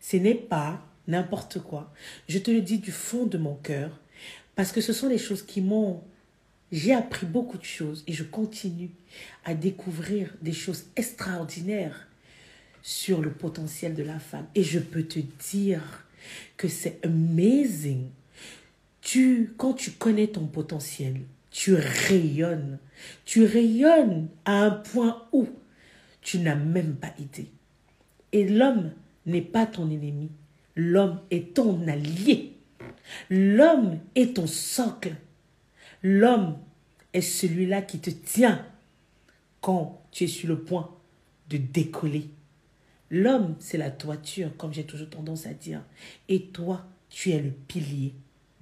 Ce 0.00 0.16
n'est 0.16 0.34
pas 0.34 0.84
n'importe 1.06 1.60
quoi. 1.60 1.94
Je 2.28 2.40
te 2.40 2.50
le 2.50 2.62
dis 2.62 2.78
du 2.78 2.90
fond 2.90 3.26
de 3.26 3.38
mon 3.38 3.54
cœur, 3.54 4.00
parce 4.56 4.72
que 4.72 4.80
ce 4.80 4.92
sont 4.92 5.08
des 5.08 5.18
choses 5.18 5.46
qui 5.46 5.60
m'ont... 5.60 6.02
J'ai 6.72 6.94
appris 6.94 7.24
beaucoup 7.24 7.56
de 7.56 7.64
choses 7.64 8.02
et 8.08 8.12
je 8.12 8.24
continue 8.24 8.90
à 9.44 9.54
découvrir 9.54 10.34
des 10.42 10.52
choses 10.52 10.86
extraordinaires 10.96 12.08
sur 12.82 13.20
le 13.20 13.30
potentiel 13.30 13.94
de 13.94 14.02
la 14.02 14.18
femme. 14.18 14.48
Et 14.56 14.64
je 14.64 14.80
peux 14.80 15.04
te 15.04 15.20
dire 15.20 16.08
que 16.56 16.66
c'est 16.66 16.98
amazing. 17.04 18.08
Quand 19.56 19.72
tu 19.72 19.92
connais 19.92 20.26
ton 20.26 20.46
potentiel, 20.46 21.22
tu 21.50 21.74
rayonnes. 21.74 22.78
Tu 23.24 23.44
rayonnes 23.44 24.28
à 24.44 24.64
un 24.64 24.70
point 24.70 25.26
où 25.32 25.48
tu 26.20 26.40
n'as 26.40 26.56
même 26.56 26.96
pas 26.96 27.14
idée. 27.18 27.50
Et 28.32 28.46
l'homme 28.46 28.92
n'est 29.24 29.40
pas 29.40 29.64
ton 29.64 29.88
ennemi. 29.90 30.30
L'homme 30.76 31.20
est 31.30 31.54
ton 31.54 31.88
allié. 31.88 32.56
L'homme 33.30 33.98
est 34.14 34.36
ton 34.36 34.46
socle. 34.46 35.14
L'homme 36.02 36.58
est 37.14 37.22
celui-là 37.22 37.80
qui 37.82 38.00
te 38.00 38.10
tient 38.10 38.66
quand 39.62 40.02
tu 40.10 40.24
es 40.24 40.28
sur 40.28 40.48
le 40.48 40.60
point 40.60 40.94
de 41.48 41.56
décoller. 41.56 42.28
L'homme, 43.10 43.56
c'est 43.58 43.78
la 43.78 43.90
toiture, 43.90 44.54
comme 44.58 44.74
j'ai 44.74 44.84
toujours 44.84 45.08
tendance 45.08 45.46
à 45.46 45.54
dire. 45.54 45.82
Et 46.28 46.48
toi, 46.48 46.84
tu 47.08 47.30
es 47.30 47.40
le 47.40 47.50
pilier 47.50 48.12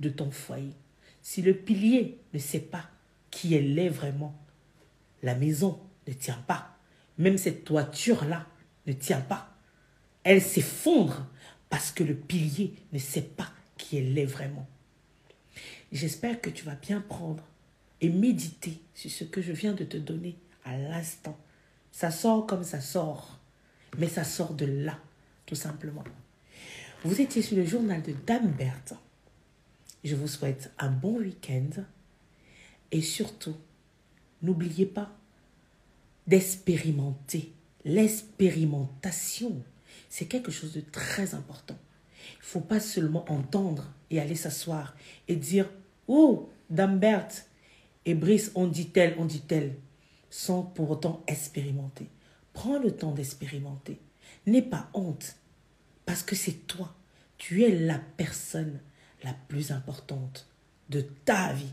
de 0.01 0.09
ton 0.09 0.31
foyer. 0.31 0.74
Si 1.23 1.43
le 1.43 1.55
pilier 1.55 2.18
ne 2.32 2.39
sait 2.39 2.60
pas 2.60 2.89
qui 3.31 3.55
elle 3.55 3.78
est 3.78 3.89
vraiment, 3.89 4.35
la 5.23 5.35
maison 5.35 5.81
ne 6.06 6.12
tient 6.12 6.43
pas. 6.47 6.77
Même 7.18 7.39
cette 7.39 7.64
toiture-là 7.64 8.47
ne 8.86 8.93
tient 8.93 9.20
pas 9.20 9.56
elle 10.27 10.43
s'effondre 10.43 11.24
parce 11.70 11.93
que 11.93 12.02
le 12.02 12.16
pilier 12.16 12.74
ne 12.93 12.98
sait 12.98 13.23
pas 13.23 13.48
qui 13.78 13.97
elle 13.97 14.18
est 14.18 14.27
vraiment. 14.27 14.66
J'espère 15.93 16.40
que 16.40 16.51
tu 16.51 16.64
vas 16.64 16.74
bien 16.74 17.01
prendre 17.01 17.44
et 18.01 18.09
méditer 18.09 18.82
sur 18.93 19.09
ce 19.09 19.23
que 19.23 19.40
je 19.40 19.52
viens 19.52 19.73
de 19.73 19.85
te 19.85 19.97
donner 19.97 20.36
à 20.64 20.77
l'instant. 20.77 21.39
Ça 21.93 22.10
sort 22.10 22.44
comme 22.44 22.64
ça 22.64 22.81
sort, 22.81 23.39
mais 23.98 24.09
ça 24.09 24.24
sort 24.24 24.55
de 24.55 24.66
là, 24.66 24.98
tout 25.47 25.55
simplement. 25.55 26.02
Vous 27.05 27.20
étiez 27.20 27.40
sur 27.40 27.56
le 27.56 27.64
journal 27.64 28.02
de 28.02 28.12
Dame 28.27 28.51
Berthe. 28.51 28.94
Je 30.07 30.15
vous 30.15 30.28
souhaite 30.28 30.73
un 30.78 30.91
bon 30.91 31.19
week-end 31.19 31.83
et 32.93 33.03
surtout, 33.03 33.57
n'oubliez 34.41 34.87
pas 34.87 35.11
d'expérimenter 36.27 37.53
l'expérimentation 37.85 39.62
c'est 40.09 40.27
quelque 40.27 40.53
chose 40.53 40.73
de 40.73 40.81
très 40.81 41.35
important. 41.35 41.77
Il 42.35 42.39
ne 42.41 42.45
faut 42.45 42.61
pas 42.61 42.81
seulement 42.81 43.31
entendre 43.31 43.93
et 44.11 44.20
aller 44.20 44.37
s'asseoir 44.37 44.97
et 45.28 45.37
dire 45.37 45.69
Oh, 46.07 46.49
Dame 46.70 46.99
Berthe 46.99 47.49
et 48.05 48.15
Brice, 48.15 48.53
on 48.55 48.66
dit 48.66 48.91
tel, 48.91 49.16
on 49.19 49.24
dit 49.24 49.41
tel, 49.41 49.74
sans 50.31 50.62
pour 50.62 50.91
autant 50.91 51.24
expérimenter. 51.27 52.09
Prends 52.53 52.78
le 52.78 52.93
temps 52.93 53.12
d'expérimenter. 53.12 54.01
N'aie 54.47 54.62
pas 54.62 54.89
honte, 54.95 55.37
parce 56.05 56.23
que 56.23 56.37
c'est 56.37 56.66
toi. 56.66 56.95
Tu 57.39 57.65
es 57.65 57.77
la 57.77 57.99
personne 58.16 58.81
plus 59.32 59.70
importante 59.70 60.47
de 60.89 61.01
ta 61.01 61.53
vie, 61.53 61.73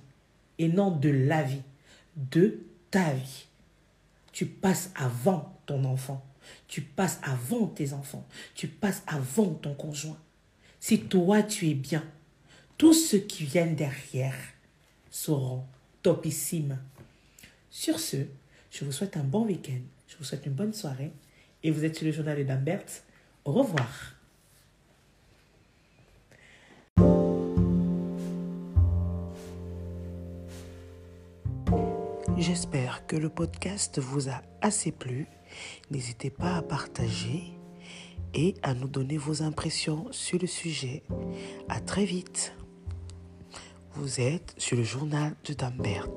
et 0.59 0.67
non 0.67 0.91
de 0.91 1.09
la 1.09 1.43
vie, 1.43 1.61
de 2.15 2.59
ta 2.91 3.13
vie. 3.13 3.47
Tu 4.31 4.45
passes 4.45 4.91
avant 4.95 5.59
ton 5.65 5.83
enfant. 5.85 6.25
Tu 6.67 6.81
passes 6.81 7.19
avant 7.23 7.67
tes 7.67 7.93
enfants. 7.93 8.27
Tu 8.55 8.67
passes 8.67 9.03
avant 9.07 9.49
ton 9.53 9.73
conjoint. 9.73 10.19
Si 10.79 11.01
toi 11.01 11.43
tu 11.43 11.69
es 11.69 11.73
bien, 11.75 12.03
tous 12.77 12.93
ceux 12.93 13.19
qui 13.19 13.45
viennent 13.45 13.75
derrière 13.75 14.35
seront 15.09 15.63
topissimes. 16.01 16.77
Sur 17.69 17.99
ce, 17.99 18.17
je 18.71 18.83
vous 18.83 18.91
souhaite 18.91 19.17
un 19.17 19.23
bon 19.23 19.45
week-end. 19.45 19.81
Je 20.07 20.17
vous 20.17 20.23
souhaite 20.23 20.45
une 20.45 20.53
bonne 20.53 20.73
soirée. 20.73 21.11
Et 21.63 21.71
vous 21.71 21.85
êtes 21.85 21.95
sur 21.95 22.05
le 22.05 22.11
journal 22.11 22.37
de 22.37 22.43
Dambert. 22.43 22.83
Au 23.45 23.53
revoir. 23.53 24.12
J'espère 32.45 33.07
que 33.07 33.15
le 33.15 33.29
podcast 33.29 33.99
vous 33.99 34.27
a 34.27 34.41
assez 34.59 34.91
plu 34.91 35.27
N'hésitez 35.91 36.29
pas 36.29 36.57
à 36.57 36.61
partager 36.61 37.57
et 38.33 38.55
à 38.63 38.73
nous 38.73 38.89
donner 38.89 39.15
vos 39.15 39.43
impressions 39.43 40.07
sur 40.11 40.39
le 40.39 40.47
sujet. 40.47 41.03
À 41.69 41.79
très 41.79 42.03
vite. 42.03 42.53
Vous 43.93 44.19
êtes 44.19 44.55
sur 44.57 44.75
le 44.75 44.83
journal 44.83 45.37
de 45.45 45.53
Dambert. 45.53 46.09